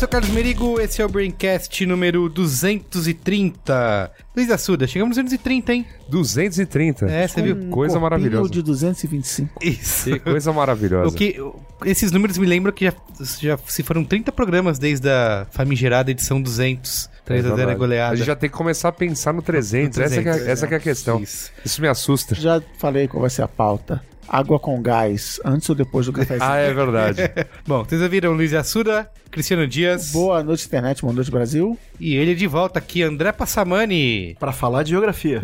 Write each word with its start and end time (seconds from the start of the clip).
sou 0.00 0.06
o 0.06 0.10
Carlos 0.10 0.30
Merigo, 0.30 0.80
esse 0.80 1.02
é 1.02 1.04
o 1.04 1.08
Braincast 1.10 1.84
número 1.84 2.26
230. 2.30 4.10
Luiz 4.34 4.50
Assuda, 4.50 4.86
chegamos 4.86 5.18
no 5.18 5.22
230, 5.22 5.74
hein? 5.74 5.86
230. 6.08 7.04
É, 7.04 7.28
você 7.28 7.42
viu? 7.42 7.54
Um 7.54 7.68
Coisa 7.68 8.00
maravilhosa. 8.00 8.48
de 8.48 8.62
225. 8.62 9.62
Isso. 9.62 10.04
Que 10.04 10.18
coisa 10.18 10.54
maravilhosa. 10.54 11.06
O 11.06 11.12
que, 11.12 11.36
esses 11.84 12.10
números 12.12 12.38
me 12.38 12.46
lembram 12.46 12.72
que 12.72 12.86
já, 12.86 12.94
já 13.38 13.58
se 13.66 13.82
foram 13.82 14.02
30 14.02 14.32
programas 14.32 14.78
desde 14.78 15.06
a 15.06 15.46
famigerada 15.50 16.10
edição 16.10 16.40
200. 16.40 17.10
3 17.26 17.44
a 17.44 17.54
0 17.56 17.70
é 17.70 17.74
goleada. 17.74 18.12
A 18.14 18.16
gente 18.16 18.26
já 18.26 18.36
tem 18.36 18.48
que 18.48 18.56
começar 18.56 18.88
a 18.88 18.92
pensar 18.92 19.34
no 19.34 19.42
300. 19.42 19.98
No 19.98 20.04
Essa, 20.04 20.14
que 20.14 20.20
é, 20.20 20.32
300, 20.32 20.48
essa 20.48 20.66
que 20.66 20.72
é 20.72 20.76
a 20.78 20.80
questão. 20.80 21.20
Isso. 21.20 21.52
Isso. 21.62 21.82
me 21.82 21.88
assusta. 21.88 22.34
Já 22.34 22.62
falei 22.78 23.06
qual 23.06 23.20
vai 23.20 23.28
ser 23.28 23.42
a 23.42 23.48
pauta. 23.48 24.02
Água 24.32 24.60
com 24.60 24.80
gás, 24.80 25.40
antes 25.44 25.68
ou 25.68 25.74
depois 25.74 26.06
do 26.06 26.12
cafezinho. 26.12 26.48
Ah, 26.48 26.56
é 26.56 26.72
verdade. 26.72 27.22
Bom, 27.66 27.82
vocês 27.82 28.00
ouviram 28.00 28.32
Luiz 28.32 28.54
Assuda, 28.54 29.10
Cristiano 29.28 29.66
Dias 29.66 30.12
Boa 30.12 30.40
noite, 30.44 30.66
internet, 30.66 31.02
boa 31.02 31.12
noite, 31.12 31.28
Brasil. 31.32 31.76
e 31.98 32.14
ele 32.14 32.36
de 32.36 32.46
volta 32.46 32.78
aqui, 32.78 33.02
André 33.02 33.32
Passamani. 33.32 34.36
Pra 34.38 34.52
falar 34.52 34.84
de 34.84 34.90
geografia. 34.90 35.42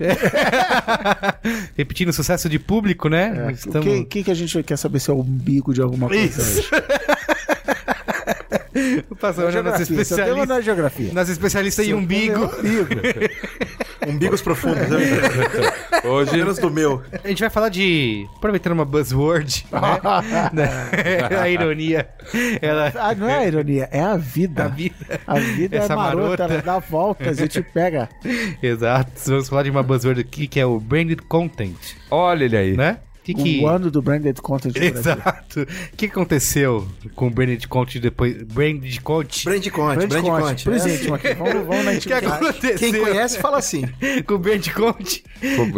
Repetindo 1.77 2.11
o 2.11 2.13
sucesso 2.13 2.49
de 2.49 2.61
público, 2.61 3.09
né? 3.09 3.57
O 3.67 3.81
que, 3.81 4.05
que, 4.05 4.25
que 4.25 4.31
a 4.31 4.35
gente 4.35 4.63
quer 4.63 4.77
saber 4.77 5.01
se 5.01 5.11
é 5.11 5.13
o 5.13 5.21
umbigo 5.21 5.75
de 5.75 5.83
alguma 5.83 6.07
coisa 6.07 6.25
Isso. 6.25 6.61
hoje? 6.61 6.69
O 9.11 9.17
Passamani 9.17 9.57
é 9.57 9.63
nosso 9.63 9.85
Geografia, 9.85 10.05
seu 10.05 10.17
tema 10.17 10.29
especialista, 10.43 10.47
não 10.47 10.57
é 10.57 10.63
geografia. 10.63 11.13
nosso 11.13 11.33
especialista 11.33 11.85
em 11.85 11.95
umbigo. 11.95 12.45
é 12.45 12.47
umbigo. 12.47 12.87
Umbigos 14.07 14.41
profundos, 14.43 14.89
né? 14.89 14.99
Hoje, 16.05 16.37
Menos 16.37 16.59
do 16.59 16.71
meu. 16.71 17.03
A 17.25 17.27
gente 17.29 17.41
vai 17.41 17.51
falar 17.51 17.71
de. 17.71 18.25
Aproveitando 18.37 18.75
uma 18.75 18.85
buzzword, 18.85 19.67
né? 20.53 20.69
a 21.41 21.49
ironia. 21.49 22.09
Ela. 22.63 22.93
ah, 22.95 23.15
não 23.17 23.29
é 23.29 23.39
a 23.39 23.47
ironia, 23.47 23.89
é 23.91 24.01
a 24.01 24.17
vida. 24.17 24.65
A 24.67 24.69
vida. 24.69 24.95
A 25.27 25.39
vida 25.41 25.77
Essa 25.79 25.95
é 25.95 25.97
marota, 25.97 26.43
marota. 26.45 26.45
ela 26.45 26.63
dá 26.63 26.79
voltas 26.79 27.41
e 27.41 27.49
te 27.49 27.63
pega. 27.63 28.09
Exato. 28.63 29.11
Vamos 29.27 29.49
falar 29.49 29.65
de 29.65 29.71
uma 29.71 29.83
buzzword 29.83 30.21
aqui 30.21 30.47
que 30.47 30.61
é 30.61 30.67
o 30.67 30.79
branded 30.79 31.23
content, 31.23 31.75
olha 32.11 32.45
ele 32.45 32.57
aí. 32.57 32.77
né? 32.77 32.99
Que 33.27 33.35
que... 33.35 33.61
O 33.61 33.67
ano 33.67 33.91
do 33.91 34.01
branded 34.01 34.41
content 34.41 34.73
do 34.73 34.79
Brasil. 34.79 35.01
Exato. 35.01 35.63
O 35.63 35.97
que 35.97 36.07
aconteceu 36.07 36.87
com 37.17 37.27
o 37.27 37.31
branded 37.31 37.67
content 37.67 38.01
depois? 38.01 38.41
Branded 38.45 39.01
content? 39.01 39.45
Brand 39.45 39.69
Conte, 39.71 39.97
Brand 39.97 40.09
Brand 40.09 40.23
content, 40.25 40.47
Conte. 40.49 40.65
por 40.65 40.73
É 40.75 40.95
íntimo 40.95 41.15
aqui. 41.17 41.35
Vamos, 41.35 41.67
vamos 41.67 41.85
na 41.85 41.95
intimidade. 41.95 42.27
aconteceu 42.27 42.79
Quem 42.79 43.01
conhece, 43.01 43.39
fala 43.41 43.59
assim. 43.59 43.83
com 44.25 44.35
o 44.35 44.39
branded 44.39 44.73
content? 44.73 45.23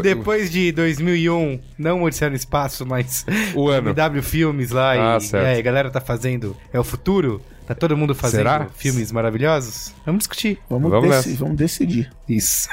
Depois 0.03 0.51
de 0.51 0.73
2001, 0.73 1.59
não 1.79 2.03
Odisseia 2.03 2.29
no 2.29 2.37
Espaço, 2.37 2.85
mas 2.85 3.25
O 3.55 3.69
ano. 3.71 3.95
W 3.95 4.23
Filmes 4.23 4.71
lá 4.71 5.15
Ah, 5.15 5.17
e, 5.17 5.21
certo. 5.23 5.47
é, 5.47 5.59
a 5.59 5.63
galera 5.63 5.91
tá 5.91 6.03
fazendo. 6.03 6.55
É 6.71 6.79
o 6.79 6.85
futuro? 6.85 7.41
Tá 7.69 7.75
todo 7.75 7.95
mundo 7.99 8.15
fazendo 8.15 8.39
Será? 8.39 8.67
filmes 8.75 9.13
maravilhosos? 9.13 9.93
Vamos 10.07 10.21
discutir. 10.21 10.59
Vamos, 10.71 10.91
Vamos 10.91 11.11
deci- 11.11 11.35
vamos 11.35 11.55
decidir. 11.59 12.11
Isso. 12.27 12.67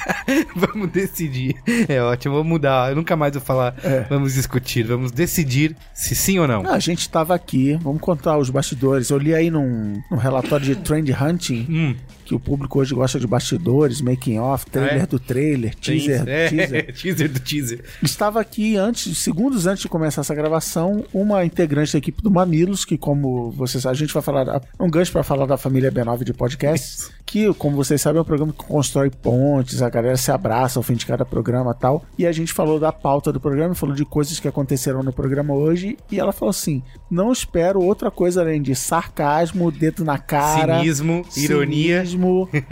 vamos 0.56 0.88
decidir. 0.90 1.54
É 1.86 2.00
ótimo, 2.02 2.36
vamos 2.36 2.48
mudar. 2.48 2.88
Eu 2.90 2.96
nunca 2.96 3.14
mais 3.14 3.34
vou 3.34 3.42
falar. 3.42 3.74
É. 3.84 4.00
Vamos 4.08 4.32
discutir. 4.32 4.84
Vamos 4.84 5.12
decidir 5.12 5.76
se 5.92 6.14
sim 6.14 6.38
ou 6.38 6.48
não. 6.48 6.62
Ah, 6.66 6.72
a 6.74 6.78
gente 6.78 7.00
estava 7.00 7.34
aqui, 7.34 7.74
vamos 7.82 8.00
contar 8.00 8.38
os 8.38 8.48
bastidores. 8.48 9.10
Eu 9.10 9.18
li 9.18 9.34
aí 9.34 9.50
num, 9.50 10.00
num 10.10 10.16
relatório 10.16 10.64
de 10.64 10.76
Trend 10.76 11.10
Hunting 11.12 11.66
Hum, 11.68 11.96
que 12.28 12.34
o 12.34 12.40
público 12.40 12.78
hoje 12.78 12.94
gosta 12.94 13.18
de 13.18 13.26
bastidores, 13.26 14.02
making 14.02 14.38
off, 14.38 14.66
trailer 14.70 15.02
É? 15.02 15.06
do 15.06 15.18
trailer, 15.18 15.74
teaser, 15.74 16.24
é, 16.28 16.48
teaser. 16.48 16.92
teaser 16.94 17.32
do 17.32 17.40
teaser. 17.40 17.84
Estava 18.02 18.40
aqui 18.40 18.76
antes, 18.76 19.16
segundos 19.18 19.66
antes 19.66 19.82
de 19.82 19.88
começar 19.88 20.20
essa 20.20 20.34
gravação, 20.34 21.04
uma 21.12 21.44
integrante 21.44 21.92
da 21.92 21.98
equipe 21.98 22.22
do 22.22 22.30
Mamilos, 22.30 22.84
que 22.84 22.98
como 22.98 23.50
vocês 23.52 23.82
sabem, 23.82 23.96
a 23.96 23.98
gente 23.98 24.12
vai 24.12 24.22
falar, 24.22 24.60
um 24.78 24.90
gancho 24.90 25.10
para 25.10 25.22
falar 25.22 25.46
da 25.46 25.56
família 25.56 25.90
B9 25.90 26.22
de 26.24 26.34
podcast, 26.34 27.08
que 27.24 27.52
como 27.54 27.76
vocês 27.76 28.00
sabem 28.00 28.18
é 28.18 28.22
um 28.22 28.24
programa 28.24 28.52
que 28.52 28.64
constrói 28.64 29.10
pontes, 29.10 29.80
a 29.80 29.88
galera 29.88 30.16
se 30.16 30.30
abraça 30.30 30.78
ao 30.78 30.82
fim 30.82 30.94
de 30.94 31.06
cada 31.06 31.24
programa 31.24 31.74
e 31.76 31.80
tal, 31.80 32.04
e 32.18 32.26
a 32.26 32.32
gente 32.32 32.52
falou 32.52 32.78
da 32.78 32.92
pauta 32.92 33.32
do 33.32 33.40
programa, 33.40 33.74
falou 33.74 33.94
de 33.94 34.04
coisas 34.04 34.38
que 34.38 34.48
aconteceram 34.48 35.02
no 35.02 35.12
programa 35.12 35.54
hoje, 35.54 35.96
e 36.10 36.20
ela 36.20 36.32
falou 36.32 36.50
assim, 36.50 36.82
não 37.10 37.32
espero 37.32 37.80
outra 37.80 38.10
coisa 38.10 38.42
além 38.42 38.60
de 38.60 38.74
sarcasmo, 38.74 39.70
dedo 39.72 40.04
na 40.04 40.18
cara... 40.18 40.80
Cinismo, 40.80 41.24
ironia. 41.36 42.04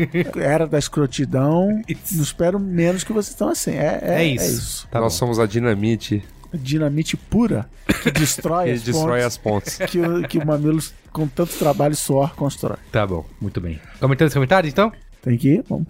era 0.36 0.66
da 0.66 0.78
escrotidão. 0.78 1.82
Não 2.12 2.22
espero 2.22 2.58
menos 2.58 3.04
que 3.04 3.12
vocês 3.12 3.30
estão 3.30 3.48
assim. 3.48 3.72
É, 3.72 4.00
é, 4.02 4.14
É 4.16 4.20
é 4.20 4.24
isso. 4.24 4.44
isso. 4.44 4.88
Tá 4.90 5.00
Nós 5.00 5.12
bom. 5.12 5.18
somos 5.18 5.38
a 5.38 5.46
dinamite 5.46 6.22
Dinamite 6.54 7.16
pura 7.16 7.68
que 8.02 8.10
destrói, 8.10 8.66
que 8.66 8.70
as, 8.72 8.82
destrói 8.82 9.20
pontes 9.20 9.26
as 9.26 9.36
pontes. 9.36 9.76
que, 9.90 10.00
o, 10.00 10.22
que 10.28 10.38
o 10.38 10.46
Mamilos, 10.46 10.94
com 11.12 11.26
tanto 11.26 11.52
trabalho 11.58 11.92
e 11.92 11.96
suor, 11.96 12.34
constrói. 12.34 12.78
Tá 12.90 13.06
bom, 13.06 13.24
muito 13.40 13.60
bem. 13.60 13.80
Comentando 14.00 14.28
os 14.28 14.34
comentários, 14.34 14.72
então? 14.72 14.92
Tem 15.22 15.36
que 15.36 15.48
ir? 15.54 15.64
Vamos. 15.68 15.86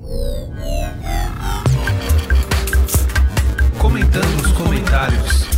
Comentando 3.78 4.40
os 4.40 4.52
comentários. 4.52 5.55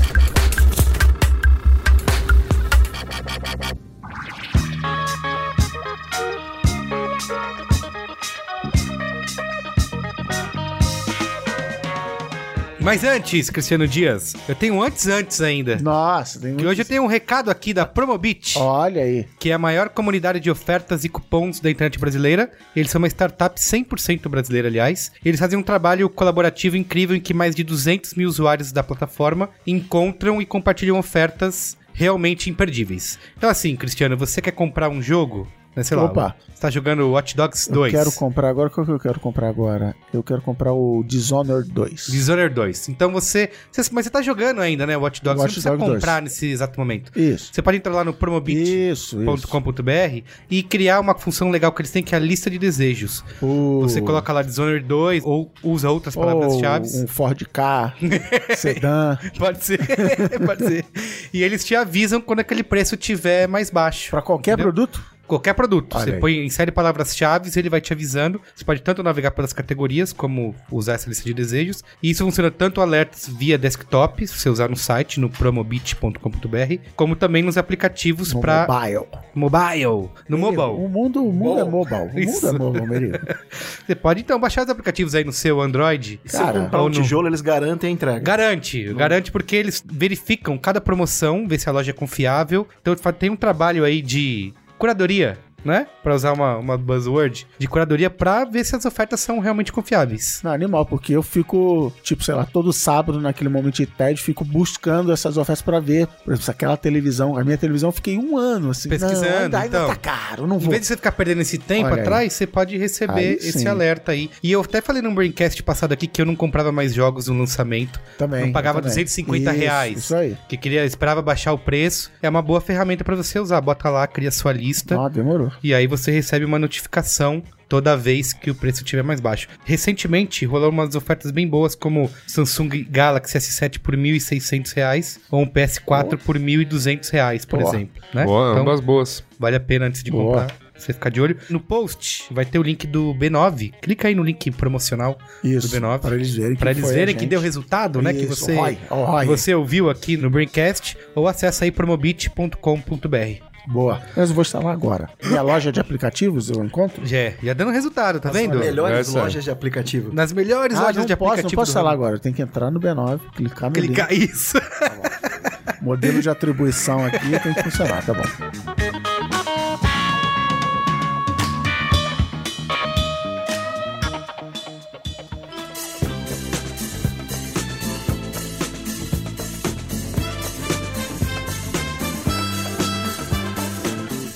Mas 12.88 13.04
antes, 13.04 13.50
Cristiano 13.50 13.86
Dias, 13.86 14.32
eu 14.48 14.54
tenho 14.54 14.82
antes 14.82 15.06
antes 15.08 15.42
ainda. 15.42 15.76
Nossa, 15.76 16.40
tem 16.40 16.56
Que 16.56 16.64
hoje 16.64 16.80
eu 16.80 16.86
tenho 16.86 17.02
um 17.02 17.06
recado 17.06 17.50
aqui 17.50 17.74
da 17.74 17.84
Promobit. 17.84 18.58
Olha 18.58 19.02
aí. 19.02 19.26
que 19.38 19.50
é 19.50 19.52
a 19.52 19.58
maior 19.58 19.90
comunidade 19.90 20.40
de 20.40 20.50
ofertas 20.50 21.04
e 21.04 21.08
cupons 21.10 21.60
da 21.60 21.70
internet 21.70 21.98
brasileira. 21.98 22.50
Eles 22.74 22.90
são 22.90 22.98
uma 22.98 23.06
startup 23.06 23.60
100% 23.60 24.26
brasileira, 24.30 24.68
aliás. 24.68 25.12
Eles 25.22 25.38
fazem 25.38 25.58
um 25.58 25.62
trabalho 25.62 26.08
colaborativo 26.08 26.78
incrível 26.78 27.14
em 27.14 27.20
que 27.20 27.34
mais 27.34 27.54
de 27.54 27.62
200 27.62 28.14
mil 28.14 28.26
usuários 28.26 28.72
da 28.72 28.82
plataforma 28.82 29.50
encontram 29.66 30.40
e 30.40 30.46
compartilham 30.46 30.98
ofertas 30.98 31.76
realmente 31.92 32.48
imperdíveis. 32.48 33.18
Então 33.36 33.50
assim, 33.50 33.76
Cristiano, 33.76 34.16
você 34.16 34.40
quer 34.40 34.52
comprar 34.52 34.88
um 34.88 35.02
jogo? 35.02 35.46
Né, 35.78 35.84
sei 35.84 35.96
lá, 35.96 36.04
Opa. 36.06 36.34
você 36.52 36.60
tá 36.60 36.70
jogando 36.70 37.08
Watch 37.10 37.36
Dogs 37.36 37.68
Eu 37.68 37.74
2. 37.76 37.92
quero 37.92 38.10
comprar 38.12 38.48
agora. 38.48 38.68
Qual 38.68 38.84
que 38.84 38.90
eu 38.90 38.98
quero 38.98 39.20
comprar 39.20 39.48
agora? 39.48 39.94
Eu 40.12 40.24
quero 40.24 40.42
comprar 40.42 40.72
o 40.72 41.04
Dishonored 41.06 41.70
2. 41.70 42.06
Dishonored 42.10 42.52
2. 42.52 42.88
Então 42.88 43.12
você, 43.12 43.48
você- 43.70 43.88
Mas 43.92 44.06
você 44.06 44.10
tá 44.10 44.20
jogando 44.20 44.60
ainda, 44.60 44.84
né, 44.84 44.96
Watch 44.96 45.22
Dogs? 45.22 45.40
Watch 45.40 45.60
você 45.60 45.68
não 45.68 45.76
precisa 45.76 45.86
Dogs 45.86 45.86
2. 45.92 46.00
comprar 46.00 46.20
nesse 46.22 46.46
exato 46.50 46.78
momento. 46.80 47.12
Isso. 47.16 47.50
Você 47.54 47.62
pode 47.62 47.76
entrar 47.76 47.92
lá 47.94 48.02
no 48.04 48.12
Promobit. 48.12 48.60
Isso, 48.90 49.22
isso. 49.22 49.46
.com.br 49.48 50.22
e 50.50 50.62
criar 50.64 50.98
uma 50.98 51.16
função 51.16 51.48
legal 51.50 51.70
que 51.72 51.80
eles 51.80 51.92
têm 51.92 52.02
que 52.02 52.12
é 52.14 52.18
a 52.18 52.20
lista 52.20 52.50
de 52.50 52.58
desejos. 52.58 53.22
O- 53.40 53.80
Você 53.82 54.00
coloca 54.02 54.32
lá 54.32 54.42
Dishonored 54.42 54.84
2 54.84 55.22
ou 55.24 55.52
usa 55.62 55.88
outras 55.90 56.16
palavras-chave. 56.16 56.88
Um 56.88 57.06
Ford 57.06 57.40
K, 57.52 57.94
sedã. 58.56 59.16
Pode 59.38 59.64
ser, 59.64 59.78
pode 60.44 60.64
ser. 60.66 60.84
E 61.32 61.42
eles 61.42 61.64
te 61.64 61.76
avisam 61.76 62.20
quando 62.20 62.40
aquele 62.40 62.64
preço 62.64 62.96
tiver 62.96 63.46
mais 63.46 63.70
baixo. 63.70 64.10
Pra 64.10 64.22
qualquer 64.22 64.52
Entendeu? 64.54 64.72
produto? 64.72 65.17
Qualquer 65.28 65.52
produto. 65.54 65.94
Olha 65.94 66.04
você 66.04 66.10
aí. 66.14 66.20
põe, 66.20 66.44
insere 66.44 66.72
palavras-chave, 66.72 67.50
ele 67.54 67.68
vai 67.68 67.80
te 67.80 67.92
avisando. 67.92 68.40
Você 68.54 68.64
pode 68.64 68.80
tanto 68.82 69.02
navegar 69.02 69.30
pelas 69.32 69.52
categorias, 69.52 70.12
como 70.12 70.54
usar 70.72 70.94
essa 70.94 71.08
lista 71.08 71.24
de 71.24 71.34
desejos. 71.34 71.84
E 72.02 72.10
isso 72.10 72.24
funciona 72.24 72.50
tanto 72.50 72.80
alertas 72.80 73.28
via 73.28 73.58
desktop, 73.58 74.26
se 74.26 74.38
você 74.38 74.48
usar 74.48 74.68
no 74.68 74.76
site, 74.76 75.20
no 75.20 75.28
promobit.com.br, 75.28 76.74
como 76.96 77.14
também 77.16 77.42
nos 77.42 77.56
aplicativos 77.56 78.32
No 78.32 78.40
para 78.40 78.66
mobile. 78.66 79.06
mobile. 79.34 80.08
No 80.28 80.36
O 80.36 80.40
mobile. 80.40 80.88
mundo, 80.88 81.24
o 81.24 81.32
mundo 81.32 81.60
é 81.60 81.64
mobile. 81.64 82.26
O 82.26 82.32
mundo 82.32 82.48
é 82.48 82.52
mobile, 82.52 82.86
Merigo. 82.86 83.18
Você 83.86 83.94
pode 83.94 84.20
então 84.20 84.38
baixar 84.40 84.64
os 84.64 84.70
aplicativos 84.70 85.14
aí 85.14 85.24
no 85.24 85.32
seu 85.32 85.60
Android. 85.60 86.20
Cara, 86.30 86.68
ou 86.72 86.88
no- 86.88 86.94
tijolo, 86.94 87.28
eles 87.28 87.40
garantem 87.40 87.90
a 87.90 87.92
entrega. 87.92 88.20
Garante, 88.20 88.92
garante 88.94 89.30
porque 89.32 89.56
eles 89.56 89.82
verificam 89.86 90.56
cada 90.58 90.80
promoção, 90.80 91.46
vê 91.46 91.58
se 91.58 91.68
a 91.68 91.72
loja 91.72 91.90
é 91.90 91.94
confiável. 91.94 92.66
Então 92.80 92.94
tem 93.12 93.30
um 93.30 93.36
trabalho 93.36 93.84
aí 93.84 94.00
de 94.02 94.52
curadoria 94.78 95.36
né? 95.64 95.86
Pra 96.02 96.14
usar 96.14 96.32
uma, 96.32 96.56
uma 96.56 96.78
buzzword 96.78 97.46
de 97.58 97.66
curadoria 97.68 98.08
pra 98.08 98.44
ver 98.44 98.64
se 98.64 98.74
as 98.76 98.84
ofertas 98.84 99.20
são 99.20 99.38
realmente 99.38 99.72
confiáveis. 99.72 100.40
Não, 100.42 100.52
animal, 100.52 100.86
porque 100.86 101.12
eu 101.12 101.22
fico, 101.22 101.92
tipo, 102.02 102.22
sei 102.24 102.34
lá, 102.34 102.44
todo 102.44 102.72
sábado, 102.72 103.20
naquele 103.20 103.50
momento 103.50 103.74
de 103.74 103.86
tédio, 103.86 104.22
fico 104.22 104.44
buscando 104.44 105.12
essas 105.12 105.36
ofertas 105.36 105.62
pra 105.62 105.80
ver. 105.80 106.06
Por 106.06 106.30
exemplo, 106.32 106.42
se 106.44 106.50
aquela 106.50 106.76
televisão, 106.76 107.36
a 107.36 107.44
minha 107.44 107.58
televisão, 107.58 107.88
eu 107.88 107.92
fiquei 107.92 108.16
um 108.16 108.36
ano, 108.36 108.70
assim. 108.70 108.88
Pesquisando, 108.88 109.28
não, 109.30 109.38
ainda, 109.44 109.58
ainda 109.60 109.76
então. 109.78 109.88
tá 109.88 109.96
caro, 109.96 110.46
não 110.46 110.56
Em 110.56 110.60
vou. 110.60 110.70
vez 110.70 110.82
de 110.82 110.86
você 110.88 110.96
ficar 110.96 111.12
perdendo 111.12 111.40
esse 111.42 111.58
tempo 111.58 111.86
Olha 111.86 111.94
aí. 111.96 112.00
atrás, 112.00 112.32
você 112.32 112.46
pode 112.46 112.76
receber 112.76 113.12
Aí 113.18 113.32
esse 113.34 113.60
sim. 113.60 113.66
alerta 113.68 114.12
aí. 114.12 114.30
E 114.42 114.52
eu 114.52 114.60
até 114.60 114.80
falei 114.80 115.02
num 115.02 115.14
Braincast 115.14 115.62
passado 115.62 115.92
aqui 115.92 116.06
que 116.06 116.20
eu 116.22 116.26
não 116.26 116.36
comprava 116.36 116.70
mais 116.72 116.94
jogos 116.94 117.28
no 117.28 117.38
lançamento. 117.38 118.00
Também. 118.16 118.46
não 118.46 118.52
pagava 118.52 118.78
também. 118.80 118.88
250 118.90 119.50
Isso, 119.50 119.60
reais. 119.60 119.98
Isso 119.98 120.14
aí. 120.14 120.36
Que 120.48 120.56
queria, 120.56 120.84
esperava 120.84 121.20
baixar 121.20 121.52
o 121.52 121.58
preço. 121.58 122.10
É 122.22 122.28
uma 122.28 122.42
boa 122.42 122.60
ferramenta 122.60 123.04
pra 123.04 123.16
você 123.16 123.38
usar. 123.38 123.60
Bota 123.60 123.90
lá, 123.90 124.06
cria 124.06 124.30
sua 124.30 124.52
lista. 124.52 124.96
Ó, 124.98 125.08
demorou. 125.08 125.47
E 125.62 125.72
aí 125.74 125.86
você 125.86 126.10
recebe 126.10 126.44
uma 126.44 126.58
notificação 126.58 127.42
toda 127.68 127.96
vez 127.96 128.32
que 128.32 128.50
o 128.50 128.54
preço 128.54 128.82
estiver 128.82 129.02
mais 129.02 129.20
baixo. 129.20 129.46
Recentemente, 129.64 130.46
rolou 130.46 130.70
umas 130.70 130.94
ofertas 130.94 131.30
bem 131.30 131.46
boas, 131.46 131.74
como 131.74 132.10
Samsung 132.26 132.86
Galaxy 132.90 133.36
S7 133.36 133.78
por 133.78 133.94
1.600 133.94 134.72
reais, 134.74 135.20
ou 135.30 135.42
um 135.42 135.46
PS4 135.46 136.16
por 136.18 136.38
1.200 136.38 137.10
reais, 137.10 137.44
por 137.44 137.58
Boa. 137.60 137.70
exemplo. 137.74 138.02
Né? 138.14 138.24
Boa, 138.24 138.50
Então, 138.52 138.62
ambas 138.62 138.80
boas. 138.80 139.22
vale 139.38 139.56
a 139.56 139.60
pena 139.60 139.86
antes 139.86 140.02
de 140.02 140.10
Boa. 140.10 140.24
comprar. 140.42 140.68
Você 140.78 140.92
ficar 140.92 141.10
de 141.10 141.20
olho. 141.20 141.36
No 141.50 141.58
post 141.58 142.32
vai 142.32 142.44
ter 142.44 142.56
o 142.56 142.62
link 142.62 142.86
do 142.86 143.12
B9. 143.12 143.72
Clica 143.82 144.06
aí 144.06 144.14
no 144.14 144.22
link 144.22 144.48
promocional 144.52 145.18
Isso. 145.42 145.68
do 145.68 145.76
B9. 145.76 145.98
Pra 145.98 146.14
eles 146.14 146.34
verem 146.36 146.54
que 146.56 146.64
eles 146.68 146.90
verem 146.92 147.16
que 147.16 147.26
deu 147.26 147.40
resultado, 147.40 148.00
né? 148.00 148.12
Que 148.14 148.20
Isso, 148.22 148.36
você, 148.36 148.54
ROI, 148.54 148.78
ROI. 148.88 149.20
que 149.22 149.26
você 149.26 149.52
ouviu 149.54 149.90
aqui 149.90 150.16
no 150.16 150.30
Braincast. 150.30 150.96
Ou 151.16 151.26
acessa 151.26 151.64
aí 151.64 151.72
promobit.com.br. 151.72 153.47
Boa. 153.70 154.00
Mas 154.16 154.30
eu 154.30 154.34
vou 154.34 154.42
instalar 154.42 154.72
agora. 154.72 155.10
Minha 155.22 155.42
loja 155.42 155.70
de 155.70 155.78
aplicativos 155.78 156.48
eu 156.48 156.64
encontro? 156.64 157.04
Já, 157.06 157.32
já 157.42 157.52
dando 157.52 157.70
resultado, 157.70 158.18
tá 158.18 158.30
vendo? 158.30 158.58
Melhores 158.58 159.08
Essa- 159.08 159.18
lojas 159.20 159.44
de 159.44 159.50
aplicativo. 159.50 160.10
Nas 160.12 160.32
melhores 160.32 160.76
Ah, 160.78 160.82
lojas 160.82 160.96
não 160.96 161.04
de 161.06 161.16
posso, 161.16 161.32
aplicativo 161.32 161.52
não 161.56 161.62
posso 161.62 161.70
instalar 161.70 161.92
agora. 161.92 162.14
Eu 162.16 162.18
tenho 162.18 162.34
que 162.34 162.40
entrar 162.42 162.70
no 162.70 162.80
B9, 162.80 163.20
clicar 163.36 163.68
no 163.68 163.74
Clicar 163.74 164.12
isso. 164.12 164.56
link. 164.56 165.82
Modelo 165.82 166.20
de 166.20 166.28
atribuição 166.30 167.04
aqui 167.06 167.38
tem 167.40 167.54
que 167.54 167.62
funcionar, 167.62 168.04
tá 168.04 168.12
bom. 168.14 168.22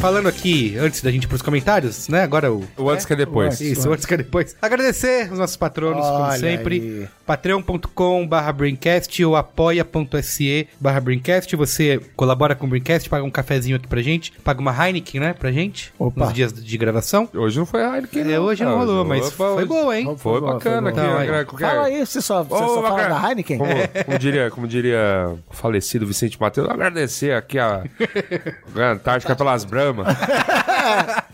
Falando 0.03 0.27
aqui, 0.29 0.77
antes 0.79 1.01
da 1.01 1.13
gente 1.13 1.25
ir 1.25 1.27
pros 1.29 1.43
comentários, 1.43 2.09
né? 2.09 2.23
Agora 2.25 2.53
o. 2.53 2.65
O 2.77 2.91
antes 2.91 3.07
que 3.07 3.13
é 3.13 3.17
depois. 3.17 3.61
Isso. 3.61 3.81
Isso, 3.83 3.93
antes 3.93 4.05
que 4.05 4.13
é 4.13 4.17
depois. 4.17 4.57
Agradecer 4.61 5.31
os 5.33 5.39
nossos 5.39 5.57
patronos, 5.57 6.05
como 6.05 6.25
Olha 6.25 6.39
sempre. 6.39 6.75
aí. 6.81 7.09
patreon.com 7.25 8.27
barra 8.27 8.53
Braincast 8.53 9.25
ou 9.25 9.37
apoia.se 9.37 10.67
barra 10.81 11.01
Braincast. 11.01 11.55
Você 11.55 12.01
colabora 12.17 12.57
com 12.57 12.67
o 12.67 12.69
Braincast, 12.69 13.09
paga 13.09 13.23
um 13.25 13.31
cafezinho 13.31 13.77
aqui 13.77 13.87
pra 13.87 14.03
gente, 14.03 14.33
paga 14.43 14.61
uma 14.61 14.73
Heineken, 14.73 15.21
né, 15.21 15.35
pra 15.35 15.53
gente, 15.53 15.95
Opa. 15.97 16.25
nos 16.25 16.35
dias 16.35 16.53
de 16.53 16.77
gravação. 16.79 17.29
Hoje 17.33 17.61
não 17.61 17.65
foi 17.67 17.85
a 17.85 17.95
Heineken, 17.95 18.33
É, 18.33 18.41
hoje 18.41 18.65
não 18.65 18.73
Ah, 18.73 18.79
rolou, 18.79 19.05
mas 19.05 19.29
opa, 19.29 19.37
foi 19.37 19.55
hoje- 19.59 19.67
boa, 19.67 19.97
hein? 19.99 20.17
Foi 20.19 20.41
boa, 20.41 20.55
bacana. 20.55 20.91
foi 20.93 21.01
aqui, 21.03 21.31
Então, 21.31 21.45
qualquer- 21.45 21.71
Fala 21.71 21.87
aí, 21.87 22.05
você 22.05 22.21
só, 22.21 22.43
você 22.43 22.65
Ô, 22.65 22.69
só 22.75 22.83
fala 22.83 23.09
da 23.09 23.29
Heineken? 23.29 23.57
Como, 23.59 23.71
como 24.05 24.19
diria, 24.19 24.51
como 24.51 24.67
diria 24.67 25.31
o 25.49 25.55
falecido 25.55 26.05
Vicente 26.05 26.37
Matheus, 26.41 26.69
agradecer 26.69 27.33
aqui 27.35 27.57
a, 27.61 27.85
a 28.75 28.91
Antártica 28.93 29.37
pelas 29.37 29.65
Bramas. 29.95 30.17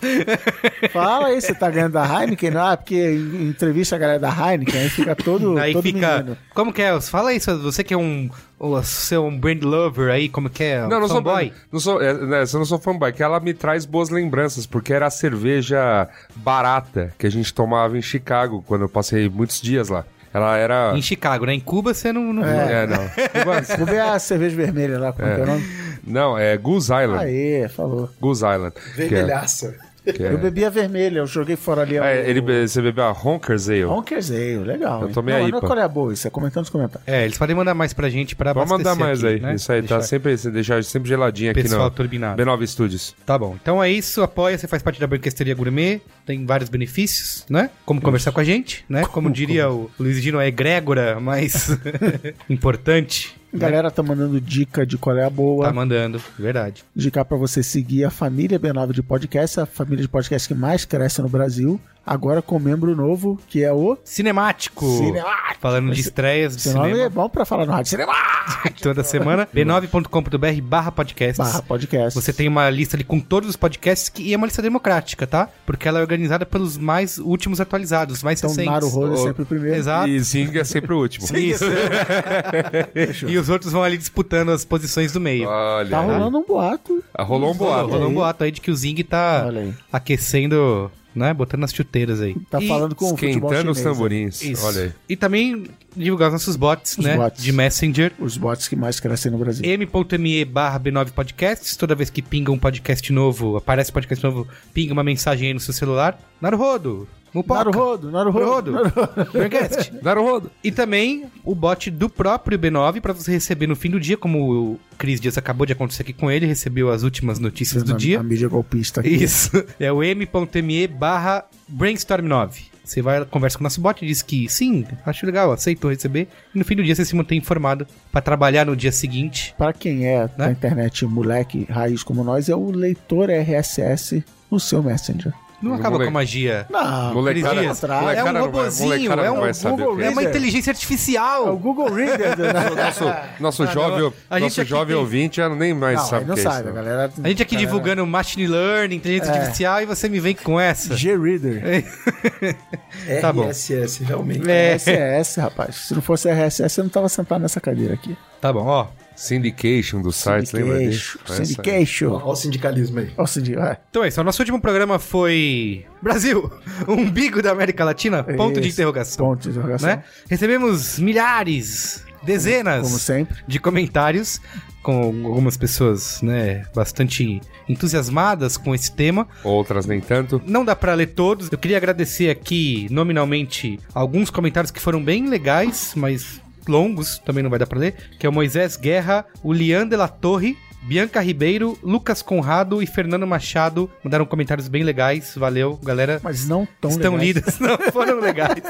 Fala 0.92 1.28
aí, 1.28 1.40
você 1.40 1.54
tá 1.54 1.70
ganhando 1.70 1.92
da 1.92 2.04
Heineken? 2.04 2.56
Ah, 2.56 2.76
porque 2.76 2.94
em- 2.94 3.48
entrevista 3.48 3.96
a 3.96 3.98
galera 3.98 4.18
da 4.18 4.28
Heineken, 4.30 4.80
aí 4.80 4.88
fica 4.88 5.14
todo, 5.16 5.58
Aí 5.58 5.72
todo 5.72 5.82
fica. 5.82 6.18
menino. 6.18 6.36
Como 6.54 6.72
que 6.72 6.82
é? 6.82 7.00
Fala 7.00 7.32
isso, 7.32 7.56
você 7.60 7.82
que 7.82 7.94
é 7.94 7.96
um. 7.96 8.28
Você 8.58 9.14
é 9.14 9.18
um 9.20 9.38
brand 9.38 9.62
lover 9.62 10.10
aí, 10.10 10.28
como 10.28 10.50
que 10.50 10.64
é? 10.64 10.80
Não, 10.86 11.00
não 11.00 11.06
sou 11.08 11.16
Fanboy? 11.18 11.52
Não 11.70 11.80
sou, 11.80 12.02
é, 12.02 12.12
né, 12.12 12.42
eu 12.52 12.58
não 12.58 12.66
sou 12.66 12.78
fanboy, 12.78 13.12
que 13.12 13.22
ela 13.22 13.38
me 13.38 13.54
traz 13.54 13.84
boas 13.84 14.10
lembranças, 14.10 14.66
porque 14.66 14.92
era 14.92 15.06
a 15.06 15.10
cerveja 15.10 16.08
barata 16.34 17.12
que 17.16 17.26
a 17.26 17.30
gente 17.30 17.54
tomava 17.54 17.96
em 17.96 18.02
Chicago, 18.02 18.64
quando 18.66 18.82
eu 18.82 18.88
passei 18.88 19.28
muitos 19.28 19.60
dias 19.60 19.88
lá. 19.88 20.04
Ela 20.34 20.56
era. 20.58 20.92
Em 20.94 21.00
Chicago, 21.00 21.46
né? 21.46 21.54
Em 21.54 21.60
Cuba 21.60 21.94
você 21.94 22.12
não. 22.12 22.32
não 22.34 22.44
É, 22.44 22.86
não. 22.86 23.76
Vou 23.78 23.86
ver 23.86 24.00
a 24.00 24.18
cerveja 24.18 24.54
vermelha 24.56 24.98
lá, 24.98 25.12
como 25.12 25.26
é, 25.26 25.34
que 25.34 25.40
é 25.40 25.44
o 25.44 25.46
nome? 25.46 25.64
Não, 26.06 26.36
é 26.38 26.56
Goose 26.56 26.92
Island. 26.92 27.24
Aê, 27.24 27.68
falou. 27.68 28.08
Goose 28.20 28.44
Island. 28.44 28.74
é- 28.76 28.96
Vermelhaça. 28.96 29.74
é- 29.84 29.88
Eu 30.08 30.38
bebi 30.38 30.64
a 30.64 30.70
vermelha, 30.70 31.18
eu 31.18 31.26
joguei 31.26 31.54
fora 31.54 31.82
ali. 31.82 31.96
É, 31.98 32.00
o- 32.00 32.04
ele, 32.04 32.40
você 32.66 32.80
bebeu 32.80 33.04
a 33.04 33.12
Honkers 33.12 33.68
Ale. 33.68 33.84
Honkers 33.84 34.30
Ale, 34.30 34.56
legal. 34.60 35.02
Eu 35.02 35.08
hein? 35.08 35.12
tomei 35.12 35.34
não, 35.34 35.40
a 35.40 35.48
Não, 35.48 35.58
IPA. 35.58 35.66
qual 35.66 35.78
é 35.78 35.82
a 35.82 35.88
boa? 35.88 36.14
Isso 36.14 36.26
é 36.26 36.30
comentando 36.30 36.62
nos 36.62 36.70
comentários. 36.70 37.06
É, 37.06 37.24
eles 37.26 37.36
podem 37.36 37.54
mandar 37.54 37.74
mais 37.74 37.92
pra 37.92 38.08
gente 38.08 38.34
pra 38.34 38.54
Pode 38.54 38.70
mandar 38.70 38.94
mais 38.94 39.22
aqui, 39.22 39.34
aí. 39.34 39.40
né? 39.40 39.54
Isso 39.56 39.70
aí 39.70 39.82
tá 39.82 39.96
Deixar 39.98 40.08
sempre, 40.08 40.34
deixar 40.50 40.82
sempre 40.82 41.10
geladinho 41.10 41.50
aqui 41.50 41.60
Pessoal 41.62 41.84
no 41.84 41.90
turbinado. 41.90 42.42
B9 42.42 42.66
Studios. 42.66 43.14
Tá 43.26 43.36
bom. 43.38 43.54
Então 43.60 43.84
é 43.84 43.90
isso, 43.90 44.22
apoia, 44.22 44.56
você 44.56 44.66
faz 44.66 44.82
parte 44.82 44.98
da 44.98 45.06
Banquesteria 45.06 45.54
Gourmet, 45.54 46.00
tem 46.24 46.46
vários 46.46 46.70
benefícios, 46.70 47.44
né? 47.50 47.68
Como 47.84 48.00
conversar 48.00 48.32
com 48.32 48.40
a 48.40 48.44
gente, 48.44 48.86
né? 48.88 49.04
Como 49.04 49.30
diria 49.30 49.68
o 49.70 49.90
Luiz 50.00 50.22
Dino, 50.22 50.40
é 50.40 50.46
egrégora 50.46 51.20
mais 51.20 51.68
importante. 52.48 53.37
A 53.52 53.56
galera 53.56 53.90
tá 53.90 54.02
mandando 54.02 54.40
dica 54.40 54.84
de 54.84 54.98
qual 54.98 55.16
é 55.16 55.24
a 55.24 55.30
boa. 55.30 55.64
Tá 55.66 55.72
mandando, 55.72 56.20
verdade. 56.38 56.84
Indicar 56.94 57.24
pra 57.24 57.36
você 57.36 57.62
seguir 57.62 58.04
a 58.04 58.10
família 58.10 58.58
B9 58.58 58.92
de 58.92 59.02
podcast, 59.02 59.60
a 59.60 59.66
família 59.66 60.02
de 60.02 60.08
podcast 60.08 60.46
que 60.46 60.54
mais 60.54 60.84
cresce 60.84 61.22
no 61.22 61.28
Brasil. 61.28 61.80
Agora 62.08 62.40
com 62.40 62.56
um 62.56 62.58
membro 62.60 62.96
novo, 62.96 63.38
que 63.48 63.62
é 63.62 63.70
o 63.70 63.98
Cinemático. 64.02 64.86
Cinemático. 64.96 65.60
Falando 65.60 65.92
de 65.92 66.00
estreias 66.00 66.56
de 66.56 66.70
nome 66.70 66.88
é 66.88 66.92
cinema 66.92 67.10
bom 67.10 67.28
pra 67.28 67.44
falar 67.44 67.66
no 67.66 67.72
rádio. 67.72 67.90
Cinema 67.90 68.14
toda 68.80 69.04
semana. 69.04 69.46
b9.com.br 69.54 70.62
barra 70.62 70.90
podcasts. 70.90 71.36
barra 71.36 71.60
podcast. 71.60 72.18
Você 72.18 72.32
tem 72.32 72.48
uma 72.48 72.70
lista 72.70 72.96
ali 72.96 73.04
com 73.04 73.20
todos 73.20 73.50
os 73.50 73.56
podcasts 73.56 74.08
que, 74.08 74.22
e 74.22 74.32
é 74.32 74.36
uma 74.38 74.46
lista 74.46 74.62
democrática, 74.62 75.26
tá? 75.26 75.50
Porque 75.66 75.86
ela 75.86 75.98
é 75.98 76.00
organizada 76.00 76.46
pelos 76.46 76.78
mais 76.78 77.18
últimos 77.18 77.60
atualizados, 77.60 78.16
os 78.16 78.22
mais 78.22 78.38
Então, 78.38 78.48
recentes. 78.48 78.72
Naruhodo 78.72 79.12
é 79.12 79.16
sempre 79.18 79.42
o 79.42 79.46
primeiro. 79.46 79.76
Exato. 79.76 80.08
E 80.08 80.18
Zing 80.20 80.56
é 80.58 80.64
sempre 80.64 80.94
o 80.94 80.98
último. 80.98 81.26
Isso. 81.36 81.64
e 83.28 83.36
os 83.36 83.50
outros 83.50 83.70
vão 83.70 83.82
ali 83.82 83.98
disputando 83.98 84.50
as 84.50 84.64
posições 84.64 85.12
do 85.12 85.20
meio. 85.20 85.46
Olha. 85.46 85.90
Tá 85.90 86.00
rolando 86.00 86.38
um 86.38 86.44
boato. 86.44 87.04
Ah, 87.12 87.22
Rolou 87.22 87.52
um 87.52 87.56
boato. 87.56 87.88
Rolou 87.90 88.08
um 88.08 88.14
boato 88.14 88.44
aí 88.44 88.50
de 88.50 88.62
que 88.62 88.70
o 88.70 88.76
Zing 88.76 89.02
tá 89.02 89.44
aquecendo, 89.92 90.90
né? 91.18 91.34
Botando 91.34 91.64
as 91.64 91.72
chuteiras 91.72 92.20
aí. 92.20 92.34
Tá 92.50 92.62
E- 92.62 92.68
falando 92.68 92.94
com 92.94 93.06
o 93.06 93.08
futebol 93.10 93.50
Esquentando 93.50 93.70
os 93.72 93.78
né? 93.78 93.84
tamborins. 93.84 94.42
Isso. 94.42 94.64
Olha 94.64 94.82
aí. 94.84 94.92
E 95.08 95.16
também 95.16 95.64
divulgar 95.96 96.28
os 96.28 96.32
nossos 96.34 96.56
bots, 96.56 96.96
Os 96.96 97.04
né? 97.04 97.16
bots. 97.16 97.42
De 97.42 97.52
Messenger. 97.52 98.12
Os 98.18 98.36
bots 98.36 98.68
que 98.68 98.76
mais 98.76 99.00
crescem 99.00 99.30
no 99.32 99.38
Brasil. 99.38 99.64
m.me 99.64 100.44
barra 100.44 100.78
B9 100.80 101.10
Podcasts. 101.10 101.76
Toda 101.76 101.94
vez 101.94 102.08
que 102.08 102.22
pinga 102.22 102.52
um 102.52 102.58
podcast 102.58 103.12
novo, 103.12 103.56
aparece 103.56 103.90
um 103.90 103.94
podcast 103.94 104.24
novo, 104.24 104.46
pinga 104.72 104.92
uma 104.92 105.04
mensagem 105.04 105.48
aí 105.48 105.54
no 105.54 105.60
seu 105.60 105.74
celular. 105.74 106.18
Naruhodo. 106.40 107.08
Mupoca. 107.38 107.64
Naruhodo, 107.64 108.10
Naruhodo. 108.10 108.72
Naruhodo. 108.72 109.32
Braincast. 109.32 109.92
Naruhodo. 110.02 110.50
E 110.62 110.70
também 110.70 111.24
o 111.44 111.54
bot 111.54 111.90
do 111.90 112.08
próprio 112.08 112.58
B9 112.58 113.00
para 113.00 113.12
você 113.12 113.32
receber 113.32 113.66
no 113.66 113.74
fim 113.76 113.90
do 113.90 113.98
dia, 113.98 114.16
como 114.16 114.72
o 114.72 114.80
Cris 114.96 115.20
Dias 115.20 115.38
acabou 115.38 115.66
de 115.66 115.72
acontecer 115.72 116.02
aqui 116.02 116.12
com 116.12 116.30
ele, 116.30 116.46
recebeu 116.46 116.90
as 116.90 117.02
últimas 117.02 117.38
notícias 117.38 117.82
do 117.82 117.94
A- 117.94 117.96
dia. 117.96 118.20
A 118.20 118.22
mídia 118.22 118.48
golpista 118.48 119.00
aqui. 119.00 119.10
Isso. 119.10 119.50
É 119.80 119.90
o 119.92 120.02
m.me 120.02 120.86
barra 120.86 121.44
brainstorm9. 121.72 122.66
Você 122.84 123.02
vai, 123.02 123.22
conversa 123.26 123.58
com 123.58 123.62
o 123.62 123.66
nosso 123.66 123.80
bot 123.82 124.02
e 124.02 124.08
diz 124.08 124.22
que 124.22 124.48
sim, 124.48 124.84
acho 125.04 125.26
legal, 125.26 125.52
aceitou 125.52 125.90
receber. 125.90 126.26
E 126.54 126.58
no 126.58 126.64
fim 126.64 126.74
do 126.74 126.82
dia 126.82 126.94
você 126.94 127.04
se 127.04 127.14
mantém 127.14 127.36
informado 127.38 127.86
para 128.10 128.22
trabalhar 128.22 128.64
no 128.64 128.74
dia 128.74 128.90
seguinte. 128.90 129.54
Pra 129.58 129.74
quem 129.74 130.06
é 130.06 130.26
da 130.26 130.46
Né? 130.46 130.52
internet 130.52 131.04
moleque 131.04 131.66
raiz 131.70 132.02
como 132.02 132.24
nós, 132.24 132.48
é 132.48 132.56
o 132.56 132.70
leitor 132.70 133.28
RSS 133.30 134.24
no 134.50 134.58
seu 134.58 134.82
Messenger. 134.82 135.32
Não 135.60 135.74
acaba 135.74 135.90
Moleque. 135.90 136.04
com 136.12 136.16
a 136.16 136.20
magia. 136.20 136.66
Não, 136.70 137.14
Molecada, 137.14 137.70
atrás. 137.72 137.82
é 137.82 138.00
molecada 138.02 138.28
um 138.30 138.32
não 138.32 138.40
vai- 138.52 138.60
robozinho, 138.62 138.88
molecada 138.88 139.22
é 139.22 139.24
não 139.26 139.32
um 139.32 139.76
Google 139.76 140.00
É 140.00 140.06
é 140.06 140.10
uma 140.10 140.22
inteligência 140.22 140.70
é 140.70 140.72
o 140.72 140.74
artificial. 140.74 141.56
Google 141.56 141.92
Reader. 141.92 142.36
do- 142.36 142.76
Nosso, 142.76 143.04
nosso 143.40 143.66
jovem, 143.66 144.12
A 144.30 144.38
gente 144.38 144.56
nosso 144.58 144.64
jovem 144.68 144.86
tem- 144.94 144.96
ouvinte 144.96 145.36
já 145.38 145.48
nem 145.48 145.74
mais 145.74 145.98
Não, 145.98 146.04
sabe 146.06 146.16
aí 146.18 146.24
o 146.24 146.28
não 146.28 146.34
que 146.36 146.40
é 146.40 146.44
sabe, 146.44 146.60
isso. 146.60 146.68
a 146.68 146.72
galera. 146.72 147.12
A 147.24 147.28
gente 147.28 147.42
aqui 147.42 147.54
galera- 147.56 147.70
divulgando 147.70 148.06
machine 148.06 148.46
learning, 148.46 148.96
inteligência 148.96 149.32
É. 149.32 149.38
artificial, 149.38 149.82
e 149.82 149.86
você 149.86 150.08
me 150.08 150.20
vem 150.20 150.34
com 150.36 150.60
essa. 150.60 150.96
G-Reader. 150.96 151.84
Tá 153.20 153.32
bom. 153.32 153.44
RSS, 153.48 154.04
realmente. 154.04 154.48
É, 154.50 154.74
RSS, 154.74 155.40
rapaz. 155.40 155.74
Se 155.88 155.94
não 155.94 156.02
fosse 156.02 156.28
RSS, 156.28 156.78
eu 156.78 156.84
não 156.84 156.90
tava 156.90 157.08
sentado 157.08 157.40
nessa 157.40 157.60
cadeira 157.60 157.94
aqui. 157.94 158.16
tá 158.40 158.52
bom, 158.52 158.64
ó. 158.66 158.86
Syndication 159.18 160.00
dos 160.00 160.14
sites, 160.16 160.52
lembra 160.52 160.78
disso? 160.78 161.18
Syndication. 161.26 161.32
Essa- 161.34 161.44
Syndication. 161.44 162.10
Olha 162.12 162.24
o 162.24 162.36
sindicalismo 162.36 162.98
aí. 163.00 163.10
Ó, 163.16 163.26
Cindy- 163.26 163.56
é. 163.58 163.76
Então 163.90 164.04
é 164.04 164.08
isso, 164.08 164.20
o 164.20 164.24
nosso 164.24 164.40
último 164.40 164.60
programa 164.60 164.98
foi 165.00 165.84
Brasil, 166.00 166.50
umbigo 166.86 167.42
da 167.42 167.50
América 167.50 167.84
Latina, 167.84 168.22
ponto 168.22 168.60
de 168.60 168.68
Isso. 168.68 168.76
interrogação. 168.80 169.26
Ponto 169.26 169.42
de 169.42 169.48
interrogação. 169.50 169.88
Né? 169.88 170.04
Recebemos 170.30 170.98
milhares, 171.00 172.04
dezenas 172.22 172.82
Como 172.86 172.98
sempre. 172.98 173.38
de 173.46 173.58
comentários 173.58 174.40
com 174.84 175.02
algumas 175.26 175.56
pessoas, 175.56 176.22
né, 176.22 176.64
bastante 176.74 177.40
entusiasmadas 177.68 178.56
com 178.56 178.74
esse 178.74 178.90
tema. 178.92 179.26
Outras 179.44 179.84
nem 179.84 180.00
tanto. 180.00 180.40
Não 180.46 180.64
dá 180.64 180.74
pra 180.76 180.94
ler 180.94 181.08
todos. 181.08 181.50
Eu 181.50 181.58
queria 181.58 181.76
agradecer 181.76 182.30
aqui 182.30 182.86
nominalmente 182.90 183.78
alguns 183.92 184.30
comentários 184.30 184.70
que 184.70 184.80
foram 184.80 185.02
bem 185.02 185.28
legais, 185.28 185.92
mas 185.94 186.40
longos, 186.68 187.18
também 187.18 187.42
não 187.42 187.50
vai 187.50 187.58
dar 187.58 187.66
pra 187.66 187.78
ler, 187.78 187.94
que 188.18 188.26
é 188.26 188.28
o 188.28 188.32
Moisés 188.32 188.76
Guerra, 188.76 189.24
o 189.42 189.52
Lian 189.52 189.86
de 189.86 189.96
la 189.96 190.08
Torre, 190.08 190.56
Bianca 190.82 191.20
Ribeiro, 191.20 191.76
Lucas 191.82 192.22
Conrado 192.22 192.82
e 192.82 192.86
Fernando 192.86 193.26
Machado 193.26 193.90
mandaram 194.02 194.24
comentários 194.24 194.68
bem 194.68 194.84
legais. 194.84 195.34
Valeu, 195.36 195.76
galera. 195.82 196.20
Mas 196.22 196.48
não 196.48 196.66
tão 196.80 196.90
Estão 196.90 197.16
legais. 197.16 197.26
lidas, 197.26 197.58
não 197.60 197.76
foram 197.92 198.20
legais. 198.20 198.62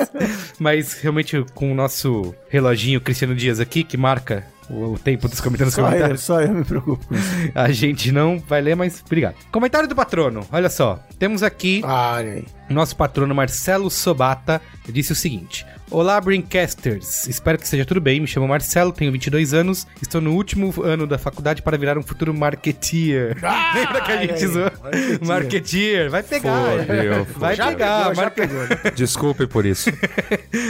Mas 0.58 0.94
realmente 0.94 1.44
com 1.54 1.70
o 1.70 1.74
nosso 1.74 2.34
reloginho 2.48 3.00
Cristiano 3.00 3.34
Dias 3.34 3.60
aqui, 3.60 3.84
que 3.84 3.96
marca 3.96 4.44
o, 4.70 4.98
tempo 4.98 5.28
dos 5.28 5.40
comentários 5.40 5.74
Só 5.74 5.82
eu, 5.82 5.86
comentários, 5.86 6.20
só 6.22 6.40
eu 6.40 6.52
me 6.52 6.64
preocupo 6.64 7.06
com 7.06 7.14
isso. 7.14 7.52
a 7.54 7.70
gente 7.70 8.10
não 8.10 8.38
vai 8.38 8.60
ler, 8.60 8.74
mas 8.74 9.02
obrigado. 9.04 9.36
Comentário 9.52 9.88
do 9.88 9.94
patrono, 9.94 10.46
olha 10.50 10.68
só. 10.70 10.98
Temos 11.18 11.42
aqui 11.42 11.82
Ah, 11.84 12.18
nosso 12.68 12.96
patrono 12.96 13.34
Marcelo 13.34 13.90
Sobata 13.90 14.60
disse 14.88 15.12
o 15.12 15.16
seguinte: 15.16 15.64
Olá, 15.90 16.20
Brincasters. 16.20 17.26
Espero 17.28 17.56
que 17.56 17.64
esteja 17.64 17.82
tudo 17.82 17.98
bem. 17.98 18.20
Me 18.20 18.26
chamo 18.26 18.46
Marcelo, 18.46 18.92
tenho 18.92 19.10
22 19.10 19.54
anos. 19.54 19.86
Estou 20.02 20.20
no 20.20 20.34
último 20.34 20.74
ano 20.82 21.06
da 21.06 21.16
faculdade 21.16 21.62
para 21.62 21.78
virar 21.78 21.96
um 21.96 22.02
futuro 22.02 22.34
marketeer. 22.34 23.34
Lembra 23.74 24.00
que 24.02 24.12
a 24.12 24.16
gente 24.18 24.46
zoou? 24.46 24.70
Marketeer. 25.26 26.10
Vai 26.10 26.22
pegar. 26.22 26.84
Fodeu, 26.86 27.26
Vai 27.38 27.56
Já 27.56 27.68
pegar. 27.68 27.98
pegou, 28.00 28.14
já 28.14 28.22
Marque- 28.22 28.40
pegou. 28.42 28.62
né? 28.68 28.68
Desculpe 28.94 29.46
por 29.46 29.64
isso. 29.64 29.90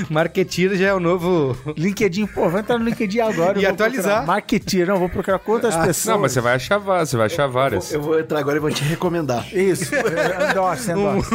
Marketeer 0.08 0.76
já 0.76 0.86
é 0.88 0.94
o 0.94 1.00
novo. 1.00 1.56
LinkedIn, 1.76 2.26
pô, 2.28 2.48
vai 2.48 2.60
entrar 2.60 2.78
no 2.78 2.84
LinkedIn 2.84 3.18
agora. 3.18 3.58
eu 3.58 3.62
E 3.62 3.64
vou 3.64 3.74
atualizar. 3.74 4.24
Marketeer, 4.24 4.86
não, 4.86 4.98
vou 5.00 5.08
procurar 5.08 5.40
quantas 5.40 5.74
pessoas. 5.76 6.06
Não, 6.14 6.18
mas 6.22 6.30
você 6.30 6.40
vai 6.40 6.54
achar, 6.54 6.78
você 6.78 7.16
vai 7.16 7.26
achar 7.26 7.48
várias. 7.48 7.92
Eu 7.92 8.00
vou 8.00 8.20
entrar 8.20 8.38
agora 8.38 8.56
e 8.56 8.60
vou 8.60 8.70
te 8.70 8.84
recomendar. 8.84 9.52
Isso, 9.52 9.90
endorse, 9.96 10.92
endorse. 10.92 11.30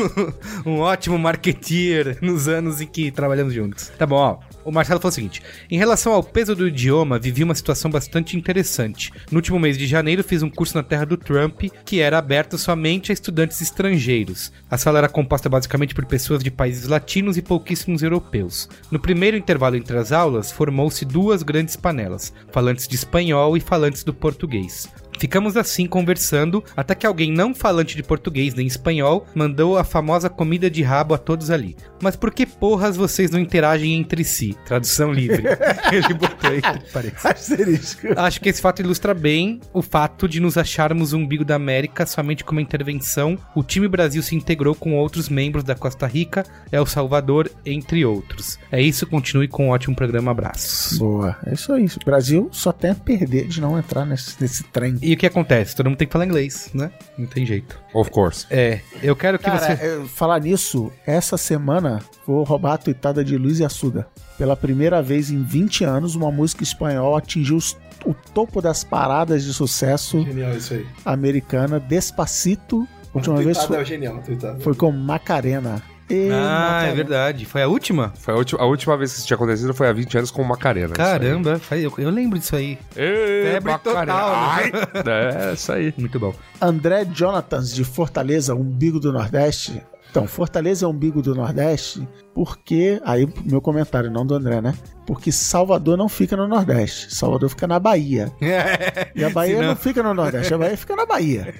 um 0.65 0.79
ótimo 0.79 1.19
marketeer 1.19 2.17
nos 2.21 2.47
anos 2.47 2.79
em 2.79 2.87
que 2.87 3.11
trabalhamos 3.11 3.53
juntos. 3.53 3.72
Tá 3.97 4.05
bom, 4.05 4.15
ó. 4.15 4.39
O 4.65 4.71
Marcelo 4.71 4.99
falou 4.99 5.11
o 5.11 5.13
seguinte: 5.13 5.41
em 5.69 5.77
relação 5.77 6.13
ao 6.13 6.23
peso 6.23 6.55
do 6.55 6.67
idioma, 6.67 7.19
vivi 7.19 7.43
uma 7.43 7.55
situação 7.55 7.91
bastante 7.91 8.37
interessante. 8.37 9.11
No 9.29 9.37
último 9.37 9.59
mês 9.59 9.77
de 9.77 9.87
janeiro, 9.87 10.23
fiz 10.23 10.41
um 10.41 10.49
curso 10.49 10.75
na 10.77 10.83
terra 10.83 11.05
do 11.05 11.17
Trump, 11.17 11.63
que 11.85 11.99
era 11.99 12.17
aberto 12.17 12.57
somente 12.57 13.11
a 13.11 13.13
estudantes 13.13 13.61
estrangeiros. 13.61 14.51
A 14.69 14.77
sala 14.77 14.99
era 14.99 15.09
composta 15.09 15.49
basicamente 15.49 15.93
por 15.93 16.05
pessoas 16.05 16.43
de 16.43 16.51
países 16.51 16.87
latinos 16.87 17.37
e 17.37 17.41
pouquíssimos 17.41 18.01
europeus. 18.01 18.69
No 18.89 18.99
primeiro 18.99 19.37
intervalo 19.37 19.75
entre 19.75 19.97
as 19.97 20.11
aulas, 20.11 20.51
formou-se 20.51 21.05
duas 21.05 21.43
grandes 21.43 21.75
panelas, 21.75 22.33
falantes 22.51 22.87
de 22.87 22.95
espanhol 22.95 23.57
e 23.57 23.59
falantes 23.59 24.03
do 24.03 24.13
português. 24.13 24.87
Ficamos 25.19 25.55
assim 25.55 25.85
conversando 25.87 26.63
até 26.75 26.93
que 26.95 27.05
alguém 27.05 27.31
não 27.31 27.53
falante 27.53 27.95
de 27.95 28.03
português 28.03 28.53
nem 28.53 28.67
espanhol 28.67 29.25
mandou 29.33 29.77
a 29.77 29.83
famosa 29.83 30.29
comida 30.29 30.69
de 30.69 30.81
rabo 30.81 31.13
a 31.13 31.17
todos 31.17 31.49
ali. 31.49 31.75
Mas 32.01 32.15
por 32.15 32.31
que 32.31 32.45
porras 32.45 32.97
vocês 32.97 33.31
não 33.31 33.39
interagem 33.39 33.93
entre 33.93 34.23
si? 34.23 34.55
Tradução 34.65 35.11
livre. 35.11 35.43
Ele 35.91 36.13
botou 36.13 36.49
aí, 36.49 36.61
parece. 36.91 38.03
Acho 38.17 38.41
que 38.41 38.49
esse 38.49 38.61
fato 38.61 38.81
ilustra 38.81 39.13
bem 39.13 39.61
o 39.71 39.81
fato 39.81 40.27
de 40.27 40.39
nos 40.39 40.57
acharmos 40.57 41.13
o 41.13 41.17
umbigo 41.17 41.45
da 41.45 41.55
América 41.55 42.05
somente 42.05 42.43
com 42.43 42.51
uma 42.51 42.61
intervenção. 42.61 43.37
O 43.55 43.63
time 43.63 43.87
Brasil 43.87 44.21
se 44.21 44.35
integrou 44.35 44.75
com 44.75 44.95
outros 44.95 45.29
membros 45.29 45.63
da 45.63 45.75
Costa 45.75 46.07
Rica, 46.07 46.45
El 46.71 46.85
Salvador, 46.85 47.49
entre 47.65 48.03
outros. 48.05 48.59
É 48.71 48.81
isso, 48.81 49.07
continue 49.07 49.47
com 49.47 49.67
um 49.67 49.69
ótimo 49.69 49.95
programa. 49.95 50.31
Abraços. 50.31 50.97
Boa, 50.97 51.37
é 51.45 51.53
isso 51.53 51.71
aí. 51.71 51.85
O 51.85 52.05
Brasil 52.05 52.49
só 52.51 52.71
tem 52.71 52.91
a 52.91 52.95
perder 52.95 53.47
de 53.47 53.61
não 53.61 53.77
entrar 53.77 54.05
nesse, 54.05 54.41
nesse 54.41 54.63
trem. 54.63 54.97
E 55.03 55.13
o 55.13 55.17
que 55.17 55.25
acontece? 55.25 55.75
Todo 55.75 55.87
mundo 55.89 55.97
tem 55.97 56.07
que 56.07 56.11
falar 56.13 56.25
inglês, 56.25 56.69
né? 56.73 56.91
Não 57.17 57.25
tem 57.27 57.45
jeito. 57.45 57.79
Of 57.93 58.09
course. 58.09 58.45
É, 58.49 58.79
eu 59.01 59.15
quero 59.15 59.37
que 59.37 59.45
Cara, 59.45 59.75
você. 59.77 59.85
eu- 59.87 60.07
falar 60.07 60.39
nisso, 60.39 60.91
essa 61.05 61.37
semana 61.37 62.01
vou 62.25 62.43
roubar 62.43 62.73
a 62.73 62.77
tuitada 62.77 63.23
de 63.23 63.37
Luiz 63.37 63.59
Assuda. 63.61 64.07
Pela 64.37 64.55
primeira 64.55 65.01
vez 65.01 65.29
em 65.29 65.43
20 65.43 65.83
anos, 65.83 66.15
uma 66.15 66.31
música 66.31 66.63
espanhola 66.63 67.17
atingiu 67.17 67.57
os- 67.57 67.77
o 68.05 68.13
topo 68.13 68.61
das 68.61 68.83
paradas 68.83 69.43
de 69.43 69.53
sucesso 69.53 70.21
Genial 70.23 70.55
isso 70.55 70.73
aí. 70.73 70.85
americana, 71.05 71.79
Despacito. 71.79 72.87
A 73.13 73.17
última 73.17 73.35
vez 73.35 73.57
Tuitada 73.57 73.67
foi, 73.67 73.81
é 73.81 73.85
genial, 73.85 74.21
tuitada. 74.23 74.59
foi 74.59 74.73
com 74.73 74.91
Macarena. 74.91 75.81
E 76.13 76.29
Ah, 76.31 76.83
é 76.85 76.93
verdade. 76.93 77.45
Foi 77.45 77.61
a 77.63 77.67
última? 77.67 78.13
Foi 78.19 78.33
a, 78.33 78.37
última, 78.37 78.61
a 78.61 78.65
última 78.65 78.95
vez 78.97 79.11
que 79.11 79.17
isso 79.17 79.27
tinha 79.27 79.35
acontecido 79.35 79.73
foi 79.73 79.87
há 79.87 79.93
20 79.93 80.17
anos 80.17 80.31
com 80.31 80.41
o 80.41 80.47
Macarena. 80.47 80.93
Caramba, 80.93 81.59
eu, 81.71 81.93
eu 81.97 82.09
lembro 82.09 82.37
disso 82.37 82.55
aí. 82.55 82.77
Febre 82.91 83.71
Macarena. 83.71 84.05
total, 84.05 84.31
Ai, 84.33 84.71
É, 85.49 85.53
isso 85.53 85.71
aí. 85.71 85.93
Muito 85.97 86.19
bom. 86.19 86.33
André 86.61 87.05
Jonathans, 87.11 87.73
de 87.73 87.83
Fortaleza, 87.83 88.53
umbigo 88.53 88.99
do 88.99 89.11
Nordeste. 89.11 89.81
Então, 90.11 90.27
Fortaleza 90.27 90.85
é 90.85 90.87
umbigo 90.87 91.21
do 91.23 91.33
Nordeste 91.33 92.07
porque. 92.33 93.01
Aí, 93.05 93.27
meu 93.45 93.61
comentário, 93.61 94.09
não 94.11 94.25
do 94.25 94.35
André, 94.35 94.61
né? 94.61 94.73
Porque 95.05 95.31
Salvador 95.33 95.97
não 95.97 96.07
fica 96.07 96.37
no 96.37 96.47
Nordeste. 96.47 97.13
Salvador 97.13 97.49
fica 97.49 97.67
na 97.67 97.77
Bahia. 97.79 98.31
E 99.15 99.23
a 99.23 99.29
Bahia 99.29 99.55
Senão- 99.57 99.67
não 99.69 99.75
fica 99.75 100.01
no 100.01 100.11
Nordeste, 100.13 100.53
a 100.53 100.57
Bahia 100.57 100.75
fica 100.75 100.95
na 100.95 101.05
Bahia. 101.05 101.53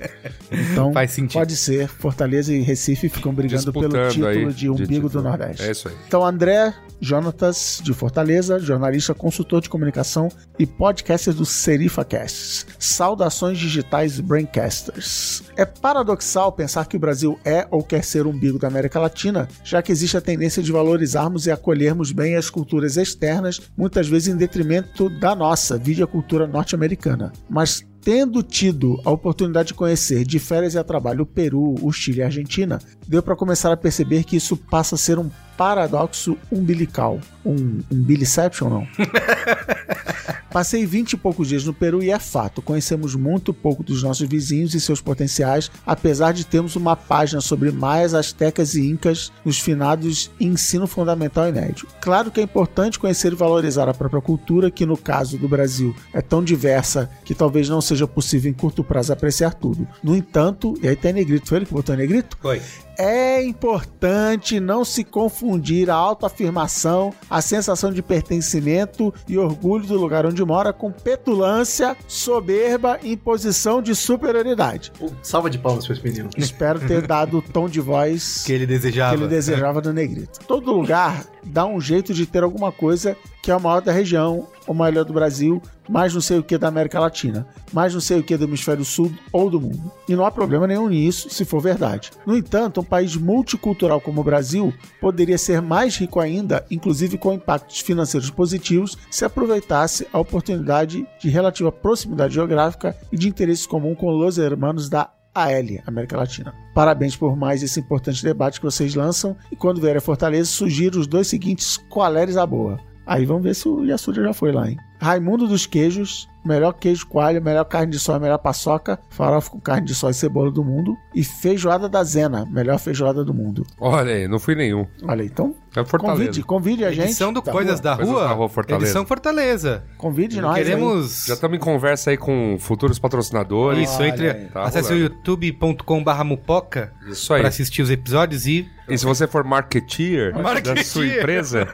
Então, 0.52 0.92
Faz 0.92 1.12
sentido. 1.12 1.40
pode 1.40 1.56
ser. 1.56 1.88
Fortaleza 1.88 2.52
e 2.54 2.62
Recife 2.62 3.08
ficam 3.10 3.32
brigando 3.34 3.72
pelo 3.72 3.90
Disputando 3.90 4.10
título 4.12 4.28
aí. 4.28 4.54
de 4.54 4.70
umbigo 4.70 4.88
título. 4.88 5.10
do 5.10 5.22
Nordeste. 5.24 5.64
É 5.64 5.72
isso 5.72 5.88
aí. 5.88 5.94
Então, 6.08 6.26
André 6.26 6.74
Jonatas, 7.00 7.80
de 7.84 7.94
Fortaleza, 7.94 8.58
jornalista, 8.60 9.14
consultor 9.14 9.62
de 9.62 9.70
comunicação 9.70 10.30
e 10.58 10.66
podcaster 10.66 11.34
do 11.34 11.46
SerifaCast. 11.46 12.66
Saudações 12.80 13.60
digitais 13.60 14.20
Braincasters. 14.20 15.44
É 15.56 15.66
paradoxal 15.66 16.52
pensar 16.52 16.86
que 16.88 16.96
o 16.96 17.00
Brasil 17.00 17.38
é 17.46 17.68
ou 17.70 17.84
quer 17.84 18.04
ser 18.04 18.26
o 18.26 18.30
umbigo 18.30 18.58
da 18.58 18.68
América 18.68 19.00
Latina, 19.00 19.48
já 19.64 19.82
que 19.82 19.92
existe 19.92 20.18
a 20.18 20.22
tendência 20.22 20.63
de 20.66 20.72
valorizarmos 20.72 21.46
e 21.46 21.52
acolhermos 21.52 22.12
bem 22.12 22.36
as 22.36 22.50
culturas 22.50 22.98
externas, 22.98 23.62
muitas 23.78 24.08
vezes 24.08 24.28
em 24.28 24.38
detrimento 24.38 25.10
da 25.20 25.36
nossa, 25.36 25.78
vide 25.78 26.04
a 26.04 26.08
cultura 26.08 26.48
norte-americana. 26.48 27.32
Mas 27.50 27.84
Tendo 28.04 28.44
tido 28.44 29.00
a 29.06 29.12
oportunidade 29.12 29.70
de 29.70 29.74
conhecer 29.74 30.26
de 30.26 30.38
férias 30.38 30.74
e 30.74 30.78
a 30.78 30.84
trabalho 30.84 31.24
o 31.24 31.26
Peru, 31.26 31.76
o 31.82 31.90
Chile 31.90 32.20
e 32.20 32.22
a 32.22 32.26
Argentina, 32.26 32.78
deu 33.08 33.22
para 33.22 33.36
começar 33.36 33.72
a 33.72 33.78
perceber 33.78 34.24
que 34.24 34.36
isso 34.36 34.56
passa 34.56 34.96
a 34.96 34.98
ser 34.98 35.20
um 35.20 35.30
paradoxo 35.58 36.38
umbilical. 36.52 37.20
Um 37.46 37.80
umbiliception, 37.92 38.70
não? 38.70 38.88
Passei 40.54 40.86
20 40.86 41.14
e 41.14 41.18
poucos 41.18 41.48
dias 41.48 41.66
no 41.66 41.74
Peru 41.74 42.04
e 42.04 42.12
é 42.12 42.20
fato, 42.20 42.62
conhecemos 42.62 43.16
muito 43.16 43.52
pouco 43.52 43.82
dos 43.82 44.04
nossos 44.04 44.30
vizinhos 44.30 44.76
e 44.76 44.80
seus 44.80 45.02
potenciais, 45.02 45.72
apesar 45.84 46.32
de 46.32 46.46
termos 46.46 46.76
uma 46.76 46.96
página 46.96 47.42
sobre 47.42 47.72
maias, 47.72 48.14
astecas 48.14 48.76
e 48.76 48.88
incas 48.88 49.32
nos 49.44 49.58
finados 49.60 50.30
ensino 50.40 50.86
fundamental 50.86 51.50
e 51.50 51.52
médio. 51.52 51.88
Claro 52.00 52.30
que 52.30 52.40
é 52.40 52.44
importante 52.44 53.00
conhecer 53.00 53.32
e 53.32 53.36
valorizar 53.36 53.90
a 53.90 53.96
própria 53.96 54.22
cultura, 54.22 54.70
que 54.70 54.86
no 54.86 54.96
caso 54.96 55.40
do 55.40 55.50
Brasil 55.50 55.96
é 56.14 56.22
tão 56.22 56.44
diversa 56.44 57.10
que 57.26 57.34
talvez 57.34 57.68
não 57.68 57.82
seja 57.82 58.06
possível 58.06 58.52
em 58.52 58.54
curto 58.54 58.84
prazo 58.84 59.12
apreciar 59.12 59.56
tudo. 59.56 59.88
No 60.04 60.16
entanto, 60.16 60.76
e 60.84 60.88
aí 60.88 60.96
tem 60.96 61.14
negrito, 61.14 61.50
foi 61.50 61.58
ele 61.58 61.66
que 61.66 61.74
botou 61.74 61.98
negrito? 61.98 62.38
Foi. 62.40 62.62
É 62.98 63.44
importante 63.44 64.60
não 64.60 64.86
se 64.86 65.04
confundir 65.04 65.90
a 65.90 65.96
autoafirmação, 65.96 67.14
a 67.30 67.42
sensação 67.42 67.92
de 67.92 68.02
pertencimento 68.02 69.14
e 69.28 69.38
orgulho 69.38 69.86
do 69.86 69.98
lugar 69.98 70.26
onde 70.26 70.44
mora 70.44 70.72
com 70.72 70.92
petulância, 70.92 71.96
soberba 72.08 73.00
e 73.02 73.14
imposição 73.14 73.82
de 73.82 73.96
superioridade. 73.96 74.92
Salva 75.22 75.50
de 75.50 75.58
palmas 75.58 75.86
pra 75.86 75.96
esse 75.96 76.04
menino. 76.04 76.30
Espero 76.38 76.80
ter 76.80 77.06
dado 77.08 77.38
o 77.38 77.42
tom 77.42 77.68
de 77.68 77.80
voz 77.80 78.44
Que 78.46 78.54
ele 78.54 78.66
desejava. 78.66 79.16
que 79.16 79.24
ele 79.24 79.30
desejava 79.30 79.82
do 79.82 79.94
negrito. 79.94 80.40
Todo 80.48 80.72
lugar 80.72 81.26
dá 81.46 81.66
um 81.66 81.80
jeito 81.80 82.14
de 82.14 82.26
ter 82.26 82.44
alguma 82.44 82.72
coisa 82.72 83.16
que 83.42 83.52
é 83.52 83.56
o 83.56 83.60
maior 83.60 83.82
da 83.82 83.92
região, 83.92 84.48
o 84.66 84.74
maior 84.74 85.04
do 85.04 85.12
Brasil, 85.12 85.62
mais 85.90 86.14
não 86.14 86.22
sei 86.22 86.40
o 86.40 86.44
que 86.44 86.58
da 86.58 86.70
América 86.70 87.00
Latina, 87.00 87.46
mais 87.74 87.94
não 87.94 88.00
sei 88.00 88.20
o 88.20 88.24
que 88.24 88.38
do 88.38 88.46
hemisfério 88.46 88.86
sul 88.86 89.12
ou 89.34 89.50
do 89.50 89.60
mundo. 89.60 89.92
E 90.08 90.16
não 90.16 90.26
há 90.26 90.32
problema 90.32 90.66
nenhum 90.66 90.88
nisso, 90.88 91.30
se 91.30 91.44
for 91.44 91.60
verdade. 91.60 92.12
No 92.26 92.38
entanto, 92.38 92.80
um 92.80 92.86
país 92.86 93.18
multicultural 93.18 94.00
como 94.00 94.22
o 94.22 94.24
Brasil 94.24 94.74
poderia 95.02 95.38
ser 95.38 95.62
mais 95.62 95.98
rico 95.98 96.22
ainda, 96.22 96.66
inclusive 96.72 97.18
com 97.18 97.34
impactos 97.34 97.82
financeiros 97.82 98.30
positivos, 98.30 98.98
se 99.12 99.26
aproveitasse 99.26 100.08
a 100.14 100.20
oportunidade 100.20 101.06
de 101.20 101.30
relativa 101.30 101.72
proximidade 101.72 102.36
geográfica 102.36 102.96
e 103.12 103.18
de 103.18 103.28
interesse 103.28 103.68
comum 103.68 103.94
com 103.94 104.26
os 104.26 104.38
hermanos 104.38 104.88
da 104.88 105.10
AL, 105.34 105.82
América 105.86 106.18
Latina. 106.18 106.54
Parabéns 106.74 107.16
por 107.16 107.36
mais 107.36 107.64
esse 107.64 107.80
importante 107.80 108.24
debate 108.24 108.60
que 108.60 108.66
vocês 108.66 108.96
lançam 108.96 109.36
e 109.52 109.56
quando 109.56 109.82
vier 109.82 109.98
a 109.98 110.02
Fortaleza, 110.02 110.50
sugiro 110.50 111.00
os 111.00 111.08
dois 111.08 111.28
seguintes 111.28 111.78
coleres 111.90 112.38
à 112.38 112.46
boa. 112.46 112.80
Aí 113.06 113.26
vamos 113.26 113.44
ver 113.44 113.54
se 113.54 113.68
o 113.68 113.84
Yasuda 113.84 114.24
já 114.24 114.34
foi 114.34 114.52
lá, 114.52 114.70
hein? 114.70 114.78
Raimundo 115.00 115.46
dos 115.46 115.66
Queijos, 115.66 116.30
melhor 116.46 116.72
queijo 116.72 117.06
coalho, 117.08 117.44
melhor 117.44 117.66
carne 117.66 117.92
de 117.92 118.00
soja, 118.00 118.20
melhor 118.20 118.38
paçoca, 118.38 118.98
farofa 119.10 119.52
com 119.52 119.60
carne 119.60 119.86
de 119.86 119.94
soja 119.94 120.12
e 120.12 120.20
cebola 120.20 120.50
do 120.50 120.64
mundo. 120.64 120.96
E 121.14 121.22
feijoada 121.24 121.90
da 121.90 122.02
Zena, 122.04 122.46
melhor 122.46 122.80
feijoada 122.80 123.24
do 123.24 123.34
mundo. 123.34 123.66
Olha 123.78 124.14
aí, 124.14 124.28
não 124.28 124.40
fui 124.40 124.56
nenhum. 124.56 124.88
Olha, 125.04 125.24
então 125.24 125.54
É 125.76 125.84
Fortaleza. 125.86 126.20
convide, 126.20 126.44
convide 126.44 126.86
a 126.86 126.92
gente. 126.92 127.06
Edição 127.06 127.34
do 127.34 127.42
da 127.42 127.52
Coisas 127.52 127.74
rua. 127.80 127.82
da 127.82 127.96
Coisas 127.96 128.14
Rua. 128.14 128.24
da 128.28 128.34
Rua, 128.34 128.50
Fortaleza. 128.50 128.86
Edição 128.86 129.06
Fortaleza. 129.06 129.84
Convide 129.98 130.40
nós. 130.42 130.56
aí. 130.58 130.64
Queremos. 130.64 131.26
Já 131.26 131.34
estamos 131.34 131.58
em 131.58 131.60
conversa 131.60 132.12
aí 132.12 132.18
com 132.18 132.58
futuros 132.60 133.00
patrocinadores. 133.00 133.90
Isso, 133.90 134.04
entre. 134.04 134.30
aí. 134.30 134.46
Tá 134.46 134.64
acesse 134.64 134.94
o 134.94 134.96
rolando. 134.96 135.04
youtube.com/barra 135.16 136.24
mupoca 136.24 136.94
Isso 137.08 137.34
aí. 137.34 137.40
pra 137.40 137.50
assistir 137.50 137.82
os 137.82 137.90
episódios 137.90 138.46
e. 138.46 138.70
E 138.90 138.98
se 138.98 139.06
você 139.06 139.26
for 139.26 139.46
marketeer, 139.46 140.34
da 140.34 140.42
Marketeer. 140.42 140.86
sua 140.86 141.08
empresa, 141.08 141.66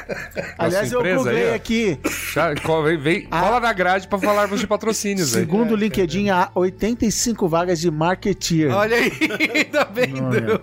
Aliás, 0.58 0.88
sua 0.88 0.96
eu 0.96 1.00
empresa 1.00 1.18
aí, 1.30 1.36
googlei 1.36 1.54
aqui. 1.54 1.98
já, 2.32 2.54
vem, 2.82 2.96
vem- 2.98 3.28
Ah. 3.30 3.40
cola 3.42 3.60
na 3.60 3.70
grade 3.72 4.08
pra 4.08 4.18
falarmos 4.18 4.60
de 4.60 4.66
patrocínios 4.66 5.36
aí. 5.36 5.42
Segundo 5.42 5.72
o 5.72 5.76
LinkedIn, 5.76 6.30
há 6.30 6.48
85 6.54 7.46
vagas 7.48 7.78
de 7.80 7.90
marketeer. 7.90 8.74
Olha 8.74 8.96
aí, 8.96 9.10
tá 9.70 9.84
vendo? 9.92 10.62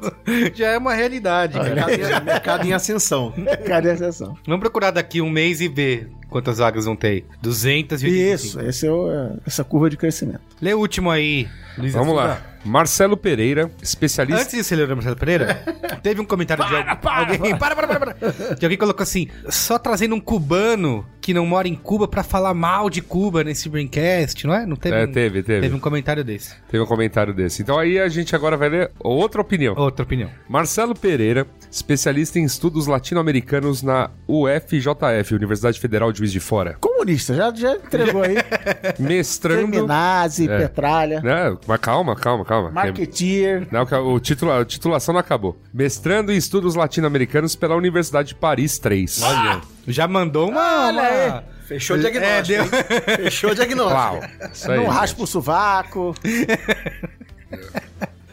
Já 0.56 0.70
é 0.70 0.78
uma 0.80 0.94
realidade, 0.96 1.54
cara. 1.54 1.70
Mercado 1.86 1.92
em, 1.94 2.26
mercado 2.26 2.68
em 2.68 2.74
ascensão. 2.82 3.34
Cadê 3.66 3.92
a 3.92 3.98
sessão? 3.98 4.36
Vamos 4.46 4.60
procurar 4.62 4.92
daqui 4.92 5.22
um 5.22 5.30
mês 5.30 5.62
e 5.62 5.68
ver 5.68 6.10
quantas 6.30 6.58
vagas 6.58 6.86
vão 6.86 6.96
ter. 6.96 7.08
aí. 7.08 7.26
285. 7.42 8.36
Isso, 8.36 8.60
esse 8.62 8.88
é 8.88 8.92
o- 8.92 9.38
essa 9.46 9.64
curva 9.64 9.90
de 9.90 9.98
crescimento. 9.98 10.42
Lê 10.62 10.74
o 10.74 10.80
último 10.80 11.10
aí, 11.10 11.48
Luiz 11.78 11.94
Vamos 11.94 12.18
Assuda. 12.18 12.28
lá. 12.28 12.51
Marcelo 12.64 13.18
Pereira, 13.18 13.72
especialista. 13.82 14.42
Antes 14.44 14.56
de 14.56 14.64
você 14.64 14.76
ler 14.76 14.86
o 14.92 14.96
Marcelo 14.96 15.16
Pereira, 15.16 15.56
teve 16.04 16.22
um 16.22 16.26
comentário 16.26 16.66
de 16.66 16.76
alguém. 16.76 16.98
alguém 17.04 17.58
para, 17.58 17.76
para, 17.76 17.88
para, 17.88 18.00
para. 18.16 18.30
De 18.56 18.66
alguém 18.66 18.72
que 18.72 18.78
colocou 18.78 19.04
assim: 19.04 19.28
só 19.50 19.78
trazendo 19.80 20.16
um 20.16 20.20
cubano 20.20 21.06
que 21.20 21.34
não 21.34 21.46
mora 21.46 21.68
em 21.68 21.76
Cuba 21.76 22.08
pra 22.08 22.24
falar 22.24 22.54
mal 22.54 22.90
de 22.90 23.02
Cuba 23.02 23.44
nesse 23.44 23.70
Braincast, 23.70 24.46
não 24.46 24.54
é? 24.54 24.66
Não 24.66 24.76
teve? 24.76 24.96
É, 24.96 25.04
um, 25.06 25.12
teve, 25.12 25.44
teve. 25.44 25.62
Teve 25.62 25.76
um 25.76 25.80
comentário 25.80 26.24
desse. 26.24 26.56
Teve 26.70 26.84
um 26.84 26.88
comentário 26.88 27.34
desse. 27.34 27.62
Então 27.62 27.78
aí 27.78 28.00
a 28.00 28.08
gente 28.10 28.36
agora 28.36 28.58
vai 28.58 28.70
ler 28.70 28.92
outra 29.00 29.42
opinião. 29.42 29.76
Outra 29.78 30.04
opinião. 30.04 30.30
Marcelo 30.50 30.96
Pereira, 30.96 31.46
especialista 31.70 32.40
em 32.40 32.44
estudos 32.44 32.88
latino-americanos 32.88 33.84
na 33.84 34.10
UFJF, 34.28 35.36
Universidade 35.36 35.80
Federal 35.80 36.12
de 36.12 36.20
Juiz 36.20 36.32
de 36.32 36.40
Fora. 36.40 36.76
Comunista, 36.80 37.36
já, 37.36 37.54
já 37.54 37.74
entregou 37.76 38.24
aí. 38.24 38.36
Mestrando. 39.00 39.62
Feminazi, 39.72 40.50
É. 40.50 40.58
Petralha, 40.60 41.22
Né? 41.22 41.56
Mas 41.68 41.80
calma, 41.80 42.16
calma, 42.16 42.44
calma. 42.54 42.72
marketeer. 42.72 43.68
Não, 43.72 43.86
que 43.86 43.96
o 43.96 44.20
título, 44.20 44.52
a 44.52 44.66
titulação 44.66 45.14
não 45.14 45.20
acabou. 45.20 45.58
Mestrando 45.74 46.32
em 46.32 46.38
estudos 46.38 46.76
latino-americanos 46.76 47.56
pela 47.56 47.76
Universidade 47.76 48.30
de 48.30 48.36
Paris 48.36 48.78
3. 48.80 49.22
Olha. 49.24 49.62
Já 49.88 50.08
mandou 50.08 50.50
uma. 50.50 50.88
Olha 50.88 51.02
aí. 51.02 51.30
uma... 51.30 51.44
Fechou 51.68 51.96
o 51.96 52.00
É, 52.00 52.02
diagnóstico. 52.02 52.48
deu- 52.48 52.64
hein? 52.64 53.02
Fechou 53.24 53.52
o 53.52 53.56
diagnóstico. 53.56 53.98
Uau. 54.02 54.20
Isso 54.54 54.72
aí. 54.72 54.78
Não 54.78 54.88
raspa 54.88 55.24
o 55.24 55.28
sovaco. 55.28 56.14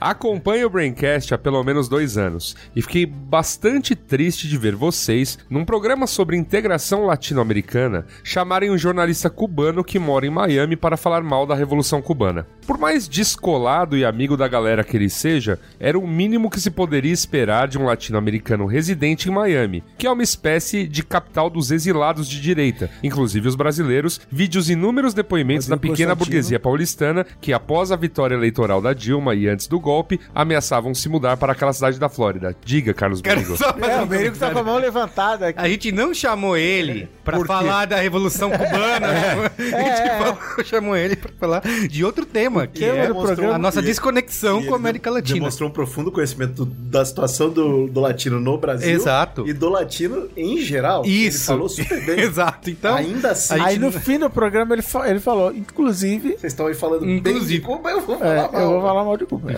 Acompanho 0.00 0.68
o 0.68 0.70
Braincast 0.70 1.34
há 1.34 1.38
pelo 1.38 1.62
menos 1.64 1.88
dois 1.88 2.16
anos 2.16 2.54
e 2.74 2.80
fiquei 2.80 3.04
bastante 3.04 3.96
triste 3.96 4.46
de 4.46 4.56
ver 4.56 4.76
vocês, 4.76 5.38
num 5.50 5.64
programa 5.64 6.06
sobre 6.06 6.36
integração 6.36 7.04
latino-americana, 7.04 8.06
chamarem 8.22 8.70
um 8.70 8.78
jornalista 8.78 9.28
cubano 9.28 9.82
que 9.82 9.98
mora 9.98 10.24
em 10.24 10.30
Miami 10.30 10.76
para 10.76 10.96
falar 10.96 11.22
mal 11.22 11.44
da 11.46 11.54
Revolução 11.54 12.00
Cubana. 12.00 12.46
Por 12.64 12.78
mais 12.78 13.08
descolado 13.08 13.96
e 13.96 14.04
amigo 14.04 14.36
da 14.36 14.46
galera 14.46 14.84
que 14.84 14.96
ele 14.96 15.10
seja, 15.10 15.58
era 15.80 15.98
o 15.98 16.06
mínimo 16.06 16.50
que 16.50 16.60
se 16.60 16.70
poderia 16.70 17.12
esperar 17.12 17.66
de 17.66 17.76
um 17.76 17.84
latino-americano 17.84 18.66
residente 18.66 19.28
em 19.28 19.32
Miami, 19.32 19.82
que 19.96 20.06
é 20.06 20.10
uma 20.10 20.22
espécie 20.22 20.86
de 20.86 21.02
capital 21.02 21.50
dos 21.50 21.72
exilados 21.72 22.28
de 22.28 22.40
direita, 22.40 22.88
inclusive 23.02 23.48
os 23.48 23.56
brasileiros, 23.56 24.20
vide 24.30 24.58
os 24.58 24.70
inúmeros 24.70 25.12
depoimentos 25.12 25.66
da 25.66 25.76
pequena 25.76 26.14
burguesia 26.14 26.60
paulistana 26.60 27.26
que, 27.40 27.52
após 27.52 27.90
a 27.90 27.96
vitória 27.96 28.36
eleitoral 28.36 28.80
da 28.80 28.92
Dilma 28.92 29.34
e 29.34 29.48
antes 29.48 29.66
do 29.66 29.80
golpe, 29.88 30.20
ameaçavam 30.34 30.94
se 30.94 31.08
mudar 31.08 31.38
para 31.38 31.52
aquela 31.52 31.72
cidade 31.72 31.98
da 31.98 32.10
Flórida. 32.10 32.54
Diga, 32.62 32.92
Carlos 32.92 33.22
Berigo. 33.22 33.54
É, 33.88 34.02
o 34.02 34.06
Merigo 34.06 34.36
tá 34.36 34.50
com 34.50 34.58
a 34.58 34.62
mão 34.62 34.76
levantada 34.76 35.48
aqui. 35.48 35.58
A 35.58 35.66
gente 35.66 35.90
não 35.90 36.12
chamou 36.12 36.58
ele 36.58 37.08
pra 37.30 37.44
falar 37.44 37.86
da 37.86 37.96
Revolução 37.96 38.50
Cubana. 38.50 39.00
né? 39.00 39.50
A 39.58 39.62
gente 39.62 40.00
É, 40.00 40.18
falou- 40.18 40.38
chamou 40.64 40.96
ele 40.96 41.16
pra 41.16 41.30
falar 41.38 41.62
de 41.88 42.04
outro 42.04 42.24
tema, 42.26 42.66
que 42.66 42.84
é 42.84 43.06
a 43.06 43.58
nossa 43.58 43.80
E- 43.80 43.84
desconexão 43.84 44.60
E 44.60 44.66
com 44.66 44.74
a 44.74 44.76
América 44.76 45.10
Latina. 45.10 45.34
Demonstrou 45.34 45.68
um 45.68 45.72
profundo 45.72 46.10
conhecimento 46.10 46.64
da 46.64 47.04
situação 47.04 47.50
do, 47.50 47.86
do 47.88 48.00
latino 48.00 48.40
no 48.40 48.58
Brasil. 48.58 48.90
Exato. 48.90 49.46
E 49.48 49.52
do 49.52 49.68
latino 49.68 50.28
em 50.36 50.58
geral. 50.58 51.04
Isso. 51.04 51.38
Ele 51.38 51.58
falou 51.58 51.68
super 51.68 52.06
bem. 52.06 52.20
Exato. 52.28 52.70
Então, 52.70 52.94
Ainda 52.96 53.30
assim, 53.32 53.54
Aí 53.54 53.74
gente 53.74 53.80
no 53.80 53.92
fim 53.92 54.18
do 54.18 54.28
programa 54.30 54.74
ele, 54.74 54.82
fa- 54.82 55.08
ele 55.08 55.20
falou, 55.20 55.52
inclusive, 55.52 56.30
vocês 56.38 56.52
estão 56.52 56.66
aí 56.66 56.74
falando 56.74 57.00
bem 57.00 57.16
Inclusive. 57.18 57.54
de 57.54 57.60
Cuba, 57.60 57.90
eu 57.90 58.00
vou 58.00 58.18
falar 58.18 58.30
é, 58.34 58.36
mal. 58.52 58.60
eu 58.60 58.68
vou 58.70 58.82
falar 58.82 59.04
mal 59.04 59.16
de 59.16 59.26
Cuba. 59.26 59.52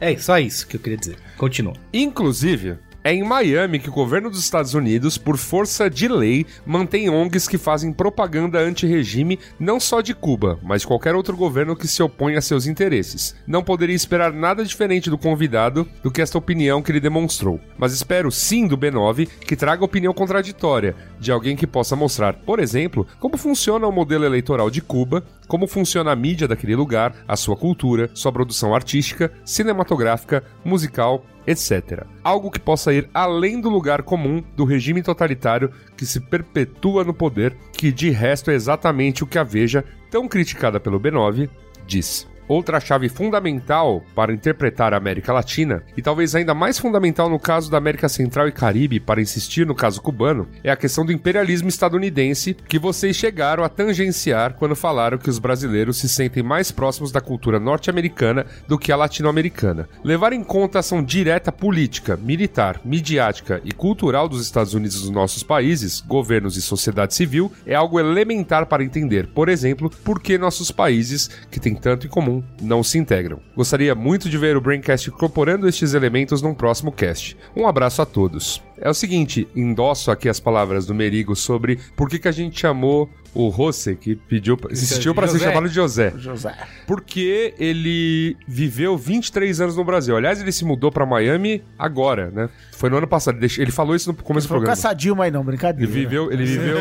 É. 0.00 0.12
é 0.12 0.16
só 0.18 0.38
isso 0.38 0.66
que 0.66 0.76
eu 0.76 0.80
queria 0.80 0.98
dizer. 0.98 1.16
Continua. 1.36 1.74
Inclusive, 1.92 2.76
é 3.04 3.12
em 3.12 3.22
Miami 3.22 3.78
que 3.78 3.90
o 3.90 3.92
governo 3.92 4.30
dos 4.30 4.40
Estados 4.40 4.72
Unidos, 4.72 5.18
por 5.18 5.36
força 5.36 5.90
de 5.90 6.08
lei, 6.08 6.46
mantém 6.64 7.10
ONGs 7.10 7.46
que 7.46 7.58
fazem 7.58 7.92
propaganda 7.92 8.58
anti-regime 8.58 9.38
não 9.60 9.78
só 9.78 10.00
de 10.00 10.14
Cuba, 10.14 10.58
mas 10.62 10.80
de 10.80 10.86
qualquer 10.86 11.14
outro 11.14 11.36
governo 11.36 11.76
que 11.76 11.86
se 11.86 12.02
opõe 12.02 12.34
a 12.36 12.40
seus 12.40 12.66
interesses. 12.66 13.36
Não 13.46 13.62
poderia 13.62 13.94
esperar 13.94 14.32
nada 14.32 14.64
diferente 14.64 15.10
do 15.10 15.18
convidado 15.18 15.86
do 16.02 16.10
que 16.10 16.22
esta 16.22 16.38
opinião 16.38 16.80
que 16.80 16.90
ele 16.90 16.98
demonstrou. 16.98 17.60
Mas 17.76 17.92
espero 17.92 18.32
sim 18.32 18.66
do 18.66 18.78
B9 18.78 19.28
que 19.46 19.54
traga 19.54 19.84
opinião 19.84 20.14
contraditória, 20.14 20.96
de 21.20 21.30
alguém 21.30 21.56
que 21.56 21.66
possa 21.66 21.94
mostrar, 21.94 22.32
por 22.32 22.58
exemplo, 22.58 23.06
como 23.20 23.36
funciona 23.36 23.86
o 23.86 23.92
modelo 23.92 24.24
eleitoral 24.24 24.70
de 24.70 24.80
Cuba, 24.80 25.22
como 25.46 25.66
funciona 25.66 26.10
a 26.10 26.16
mídia 26.16 26.48
daquele 26.48 26.74
lugar, 26.74 27.14
a 27.28 27.36
sua 27.36 27.54
cultura, 27.54 28.10
sua 28.14 28.32
produção 28.32 28.74
artística, 28.74 29.30
cinematográfica, 29.44 30.42
musical, 30.64 31.22
etc. 31.46 32.04
Algo 32.22 32.50
que 32.50 32.60
possa 32.60 32.92
ir 32.92 33.08
além 33.12 33.60
do 33.60 33.68
lugar 33.68 34.02
comum 34.02 34.42
do 34.56 34.64
regime 34.64 35.02
totalitário 35.02 35.70
que 35.96 36.06
se 36.06 36.20
perpetua 36.20 37.04
no 37.04 37.14
poder, 37.14 37.56
que 37.72 37.92
de 37.92 38.10
resto 38.10 38.50
é 38.50 38.54
exatamente 38.54 39.22
o 39.22 39.26
que 39.26 39.38
a 39.38 39.44
Veja, 39.44 39.84
tão 40.10 40.26
criticada 40.28 40.80
pelo 40.80 41.00
B9, 41.00 41.48
diz. 41.86 42.26
Outra 42.46 42.78
chave 42.78 43.08
fundamental 43.08 44.02
para 44.14 44.32
interpretar 44.32 44.92
a 44.92 44.98
América 44.98 45.32
Latina, 45.32 45.82
e 45.96 46.02
talvez 46.02 46.34
ainda 46.34 46.52
mais 46.52 46.78
fundamental 46.78 47.30
no 47.30 47.38
caso 47.38 47.70
da 47.70 47.78
América 47.78 48.08
Central 48.08 48.48
e 48.48 48.52
Caribe 48.52 49.00
para 49.00 49.22
insistir 49.22 49.66
no 49.66 49.74
caso 49.74 50.02
cubano, 50.02 50.46
é 50.62 50.70
a 50.70 50.76
questão 50.76 51.06
do 51.06 51.12
imperialismo 51.12 51.68
estadunidense 51.68 52.54
que 52.68 52.78
vocês 52.78 53.16
chegaram 53.16 53.64
a 53.64 53.68
tangenciar 53.68 54.54
quando 54.54 54.76
falaram 54.76 55.16
que 55.16 55.30
os 55.30 55.38
brasileiros 55.38 55.96
se 55.96 56.08
sentem 56.08 56.42
mais 56.42 56.70
próximos 56.70 57.10
da 57.10 57.20
cultura 57.20 57.58
norte-americana 57.58 58.44
do 58.68 58.78
que 58.78 58.92
a 58.92 58.96
latino-americana. 58.96 59.88
Levar 60.02 60.32
em 60.32 60.44
conta 60.44 60.78
a 60.78 60.80
ação 60.80 61.02
direta 61.02 61.50
política, 61.50 62.16
militar, 62.16 62.80
midiática 62.84 63.60
e 63.64 63.72
cultural 63.72 64.28
dos 64.28 64.42
Estados 64.42 64.74
Unidos 64.74 65.00
dos 65.00 65.10
nossos 65.10 65.42
países, 65.42 66.00
governos 66.00 66.56
e 66.56 66.62
sociedade 66.62 67.14
civil, 67.14 67.50
é 67.66 67.74
algo 67.74 67.98
elementar 67.98 68.66
para 68.66 68.84
entender, 68.84 69.28
por 69.28 69.48
exemplo, 69.48 69.90
por 70.04 70.20
que 70.20 70.36
nossos 70.36 70.70
países, 70.70 71.30
que 71.50 71.60
têm 71.60 71.74
tanto 71.74 72.06
em 72.06 72.10
comum, 72.10 72.33
não 72.62 72.82
se 72.82 72.98
integram. 72.98 73.40
Gostaria 73.54 73.94
muito 73.94 74.30
de 74.30 74.38
ver 74.38 74.56
o 74.56 74.60
Braincast 74.60 75.10
incorporando 75.10 75.68
estes 75.68 75.92
elementos 75.92 76.40
num 76.40 76.54
próximo 76.54 76.90
cast. 76.90 77.36
Um 77.54 77.66
abraço 77.66 78.00
a 78.00 78.06
todos. 78.06 78.62
É 78.78 78.88
o 78.88 78.94
seguinte, 78.94 79.46
endosso 79.54 80.10
aqui 80.10 80.28
as 80.28 80.40
palavras 80.40 80.86
do 80.86 80.94
Merigo 80.94 81.36
sobre 81.36 81.78
por 81.96 82.08
que, 82.08 82.18
que 82.18 82.28
a 82.28 82.32
gente 82.32 82.58
chamou 82.58 83.08
o 83.34 83.48
Rossi, 83.48 83.94
que 83.96 84.14
pediu, 84.14 84.56
insistiu 84.70 85.14
para 85.14 85.26
ser 85.28 85.38
chamado 85.40 85.68
de 85.68 85.74
José. 85.74 86.12
José. 86.16 86.54
Porque 86.86 87.54
ele 87.58 88.36
viveu 88.46 88.96
23 88.96 89.60
anos 89.60 89.76
no 89.76 89.84
Brasil. 89.84 90.16
Aliás, 90.16 90.40
ele 90.40 90.52
se 90.52 90.64
mudou 90.64 90.92
pra 90.92 91.04
Miami 91.04 91.62
agora, 91.78 92.30
né? 92.30 92.48
Foi 92.76 92.88
no 92.90 92.96
ano 92.96 93.06
passado. 93.06 93.36
Ele- 93.42 93.52
Ele 93.58 93.70
falou 93.72 93.94
isso 93.96 94.10
no 94.10 94.14
começo 94.16 94.46
do 94.46 94.50
Foi 94.50 94.56
programa. 94.58 94.76
caçadinho, 94.76 95.16
mas 95.16 95.32
não, 95.32 95.40
Ele 95.40 95.46
brincadeira. 95.46 95.90
viveu, 95.90 96.30
ele 96.32 96.44
viveu, 96.44 96.76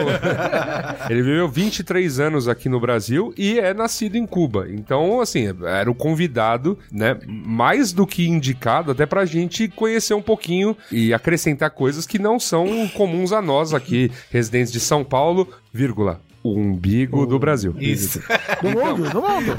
ele 1.10 1.22
viveu 1.24 1.48
23 1.50 2.20
anos 2.20 2.48
aqui 2.48 2.68
no 2.70 2.80
Brasil 2.80 3.34
e 3.38 3.60
é 3.60 3.74
nascido 3.74 4.16
em 4.16 4.26
Cuba. 4.26 4.68
Então, 4.70 5.22
assim, 5.22 5.48
era 5.66 5.90
o 5.90 5.96
convidado, 5.96 6.78
né, 6.92 7.18
mais 7.28 7.92
do 7.94 8.06
que 8.06 8.28
indicado 8.28 8.92
até 8.92 9.06
pra 9.06 9.26
gente 9.26 9.68
conhecer 9.70 10.14
um 10.14 10.22
pouquinho 10.22 10.76
e 10.92 11.14
acrescentar 11.14 11.70
coisas 11.72 12.06
que 12.06 12.20
não 12.20 12.40
são 12.40 12.88
comuns 12.90 13.32
a 13.32 13.42
nós 13.42 13.74
aqui, 13.74 14.12
residentes 14.32 14.72
de 14.72 14.80
São 14.80 15.04
Paulo, 15.04 15.48
vírgula, 15.74 16.22
o 16.44 16.54
umbigo 16.56 17.26
do 17.26 17.40
Brasil. 17.40 17.74
Isso. 17.80 18.22
Do 18.62 18.70
mundo, 18.70 19.10
do 19.10 19.22
mundo. 19.22 19.56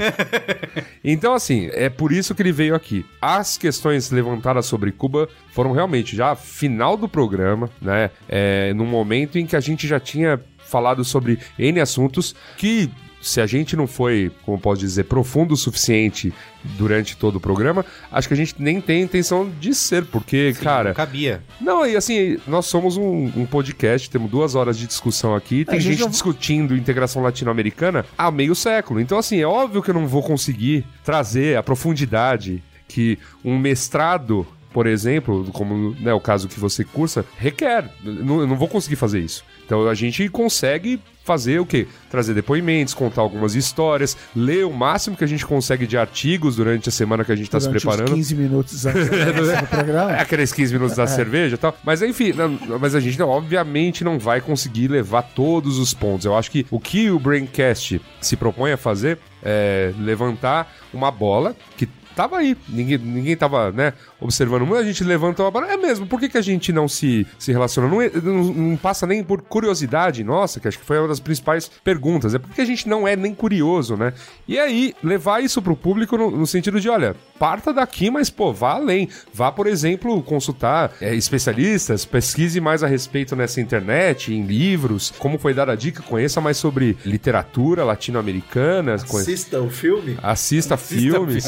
Então, 1.03 1.33
assim, 1.33 1.69
é 1.73 1.89
por 1.89 2.11
isso 2.11 2.33
que 2.33 2.41
ele 2.41 2.51
veio 2.51 2.73
aqui. 2.73 3.05
As 3.21 3.57
questões 3.57 4.09
levantadas 4.09 4.65
sobre 4.65 4.91
Cuba 4.91 5.27
foram 5.51 5.71
realmente 5.71 6.15
já 6.15 6.35
final 6.35 6.95
do 6.95 7.09
programa, 7.09 7.69
né? 7.81 8.11
É, 8.29 8.73
num 8.73 8.85
momento 8.85 9.37
em 9.37 9.45
que 9.45 9.55
a 9.55 9.59
gente 9.59 9.87
já 9.87 9.99
tinha 9.99 10.39
falado 10.57 11.03
sobre 11.03 11.39
N 11.59 11.79
assuntos 11.79 12.35
que 12.57 12.89
se 13.27 13.41
a 13.41 13.47
gente 13.47 13.75
não 13.75 13.87
foi, 13.87 14.31
como 14.43 14.59
posso 14.59 14.79
dizer, 14.79 15.05
profundo 15.05 15.53
o 15.55 15.57
suficiente 15.57 16.31
durante 16.77 17.17
todo 17.17 17.37
o 17.37 17.39
programa, 17.39 17.83
acho 18.11 18.27
que 18.27 18.33
a 18.33 18.37
gente 18.37 18.55
nem 18.59 18.79
tem 18.79 19.01
intenção 19.01 19.49
de 19.59 19.73
ser, 19.73 20.05
porque, 20.05 20.53
cara. 20.61 20.89
Não 20.89 20.95
cabia. 20.95 21.41
Não, 21.59 21.85
e 21.85 21.95
assim, 21.95 22.37
nós 22.47 22.65
somos 22.67 22.97
um, 22.97 23.31
um 23.35 23.45
podcast, 23.45 24.09
temos 24.09 24.29
duas 24.29 24.53
horas 24.55 24.77
de 24.77 24.85
discussão 24.87 25.35
aqui, 25.35 25.65
tem 25.65 25.75
A 25.77 25.79
gente 25.79 25.93
gente 25.93 26.01
não- 26.01 26.09
discutindo 26.09 26.75
integração 26.75 27.21
latino-americana 27.23 28.05
há 28.17 28.29
meio 28.29 28.53
século. 28.55 28.99
Então, 28.99 29.17
assim, 29.17 29.39
é 29.41 29.47
óbvio 29.47 29.81
que 29.81 29.89
eu 29.89 29.93
não 29.95 30.07
vou 30.07 30.21
conseguir 30.23 30.85
trazer 31.03 31.57
a 31.57 31.63
profundidade 31.63 32.61
que 32.87 33.17
um 33.43 33.57
mestrado. 33.57 34.45
Por 34.73 34.87
exemplo, 34.87 35.45
como 35.53 35.95
né, 36.01 36.13
o 36.13 36.19
caso 36.19 36.49
que 36.49 36.59
você 36.59 36.83
cursa, 36.83 37.23
requer. 37.37 37.89
Não- 38.03 38.41
Eu 38.41 38.47
não 38.47 38.57
vou 38.57 38.67
conseguir 38.67 38.97
fazer 38.97 39.21
isso. 39.21 39.41
Então 39.65 39.87
a 39.87 39.93
gente 39.93 40.27
consegue 40.29 40.99
fazer 41.23 41.59
o 41.59 41.65
quê? 41.65 41.87
Trazer 42.11 42.35
depoimentos, 42.35 42.93
contar 42.93 43.21
algumas 43.21 43.55
histórias, 43.55 44.15
ler 44.35 44.63
o 44.63 44.71
máximo 44.71 45.17
que 45.17 45.23
a 45.23 45.27
gente 45.27 45.43
consegue 45.43 45.87
de 45.87 45.97
artigos 45.97 46.55
durante 46.55 46.87
a 46.87 46.91
semana 46.91 47.25
que 47.25 47.31
a 47.31 47.35
gente 47.35 47.47
está 47.47 47.59
se 47.59 47.65
Durante 47.67 47.77
os 47.87 47.95
preparando. 47.95 48.15
15 48.15 48.35
minutos 48.35 48.85
programa. 49.69 50.11
É, 50.11 50.21
aqueles 50.21 50.53
15 50.53 50.73
minutos 50.73 50.95
da 50.95 51.07
cerveja 51.07 51.55
e 51.55 51.57
tal. 51.57 51.75
Mas 51.83 52.03
enfim, 52.03 52.31
não- 52.31 52.77
mas 52.79 52.93
a 52.93 52.99
gente 52.99 53.17
não- 53.17 53.29
obviamente 53.29 54.03
não 54.03 54.19
vai 54.19 54.39
conseguir 54.39 54.87
levar 54.87 55.23
todos 55.23 55.79
os 55.79 55.95
pontos. 55.95 56.25
Eu 56.27 56.35
acho 56.37 56.51
que 56.51 56.65
o 56.69 56.79
que 56.79 57.09
o 57.09 57.17
Braincast 57.19 57.99
se 58.21 58.35
propõe 58.35 58.71
a 58.71 58.77
fazer 58.77 59.17
é 59.41 59.91
levantar 59.99 60.71
uma 60.93 61.09
bola 61.09 61.55
que 61.75 61.87
tava 62.15 62.37
aí. 62.37 62.55
Ninguém, 62.69 62.97
ninguém 62.97 63.35
tava, 63.35 63.71
né, 63.71 63.93
observando 64.19 64.65
muito. 64.65 64.81
A 64.81 64.85
gente 64.85 65.03
levantou 65.03 65.45
a 65.45 65.51
bola. 65.51 65.67
É 65.71 65.77
mesmo, 65.77 66.07
por 66.07 66.19
que, 66.19 66.29
que 66.29 66.37
a 66.37 66.41
gente 66.41 66.71
não 66.71 66.87
se, 66.87 67.25
se 67.37 67.51
relaciona? 67.51 67.87
Não, 67.87 67.97
não, 68.23 68.43
não 68.53 68.77
passa 68.77 69.05
nem 69.05 69.23
por 69.23 69.41
curiosidade 69.41 70.23
nossa, 70.23 70.59
que 70.59 70.67
acho 70.67 70.79
que 70.79 70.85
foi 70.85 70.97
uma 70.99 71.07
das 71.07 71.19
principais 71.19 71.69
perguntas. 71.83 72.33
É 72.33 72.39
porque 72.39 72.61
a 72.61 72.65
gente 72.65 72.87
não 72.87 73.07
é 73.07 73.15
nem 73.15 73.33
curioso, 73.33 73.95
né? 73.95 74.13
E 74.47 74.57
aí, 74.59 74.93
levar 75.03 75.43
isso 75.43 75.61
pro 75.61 75.75
público 75.75 76.17
no, 76.17 76.31
no 76.31 76.47
sentido 76.47 76.79
de, 76.79 76.89
olha, 76.89 77.15
parta 77.37 77.73
daqui, 77.73 78.09
mas, 78.09 78.29
pô, 78.29 78.53
vá 78.53 78.73
além. 78.73 79.09
Vá, 79.33 79.51
por 79.51 79.67
exemplo, 79.67 80.21
consultar 80.23 80.93
é, 81.01 81.13
especialistas, 81.15 82.05
pesquise 82.05 82.59
mais 82.61 82.83
a 82.83 82.87
respeito 82.87 83.35
nessa 83.35 83.59
internet, 83.59 84.33
em 84.33 84.43
livros. 84.45 85.13
Como 85.17 85.37
foi 85.37 85.53
dada 85.53 85.73
a 85.73 85.75
dica, 85.75 86.01
conheça 86.01 86.39
mais 86.39 86.57
sobre 86.57 86.97
literatura 87.05 87.83
latino-americana. 87.83 88.97
conhe- 89.07 89.23
Assista 89.23 89.59
o 89.61 89.69
filme. 89.69 90.17
Assista, 90.21 90.77
filmes. 90.77 91.45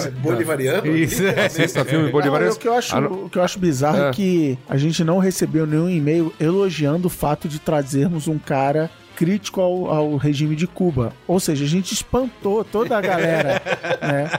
Bolivariano. 0.58 0.98
Isso, 0.98 1.24
é. 1.26 1.46
Assista 1.46 1.86
filme 1.86 2.06
Não, 2.06 2.12
bolivariano. 2.12 2.54
o, 2.54 2.58
que 2.58 2.68
eu 2.68 2.74
acho, 2.74 2.96
Ah, 2.96 3.00
o 3.00 3.30
que 3.30 3.38
eu 3.38 3.44
acho 3.44 3.60
bizarro 3.60 3.98
é. 4.04 4.10
É. 4.10 4.12
que 4.12 4.58
a 4.68 4.78
gente 4.78 5.04
não 5.04 5.18
recebeu 5.20 5.66
nenhum 5.66 5.90
e-mail 5.90 6.34
elogiando 6.40 7.08
o 7.08 7.10
fato 7.10 7.48
de 7.48 7.60
trazermos 7.60 8.28
um 8.28 8.38
cara 8.38 8.90
crítico 9.18 9.60
ao, 9.60 9.88
ao 9.92 10.16
regime 10.16 10.56
de 10.56 10.68
Cuba. 10.68 11.12
Ou 11.28 11.40
seja, 11.40 11.66
a 11.66 11.68
gente 11.68 11.92
espantou 11.92 12.64
toda 12.64 12.96
a 12.96 13.02
galera, 13.02 13.60
né? 14.00 14.30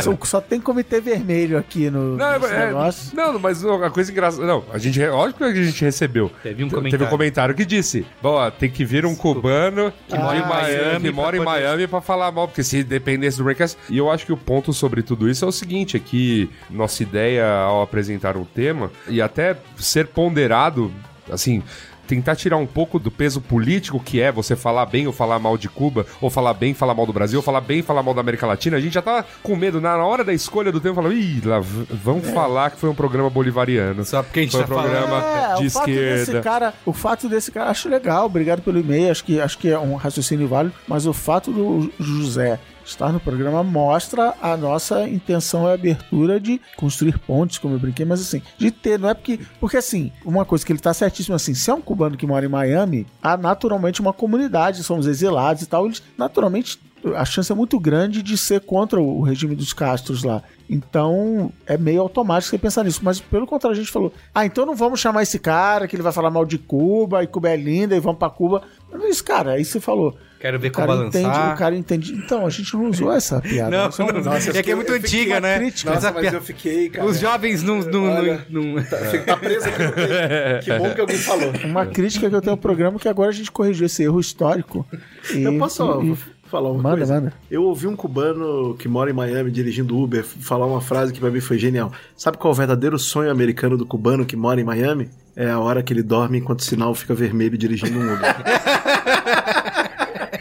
Só, 0.00 0.16
só 0.22 0.40
tem 0.40 0.60
comitê 0.60 1.00
vermelho 1.00 1.58
aqui 1.58 1.90
no, 1.90 2.16
Não, 2.16 2.34
é- 2.34 2.66
negócio. 2.66 3.16
não, 3.16 3.36
mas 3.38 3.64
a 3.64 3.90
coisa 3.90 4.12
engraçada. 4.12 4.46
Não, 4.46 4.64
a 4.72 4.78
gente. 4.78 5.04
Lógico 5.04 5.38
que 5.38 5.44
a 5.44 5.54
gente 5.64 5.84
recebeu. 5.84 6.30
Teve 6.42 6.62
um 6.62 6.68
Teve 6.68 6.76
comentário. 6.80 7.06
um 7.06 7.10
comentário 7.10 7.54
que 7.54 7.64
disse: 7.64 8.06
Bom, 8.22 8.38
tem 8.52 8.70
que 8.70 8.84
vir 8.84 9.04
um 9.04 9.14
cubano 9.16 9.92
que 10.06 10.14
Ah, 10.14 10.20
mora 10.20 10.38
em 10.38 10.42
Miami, 10.46 10.94
que 11.08 11.12
pra 11.12 11.22
mora 11.22 11.36
em 11.36 11.40
Miami 11.40 11.86
pra 11.88 12.00
falar 12.00 12.30
mal, 12.30 12.46
porque 12.46 12.62
se 12.62 12.84
dependesse 12.84 13.38
do 13.38 13.44
Braincast. 13.44 13.76
E 13.90 13.98
eu 13.98 14.08
acho 14.10 14.24
que 14.24 14.32
o 14.32 14.36
ponto 14.36 14.72
sobre 14.72 15.02
tudo 15.02 15.28
isso 15.28 15.44
é 15.44 15.48
o 15.48 15.52
seguinte: 15.52 15.96
é 15.96 16.00
que 16.00 16.48
nossa 16.70 17.02
ideia 17.02 17.44
ao 17.50 17.82
apresentar 17.82 18.36
um 18.36 18.44
tema 18.44 18.90
e 19.08 19.20
até 19.20 19.56
ser 19.76 20.06
ponderado, 20.06 20.92
assim. 21.30 21.62
Tentar 22.08 22.34
tirar 22.34 22.56
um 22.56 22.66
pouco 22.66 22.98
do 22.98 23.10
peso 23.10 23.40
político 23.40 24.00
que 24.00 24.20
é 24.20 24.32
você 24.32 24.56
falar 24.56 24.86
bem 24.86 25.06
ou 25.06 25.12
falar 25.12 25.38
mal 25.38 25.56
de 25.58 25.68
Cuba, 25.68 26.06
ou 26.20 26.30
falar 26.30 26.54
bem 26.54 26.70
e 26.72 26.74
falar 26.74 26.94
mal 26.94 27.06
do 27.06 27.12
Brasil, 27.12 27.38
ou 27.38 27.42
falar 27.42 27.60
bem 27.60 27.78
e 27.80 27.82
falar 27.82 28.02
mal 28.02 28.14
da 28.14 28.20
América 28.22 28.46
Latina. 28.46 28.76
A 28.76 28.80
gente 28.80 28.94
já 28.94 29.02
tava 29.02 29.26
com 29.42 29.54
medo 29.54 29.80
na 29.80 29.96
hora 30.04 30.24
da 30.24 30.32
escolha 30.32 30.72
do 30.72 30.80
tema, 30.80 30.94
falando, 30.96 31.12
ih, 31.14 31.42
lá, 31.44 31.60
vamos 31.60 32.28
falar 32.30 32.70
que 32.70 32.78
foi 32.78 32.88
um 32.88 32.94
programa 32.94 33.28
bolivariano. 33.28 34.04
Só 34.04 34.22
porque 34.22 34.40
a 34.40 34.42
gente 34.42 34.52
Foi 34.52 34.60
um 34.62 34.66
tá 34.66 34.74
falando. 34.74 34.90
programa 34.90 35.20
de 35.58 35.64
É, 35.64 35.66
o 35.66 35.70
fato 35.70 35.86
desse 35.86 36.22
esquerda. 36.22 36.40
cara, 36.42 36.74
o 36.86 36.92
fato 36.94 37.28
desse 37.28 37.52
cara, 37.52 37.70
acho 37.70 37.88
legal, 37.88 38.24
obrigado 38.26 38.62
pelo 38.62 38.80
e-mail, 38.80 39.10
acho 39.10 39.22
que, 39.24 39.38
acho 39.40 39.58
que 39.58 39.68
é 39.68 39.78
um 39.78 39.94
raciocínio 39.94 40.48
válido, 40.48 40.74
mas 40.88 41.06
o 41.06 41.12
fato 41.12 41.52
do 41.52 41.92
José 42.00 42.58
estar 42.88 43.12
no 43.12 43.20
programa 43.20 43.62
mostra 43.62 44.34
a 44.40 44.56
nossa 44.56 45.08
intenção 45.08 45.68
e 45.68 45.72
abertura 45.72 46.40
de 46.40 46.60
construir 46.76 47.18
pontes, 47.18 47.58
como 47.58 47.74
eu 47.74 47.78
brinquei, 47.78 48.04
mas 48.04 48.20
assim, 48.20 48.42
de 48.56 48.70
ter, 48.70 48.98
não 48.98 49.08
é 49.08 49.14
porque, 49.14 49.40
porque 49.60 49.76
assim, 49.76 50.12
uma 50.24 50.44
coisa 50.44 50.64
que 50.64 50.72
ele 50.72 50.80
tá 50.80 50.92
certíssimo 50.92 51.36
assim, 51.36 51.54
se 51.54 51.70
é 51.70 51.74
um 51.74 51.80
cubano 51.80 52.16
que 52.16 52.26
mora 52.26 52.44
em 52.44 52.48
Miami, 52.48 53.06
há 53.22 53.36
naturalmente 53.36 54.00
uma 54.00 54.12
comunidade, 54.12 54.82
somos 54.82 55.06
exilados 55.06 55.62
e 55.62 55.66
tal, 55.66 55.86
eles 55.86 56.02
naturalmente 56.16 56.78
a 57.14 57.24
chance 57.24 57.50
é 57.50 57.54
muito 57.54 57.78
grande 57.78 58.22
de 58.22 58.36
ser 58.36 58.60
contra 58.60 59.00
o 59.00 59.22
regime 59.22 59.54
dos 59.54 59.72
Castros 59.72 60.24
lá. 60.24 60.42
Então, 60.68 61.52
é 61.66 61.78
meio 61.78 62.00
automático 62.00 62.50
você 62.50 62.58
pensar 62.58 62.84
nisso. 62.84 63.00
Mas, 63.02 63.20
pelo 63.20 63.46
contrário, 63.46 63.76
a 63.76 63.80
gente 63.80 63.92
falou: 63.92 64.12
ah, 64.34 64.44
então 64.44 64.66
não 64.66 64.74
vamos 64.74 65.00
chamar 65.00 65.22
esse 65.22 65.38
cara, 65.38 65.86
que 65.86 65.94
ele 65.94 66.02
vai 66.02 66.12
falar 66.12 66.30
mal 66.30 66.44
de 66.44 66.58
Cuba, 66.58 67.22
e 67.22 67.26
Cuba 67.26 67.50
é 67.50 67.56
linda, 67.56 67.96
e 67.96 68.00
vamos 68.00 68.18
pra 68.18 68.28
Cuba. 68.28 68.62
É 68.92 69.08
isso, 69.08 69.22
cara. 69.24 69.52
Aí 69.52 69.64
você 69.64 69.80
falou. 69.80 70.16
Quero 70.40 70.58
ver 70.60 70.68
O 70.68 70.72
como 70.72 70.86
cara, 70.86 70.98
balançar. 70.98 71.20
entende, 71.22 71.52
o 71.52 71.56
cara 71.56 71.76
entende. 71.76 72.12
Então, 72.14 72.46
a 72.46 72.50
gente 72.50 72.72
não 72.74 72.88
usou 72.90 73.12
essa 73.12 73.40
piada. 73.40 73.70
Não, 73.70 73.78
é 73.78 73.88
um- 73.88 74.12
não, 74.12 74.32
Nossa, 74.32 74.56
é 74.56 74.62
que 74.62 74.70
é 74.70 74.74
muito 74.74 74.92
antiga, 74.92 75.34
uma 75.34 75.40
né? 75.40 75.58
crítica. 75.58 75.90
Nossa, 75.92 76.12
mas 76.12 76.32
eu 76.32 76.40
fiquei, 76.40 76.88
cara. 76.90 77.08
Os 77.08 77.18
jovens 77.18 77.62
não. 77.62 77.80
não, 77.80 78.04
Olha, 78.04 78.46
não- 78.48 78.62
não- 78.62 78.82
Fica 78.82 79.24
tá 79.24 79.36
preso 79.36 79.66
aqui. 79.68 79.82
no. 79.82 79.92
Que 80.62 80.78
bom 80.78 80.94
que 80.94 81.00
alguém 81.00 81.16
falou. 81.18 81.52
Uma 81.64 81.86
crítica 81.86 82.28
que 82.30 82.34
eu 82.36 82.40
tenho 82.40 82.52
ao 82.52 82.56
programa 82.58 82.98
que 83.00 83.08
agora 83.08 83.30
a 83.30 83.32
gente 83.32 83.50
corrigiu 83.50 83.86
esse 83.86 84.02
erro 84.04 84.20
histórico. 84.20 84.86
E, 85.34 85.42
Eu 85.42 85.58
posso 85.58 85.82
e- 86.02 86.16
falar 86.48 86.70
uma 86.70 86.82
Manda, 86.82 86.96
coisa? 86.98 87.14
manda. 87.14 87.32
Eu 87.50 87.64
ouvi 87.64 87.86
um 87.88 87.96
cubano 87.96 88.74
que 88.78 88.88
mora 88.88 89.10
em 89.10 89.12
Miami 89.12 89.50
dirigindo 89.50 89.98
Uber 89.98 90.24
falar 90.24 90.66
uma 90.66 90.80
frase 90.80 91.12
que 91.12 91.18
pra 91.20 91.30
mim 91.30 91.40
foi 91.40 91.58
genial. 91.58 91.92
Sabe 92.16 92.38
qual 92.38 92.52
é 92.52 92.54
o 92.54 92.56
verdadeiro 92.56 92.96
sonho 92.98 93.30
americano 93.30 93.76
do 93.76 93.84
cubano 93.84 94.24
que 94.24 94.36
mora 94.36 94.60
em 94.60 94.64
Miami? 94.64 95.10
É 95.36 95.50
a 95.50 95.58
hora 95.58 95.82
que 95.82 95.92
ele 95.92 96.02
dorme 96.02 96.38
enquanto 96.38 96.60
o 96.60 96.64
sinal 96.64 96.94
fica 96.94 97.14
vermelho 97.14 97.56
dirigindo 97.58 97.98
um 97.98 98.14
Uber. 98.14 98.34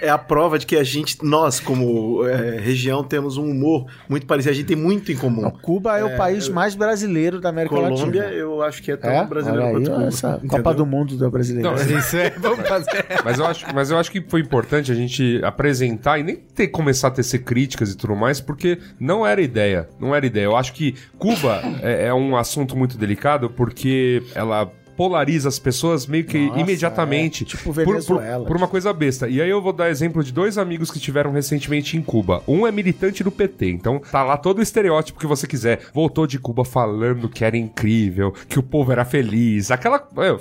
É 0.02 0.10
a 0.10 0.18
prova 0.18 0.58
de 0.60 0.66
que 0.66 0.76
a 0.76 0.84
gente, 0.84 1.18
nós, 1.24 1.60
como 1.60 2.26
é, 2.28 2.60
região, 2.60 3.04
temos 3.04 3.38
um 3.38 3.50
humor 3.50 3.86
muito 4.10 4.26
parecido. 4.26 4.52
A 4.52 4.56
gente 4.56 4.68
tem 4.68 4.76
muito 4.76 5.12
em 5.12 5.16
comum. 5.16 5.42
Não, 5.44 5.52
Cuba 5.52 5.98
é, 5.98 6.04
o 6.04 6.16
país 6.18 6.48
mais 6.50 6.76
brasileiro 6.76 7.40
da 7.40 7.50
América 7.50 7.76
Colômbia, 7.76 8.24
Latina. 8.24 8.40
eu 8.40 8.62
acho 8.62 8.82
que 8.82 8.92
é 8.92 8.98
tão 8.98 9.12
É, 9.12 9.26
brasileiro 9.26 9.64
olha 9.66 9.78
aí, 9.78 9.84
quanto 9.84 9.92
Cuba. 9.96 10.08
essa 10.08 10.30
entendeu? 10.36 10.50
Copa 10.50 10.74
do 10.74 10.86
Mundo 10.86 11.18
da 11.18 11.30
brasileira. 11.30 11.70
Não, 11.72 11.98
Isso 11.98 12.18
é, 12.18 12.30
vamos 12.38 12.68
fazer. 12.68 13.06
Mas 13.24 13.40
eu, 13.40 13.46
acho, 13.46 13.66
mas 13.74 13.92
eu 13.92 13.98
acho 13.98 14.12
que 14.12 14.22
foi 14.22 14.42
importante 14.42 14.92
a 14.92 14.96
gente 14.96 15.42
apresentar 15.44 16.20
e 16.20 16.24
nem 16.24 16.36
ter, 16.36 16.68
começar 16.68 17.08
a 17.10 17.12
tecer 17.12 17.44
críticas 17.44 17.92
e 17.92 17.98
tudo 17.98 18.16
mais, 18.16 18.40
porque 18.40 18.78
não 19.00 19.26
era 19.26 19.42
ideia. 19.42 19.88
Não 20.00 20.14
era 20.16 20.26
ideia. 20.26 20.46
Eu 20.46 20.56
acho 20.56 20.74
que 20.74 20.96
Cuba 21.18 21.62
é, 21.82 22.08
é 22.08 22.14
um 22.14 22.36
assunto 22.38 22.76
muito 22.78 22.98
delicado 22.98 23.50
porque 23.50 24.24
ela 24.36 24.72
polariza 24.98 25.48
as 25.48 25.60
pessoas 25.60 26.08
meio 26.08 26.26
que 26.26 26.48
Nossa, 26.48 26.60
imediatamente. 26.60 27.44
é, 27.44 27.48
tipo 27.48 27.64
por, 27.64 27.76
por, 27.76 27.86
Venezuela. 27.86 28.46
por 28.46 28.58
uma 28.58 28.68
coisa 28.68 28.92
besta. 28.92 29.30
E 29.30 29.40
aí 29.40 29.50
eu 29.50 29.62
vou 29.62 29.72
dar 29.72 29.90
exemplo 29.90 30.24
de 30.24 30.34
dois 30.34 30.58
amigos 30.58 30.90
que 30.90 31.00
tiveram 31.00 31.32
recentemente 31.32 31.96
em 31.96 32.02
Cuba. 32.02 32.44
Um 32.48 32.66
é 32.66 32.72
militante 32.72 33.24
do 33.24 33.32
PT, 33.32 33.70
então 33.70 34.00
tá 34.00 34.24
lá 34.24 34.36
todo 34.36 34.58
o 34.58 34.62
estereótipo 34.62 35.20
que 35.20 35.28
você 35.28 35.46
quiser. 35.46 35.82
Voltou 35.94 36.26
de 36.26 36.40
Cuba 36.40 36.66
falando 36.66 37.30
que 37.30 37.46
era 37.46 37.56
incrível, 37.56 38.34
que 38.50 38.58
o 38.58 38.64
povo 38.64 38.92
era 38.92 39.06
feliz. 39.06 39.70
Aquela. 39.70 40.08
é, 40.18 40.36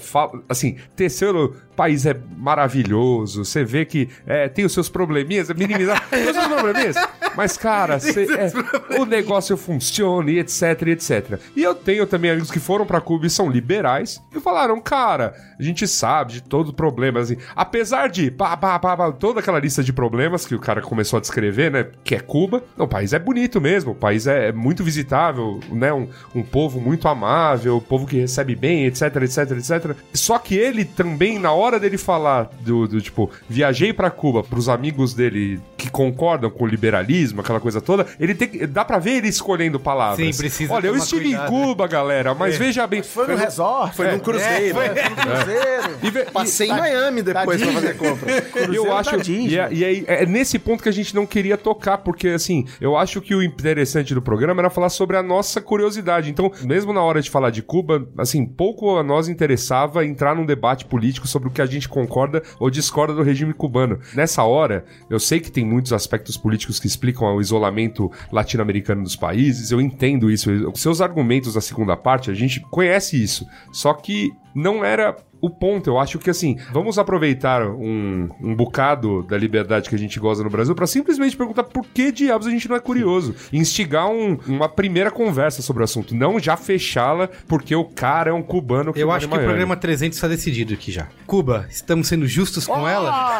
assim, 0.48 0.76
teceu 0.96 1.26
o 1.36 1.52
país 1.76 2.06
é 2.06 2.16
maravilhoso. 2.36 3.44
Você 3.44 3.64
vê 3.64 3.84
que 3.84 4.08
é, 4.26 4.48
tem 4.48 4.64
os 4.64 4.72
seus 4.72 4.88
probleminhas, 4.88 5.50
é 5.50 5.54
minimizar. 5.54 6.02
os 6.12 6.34
seus 6.34 6.46
probleminhas. 6.48 6.96
Mas, 7.36 7.56
cara, 7.56 7.98
cê- 8.00 8.26
é, 8.32 8.98
o 8.98 9.04
negócio 9.04 9.56
funciona 9.56 10.30
e 10.30 10.38
etc, 10.38 10.82
etc. 10.88 11.38
E 11.54 11.62
eu 11.62 11.74
tenho 11.74 12.06
também 12.06 12.30
amigos 12.30 12.50
que 12.50 12.58
foram 12.58 12.86
pra 12.86 13.00
Cuba 13.00 13.26
e 13.26 13.30
são 13.30 13.50
liberais 13.50 14.20
e 14.34 14.40
falaram, 14.40 14.80
cara, 14.80 15.34
a 15.58 15.62
gente 15.62 15.86
sabe 15.86 16.34
de 16.34 16.42
todos 16.42 16.70
os 16.70 16.76
problemas. 16.76 17.30
Assim, 17.30 17.40
apesar 17.54 18.08
de 18.08 18.30
pá, 18.30 18.56
pá, 18.56 18.78
pá, 18.78 18.96
pá, 18.96 19.12
toda 19.12 19.40
aquela 19.40 19.58
lista 19.58 19.82
de 19.82 19.92
problemas 19.92 20.46
que 20.46 20.54
o 20.54 20.58
cara 20.60 20.80
começou 20.80 21.18
a 21.18 21.20
descrever, 21.20 21.70
né? 21.70 21.86
Que 22.02 22.14
é 22.14 22.20
Cuba. 22.20 22.62
O 22.76 22.86
país 22.88 23.12
é 23.12 23.18
bonito 23.18 23.60
mesmo, 23.60 23.92
o 23.92 23.94
país 23.94 24.26
é 24.26 24.50
muito 24.52 24.82
visitável, 24.82 25.60
né? 25.70 25.92
Um, 25.92 26.08
um 26.34 26.42
povo 26.42 26.80
muito 26.80 27.06
amável, 27.08 27.76
um 27.76 27.80
povo 27.80 28.06
que 28.06 28.18
recebe 28.18 28.54
bem, 28.54 28.86
etc, 28.86 29.16
etc, 29.16 29.50
etc. 29.52 29.96
Só 30.14 30.38
que 30.38 30.54
ele 30.56 30.84
também, 30.84 31.38
na 31.38 31.52
hora 31.52 31.65
dele 31.80 31.98
falar 31.98 32.48
do, 32.60 32.86
do 32.86 33.00
tipo, 33.00 33.30
viajei 33.48 33.92
pra 33.92 34.10
Cuba, 34.10 34.42
pros 34.42 34.68
amigos 34.68 35.12
dele 35.12 35.60
que 35.76 35.90
concordam 35.90 36.48
com 36.50 36.64
o 36.64 36.66
liberalismo, 36.66 37.40
aquela 37.40 37.60
coisa 37.60 37.80
toda, 37.80 38.06
ele 38.18 38.34
tem 38.34 38.48
que. 38.48 38.66
Dá 38.66 38.84
pra 38.84 38.98
ver 38.98 39.16
ele 39.18 39.28
escolhendo 39.28 39.78
palavras. 39.80 40.34
Sim, 40.34 40.40
precisa 40.40 40.72
Olha, 40.72 40.86
eu 40.88 40.96
estive 40.96 41.24
cuidado. 41.24 41.46
em 41.46 41.50
Cuba, 41.64 41.86
galera, 41.88 42.34
mas 42.34 42.54
É. 42.54 42.58
veja 42.58 42.86
bem. 42.86 43.02
Foi 43.02 43.26
no 43.26 43.36
resort, 43.36 43.94
Foi 43.96 44.10
num 44.12 44.18
cruzeiro. 44.18 44.74
foi- 44.74 44.88
né? 44.88 45.08
no 45.08 45.16
cruzeiro. 45.16 45.96
E 46.02 46.10
ve- 46.10 46.24
Passei 46.30 46.68
e- 46.68 46.70
em 46.70 46.76
Miami 46.76 47.22
depois 47.22 47.60
pra 47.62 47.72
fazer 47.72 47.96
compra. 47.96 48.26
eu 48.72 48.94
acho. 48.96 49.30
E, 49.30 49.58
é, 49.58 49.68
e 49.72 49.84
aí, 49.84 50.04
é 50.06 50.24
nesse 50.26 50.58
ponto 50.58 50.82
que 50.82 50.88
a 50.88 50.92
gente 50.92 51.14
não 51.14 51.26
queria 51.26 51.56
tocar, 51.56 51.98
porque 51.98 52.28
assim, 52.28 52.64
eu 52.80 52.96
acho 52.96 53.20
que 53.20 53.34
o 53.34 53.42
interessante 53.42 54.14
do 54.14 54.22
programa 54.22 54.60
era 54.60 54.70
falar 54.70 54.88
sobre 54.88 55.16
a 55.16 55.22
nossa 55.22 55.60
curiosidade. 55.60 56.30
Então, 56.30 56.50
mesmo 56.64 56.92
na 56.92 57.02
hora 57.02 57.20
de 57.20 57.30
falar 57.30 57.50
de 57.50 57.62
Cuba, 57.62 58.06
assim, 58.18 58.44
pouco 58.44 58.96
a 58.96 59.02
nós 59.02 59.28
interessava 59.28 60.04
entrar 60.04 60.34
num 60.34 60.44
debate 60.46 60.84
político 60.84 61.26
sobre 61.26 61.48
o 61.48 61.52
que 61.56 61.62
a 61.62 61.66
gente 61.66 61.88
concorda 61.88 62.42
ou 62.60 62.70
discorda 62.70 63.14
do 63.14 63.22
regime 63.22 63.52
cubano. 63.52 63.98
Nessa 64.14 64.44
hora, 64.44 64.84
eu 65.08 65.18
sei 65.18 65.40
que 65.40 65.50
tem 65.50 65.64
muitos 65.64 65.92
aspectos 65.92 66.36
políticos 66.36 66.78
que 66.78 66.86
explicam 66.86 67.34
o 67.34 67.40
isolamento 67.40 68.12
latino-americano 68.30 69.02
dos 69.02 69.16
países. 69.16 69.70
Eu 69.70 69.80
entendo 69.80 70.30
isso. 70.30 70.50
Os 70.70 70.80
seus 70.80 71.00
argumentos 71.00 71.54
da 71.54 71.60
segunda 71.60 71.96
parte, 71.96 72.30
a 72.30 72.34
gente 72.34 72.60
conhece 72.60 73.20
isso. 73.22 73.46
Só 73.72 73.94
que 73.94 74.30
não 74.56 74.84
era 74.84 75.14
o 75.40 75.50
ponto. 75.50 75.90
Eu 75.90 75.98
acho 75.98 76.18
que 76.18 76.30
assim, 76.30 76.56
vamos 76.72 76.98
aproveitar 76.98 77.62
um, 77.62 78.28
um 78.42 78.54
bocado 78.56 79.22
da 79.24 79.36
liberdade 79.36 79.88
que 79.88 79.94
a 79.94 79.98
gente 79.98 80.18
goza 80.18 80.42
no 80.42 80.48
Brasil 80.50 80.74
para 80.74 80.86
simplesmente 80.86 81.36
perguntar 81.36 81.64
por 81.64 81.86
que 81.86 82.10
diabos 82.10 82.46
a 82.46 82.50
gente 82.50 82.68
não 82.68 82.74
é 82.74 82.80
curioso. 82.80 83.34
Instigar 83.52 84.08
um- 84.08 84.38
uma 84.46 84.68
primeira 84.68 85.10
conversa 85.10 85.60
sobre 85.60 85.82
o 85.82 85.84
assunto, 85.84 86.14
não 86.14 86.40
já 86.40 86.56
fechá-la 86.56 87.28
porque 87.46 87.76
o 87.76 87.84
cara 87.84 88.30
é 88.30 88.32
um 88.32 88.42
cubano 88.42 88.92
que 88.94 89.00
Eu 89.00 89.12
acho 89.12 89.28
que 89.28 89.34
o 89.36 89.38
programa 89.38 89.76
300 89.76 90.16
está 90.16 90.26
decidido 90.26 90.72
aqui 90.72 90.90
já. 90.90 91.06
Cuba, 91.26 91.66
estamos 91.70 92.08
sendo 92.08 92.26
justos 92.26 92.66
com 92.66 92.88
ela? 92.88 93.38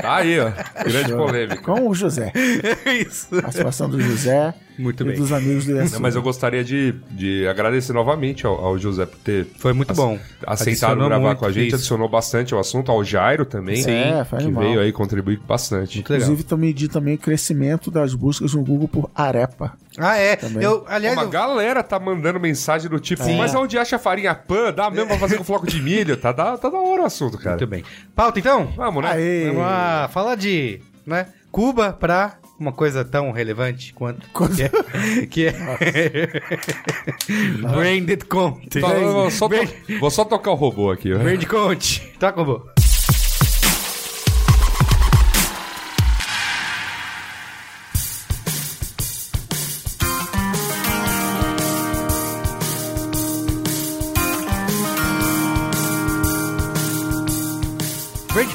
Tá 0.00 0.16
aí, 0.16 0.38
ó. 0.38 0.50
Grande 0.84 1.12
polêmica. 1.12 1.62
Com 1.62 1.88
o 1.88 1.94
José. 1.94 2.30
Isso. 3.00 3.28
A 3.44 3.50
situação 3.50 3.88
do 3.88 4.00
José 4.00 4.54
Muito 4.78 5.02
e 5.02 5.06
bem. 5.06 5.16
dos 5.16 5.32
amigos 5.32 5.64
do. 5.66 5.74
Não, 5.74 6.00
mas 6.00 6.14
eu 6.14 6.22
gostaria 6.22 6.62
de, 6.62 6.92
de 7.10 7.46
agradecer 7.48 7.92
novamente 7.92 8.46
ao, 8.46 8.54
ao 8.64 8.78
José 8.78 9.04
por 9.06 9.18
ter 9.18 9.46
Foi 9.58 9.72
muito 9.72 9.92
bom. 9.92 10.18
aceitado 10.46 10.92
Adicionou 10.92 11.08
gravar 11.08 11.26
muito 11.26 11.38
com 11.40 11.46
a 11.46 11.50
gente, 11.50 11.66
isso. 11.68 11.76
adicionou 11.76 12.08
bastante 12.08 12.54
ao 12.54 12.60
assunto, 12.60 12.92
ao 12.92 13.02
Jairo 13.02 13.44
também, 13.44 13.82
Sim, 13.82 13.90
É, 13.90 14.24
foi 14.24 14.38
que 14.38 14.44
animal. 14.44 14.62
veio 14.64 14.80
aí 14.80 14.92
contribuir 14.92 15.38
bastante. 15.46 15.96
Muito 15.96 16.10
legal. 16.10 16.26
Inclusive, 16.28 16.48
também 16.48 16.68
medi 16.68 16.88
também 16.88 17.14
o 17.14 17.18
crescimento 17.18 17.90
das 17.90 18.14
buscas 18.14 18.52
no 18.54 18.62
Google 18.64 18.86
por 18.88 19.10
arepa. 19.14 19.72
Ah, 19.96 20.16
é. 20.16 20.36
Também. 20.36 20.62
Eu, 20.62 20.84
aliás, 20.86 21.16
Uma 21.16 21.24
eu- 21.24 21.28
galera 21.30 21.82
tá 21.82 21.98
mandando 21.98 22.38
mensagem 22.38 22.88
do 22.90 23.00
tipo, 23.00 23.22
É. 23.22 23.36
mas 23.36 23.54
onde 23.54 23.76
acha 23.78 23.98
farinha 23.98 24.34
pan? 24.34 24.72
Dá 24.72 24.90
mesmo 24.90 25.08
pra 25.08 25.18
fazer 25.18 25.38
com 25.38 25.44
floco 25.44 25.66
de 25.66 25.80
milho? 25.82 26.16
Tá, 26.16 26.30
da- 26.30 26.56
tá 26.56 26.68
da 26.68 26.78
hora 26.78 27.02
o 27.02 27.06
assunto, 27.06 27.36
cara. 27.38 27.56
muito 27.56 27.66
bem. 27.66 27.82
Pauta, 28.14 28.38
então? 28.38 28.66
Vamos, 28.76 29.02
né? 29.02 29.10
Aê! 29.12 29.46
Vamos 29.46 29.62
lá, 29.62 30.08
falar 30.12 30.34
de, 30.36 30.80
né, 31.06 31.26
Cuba 31.50 31.92
pra 31.92 32.36
uma 32.58 32.72
coisa 32.72 33.04
tão 33.04 33.30
relevante 33.30 33.92
quanto 33.94 34.26
que 34.56 34.62
é, 34.62 35.26
que 35.26 35.46
é 35.46 35.52
branded 37.60 38.24
content. 38.26 38.82
Tá, 38.82 38.90
eu 38.94 39.12
vou, 39.12 39.30
só 39.30 39.48
to- 39.48 39.54
vou 40.00 40.10
só 40.10 40.24
tocar 40.24 40.50
o 40.50 40.54
robô 40.54 40.90
aqui. 40.90 41.12
ó. 41.12 41.18
Brand 41.18 41.44
content. 41.46 42.00
Tá, 42.18 42.30
robô. 42.30 42.58
Brand 42.58 42.77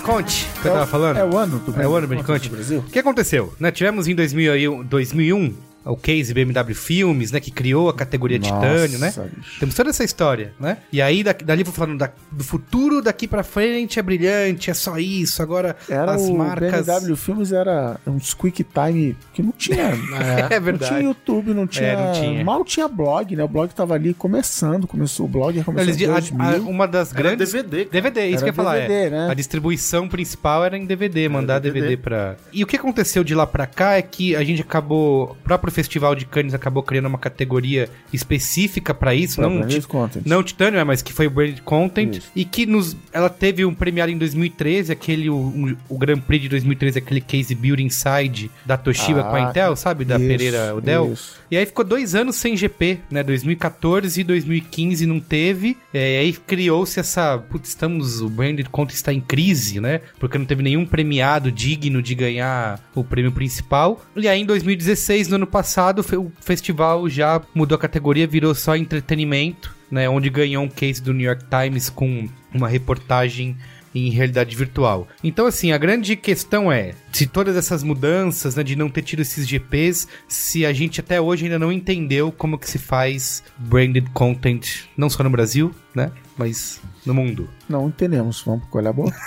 Conte, 0.03 0.45
que 0.61 0.67
eu 0.67 0.73
tava 0.73 0.85
falando. 0.85 1.17
É 1.17 1.25
o 1.25 1.37
ano 1.37 1.59
do 1.59 1.81
É 1.81 1.87
o 1.87 1.95
ano 1.95 2.07
do 2.07 2.23
Conte. 2.23 2.49
do 2.49 2.55
Brasil. 2.55 2.79
O 2.79 2.83
que 2.91 2.99
aconteceu? 2.99 3.53
Né, 3.59 3.71
tivemos 3.71 4.07
em 4.07 4.13
2001, 4.13 4.83
2001 4.83 5.53
o 5.85 5.97
case 5.97 6.33
BMW 6.33 6.73
Filmes, 6.73 7.31
né, 7.31 7.39
que 7.39 7.51
criou 7.51 7.89
a 7.89 7.93
categoria 7.93 8.39
Nossa, 8.39 8.53
Titânio, 8.55 8.99
né? 8.99 9.13
bicho. 9.35 9.59
Temos 9.59 9.75
toda 9.75 9.89
essa 9.89 10.03
história, 10.03 10.53
né? 10.59 10.77
E 10.91 11.01
aí, 11.01 11.23
da- 11.23 11.33
dali 11.33 11.63
vou 11.63 11.73
falando 11.73 11.97
da- 11.99 12.11
do 12.31 12.43
futuro 12.43 13.01
daqui 13.01 13.27
pra 13.27 13.43
frente 13.43 13.99
é 13.99 14.01
brilhante, 14.01 14.69
é 14.69 14.73
só 14.73 14.97
isso, 14.97 15.41
agora 15.41 15.75
Era 15.89 16.13
as 16.13 16.21
o 16.23 16.33
marcas... 16.37 16.85
BMW 16.85 17.15
Filmes 17.15 17.51
era 17.51 17.97
uns 18.07 18.33
quick 18.33 18.63
time 18.63 19.15
que 19.33 19.41
não 19.43 19.51
tinha. 19.51 19.93
É 20.23 20.41
Não 20.41 20.47
tinha 20.47 20.59
verdade. 20.59 21.03
YouTube, 21.03 21.53
não 21.53 21.67
tinha, 21.67 21.87
É, 21.89 21.95
não 22.05 22.11
tinha. 22.13 22.43
Mal 22.45 22.63
tinha 22.63 22.87
blog, 22.87 23.35
né? 23.35 23.43
O 23.43 23.47
blog 23.47 23.73
tava 23.73 23.93
ali 23.95 24.13
começando, 24.13 24.87
começou 24.87 25.25
o 25.25 25.29
blog, 25.29 25.61
começou 25.63 25.89
Eles, 25.89 26.01
em 26.01 26.05
a- 26.05 26.13
2000. 26.13 26.45
a- 26.45 26.57
uma 26.69 26.87
das 26.87 27.11
Era 27.11 27.21
grandes... 27.21 27.51
DVD. 27.51 27.85
DVD, 27.85 28.25
isso 28.27 28.35
Era 28.35 28.37
que 28.37 28.43
eu 28.43 28.47
ia 28.47 28.53
falar. 28.53 28.73
DVD, 28.75 28.93
é. 28.93 29.09
né? 29.09 29.27
A 29.29 29.33
distribuição 29.33 30.07
principal 30.07 30.63
era 30.65 30.77
em 30.77 30.85
DVD, 30.85 31.27
mandar 31.29 31.59
DVD. 31.59 31.81
DVD. 31.81 31.97
pra. 31.97 32.35
E 32.51 32.63
o 32.63 32.67
que 32.67 32.75
aconteceu 32.75 33.23
de 33.23 33.33
lá 33.35 33.45
pra 33.47 33.65
cá 33.67 33.93
é 33.97 34.01
que 34.01 34.35
a 34.35 34.43
gente 34.43 34.61
acabou. 34.61 35.31
O 35.31 35.35
próprio 35.43 35.71
Festival 35.73 36.15
de 36.15 36.25
Cannes 36.25 36.53
acabou 36.53 36.81
criando 36.83 37.07
uma 37.07 37.17
categoria 37.17 37.89
específica 38.27 38.93
pra 38.93 39.13
isso, 39.13 39.35
Pra 39.35 39.49
não, 39.49 39.57
branded 39.59 39.85
content. 39.87 40.23
não 40.25 40.43
Titânio, 40.43 40.79
é, 40.79 40.83
mas 40.83 41.01
que 41.01 41.11
foi 41.13 41.27
o 41.27 41.29
Branded 41.29 41.61
Content. 41.61 42.15
Isso. 42.17 42.31
E 42.35 42.45
que 42.45 42.65
nos, 42.65 42.95
ela 43.11 43.29
teve 43.29 43.65
um 43.65 43.73
premiado 43.73 44.11
em 44.11 44.17
2013, 44.17 44.91
aquele. 44.91 45.29
O, 45.29 45.35
um- 45.35 45.75
o 45.89 45.97
Grand 45.97 46.19
Prix 46.19 46.43
de 46.43 46.49
2013, 46.49 46.99
aquele 46.99 47.21
Case 47.21 47.53
Build 47.55 47.83
Inside 47.83 48.49
da 48.65 48.77
Toshiba 48.77 49.21
Ah, 49.21 49.23
com 49.23 49.35
a 49.35 49.41
Intel, 49.49 49.75
sabe? 49.75 50.05
Da 50.05 50.17
isso, 50.17 50.27
Pereira 50.27 50.75
Odell. 50.75 51.11
isso. 51.13 51.37
E 51.51 51.57
aí 51.57 51.65
ficou 51.65 51.85
dois 51.85 52.15
anos 52.15 52.35
sem 52.35 52.55
GP, 52.57 52.99
né? 53.11 53.23
2014 53.23 54.21
e 54.21 54.23
2015 54.23 55.05
não 55.05 55.19
teve. 55.19 55.77
É, 55.93 56.15
e 56.15 56.17
aí 56.25 56.33
criou-se 56.33 56.99
essa. 56.99 57.37
Putz, 57.37 57.69
estamos. 57.69 58.21
O 58.21 58.29
Branded 58.29 58.67
Content 58.69 58.95
está 58.95 59.13
em 59.13 59.21
crise, 59.21 59.79
né? 59.79 60.01
Porque 60.19 60.37
não 60.37 60.45
teve 60.45 60.63
nenhum 60.63 60.85
premiado 60.85 61.51
digno 61.51 62.01
de 62.01 62.15
ganhar 62.15 62.79
o 62.95 63.03
prêmio 63.03 63.31
principal. 63.31 64.03
E 64.15 64.27
aí 64.27 64.41
em 64.41 64.45
2016, 64.45 65.27
no 65.27 65.35
ano 65.35 65.47
passado, 65.47 65.62
fe- 66.03 66.17
o 66.17 66.31
festival 66.41 67.07
já 67.09 67.41
mudou 67.53 67.75
a 67.75 67.79
categoria, 67.79 68.27
virou 68.27 68.53
só 68.55 68.75
entretenimento, 68.75 69.73
né? 69.89 70.07
Onde 70.09 70.29
ganhou 70.29 70.63
um 70.63 70.69
case 70.69 71.01
do 71.01 71.13
New 71.13 71.25
York 71.25 71.43
Times 71.49 71.89
com 71.89 72.27
uma 72.53 72.67
reportagem 72.67 73.57
em 73.95 74.09
realidade 74.09 74.55
virtual. 74.55 75.07
Então, 75.23 75.45
assim, 75.45 75.71
a 75.71 75.77
grande 75.77 76.15
questão 76.15 76.71
é 76.71 76.93
se 77.11 77.27
todas 77.27 77.55
essas 77.55 77.83
mudanças, 77.83 78.55
né, 78.55 78.63
de 78.63 78.75
não 78.75 78.89
ter 78.89 79.03
tido 79.03 79.19
esses 79.21 79.47
GPs, 79.47 80.07
se 80.27 80.65
a 80.65 80.73
gente 80.73 80.99
até 80.99 81.21
hoje 81.21 81.45
ainda 81.45 81.59
não 81.59 81.71
entendeu 81.71 82.31
como 82.31 82.57
que 82.57 82.67
se 82.67 82.79
faz 82.79 83.43
branded 83.55 84.09
content, 84.11 84.85
não 84.97 85.11
só 85.11 85.21
no 85.23 85.29
Brasil, 85.29 85.71
né, 85.93 86.11
mas 86.37 86.81
no 87.05 87.13
mundo. 87.13 87.49
Não 87.67 87.87
entendemos, 87.87 88.41
vamos 88.41 88.65
colher 88.69 88.89
a 88.89 88.93
boca. 88.93 89.15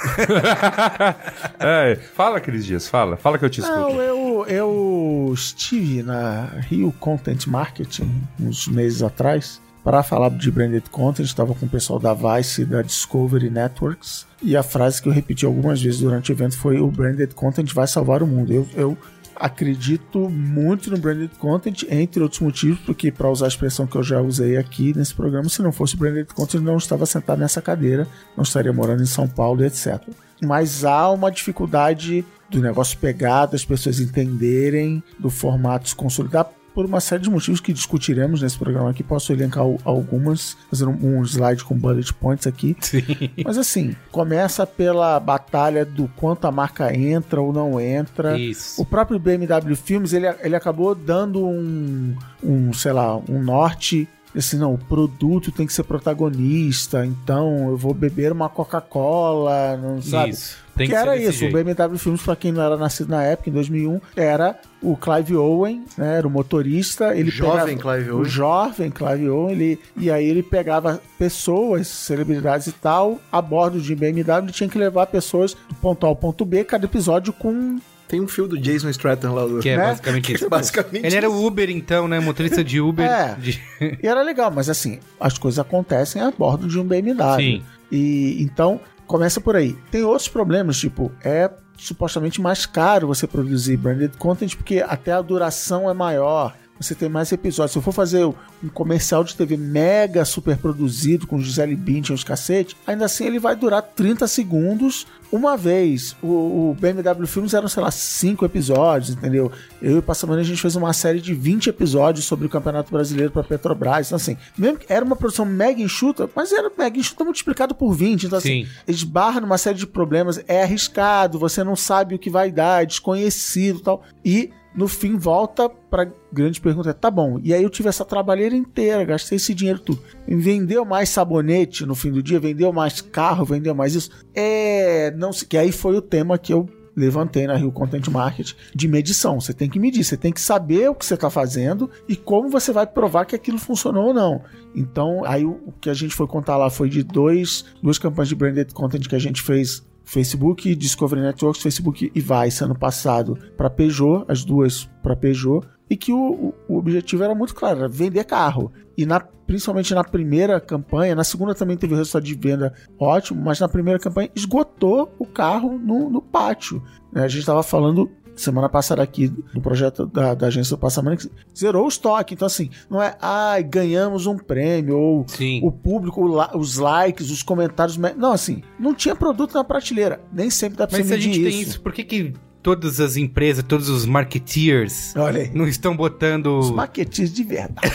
É, 1.58 1.96
fala, 2.14 2.40
Cris 2.40 2.66
Dias, 2.66 2.88
fala. 2.88 3.16
Fala 3.16 3.38
que 3.38 3.44
eu 3.44 3.50
te 3.50 3.60
escuto. 3.60 3.78
Não, 3.78 4.00
eu, 4.00 4.44
eu 4.46 5.30
estive 5.32 6.02
na 6.02 6.46
Rio 6.60 6.92
Content 6.92 7.46
Marketing 7.46 8.10
uns 8.38 8.68
meses 8.68 9.02
atrás 9.02 9.60
para 9.82 10.02
falar 10.02 10.30
de 10.30 10.50
branded 10.50 10.88
content. 10.90 11.24
Estava 11.24 11.54
com 11.54 11.64
o 11.64 11.68
pessoal 11.68 11.98
da 11.98 12.12
Vice 12.12 12.62
e 12.62 12.64
da 12.64 12.82
Discovery 12.82 13.48
Networks. 13.48 14.26
E 14.42 14.56
a 14.56 14.62
frase 14.62 15.00
que 15.00 15.08
eu 15.08 15.12
repeti 15.12 15.46
algumas 15.46 15.80
vezes 15.80 16.00
durante 16.00 16.30
o 16.30 16.34
evento 16.34 16.58
foi: 16.58 16.80
o 16.80 16.90
branded 16.90 17.34
content 17.34 17.72
vai 17.72 17.86
salvar 17.86 18.22
o 18.22 18.26
mundo. 18.26 18.52
Eu, 18.52 18.68
eu 18.74 18.98
acredito 19.36 20.28
muito 20.28 20.90
no 20.90 20.98
branded 20.98 21.30
content, 21.38 21.84
entre 21.88 22.22
outros 22.22 22.40
motivos, 22.40 22.80
porque, 22.80 23.10
para 23.10 23.30
usar 23.30 23.46
a 23.46 23.48
expressão 23.48 23.86
que 23.86 23.96
eu 23.96 24.02
já 24.02 24.20
usei 24.20 24.56
aqui 24.56 24.96
nesse 24.96 25.14
programa, 25.14 25.48
se 25.48 25.62
não 25.62 25.72
fosse 25.72 25.96
branded 25.96 26.26
content, 26.34 26.60
não 26.60 26.76
estava 26.76 27.06
sentado 27.06 27.38
nessa 27.38 27.62
cadeira, 27.62 28.06
não 28.36 28.42
estaria 28.42 28.72
morando 28.72 29.02
em 29.02 29.06
São 29.06 29.28
Paulo, 29.28 29.64
etc. 29.64 30.02
Mas 30.42 30.84
há 30.84 31.10
uma 31.10 31.30
dificuldade 31.30 32.24
do 32.50 32.60
negócio 32.60 32.98
pegar, 32.98 33.46
das 33.46 33.64
pessoas 33.64 34.00
entenderem, 34.00 35.02
do 35.18 35.30
formato 35.30 35.88
se 35.88 35.94
consolidar, 35.94 36.50
por 36.76 36.84
uma 36.84 37.00
série 37.00 37.22
de 37.22 37.30
motivos 37.30 37.58
que 37.58 37.72
discutiremos 37.72 38.42
nesse 38.42 38.58
programa 38.58 38.90
aqui. 38.90 39.02
Posso 39.02 39.32
elencar 39.32 39.62
al- 39.62 39.78
algumas, 39.82 40.58
fazendo 40.68 40.90
um 40.90 41.22
slide 41.24 41.64
com 41.64 41.74
bullet 41.74 42.12
points 42.12 42.46
aqui. 42.46 42.76
Sim. 42.84 43.02
Mas 43.42 43.56
assim, 43.56 43.96
começa 44.12 44.66
pela 44.66 45.18
batalha 45.18 45.86
do 45.86 46.06
quanto 46.16 46.46
a 46.46 46.52
marca 46.52 46.94
entra 46.94 47.40
ou 47.40 47.50
não 47.50 47.80
entra. 47.80 48.38
Isso. 48.38 48.80
O 48.82 48.84
próprio 48.84 49.18
BMW 49.18 49.74
Filmes, 49.74 50.12
ele, 50.12 50.26
ele 50.42 50.54
acabou 50.54 50.94
dando 50.94 51.46
um, 51.46 52.14
um, 52.44 52.70
sei 52.74 52.92
lá, 52.92 53.16
um 53.16 53.42
norte. 53.42 54.06
Assim, 54.36 54.58
não, 54.58 54.74
o 54.74 54.78
produto 54.78 55.50
tem 55.50 55.66
que 55.66 55.72
ser 55.72 55.82
protagonista, 55.84 57.06
então 57.06 57.70
eu 57.70 57.76
vou 57.76 57.94
beber 57.94 58.32
uma 58.32 58.48
Coca-Cola, 58.48 59.76
não 59.76 60.00
sabe? 60.02 60.30
Isso. 60.30 60.56
Tem 60.76 60.86
que, 60.86 60.92
que 60.92 60.98
ser 61.00 61.06
era 61.08 61.16
isso, 61.16 61.38
jeito. 61.38 61.56
o 61.58 61.64
BMW 61.64 61.96
Filmes, 61.98 62.20
pra 62.20 62.36
quem 62.36 62.52
não 62.52 62.62
era 62.62 62.76
nascido 62.76 63.08
na 63.08 63.22
época, 63.22 63.48
em 63.48 63.52
2001, 63.54 63.98
era 64.14 64.60
o 64.82 64.94
Clive 64.94 65.34
Owen, 65.34 65.82
né, 65.96 66.18
era 66.18 66.28
o 66.28 66.30
motorista. 66.30 67.16
Ele 67.16 67.30
Jovem 67.30 67.78
pegava- 67.78 67.96
Clive 67.96 68.10
O 68.10 68.16
Owen. 68.18 68.24
jovem 68.28 68.90
Clive 68.90 69.28
Owen, 69.30 69.52
ele, 69.52 69.80
e 69.96 70.10
aí 70.10 70.26
ele 70.28 70.42
pegava 70.42 71.00
pessoas, 71.18 71.88
celebridades 71.88 72.66
e 72.66 72.72
tal, 72.72 73.18
a 73.32 73.40
bordo 73.40 73.80
de 73.80 73.94
BMW, 73.94 74.44
ele 74.44 74.52
tinha 74.52 74.68
que 74.68 74.76
levar 74.78 75.06
pessoas 75.06 75.54
do 75.54 75.74
ponto 75.76 76.04
A 76.04 76.10
ao 76.10 76.16
ponto 76.16 76.44
B, 76.44 76.62
cada 76.62 76.84
episódio 76.84 77.32
com 77.32 77.78
Tem 78.08 78.20
um 78.20 78.28
fio 78.28 78.46
do 78.46 78.58
Jason 78.58 78.88
Stratham 78.90 79.32
lá 79.34 79.44
do... 79.46 79.58
Que 79.58 79.70
é 79.70 79.76
né? 79.76 79.84
basicamente 79.88 80.24
Que 80.26 80.32
isso. 80.34 80.44
é 80.46 80.48
basicamente 80.48 81.04
Ele 81.06 81.16
era 81.16 81.26
isso. 81.26 81.34
o 81.36 81.46
Uber, 81.46 81.68
então, 81.70 82.06
né? 82.06 82.20
Motorista 82.20 82.62
de 82.62 82.80
Uber. 82.80 83.04
É. 83.04 83.34
de- 83.34 83.60
E 84.02 84.06
era 84.06 84.22
legal, 84.22 84.50
mas 84.50 84.68
assim, 84.70 85.00
as 85.18 85.36
coisas 85.38 85.58
acontecem 85.58 86.22
a 86.22 86.30
bordo 86.30 86.68
de 86.68 86.78
um 86.78 86.84
BMW. 86.84 87.36
Sim. 87.36 87.62
E 87.90 88.36
então, 88.40 88.80
começa 89.06 89.40
por 89.40 89.56
aí. 89.56 89.76
Tem 89.90 90.02
outros 90.04 90.28
problemas, 90.28 90.76
tipo, 90.78 91.10
é 91.24 91.50
supostamente 91.76 92.40
mais 92.40 92.64
caro 92.64 93.06
você 93.08 93.26
produzir 93.26 93.76
branded 93.76 94.16
content 94.18 94.54
porque 94.56 94.82
até 94.86 95.12
a 95.12 95.20
duração 95.20 95.90
é 95.90 95.94
maior. 95.94 96.54
Você 96.78 96.94
tem 96.94 97.08
mais 97.08 97.32
episódios. 97.32 97.72
Se 97.72 97.78
eu 97.78 97.82
for 97.82 97.92
fazer 97.92 98.24
um 98.24 98.68
comercial 98.72 99.24
de 99.24 99.34
TV 99.34 99.56
mega 99.56 100.24
super 100.24 100.56
produzido, 100.56 101.26
com 101.26 101.40
Gisele 101.40 101.76
Bündchen 101.76 102.14
e 102.14 102.16
os 102.16 102.24
cacete, 102.24 102.76
ainda 102.86 103.04
assim 103.04 103.26
ele 103.26 103.38
vai 103.38 103.56
durar 103.56 103.82
30 103.82 104.26
segundos 104.26 105.06
uma 105.30 105.56
vez. 105.56 106.16
O, 106.22 106.70
o 106.70 106.76
BMW 106.78 107.26
Filmes 107.26 107.54
eram, 107.54 107.68
sei 107.68 107.82
lá, 107.82 107.90
cinco 107.90 108.44
episódios, 108.44 109.10
entendeu? 109.10 109.50
Eu 109.80 109.96
e 109.96 109.98
o 109.98 110.02
Passamani 110.02 110.40
a 110.40 110.44
gente 110.44 110.60
fez 110.60 110.76
uma 110.76 110.92
série 110.92 111.20
de 111.20 111.34
20 111.34 111.68
episódios 111.68 112.24
sobre 112.24 112.46
o 112.46 112.50
Campeonato 112.50 112.92
Brasileiro 112.92 113.32
para 113.32 113.42
Petrobras. 113.42 114.06
Então, 114.06 114.16
assim, 114.16 114.36
mesmo 114.56 114.78
que 114.78 114.92
era 114.92 115.04
uma 115.04 115.16
produção 115.16 115.44
mega 115.44 115.80
enxuta, 115.80 116.28
mas 116.34 116.52
era 116.52 116.70
mega 116.76 116.98
enxuta 116.98 117.24
multiplicado 117.24 117.74
por 117.74 117.92
20. 117.92 118.26
Então, 118.26 118.38
assim, 118.38 118.66
Sim. 118.88 119.06
barram 119.06 119.42
numa 119.42 119.58
série 119.58 119.78
de 119.78 119.86
problemas. 119.86 120.42
É 120.46 120.62
arriscado, 120.62 121.38
você 121.38 121.62
não 121.64 121.76
sabe 121.76 122.14
o 122.14 122.18
que 122.18 122.30
vai 122.30 122.50
dar, 122.50 122.82
é 122.82 122.86
desconhecido 122.86 123.78
e 123.78 123.82
tal. 123.82 124.02
E 124.24 124.50
no 124.76 124.86
fim 124.86 125.16
volta 125.16 125.68
pra 125.68 126.06
grande 126.32 126.60
pergunta, 126.60 126.92
tá 126.92 127.10
bom, 127.10 127.40
e 127.42 127.54
aí 127.54 127.62
eu 127.62 127.70
tive 127.70 127.88
essa 127.88 128.04
trabalheira 128.04 128.54
inteira, 128.54 129.04
gastei 129.04 129.36
esse 129.36 129.54
dinheiro 129.54 129.78
tudo. 129.80 130.02
Vendeu 130.28 130.84
mais 130.84 131.08
sabonete 131.08 131.86
no 131.86 131.94
fim 131.94 132.12
do 132.12 132.22
dia, 132.22 132.38
vendeu 132.38 132.72
mais 132.72 133.00
carro, 133.00 133.44
vendeu 133.44 133.74
mais 133.74 133.94
isso. 133.94 134.10
É, 134.34 135.10
não 135.12 135.32
sei, 135.32 135.48
que 135.48 135.56
aí 135.56 135.72
foi 135.72 135.96
o 135.96 136.02
tema 136.02 136.38
que 136.38 136.52
eu 136.52 136.68
levantei 136.96 137.46
na 137.46 137.54
Rio 137.54 137.70
Content 137.70 138.08
Market 138.08 138.54
de 138.74 138.88
medição. 138.88 139.38
Você 139.38 139.52
tem 139.52 139.68
que 139.68 139.78
medir, 139.78 140.02
você 140.02 140.16
tem 140.16 140.32
que 140.32 140.40
saber 140.40 140.88
o 140.88 140.94
que 140.94 141.04
você 141.04 141.14
está 141.14 141.28
fazendo 141.28 141.90
e 142.08 142.16
como 142.16 142.48
você 142.48 142.72
vai 142.72 142.86
provar 142.86 143.26
que 143.26 143.36
aquilo 143.36 143.58
funcionou 143.58 144.08
ou 144.08 144.14
não. 144.14 144.42
Então, 144.74 145.22
aí 145.24 145.44
o, 145.44 145.60
o 145.66 145.72
que 145.72 145.90
a 145.90 145.94
gente 145.94 146.14
foi 146.14 146.26
contar 146.26 146.56
lá 146.56 146.70
foi 146.70 146.88
de 146.88 147.02
dois, 147.02 147.66
duas 147.82 147.98
campanhas 147.98 148.28
de 148.28 148.34
branded 148.34 148.72
content 148.72 149.06
que 149.06 149.14
a 149.14 149.20
gente 149.20 149.42
fez 149.42 149.84
Facebook, 150.06 150.74
Discovery 150.76 151.20
Networks, 151.20 151.60
Facebook 151.60 152.10
e 152.14 152.20
Vice 152.20 152.62
ano 152.62 152.78
passado 152.78 153.36
para 153.56 153.68
Peugeot, 153.68 154.24
as 154.28 154.44
duas 154.44 154.88
para 155.02 155.16
Peugeot, 155.16 155.66
e 155.90 155.96
que 155.96 156.12
o, 156.12 156.54
o, 156.68 156.78
objetivo 156.78 157.24
era 157.24 157.34
muito 157.34 157.54
claro, 157.54 157.80
era 157.80 157.88
vender 157.88 158.24
carro. 158.24 158.72
E 158.96 159.04
na, 159.04 159.20
principalmente 159.20 159.92
na 159.94 160.04
primeira 160.04 160.60
campanha, 160.60 161.14
na 161.14 161.24
segunda 161.24 161.54
também 161.54 161.76
teve 161.76 161.94
resultado 161.94 162.24
de 162.24 162.34
venda 162.34 162.72
ótimo, 162.98 163.42
mas 163.42 163.58
na 163.60 163.68
primeira 163.68 163.98
campanha 163.98 164.30
esgotou 164.34 165.12
o 165.18 165.26
carro 165.26 165.76
no, 165.76 166.08
no 166.08 166.22
pátio. 166.22 166.82
né? 167.12 167.24
A 167.24 167.28
gente 167.28 167.40
estava 167.40 167.62
falando 167.62 168.10
semana 168.36 168.68
passada 168.68 169.02
aqui 169.02 169.32
no 169.54 169.60
projeto 169.60 170.06
da, 170.06 170.34
da 170.34 170.46
agência 170.46 170.76
do 170.76 170.78
Passamana 170.80 171.16
que 171.16 171.30
zerou 171.56 171.84
o 171.84 171.88
estoque. 171.88 172.34
Então, 172.34 172.46
assim, 172.46 172.70
não 172.90 173.02
é, 173.02 173.16
ai, 173.20 173.62
ganhamos 173.62 174.26
um 174.26 174.36
prêmio, 174.36 174.96
ou 174.98 175.24
Sim. 175.28 175.60
o 175.62 175.72
público, 175.72 176.20
o 176.24 176.58
os 176.58 176.76
likes, 176.76 177.30
os 177.30 177.42
comentários. 177.42 177.96
me- 177.96 178.14
Não, 178.14 178.32
assim, 178.32 178.62
não 178.78 178.94
tinha 178.94 179.16
produto 179.16 179.54
na 179.54 179.64
prateleira. 179.64 180.20
Nem 180.32 180.50
sempre 180.50 180.78
dá 180.78 180.86
pra 180.86 180.98
Mas 180.98 181.06
se 181.08 181.14
a 181.14 181.18
gente 181.18 181.42
tem 181.42 181.60
isso, 181.60 181.80
por 181.80 181.92
que, 181.92 182.04
que 182.04 182.34
todas 182.62 182.98
as 182.98 183.16
empresas, 183.16 183.62
todos 183.62 183.88
os 183.88 184.04
marketeers 184.04 185.14
não 185.54 185.68
estão 185.68 185.96
botando. 185.96 186.58
Os 186.58 186.70
maquetes 186.72 187.32
de 187.32 187.44
verdade. 187.44 187.88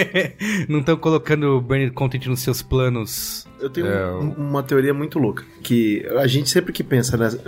não 0.70 0.80
estão 0.80 0.96
colocando 0.96 1.60
branded 1.60 1.92
content 1.92 2.24
nos 2.26 2.40
seus 2.40 2.62
planos? 2.62 3.46
Eu 3.60 3.70
tenho 3.70 3.86
É, 3.86 4.12
um- 4.14 4.32
uma 4.32 4.62
teoria 4.62 4.92
muito 4.92 5.18
louca. 5.18 5.42
Que 5.62 6.06
a 6.18 6.26
gente 6.26 6.48
sempre 6.50 6.72
que 6.72 6.84
pensa 6.84 7.16
nessa. 7.16 7.40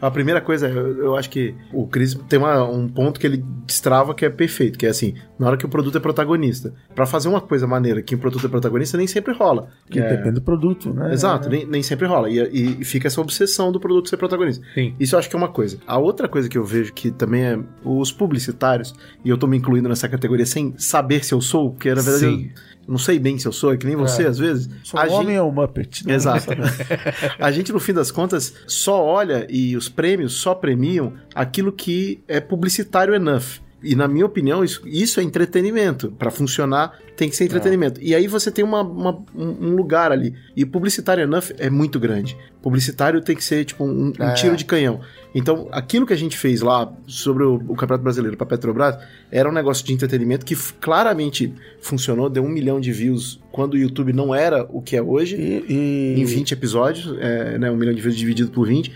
A 0.00 0.10
primeira 0.10 0.40
coisa, 0.40 0.68
eu, 0.68 0.98
eu 0.98 1.16
acho 1.16 1.30
que 1.30 1.54
o 1.72 1.86
Chris 1.86 2.14
tem 2.28 2.38
uma- 2.38 2.64
um 2.68 2.88
ponto 2.88 3.20
que 3.20 3.26
ele 3.26 3.44
destrava 3.64 4.12
que 4.14 4.24
é 4.24 4.30
perfeito, 4.30 4.76
que 4.76 4.84
é 4.86 4.88
assim, 4.88 5.14
na 5.38 5.46
hora 5.46 5.56
que 5.56 5.64
o 5.64 5.68
produto 5.68 5.96
é 5.96 6.00
protagonista. 6.00 6.74
Pra 6.94 7.06
fazer 7.06 7.28
uma 7.28 7.40
coisa 7.40 7.66
maneira 7.66 8.02
que 8.02 8.14
o 8.14 8.18
produto 8.18 8.44
é 8.44 8.48
protagonista, 8.48 8.96
nem 8.98 9.06
sempre 9.06 9.32
rola. 9.32 9.68
Que 9.88 10.00
É, 10.00 10.08
depende 10.16 10.34
do 10.34 10.42
produto, 10.42 10.92
né? 10.92 11.12
Exato, 11.12 11.48
nem, 11.48 11.64
nem 11.64 11.82
sempre 11.82 12.06
rola. 12.08 12.28
E, 12.28 12.38
e- 12.40 12.80
e 12.80 12.84
fica 12.84 13.06
essa 13.06 13.20
obsessão 13.20 13.70
do 13.70 13.78
produto 13.78 14.08
ser 14.08 14.16
protagonista. 14.16 14.64
Sim. 14.74 14.94
Isso 14.98 15.14
eu 15.14 15.18
acho 15.20 15.30
que 15.30 15.36
é 15.36 15.38
uma 15.38 15.48
coisa. 15.48 15.78
A 15.86 15.96
outra 15.98 16.28
coisa 16.28 16.48
que 16.48 16.58
eu 16.58 16.64
vejo 16.64 16.92
que 16.92 17.12
também 17.12 17.44
é 17.44 17.58
os 17.84 18.10
publicitários, 18.10 18.94
e 19.24 19.28
eu 19.28 19.38
tô 19.38 19.46
me 19.46 19.56
incluindo 19.56 19.88
nessa 19.88 20.08
categoria 20.08 20.44
sem 20.46 20.74
saber 20.76 21.24
se 21.24 21.32
eu 21.32 21.40
sou, 21.40 21.70
porque 21.70 21.88
na 21.94 22.02
verdade 22.02 22.24
Sim. 22.26 22.50
eu 22.81 22.81
não 22.86 22.98
sei 22.98 23.18
bem 23.18 23.38
se 23.38 23.46
eu 23.46 23.52
sou, 23.52 23.72
é 23.72 23.76
que 23.76 23.86
nem 23.86 23.96
você 23.96 24.26
às 24.26 24.38
vezes. 24.38 24.68
Sou 24.84 24.98
A 24.98 25.04
um 25.04 25.08
gente- 25.08 25.14
homem 25.18 25.38
ou 25.40 25.52
Muppet? 25.52 26.06
né? 26.06 26.14
Exato. 26.14 26.46
a 27.38 27.50
gente, 27.52 27.72
no 27.72 27.78
fim 27.80 27.92
das 27.92 28.10
contas, 28.10 28.52
só 28.66 29.02
olha 29.04 29.46
e 29.50 29.76
os 29.76 29.88
prêmios 29.88 30.34
só 30.34 30.54
premiam 30.54 31.12
aquilo 31.34 31.72
que 31.72 32.22
é 32.28 32.40
publicitário 32.40 33.14
enough. 33.14 33.60
E 33.82 33.94
na 33.96 34.06
minha 34.06 34.24
opinião, 34.26 34.62
isso, 34.64 34.82
isso 34.86 35.18
é 35.18 35.22
entretenimento. 35.22 36.12
Pra 36.18 36.30
funcionar, 36.30 36.98
tem 37.16 37.28
que 37.28 37.36
ser 37.36 37.44
entretenimento. 37.44 38.00
E 38.02 38.14
aí 38.14 38.26
você 38.28 38.50
tem 38.50 38.64
uma, 38.64 38.82
uma- 38.82 39.24
um 39.34 39.74
lugar 39.74 40.12
ali. 40.12 40.34
E 40.56 40.64
publicitário 40.64 41.22
enough 41.24 41.50
é 41.58 41.68
muito 41.68 41.98
grande. 41.98 42.36
Publicitário 42.62 43.20
tem 43.20 43.34
que 43.34 43.42
ser 43.44 43.64
tipo 43.64 43.84
um, 43.84 44.12
um 44.18 44.22
É. 44.22 44.34
tiro 44.34 44.56
de 44.56 44.64
canhão. 44.64 45.00
Então, 45.34 45.66
aquilo 45.72 46.06
que 46.06 46.12
a 46.12 46.16
gente 46.16 46.36
fez 46.38 46.60
lá 46.60 46.92
sobre 47.06 47.42
o, 47.42 47.54
o 47.56 47.74
Campeonato 47.74 48.04
Brasileiro 48.04 48.36
para 48.36 48.46
Petrobras 48.46 48.96
era 49.30 49.48
um 49.48 49.52
negócio 49.52 49.84
de 49.84 49.92
entretenimento 49.92 50.44
que 50.46 50.54
claramente 50.80 51.52
funcionou, 51.80 52.28
deu 52.30 52.44
um 52.44 52.48
milhão 52.48 52.80
de 52.80 52.92
views 52.92 53.40
quando 53.50 53.74
o 53.74 53.76
YouTube 53.76 54.12
não 54.12 54.34
era 54.34 54.64
o 54.70 54.80
que 54.80 54.94
é 54.96 55.02
hoje 55.02 55.36
E, 55.36 55.64
e- 56.16 56.20
em 56.20 56.24
20 56.24 56.52
episódios, 56.52 57.16
é, 57.18 57.58
né, 57.58 57.70
um 57.70 57.76
milhão 57.76 57.94
de 57.94 58.00
vezes 58.00 58.18
dividido 58.18 58.50
por 58.50 58.66
20. 58.68 58.92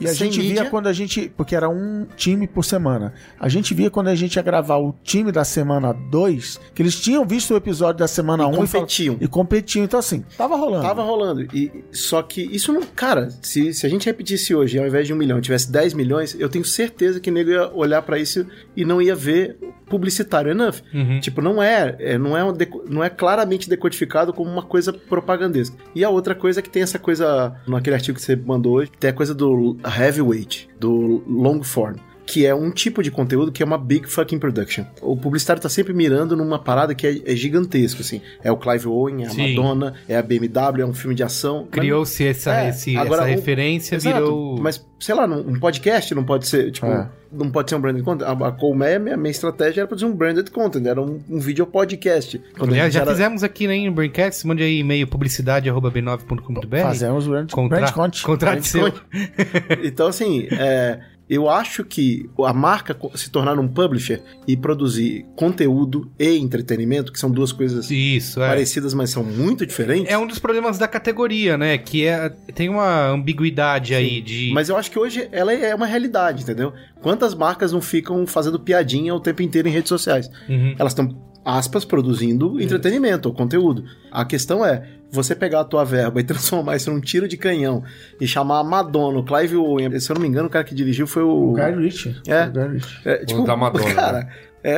E 0.00 0.04
a 0.06 0.08
Sem 0.14 0.30
gente 0.30 0.38
mídia, 0.40 0.62
via 0.62 0.70
quando 0.70 0.86
a 0.88 0.92
gente. 0.92 1.32
Porque 1.36 1.54
era 1.56 1.68
um 1.68 2.06
time 2.16 2.46
por 2.46 2.64
semana. 2.64 3.12
A 3.38 3.48
gente 3.48 3.72
via 3.74 3.90
quando 3.90 4.08
a 4.08 4.14
gente 4.14 4.36
ia 4.36 4.42
gravar 4.42 4.76
o 4.76 4.94
time 5.02 5.32
da 5.32 5.44
semana 5.44 5.92
2, 5.92 6.60
que 6.74 6.82
eles 6.82 6.98
tinham 7.00 7.24
visto 7.24 7.52
o 7.54 7.56
episódio 7.56 7.98
da 8.00 8.08
semana 8.08 8.46
1 8.46 8.50
E 8.50 8.52
um 8.52 8.56
competiam. 8.56 9.16
E 9.20 9.28
competiam. 9.28 9.84
Então, 9.84 9.98
assim, 10.00 10.24
tava 10.36 10.56
rolando. 10.56 10.82
Tava 10.82 11.02
rolando. 11.02 11.42
E, 11.54 11.70
só 11.92 12.22
que 12.22 12.42
isso 12.42 12.72
não. 12.72 12.82
Cara, 12.94 13.28
se, 13.42 13.72
se 13.72 13.86
a 13.86 13.88
gente 13.88 14.06
repetisse 14.06 14.54
hoje, 14.54 14.78
ao 14.78 14.86
invés 14.86 15.06
de 15.06 15.12
um 15.12 15.16
milhão, 15.16 15.40
tivesse 15.40 15.70
10 15.70 15.94
milhões, 15.94 16.36
eu 16.38 16.48
tenho 16.48 16.64
certeza 16.64 17.18
que 17.20 17.30
o 17.30 17.32
nego 17.32 17.50
ia 17.50 17.68
olhar 17.72 18.02
pra 18.02 18.18
isso 18.18 18.46
e 18.76 18.84
não 18.84 19.00
ia 19.00 19.14
ver 19.14 19.56
publicitário 19.88 20.50
enough. 20.50 20.76
Uhum. 20.94 21.20
Tipo, 21.20 21.40
não 21.42 21.62
é, 21.62 21.96
é, 21.98 22.18
não, 22.18 22.36
é 22.36 22.44
um 22.44 22.52
deco- 22.52 22.84
não 22.88 23.02
é 23.02 23.10
claramente 23.10 23.68
decodificado 23.68 24.32
como 24.32 24.48
uma 24.50 24.62
coisa 24.62 24.92
propagandesca. 24.92 25.76
E 25.94 26.04
a 26.04 26.10
outra 26.10 26.34
coisa 26.34 26.60
é 26.60 26.62
que 26.62 26.70
tem 26.70 26.82
essa 26.82 26.98
coisa, 26.98 27.54
naquele 27.66 27.96
artigo 27.96 28.16
que 28.16 28.22
você 28.24 28.36
mandou 28.36 28.74
hoje, 28.74 28.90
tem 29.00 29.10
a 29.10 29.12
coisa 29.12 29.34
do 29.34 29.69
heavyweight, 29.84 30.66
do 30.78 31.22
long 31.26 31.62
form. 31.62 32.00
Que 32.30 32.46
é 32.46 32.54
um 32.54 32.70
tipo 32.70 33.02
de 33.02 33.10
conteúdo 33.10 33.50
que 33.50 33.62
é 33.62 33.66
uma 33.66 33.76
big 33.78 34.06
fucking 34.08 34.38
production. 34.38 34.84
O 35.02 35.16
publicitário 35.16 35.60
tá 35.60 35.68
sempre 35.68 35.92
mirando 35.92 36.36
numa 36.36 36.58
parada 36.58 36.94
que 36.94 37.06
é, 37.06 37.20
é 37.32 37.34
gigantesco, 37.34 38.02
assim. 38.02 38.20
É 38.44 38.52
o 38.52 38.56
Clive 38.56 38.86
Owen, 38.86 39.24
é 39.24 39.26
a 39.26 39.30
Sim. 39.30 39.56
Madonna, 39.56 39.94
é 40.08 40.16
a 40.16 40.22
BMW, 40.22 40.82
é 40.82 40.86
um 40.86 40.94
filme 40.94 41.14
de 41.16 41.22
ação. 41.24 41.66
Criou-se 41.70 42.24
essa, 42.24 42.54
É, 42.62 42.68
esse- 42.68 42.96
agora 42.96 43.22
essa 43.22 43.30
o- 43.32 43.34
referência, 43.34 43.96
Exato, 43.96 44.16
virou. 44.16 44.58
Mas, 44.60 44.86
sei 45.00 45.14
lá, 45.14 45.24
um 45.26 45.58
podcast 45.58 46.14
não 46.14 46.22
pode 46.24 46.46
ser, 46.46 46.70
tipo, 46.70 46.86
É. 46.86 47.08
não 47.32 47.50
pode 47.50 47.68
ser 47.68 47.76
um 47.76 47.80
branded 47.80 48.04
content. 48.04 48.26
A, 48.26 48.32
a 48.48 48.52
Colmeia, 48.52 48.98
minha, 49.00 49.16
minha 49.16 49.30
estratégia 49.30 49.80
era 49.80 49.88
produzir 49.88 50.06
um 50.06 50.14
branded 50.14 50.48
content, 50.52 50.86
era 50.86 51.00
um, 51.02 51.20
um 51.28 51.40
vídeo 51.40 51.66
podcast. 51.66 52.40
Quando 52.56 52.70
Aliás, 52.70 52.94
já 52.94 53.00
era- 53.00 53.10
fizemos 53.10 53.42
aqui 53.42 53.66
né, 53.66 53.76
no 53.86 53.92
Braincast, 53.92 54.46
mande 54.46 54.62
aí 54.62 54.78
e-mail 54.78 55.06
publicidade.b9.com.br. 55.08 56.76
Fazemos 56.82 57.26
o 57.26 57.30
grande, 57.30 57.52
Contra... 57.52 57.78
grande 57.78 57.92
conte. 57.92 58.22
Contrato 58.22 58.62
seu. 58.62 58.92
Então, 59.82 60.06
assim, 60.08 60.46
é, 60.52 61.00
eu 61.30 61.48
acho 61.48 61.84
que 61.84 62.28
a 62.44 62.52
marca 62.52 62.98
se 63.14 63.30
tornar 63.30 63.56
um 63.56 63.68
publisher 63.68 64.20
e 64.48 64.56
produzir 64.56 65.24
conteúdo 65.36 66.10
e 66.18 66.36
entretenimento, 66.36 67.12
que 67.12 67.20
são 67.20 67.30
duas 67.30 67.52
coisas 67.52 67.88
Isso, 67.88 68.42
é. 68.42 68.48
parecidas, 68.48 68.92
mas 68.92 69.10
são 69.10 69.22
muito 69.22 69.64
diferentes. 69.64 70.12
É 70.12 70.18
um 70.18 70.26
dos 70.26 70.40
problemas 70.40 70.76
da 70.76 70.88
categoria, 70.88 71.56
né? 71.56 71.78
Que 71.78 72.04
é, 72.04 72.30
tem 72.52 72.68
uma 72.68 73.10
ambiguidade 73.10 73.94
aí 73.94 74.20
de. 74.20 74.50
Mas 74.52 74.68
eu 74.68 74.76
acho 74.76 74.90
que 74.90 74.98
hoje 74.98 75.28
ela 75.30 75.52
é 75.52 75.72
uma 75.72 75.86
realidade, 75.86 76.42
entendeu? 76.42 76.72
Quantas 77.00 77.32
marcas 77.32 77.70
não 77.70 77.80
ficam 77.80 78.26
fazendo 78.26 78.58
piadinha 78.58 79.14
o 79.14 79.20
tempo 79.20 79.40
inteiro 79.40 79.68
em 79.68 79.70
redes 79.70 79.88
sociais? 79.88 80.28
Uhum. 80.48 80.74
Elas 80.76 80.90
estão, 80.90 81.16
aspas, 81.44 81.84
produzindo 81.84 82.60
entretenimento 82.60 83.28
ou 83.28 83.34
conteúdo. 83.34 83.84
A 84.10 84.24
questão 84.24 84.66
é, 84.66 84.82
você 85.10 85.34
pegar 85.34 85.60
a 85.60 85.64
tua 85.64 85.84
verba 85.84 86.20
e 86.20 86.24
transformar 86.24 86.76
isso 86.76 86.90
num 86.90 87.00
tiro 87.00 87.26
de 87.26 87.36
canhão 87.36 87.82
e 88.20 88.26
chamar 88.26 88.60
a 88.60 88.64
Madonna, 88.64 89.18
o 89.18 89.24
Clive 89.24 89.56
Owen, 89.56 89.98
se 89.98 90.10
eu 90.10 90.14
não 90.14 90.22
me 90.22 90.28
engano, 90.28 90.46
o 90.46 90.50
cara 90.50 90.64
que 90.64 90.74
dirigiu 90.74 91.06
foi 91.06 91.22
o... 91.22 91.50
O 91.50 91.52
Guy 91.54 91.70
Ritchie. 91.72 92.16
É. 92.26 92.46
O 92.46 92.50
Guy 92.50 92.68
Ritchie. 92.68 93.08
É, 93.08 93.24
tipo, 93.24 93.44
da 93.44 93.56
Madonna, 93.56 93.92
cara, 93.94 94.28
é, 94.62 94.72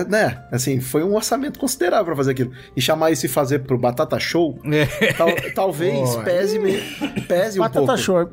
é, 0.00 0.04
né, 0.04 0.42
assim, 0.50 0.80
foi 0.80 1.02
um 1.04 1.14
orçamento 1.14 1.58
considerável 1.58 2.06
pra 2.06 2.16
fazer 2.16 2.32
aquilo. 2.32 2.52
E 2.76 2.80
chamar 2.80 3.10
isso 3.10 3.26
e 3.26 3.28
fazer 3.28 3.60
pro 3.60 3.78
Batata 3.78 4.18
Show, 4.18 4.58
É. 4.64 5.12
tal- 5.12 5.28
talvez 5.54 6.10
Pô, 6.16 6.22
pese, 6.22 6.58
me- 6.58 6.78
pese 7.28 7.58
um 7.58 7.62
Batata 7.62 7.86
pouco. 7.86 8.00
Show. 8.00 8.30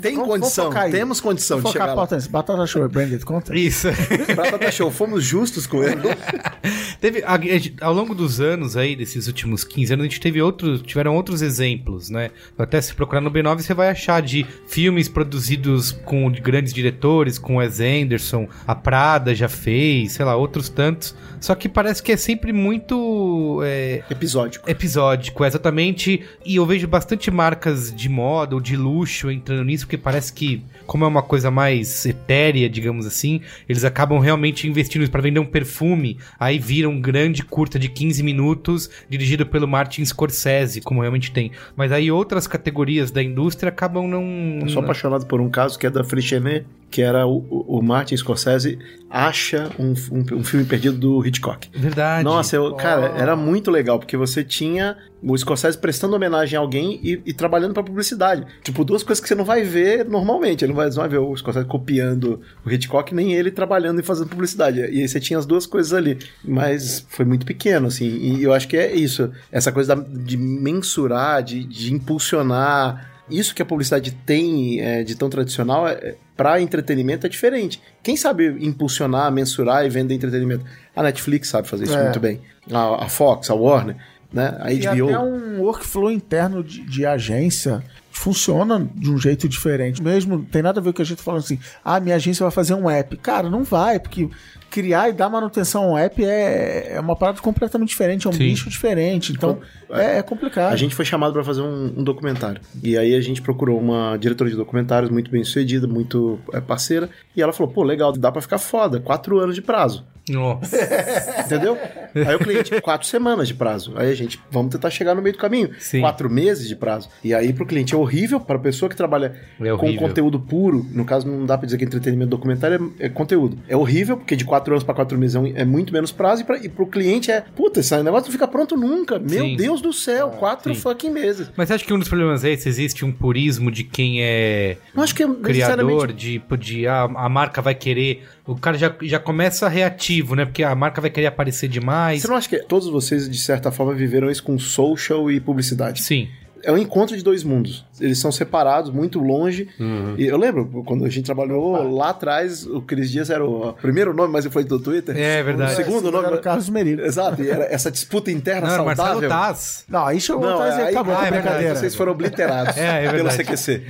Tem 0.00 0.14
Vamos- 0.16 0.28
condição, 0.28 0.72
aí. 0.76 0.90
temos 0.90 1.20
condição 1.20 1.56
de 1.58 1.62
Vamos 1.62 1.72
focar 1.72 1.88
chegar 1.88 2.00
a 2.00 2.18
lá. 2.18 2.28
Batata 2.30 2.66
Show 2.66 2.84
é 2.84 2.88
branded 2.88 3.24
content? 3.24 3.56
Isso. 3.56 3.88
Batata 4.36 4.70
Show, 4.70 4.90
fomos 4.90 5.24
justos 5.24 5.66
com 5.66 5.82
ele. 5.82 6.02
Teve, 7.00 7.22
a- 7.24 7.34
a 7.34 7.86
ao 7.86 7.92
longo 7.92 8.14
dos 8.14 8.40
anos 8.40 8.76
aí, 8.76 8.96
desses 8.96 9.26
últimos 9.26 9.64
15 9.64 9.92
anos, 9.92 10.04
a 10.04 10.08
gente 10.08 10.20
teve 10.20 10.40
outros, 10.40 10.80
tiveram 10.82 11.14
outros 11.14 11.42
exemplos, 11.42 12.08
né? 12.10 12.30
Até 12.58 12.80
se 12.80 12.94
procurar 12.94 13.20
no 13.20 13.30
B9, 13.30 13.60
você 13.62 13.74
vai 13.74 13.88
achar 13.90 14.22
de 14.22 14.46
filmes 14.66 15.08
produzidos 15.08 15.92
com 15.92 16.30
grandes 16.30 16.72
diretores, 16.72 17.38
com 17.38 17.56
Wes 17.56 17.80
Anderson, 17.80 18.48
a 18.66 18.74
Prada 18.74 19.34
já 19.34 19.48
fez, 19.48 20.12
sei 20.12 20.24
lá, 20.24 20.36
outros 20.44 20.68
tantos. 20.68 21.14
Só 21.40 21.54
que 21.54 21.68
parece 21.68 22.02
que 22.02 22.12
é 22.12 22.16
sempre 22.16 22.52
muito 22.52 23.60
é, 23.64 24.02
Episódico. 24.10 24.68
episódico, 24.70 25.44
exatamente. 25.44 26.22
E 26.44 26.56
eu 26.56 26.64
vejo 26.66 26.86
bastante 26.86 27.30
marcas 27.30 27.94
de 27.94 28.08
moda 28.08 28.54
ou 28.54 28.60
de 28.60 28.76
luxo 28.76 29.30
entrando 29.30 29.64
nisso, 29.64 29.84
porque 29.86 29.98
parece 29.98 30.32
que, 30.32 30.62
como 30.86 31.04
é 31.04 31.08
uma 31.08 31.22
coisa 31.22 31.50
mais 31.50 32.06
etérea, 32.06 32.68
digamos 32.68 33.06
assim, 33.06 33.40
eles 33.68 33.84
acabam 33.84 34.18
realmente 34.18 34.68
investindo 34.68 35.08
para 35.10 35.20
vender 35.20 35.40
um 35.40 35.46
perfume. 35.46 36.18
Aí 36.38 36.58
vira 36.58 36.88
um 36.88 37.00
grande 37.00 37.42
curta 37.42 37.78
de 37.78 37.88
15 37.88 38.22
minutos, 38.22 38.90
dirigido 39.08 39.44
pelo 39.46 39.68
Martin 39.68 40.04
Scorsese, 40.04 40.80
como 40.80 41.00
realmente 41.00 41.30
tem. 41.30 41.50
Mas 41.76 41.92
aí 41.92 42.10
outras 42.10 42.46
categorias 42.46 43.10
da 43.10 43.22
indústria 43.22 43.68
acabam 43.68 44.08
não. 44.08 44.60
Eu 44.62 44.68
sou 44.68 44.82
apaixonado 44.82 45.26
por 45.26 45.40
um 45.40 45.50
caso 45.50 45.78
que 45.78 45.86
é 45.86 45.90
da 45.90 46.02
Frichenet, 46.04 46.66
que 46.94 47.02
era 47.02 47.26
o, 47.26 47.44
o- 47.66 47.82
Martin 47.82 48.16
Scorsese 48.16 48.78
acha 49.10 49.68
um, 49.80 49.94
um- 50.12 50.38
um 50.38 50.44
filme 50.44 50.64
perdido 50.64 50.96
do 50.96 51.26
Hitchcock. 51.26 51.68
Verdade. 51.76 52.22
Nossa, 52.22 52.54
eu, 52.54 52.72
cara, 52.76 53.06
era 53.18 53.34
muito 53.34 53.68
legal, 53.68 53.98
porque 53.98 54.16
você 54.16 54.44
tinha 54.44 54.96
o 55.20 55.36
Scorsese 55.36 55.76
prestando 55.76 56.14
homenagem 56.14 56.56
a 56.56 56.60
alguém 56.60 57.00
e, 57.02 57.20
e 57.26 57.32
trabalhando 57.32 57.74
pra 57.74 57.82
publicidade. 57.82 58.46
Tipo, 58.62 58.84
duas 58.84 59.02
coisas 59.02 59.20
que 59.20 59.26
você 59.26 59.34
não 59.34 59.44
vai 59.44 59.64
ver 59.64 60.04
normalmente. 60.04 60.64
Ele 60.64 60.72
não 60.72 60.76
vai, 60.76 60.86
não 60.88 60.94
vai 60.94 61.08
ver 61.08 61.18
o 61.18 61.36
Scorsese 61.36 61.66
copiando 61.66 62.40
o 62.64 62.70
Hitchcock, 62.70 63.12
nem 63.12 63.32
ele 63.34 63.50
trabalhando 63.50 63.98
e 63.98 64.02
fazendo 64.04 64.28
publicidade. 64.28 64.78
E 64.78 65.00
aí 65.00 65.08
você 65.08 65.18
tinha 65.18 65.38
as 65.38 65.46
duas 65.46 65.66
coisas 65.66 65.92
ali. 65.92 66.16
Mas 66.44 67.04
foi 67.08 67.24
muito 67.24 67.44
pequeno, 67.44 67.88
assim. 67.88 68.06
E 68.06 68.42
eu 68.44 68.52
acho 68.52 68.68
que 68.68 68.76
é 68.76 68.94
isso. 68.94 69.32
Essa 69.50 69.72
coisa 69.72 69.96
de 69.96 70.36
mensurar, 70.36 71.42
de, 71.42 71.64
de 71.64 71.92
impulsionar. 71.92 73.10
Isso 73.30 73.54
que 73.54 73.62
a 73.62 73.64
publicidade 73.64 74.10
tem 74.26 74.80
é, 74.80 75.02
de 75.02 75.14
tão 75.14 75.30
tradicional, 75.30 75.88
é, 75.88 76.14
para 76.36 76.60
entretenimento, 76.60 77.26
é 77.26 77.28
diferente. 77.28 77.80
Quem 78.02 78.16
sabe 78.16 78.46
impulsionar, 78.64 79.30
mensurar 79.30 79.84
e 79.86 79.88
vender 79.88 80.14
entretenimento? 80.14 80.64
A 80.94 81.02
Netflix 81.02 81.48
sabe 81.48 81.68
fazer 81.68 81.84
isso 81.84 81.96
É. 81.96 82.02
muito 82.04 82.20
bem. 82.20 82.40
A, 82.72 83.04
a 83.04 83.08
Fox, 83.08 83.50
a 83.50 83.54
Warner, 83.54 83.96
né? 84.32 84.56
a 84.60 84.72
E 84.72 84.80
HBO. 84.80 85.08
até 85.08 85.18
um 85.20 85.60
workflow 85.60 86.10
interno 86.10 86.62
de, 86.64 86.80
de 86.82 87.06
agência 87.06 87.82
funciona 88.10 88.88
de 88.94 89.10
um 89.10 89.18
jeito 89.18 89.48
diferente. 89.48 90.02
Mesmo, 90.02 90.36
não 90.38 90.44
tem 90.44 90.62
nada 90.62 90.80
a 90.80 90.82
ver 90.82 90.88
com 90.88 90.90
o 90.90 90.94
que 90.94 91.02
a 91.02 91.04
gente 91.04 91.18
tá 91.18 91.24
falando 91.24 91.40
assim, 91.42 91.58
ah, 91.84 91.98
minha 92.00 92.16
agência 92.16 92.44
vai 92.44 92.50
fazer 92.52 92.74
um 92.74 92.88
app. 92.88 93.16
Cara, 93.18 93.50
não 93.50 93.64
vai, 93.64 93.98
porque 93.98 94.28
criar 94.74 95.08
e 95.08 95.12
dar 95.12 95.30
manutenção 95.30 95.84
a 95.84 95.86
um 95.92 95.96
app 95.96 96.24
é, 96.24 96.94
é 96.94 97.00
uma 97.00 97.14
parada 97.14 97.40
completamente 97.40 97.90
diferente, 97.90 98.26
é 98.26 98.30
um 98.30 98.32
Sim. 98.32 98.40
bicho 98.40 98.68
diferente. 98.68 99.32
Então, 99.32 99.60
é, 99.88 100.18
é 100.18 100.22
complicado. 100.22 100.72
A 100.72 100.76
gente 100.76 100.96
foi 100.96 101.04
chamado 101.04 101.32
para 101.32 101.44
fazer 101.44 101.62
um, 101.62 101.94
um 101.96 102.02
documentário. 102.02 102.60
E 102.82 102.98
aí 102.98 103.14
a 103.14 103.20
gente 103.20 103.40
procurou 103.40 103.78
uma 103.78 104.16
diretora 104.16 104.50
de 104.50 104.56
documentários 104.56 105.12
muito 105.12 105.30
bem 105.30 105.44
sucedida, 105.44 105.86
muito 105.86 106.40
é, 106.52 106.60
parceira. 106.60 107.08
E 107.36 107.40
ela 107.40 107.52
falou: 107.52 107.72
pô, 107.72 107.84
legal, 107.84 108.10
dá 108.12 108.32
para 108.32 108.42
ficar 108.42 108.58
foda. 108.58 108.98
Quatro 108.98 109.38
anos 109.38 109.54
de 109.54 109.62
prazo. 109.62 110.04
Nossa. 110.28 110.76
Entendeu? 111.44 111.76
Aí 112.14 112.34
o 112.34 112.38
cliente, 112.38 112.80
quatro 112.80 113.06
semanas 113.06 113.48
de 113.48 113.54
prazo. 113.54 113.92
Aí 113.96 114.10
a 114.10 114.14
gente, 114.14 114.40
vamos 114.50 114.72
tentar 114.72 114.90
chegar 114.90 115.14
no 115.14 115.22
meio 115.22 115.34
do 115.34 115.38
caminho. 115.38 115.70
Sim. 115.78 116.00
Quatro 116.00 116.30
meses 116.30 116.68
de 116.68 116.76
prazo. 116.76 117.08
E 117.22 117.34
aí 117.34 117.52
pro 117.52 117.66
cliente 117.66 117.94
é 117.94 117.96
horrível, 117.96 118.40
para 118.40 118.56
a 118.56 118.58
pessoa 118.58 118.88
que 118.88 118.96
trabalha 118.96 119.34
É 119.60 119.76
com 119.76 119.94
conteúdo 119.96 120.38
puro, 120.38 120.86
no 120.90 121.04
caso 121.04 121.26
não 121.26 121.44
dá 121.44 121.58
pra 121.58 121.66
dizer 121.66 121.78
que 121.78 121.84
entretenimento 121.84 122.30
documentário 122.30 122.94
é, 122.98 123.06
é 123.06 123.08
conteúdo. 123.08 123.58
É 123.68 123.76
horrível, 123.76 124.16
porque 124.16 124.36
de 124.36 124.44
quatro 124.44 124.72
anos 124.72 124.84
para 124.84 124.94
quatro 124.94 125.18
meses 125.18 125.36
é, 125.36 125.62
é 125.62 125.64
muito 125.64 125.92
menos 125.92 126.12
prazo, 126.12 126.42
e, 126.42 126.44
pra, 126.44 126.58
e 126.58 126.68
pro 126.68 126.86
cliente 126.86 127.30
é, 127.30 127.40
puta, 127.40 127.80
esse 127.80 127.94
negócio 128.02 128.26
não 128.26 128.32
fica 128.32 128.48
pronto 128.48 128.76
nunca. 128.76 129.18
Meu 129.18 129.44
Sim. 129.44 129.56
Deus 129.56 129.80
do 129.80 129.92
céu, 129.92 130.30
quatro 130.30 130.74
sim. 130.74 130.80
fucking 130.80 131.10
meses. 131.10 131.50
Mas 131.56 131.68
você 131.68 131.74
acha 131.74 131.84
que 131.84 131.92
um 131.92 131.98
dos 131.98 132.08
problemas 132.08 132.44
é 132.44 132.50
esse? 132.50 132.68
Existe 132.68 133.04
um 133.04 133.12
purismo 133.12 133.70
de 133.70 133.84
quem 133.84 134.22
é 134.22 134.76
Não 134.94 135.02
acho 135.02 135.14
que 135.14 135.22
é 135.22 135.28
criador, 135.28 136.12
de, 136.12 136.42
de 136.58 136.86
ah, 136.86 137.04
a 137.14 137.28
marca 137.28 137.60
vai 137.60 137.74
querer. 137.74 138.22
O 138.46 138.56
cara 138.56 138.76
já, 138.76 138.94
já 139.02 139.18
começa 139.18 139.68
reativo, 139.68 140.34
né? 140.34 140.44
Porque 140.44 140.62
a 140.62 140.74
marca 140.74 141.00
vai 141.00 141.08
querer 141.08 141.28
aparecer 141.28 141.68
demais. 141.68 142.20
Você 142.20 142.28
não 142.28 142.36
acha 142.36 142.48
que 142.48 142.58
todos 142.58 142.88
vocês, 142.88 143.28
de 143.28 143.38
certa 143.38 143.70
forma, 143.70 143.94
viveram 143.94 144.30
isso 144.30 144.42
com 144.42 144.58
social 144.58 145.30
e 145.30 145.40
publicidade? 145.40 146.02
Sim. 146.02 146.28
É 146.64 146.72
um 146.72 146.78
encontro 146.78 147.16
de 147.16 147.22
dois 147.22 147.44
mundos. 147.44 147.84
Eles 148.00 148.18
são 148.18 148.32
separados, 148.32 148.90
muito 148.90 149.20
longe. 149.20 149.68
E 150.16 150.24
eu 150.26 150.36
lembro, 150.36 150.82
quando 150.86 151.04
a 151.04 151.08
gente 151.08 151.24
trabalhou 151.24 151.92
lá 151.94 152.10
atrás, 152.10 152.66
o 152.66 152.80
Cris 152.80 153.10
Dias 153.10 153.30
era 153.30 153.44
o 153.44 153.72
primeiro 153.74 154.14
nome 154.14 154.32
mais 154.32 154.46
influente 154.46 154.68
do 154.68 154.80
Twitter. 154.80 155.16
É 155.16 155.42
verdade. 155.42 155.72
O 155.72 155.76
segundo 155.76 156.10
nome. 156.10 156.26
Era 156.26 156.36
o 156.36 156.40
Carlos 156.40 156.68
Merigo. 156.68 157.02
Exato, 157.02 157.42
e 157.42 157.50
era 157.50 157.64
essa 157.64 157.90
disputa 157.90 158.30
interna 158.30 158.66
Não, 158.68 158.74
era 158.74 158.84
Marcelo 158.84 159.08
saudável. 159.08 159.28
Taz. 159.28 159.84
Não, 159.88 160.06
aí 160.06 160.20
chegou 160.20 160.42
Não, 160.42 160.54
atrás 160.54 160.76
e 160.76 160.80
aí, 160.80 160.88
acabou 160.88 161.14
ah, 161.14 161.18
é 161.18 161.30
verdade, 161.30 161.42
brincadeira. 161.42 161.76
vocês 161.76 161.94
foram 161.94 162.12
obliterados 162.12 162.76
É, 162.78 163.04
é 163.04 163.10
pelo. 163.10 163.28
CQC. 163.28 163.82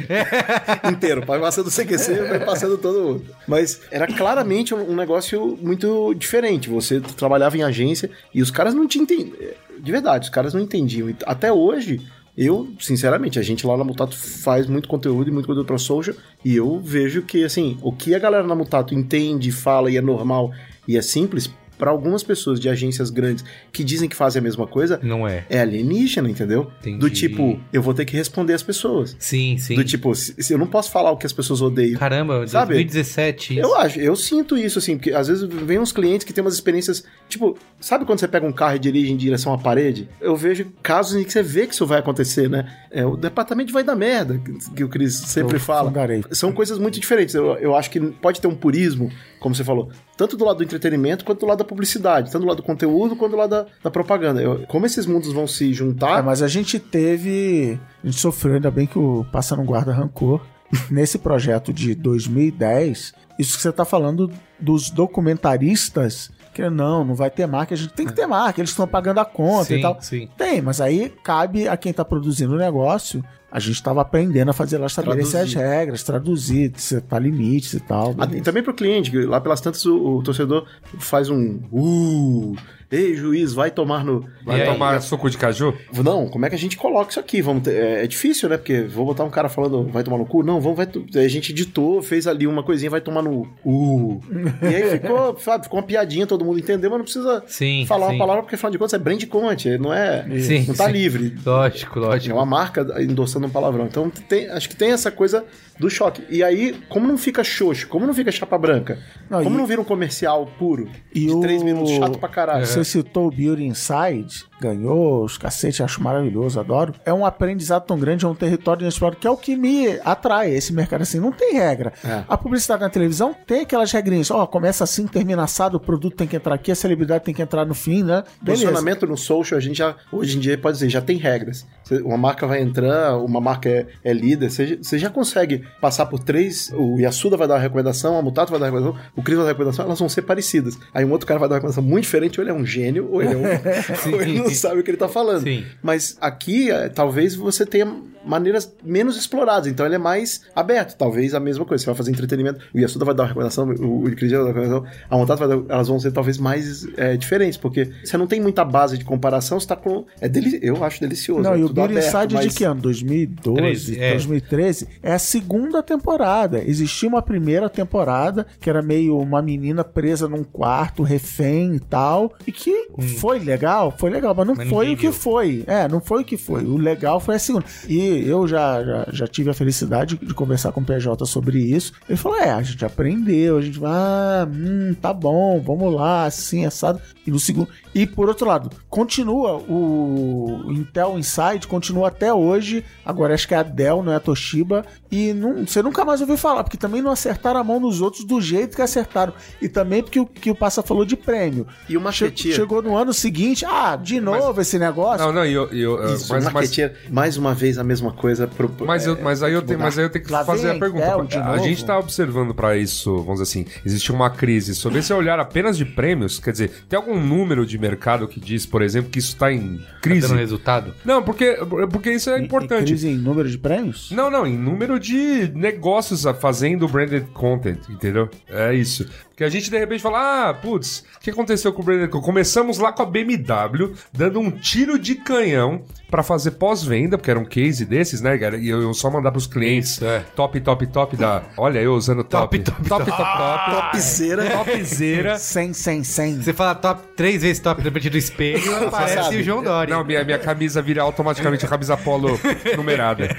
Inteiro. 0.90 1.24
Vai 1.24 1.40
passando 1.40 1.68
o 1.68 1.70
CQC, 1.70 2.14
vai 2.28 2.44
passando 2.44 2.78
todo 2.78 3.02
mundo. 3.02 3.24
Mas 3.46 3.80
era 3.90 4.06
claramente 4.06 4.74
um, 4.74 4.94
negócio 4.94 5.58
muito 5.60 6.14
diferente. 6.14 6.68
Você 6.68 7.00
trabalhava 7.00 7.56
em 7.56 7.62
agência 7.62 8.10
e 8.32 8.42
os 8.42 8.50
caras 8.50 8.74
não 8.74 8.86
te 8.86 8.98
entendiam. 8.98 9.36
De 9.78 9.92
verdade, 9.92 10.24
os 10.24 10.30
caras 10.30 10.54
não 10.54 10.60
entendiam. 10.60 11.10
E 11.10 11.16
até 11.26 11.52
hoje, 11.52 12.00
eu, 12.36 12.68
sinceramente, 12.80 13.38
a 13.38 13.42
gente 13.42 13.66
lá 13.66 13.76
na 13.76 13.84
Mutato 13.84 14.16
faz 14.16 14.66
muito 14.66 14.88
conteúdo 14.88 15.28
e 15.28 15.32
muito 15.32 15.46
conteúdo 15.46 15.66
pra 15.66 15.78
social. 15.78 16.16
E 16.44 16.56
eu 16.56 16.80
vejo 16.80 17.22
que, 17.22 17.44
assim, 17.44 17.78
o 17.80 17.92
que 17.92 18.14
a 18.14 18.18
galera 18.18 18.46
na 18.46 18.54
Mutato 18.54 18.94
entende, 18.94 19.52
fala 19.52 19.90
e 19.90 19.96
é 19.96 20.00
normal 20.00 20.50
e 20.86 20.96
é 20.96 21.02
simples, 21.02 21.50
para 21.78 21.90
algumas 21.90 22.22
pessoas 22.22 22.58
de 22.60 22.68
agências 22.68 23.10
grandes 23.10 23.44
que 23.72 23.82
dizem 23.84 24.08
que 24.08 24.16
fazem 24.16 24.40
a 24.40 24.42
mesma 24.42 24.66
coisa, 24.66 24.98
Não 25.02 25.26
é. 25.26 25.44
é 25.48 25.60
alienígena, 25.60 26.28
entendeu? 26.30 26.70
Entendi. 26.80 26.98
Do 26.98 27.10
tipo, 27.10 27.58
eu 27.72 27.82
vou 27.82 27.92
ter 27.94 28.04
que 28.04 28.16
responder 28.16 28.54
as 28.54 28.62
pessoas. 28.62 29.16
Sim, 29.18 29.56
sim. 29.58 29.74
Do 29.74 29.84
tipo, 29.84 30.14
se, 30.14 30.34
eu 30.52 30.58
não 30.58 30.66
posso 30.66 30.90
falar 30.90 31.10
o 31.10 31.16
que 31.16 31.26
as 31.26 31.32
pessoas 31.32 31.60
odeiam. 31.60 31.98
Caramba, 31.98 32.46
Sabe? 32.46 32.74
2017. 32.74 33.58
Eu 33.58 33.74
acho, 33.76 33.98
eu 34.00 34.14
sinto 34.16 34.56
isso, 34.56 34.78
assim, 34.78 34.96
porque 34.96 35.12
às 35.12 35.28
vezes 35.28 35.42
vem 35.48 35.78
uns 35.78 35.92
clientes 35.92 36.24
que 36.24 36.32
têm 36.32 36.42
umas 36.42 36.54
experiências, 36.54 37.04
tipo, 37.28 37.56
sabe 37.80 38.04
quando 38.04 38.20
você 38.20 38.28
pega 38.28 38.46
um 38.46 38.52
carro 38.52 38.76
e 38.76 38.78
dirige 38.78 39.12
em 39.12 39.16
direção 39.16 39.52
à 39.52 39.58
parede? 39.58 40.08
Eu 40.20 40.36
vejo 40.36 40.66
casos 40.82 41.16
em 41.20 41.24
que 41.24 41.32
você 41.32 41.42
vê 41.42 41.66
que 41.66 41.74
isso 41.74 41.86
vai 41.86 41.98
acontecer, 41.98 42.48
né? 42.48 42.66
É, 42.90 43.04
o 43.04 43.16
departamento 43.16 43.72
vai 43.72 43.82
dar 43.82 43.96
merda, 43.96 44.38
que, 44.38 44.70
que 44.76 44.84
o 44.84 44.88
Cris 44.88 45.14
sempre 45.14 45.56
Eu 45.56 45.60
fala. 45.60 45.88
fundarei. 45.88 46.22
São 46.30 46.52
coisas 46.52 46.78
muito 46.78 47.00
diferentes. 47.00 47.34
Eu, 47.34 47.54
eu 47.56 47.74
acho 47.74 47.90
que 47.90 48.00
pode 48.00 48.40
ter 48.40 48.46
um 48.46 48.54
purismo, 48.54 49.10
como 49.40 49.54
você 49.54 49.64
falou, 49.64 49.90
tanto 50.16 50.36
do 50.36 50.44
lado 50.44 50.58
do 50.58 50.64
entretenimento 50.64 51.24
quanto 51.24 51.40
do 51.40 51.46
lado 51.46 51.58
da 51.58 51.64
publicidade, 51.64 52.30
tanto 52.30 52.42
do 52.42 52.48
lado 52.48 52.58
do 52.58 52.62
conteúdo 52.62 53.16
quanto 53.16 53.32
do 53.32 53.36
lado 53.38 53.50
da, 53.50 53.66
da 53.82 53.90
propaganda. 53.90 54.40
Eu- 54.42 54.64
como 54.68 54.86
esses 54.86 55.06
mundos 55.06 55.32
vão 55.32 55.46
se 55.46 55.72
juntar, 55.72 56.20
É, 56.20 56.22
mas 56.22 56.42
a 56.42 56.48
gente 56.48 56.78
teve. 56.78 57.78
A 58.02 58.06
gente 58.06 58.20
sofreu, 58.20 58.54
ainda 58.54 58.70
bem 58.70 58.86
que 58.86 58.98
o 58.98 59.24
Passa 59.32 59.56
Não 59.56 59.64
Guarda 59.64 59.92
Rancor. 59.92 60.40
Nesse 60.90 61.18
projeto 61.18 61.72
de 61.72 61.94
2010, 61.94 63.12
isso 63.38 63.56
que 63.56 63.62
você 63.62 63.70
tá 63.72 63.84
falando 63.84 64.30
dos 64.58 64.90
documentaristas, 64.90 66.30
que 66.54 66.70
não, 66.70 67.04
não 67.04 67.14
vai 67.14 67.30
ter 67.30 67.46
marca, 67.46 67.74
a 67.74 67.76
gente 67.76 67.92
tem 67.92 68.06
que 68.06 68.12
ter 68.12 68.26
marca, 68.26 68.60
eles 68.60 68.70
estão 68.70 68.86
pagando 68.86 69.18
a 69.18 69.24
conta 69.24 69.64
Sim, 69.64 69.74
e 69.74 69.82
tal. 69.82 69.98
sim. 70.00 70.28
Tem, 70.38 70.62
mas 70.62 70.80
aí 70.80 71.12
cabe 71.22 71.68
a 71.68 71.76
quem 71.76 71.92
tá 71.92 72.04
produzindo 72.04 72.54
o 72.54 72.58
negócio. 72.58 73.22
A 73.50 73.60
gente 73.60 73.80
tava 73.80 74.00
aprendendo 74.00 74.50
a 74.50 74.52
fazer 74.52 74.78
lá 74.78 74.86
estabelecer 74.86 75.32
Traduzir. 75.32 75.58
as 75.58 75.64
regras, 75.64 76.02
traduzir, 76.02 76.72
setar 76.76 77.22
limites 77.22 77.72
e 77.74 77.80
tal. 77.80 78.14
Ah, 78.18 78.26
e 78.32 78.40
também 78.40 78.62
pro 78.64 78.74
cliente, 78.74 79.12
que 79.12 79.18
lá 79.24 79.40
pelas 79.40 79.60
tantas 79.60 79.84
o, 79.86 80.16
o 80.16 80.22
torcedor 80.24 80.66
faz 80.98 81.30
um 81.30 81.60
uh, 81.70 82.56
ei 82.94 83.14
juiz, 83.14 83.52
vai 83.52 83.70
tomar 83.70 84.04
no... 84.04 84.26
Vai 84.44 84.60
aí? 84.62 84.66
tomar 84.72 85.00
suco 85.00 85.28
de 85.30 85.36
caju? 85.38 85.74
Não, 86.04 86.28
como 86.28 86.44
é 86.46 86.48
que 86.48 86.54
a 86.54 86.58
gente 86.58 86.76
coloca 86.76 87.10
isso 87.10 87.20
aqui? 87.20 87.40
Vamos 87.42 87.62
ter- 87.64 87.74
é, 87.74 88.04
é 88.04 88.06
difícil, 88.06 88.48
né? 88.48 88.56
Porque 88.56 88.82
vou 88.82 89.04
botar 89.06 89.24
um 89.24 89.30
cara 89.30 89.48
falando 89.48 89.84
vai 89.90 90.02
tomar 90.04 90.18
no 90.18 90.26
cu? 90.26 90.42
Não, 90.42 90.60
vamos, 90.60 90.76
vai 90.76 90.86
a 91.24 91.28
gente 91.28 91.52
editou, 91.52 92.02
fez 92.02 92.26
ali 92.26 92.46
uma 92.46 92.62
coisinha, 92.62 92.90
vai 92.90 93.00
tomar 93.00 93.22
no 93.22 93.48
uh. 93.64 94.20
E 94.62 94.66
aí 94.74 94.90
ficou, 94.90 95.36
sabe, 95.40 95.64
ficou 95.64 95.78
uma 95.80 95.86
piadinha, 95.86 96.26
todo 96.26 96.44
mundo 96.44 96.58
entendeu, 96.58 96.90
mas 96.90 96.98
não 96.98 97.04
precisa 97.04 97.42
Sim, 97.46 97.84
falar 97.86 98.08
sim. 98.08 98.12
uma 98.14 98.18
palavra, 98.18 98.42
porque 98.42 98.54
afinal 98.54 98.70
de 98.72 98.78
contas 98.78 98.94
é 98.94 98.98
brand 98.98 99.24
content, 99.26 99.80
não 99.80 99.92
é... 99.92 100.24
Sim, 100.40 100.66
não 100.68 100.74
tá 100.74 100.86
sim. 100.86 100.92
livre. 100.92 101.34
Lógico, 101.44 101.98
É 101.98 102.02
lógico. 102.02 102.36
uma 102.36 102.46
marca 102.46 102.86
endossando 103.00 103.46
um 103.46 103.50
palavrão. 103.50 103.86
Então 103.86 104.10
tem- 104.10 104.48
acho 104.50 104.68
que 104.68 104.76
tem 104.76 104.90
essa 104.92 105.10
coisa 105.10 105.44
do 105.78 105.88
choque. 105.90 106.22
E 106.30 106.42
aí, 106.42 106.74
como 106.88 107.06
não 107.06 107.16
fica 107.18 107.42
xoxo, 107.42 107.88
como 107.88 108.06
não 108.06 108.14
fica 108.14 108.30
chapa 108.30 108.56
branca, 108.58 108.98
Não, 109.28 109.42
como 109.42 109.56
e- 109.56 109.58
não 109.58 109.66
vira 109.66 109.80
um 109.80 109.84
comercial 109.84 110.46
puro, 110.58 110.88
E 111.14 111.26
de 111.26 111.32
o- 111.32 111.40
três 111.40 111.62
minutos 111.62 111.92
chato 111.92 112.18
pra 112.18 112.28
caralho. 112.28 112.66
Citou 112.84 113.28
o 113.28 113.30
Beauty 113.30 113.64
Inside, 113.64 114.44
ganhou 114.60 115.24
os 115.24 115.36
cacete, 115.36 115.82
acho 115.82 116.02
maravilhoso, 116.02 116.58
adoro. 116.60 116.94
É 117.04 117.12
um 117.12 117.24
aprendizado 117.26 117.84
tão 117.86 117.98
grande, 117.98 118.24
é 118.24 118.28
um 118.28 118.34
território 118.34 118.82
inexplorado, 118.82 119.18
que 119.20 119.26
é 119.26 119.30
o 119.30 119.36
que 119.36 119.56
me 119.56 119.98
atrai 120.04 120.50
esse 120.54 120.72
mercado 120.72 121.02
assim. 121.02 121.18
Não 121.20 121.32
tem 121.32 121.54
regra. 121.54 121.92
É. 122.04 122.22
A 122.28 122.36
publicidade 122.36 122.82
na 122.82 122.88
televisão 122.90 123.34
tem 123.46 123.60
aquelas 123.60 123.90
regrinhas. 123.92 124.30
Ó, 124.30 124.46
começa 124.46 124.84
assim, 124.84 125.06
termina 125.06 125.42
assado, 125.44 125.76
o 125.76 125.80
produto 125.80 126.16
tem 126.16 126.26
que 126.26 126.36
entrar 126.36 126.54
aqui, 126.54 126.70
a 126.72 126.74
celebridade 126.74 127.24
tem 127.24 127.34
que 127.34 127.42
entrar 127.42 127.64
no 127.64 127.74
fim, 127.74 128.02
né? 128.02 128.22
Beleza. 128.40 128.64
Posicionamento 128.64 129.06
no 129.06 129.16
social, 129.16 129.58
a 129.58 129.60
gente 129.60 129.76
já, 129.78 129.94
hoje 130.12 130.36
em 130.36 130.40
dia, 130.40 130.56
pode 130.56 130.76
dizer, 130.76 130.88
já 130.88 131.00
tem 131.00 131.16
regras. 131.16 131.66
Uma 132.04 132.16
marca 132.16 132.46
vai 132.46 132.62
entrar, 132.62 133.16
uma 133.18 133.40
marca 133.40 133.68
é, 133.68 133.86
é 134.02 134.12
líder, 134.12 134.50
você, 134.50 134.66
já- 134.66 134.76
você 134.80 134.98
já 134.98 135.10
consegue 135.10 135.64
passar 135.80 136.06
por 136.06 136.18
três, 136.18 136.70
o 136.74 136.98
Yasuda 136.98 137.36
vai 137.36 137.46
dar 137.46 137.54
uma 137.54 137.60
recomendação, 137.60 138.16
a 138.18 138.22
Mutato 138.22 138.50
vai 138.50 138.58
dar 138.60 138.66
uma 138.70 138.72
recomendação, 138.80 139.10
o 139.16 139.22
Cris 139.22 139.36
vai 139.36 139.44
dar 139.44 139.48
uma 139.48 139.52
recomendação, 139.52 139.84
elas 139.84 139.98
vão 139.98 140.08
ser 140.08 140.22
parecidas. 140.22 140.78
Aí 140.94 141.04
um 141.04 141.10
outro 141.10 141.26
cara 141.26 141.38
vai 141.38 141.48
dar 141.48 141.54
uma 141.54 141.58
recomendação 141.58 141.82
muito 141.84 142.04
diferente, 142.04 142.40
ou 142.40 142.44
ele 142.44 142.50
é 142.50 142.54
um 142.54 142.64
gênio, 142.64 143.08
ou 143.10 143.20
ele, 143.22 143.34
é 143.34 143.36
um, 143.36 143.42
ou 144.14 144.22
ele 144.22 144.40
não 144.44 144.54
sabe 144.54 144.80
o 144.80 144.82
que 144.82 144.90
ele 144.90 144.98
tá 144.98 145.08
falando. 145.08 145.42
Sim. 145.42 145.64
Mas 145.82 146.16
aqui, 146.20 146.70
é, 146.70 146.88
talvez 146.88 147.34
você 147.34 147.64
tenha 147.66 147.86
maneiras 148.24 148.74
menos 148.82 149.16
exploradas. 149.16 149.66
Então 149.66 149.84
ele 149.84 149.96
é 149.96 149.98
mais 149.98 150.42
aberto. 150.54 150.96
Talvez 150.96 151.34
a 151.34 151.40
mesma 151.40 151.64
coisa. 151.64 151.82
Você 151.82 151.86
vai 151.86 151.94
fazer 151.94 152.10
entretenimento, 152.10 152.60
o 152.74 152.78
Yasuda 152.78 153.04
vai 153.04 153.14
dar 153.14 153.24
uma 153.24 153.28
recomendação, 153.28 153.68
o, 153.68 154.06
o 154.06 154.16
Cris 154.16 154.30
vai 154.30 154.40
dar 154.40 154.44
uma 154.46 154.52
recomendação, 154.52 154.84
a 155.10 155.16
Montato 155.16 155.38
vai 155.38 155.48
dar, 155.48 155.74
elas 155.74 155.88
vão 155.88 156.00
ser 156.00 156.12
talvez 156.12 156.38
mais 156.38 156.86
é, 156.96 157.16
diferentes, 157.16 157.58
porque 157.58 157.90
você 158.02 158.16
não 158.16 158.26
tem 158.26 158.40
muita 158.40 158.64
base 158.64 158.96
de 158.96 159.04
comparação, 159.04 159.60
você 159.60 159.66
tá 159.66 159.76
com. 159.76 160.04
É 160.20 160.28
deli 160.28 160.58
eu 160.62 160.82
acho 160.82 161.00
delicioso. 161.00 161.42
Não, 161.42 161.54
é 161.54 161.58
e 161.58 161.64
o 161.64 161.68
Billy 161.68 161.98
aberto, 161.98 162.06
Inside 162.06 162.34
mas- 162.34 162.46
de 162.48 162.54
que 162.58 162.64
ano? 162.64 162.80
2012, 162.80 163.54
13, 163.56 164.00
é. 164.00 164.10
2013? 164.12 164.88
É 165.02 165.12
a 165.12 165.18
segunda 165.18 165.82
temporada. 165.82 166.62
Existia 166.64 167.08
uma 167.08 167.22
primeira 167.22 167.68
temporada 167.68 168.46
que 168.60 168.70
era 168.70 168.82
meio 168.82 169.18
uma 169.18 169.42
menina 169.42 169.84
presa 169.84 170.28
num 170.28 170.44
quarto, 170.44 171.02
refém 171.02 171.74
e 171.74 171.80
tal, 171.80 172.32
e 172.46 172.52
que 172.52 172.88
foi 173.18 173.38
legal, 173.38 173.92
foi 173.96 174.10
legal, 174.10 174.33
mas 174.34 174.46
não. 174.46 174.54
Mas 174.54 174.68
foi 174.68 174.92
o 174.92 174.96
que 174.96 175.02
viu. 175.02 175.12
foi. 175.12 175.64
É, 175.66 175.88
não 175.88 176.00
foi 176.00 176.22
o 176.22 176.24
que 176.24 176.36
foi. 176.36 176.64
O 176.64 176.76
legal 176.76 177.20
foi 177.20 177.36
a 177.36 177.38
segunda. 177.38 177.64
E 177.88 178.26
eu 178.26 178.46
já, 178.46 178.82
já, 178.84 179.06
já 179.10 179.26
tive 179.26 179.50
a 179.50 179.54
felicidade 179.54 180.16
de 180.16 180.34
conversar 180.34 180.72
com 180.72 180.80
o 180.80 180.84
PJ 180.84 181.24
sobre 181.26 181.58
isso. 181.58 181.92
Ele 182.08 182.16
falou: 182.16 182.38
é, 182.38 182.50
a 182.50 182.62
gente 182.62 182.84
aprendeu, 182.84 183.58
a 183.58 183.62
gente 183.62 183.78
vai, 183.78 183.92
ah, 183.92 184.48
hum, 184.50 184.94
tá 185.00 185.12
bom, 185.12 185.60
vamos 185.60 185.94
lá, 185.94 186.26
assim, 186.26 186.64
assado. 186.64 187.00
E 187.26 187.30
no 187.30 187.38
segundo. 187.38 187.68
E 187.94 188.06
por 188.06 188.28
outro 188.28 188.46
lado, 188.46 188.70
continua 188.90 189.62
o 189.68 190.64
Intel 190.70 191.18
Inside, 191.18 191.66
continua 191.68 192.08
até 192.08 192.32
hoje. 192.32 192.84
Agora 193.04 193.34
acho 193.34 193.46
que 193.46 193.54
é 193.54 193.58
a 193.58 193.62
Dell, 193.62 194.02
não 194.02 194.12
é 194.12 194.16
a 194.16 194.20
Toshiba. 194.20 194.84
E 195.10 195.32
não, 195.32 195.64
você 195.64 195.80
nunca 195.80 196.04
mais 196.04 196.20
ouviu 196.20 196.36
falar, 196.36 196.64
porque 196.64 196.76
também 196.76 197.00
não 197.00 197.10
acertaram 197.12 197.60
a 197.60 197.64
mão 197.64 197.78
nos 197.78 198.00
outros 198.00 198.24
do 198.24 198.40
jeito 198.40 198.74
que 198.74 198.82
acertaram. 198.82 199.32
E 199.62 199.68
também 199.68 200.02
porque 200.02 200.18
o 200.18 200.26
que 200.26 200.50
o 200.50 200.54
Passa 200.56 200.82
falou 200.82 201.04
de 201.04 201.16
prêmio. 201.16 201.66
E 201.88 201.96
o 201.96 202.00
Che- 202.00 202.04
Marqueteer. 202.24 202.54
chegou 202.56 202.82
no 202.82 202.96
ano 202.96 203.12
seguinte, 203.12 203.64
ah, 203.64 203.94
de 203.96 204.20
novo 204.20 204.60
esse 204.60 204.78
negócio. 204.78 205.24
Não, 205.24 205.32
não, 205.32 205.46
e 205.46 205.52
eu, 205.52 205.68
eu, 205.72 206.14
Isso, 206.14 206.32
mas, 206.32 206.46
o 206.46 206.52
mas, 206.52 206.76
mais 207.10 207.36
uma 207.36 207.54
vez 207.54 207.78
a 207.78 207.84
mesma 207.84 208.12
coisa. 208.12 208.48
Pro, 208.48 208.70
mas, 208.80 209.06
eu, 209.06 209.16
mas, 209.22 209.42
aí 209.42 209.52
eu 209.52 209.62
tenho, 209.62 209.78
mas 209.78 209.96
aí 209.98 210.04
eu 210.04 210.10
tenho 210.10 210.24
que 210.24 210.32
Lá 210.32 210.44
fazer 210.44 210.70
a 210.72 210.78
pergunta. 210.78 211.04
Intel 211.06 211.24
de 211.26 211.36
a 211.38 211.44
novo. 211.52 211.62
gente 211.64 211.84
tá 211.84 211.96
observando 211.98 212.52
pra 212.54 212.76
isso, 212.76 213.16
vamos 213.18 213.40
dizer 213.40 213.44
assim, 213.44 213.66
existe 213.86 214.10
uma 214.10 214.30
crise. 214.30 214.74
Sobre 214.74 214.98
esse 214.98 215.12
olhar 215.12 215.38
apenas 215.38 215.76
de 215.76 215.84
prêmios, 215.84 216.40
quer 216.40 216.50
dizer, 216.50 216.84
tem 216.88 216.96
algum 216.96 217.20
número 217.20 217.64
de 217.64 217.78
mercado 217.88 218.26
que 218.26 218.40
diz, 218.40 218.64
por 218.66 218.80
exemplo, 218.82 219.10
que 219.10 219.18
isso 219.18 219.36
tá 219.36 219.52
em 219.52 219.76
Tá 219.78 219.84
crise? 220.00 220.26
dando 220.28 220.38
resultado? 220.38 220.94
Não, 221.04 221.22
porque, 221.22 221.56
porque 221.90 222.10
isso 222.12 222.30
é 222.30 222.38
Em- 222.38 222.42
em 222.42 222.44
importante. 222.46 222.86
Crise 222.88 223.08
em 223.08 223.16
número 223.16 223.48
de 223.48 223.58
prêmios? 223.58 224.10
Não, 224.10 224.30
não, 224.30 224.46
em 224.46 224.56
número 224.56 224.98
de 224.98 225.50
negócios 225.54 226.26
a- 226.26 226.32
fazendo 226.34 226.88
branded 226.88 227.26
content, 227.32 227.78
entendeu? 227.90 228.28
É 228.48 228.74
isso. 228.74 229.06
Porque 229.34 229.42
a 229.42 229.48
gente 229.48 229.68
de 229.68 229.76
repente 229.76 230.00
fala, 230.00 230.50
ah, 230.50 230.54
putz, 230.54 231.04
o 231.16 231.20
que 231.20 231.28
aconteceu 231.28 231.72
com 231.72 231.82
o 231.82 231.84
branded 231.84 232.08
content? 232.08 232.24
Começamos 232.24 232.78
lá 232.78 232.92
com 232.92 233.02
a 233.02 233.06
BMW, 233.06 233.92
dando 234.12 234.38
um 234.38 234.48
tiro 234.48 234.96
de 234.96 235.16
canhão 235.16 235.82
pra 236.08 236.22
fazer 236.22 236.52
pós-venda, 236.52 237.18
porque 237.18 237.32
era 237.32 237.40
um 237.40 237.44
case 237.44 237.84
desses, 237.84 238.20
né, 238.20 238.38
cara? 238.38 238.56
E 238.56 238.68
eu, 238.68 238.80
eu 238.80 238.94
só 238.94 239.10
mandar 239.10 239.32
pros 239.32 239.48
clientes 239.48 239.94
Isso, 239.94 240.04
é. 240.04 240.20
top, 240.36 240.60
top, 240.60 240.86
top 240.86 241.16
da. 241.16 241.42
Olha, 241.56 241.80
eu 241.80 241.94
usando 241.94 242.22
top. 242.22 242.60
Top, 242.60 242.70
top, 242.70 242.88
top, 242.88 243.10
top, 243.10 243.20
top. 243.20 243.90
Topzera. 243.90 244.50
Topzera. 244.50 245.36
100, 245.36 245.72
100, 245.72 246.04
100. 246.04 246.42
Você 246.42 246.52
fala 246.52 246.76
top 246.76 247.02
três 247.16 247.42
vezes 247.42 247.58
top 247.58 247.82
na 247.82 247.90
frente 247.90 248.10
do 248.10 248.16
espelho, 248.16 248.76
aparece 248.86 249.14
sabe. 249.14 249.38
o 249.38 249.42
João 249.42 249.64
Dória. 249.64 249.92
Não, 249.92 250.04
minha, 250.04 250.22
minha 250.22 250.38
camisa 250.38 250.80
vira 250.80 251.02
automaticamente 251.02 251.66
a 251.66 251.68
camisa 251.68 251.96
polo 251.96 252.38
numerada. 252.76 253.36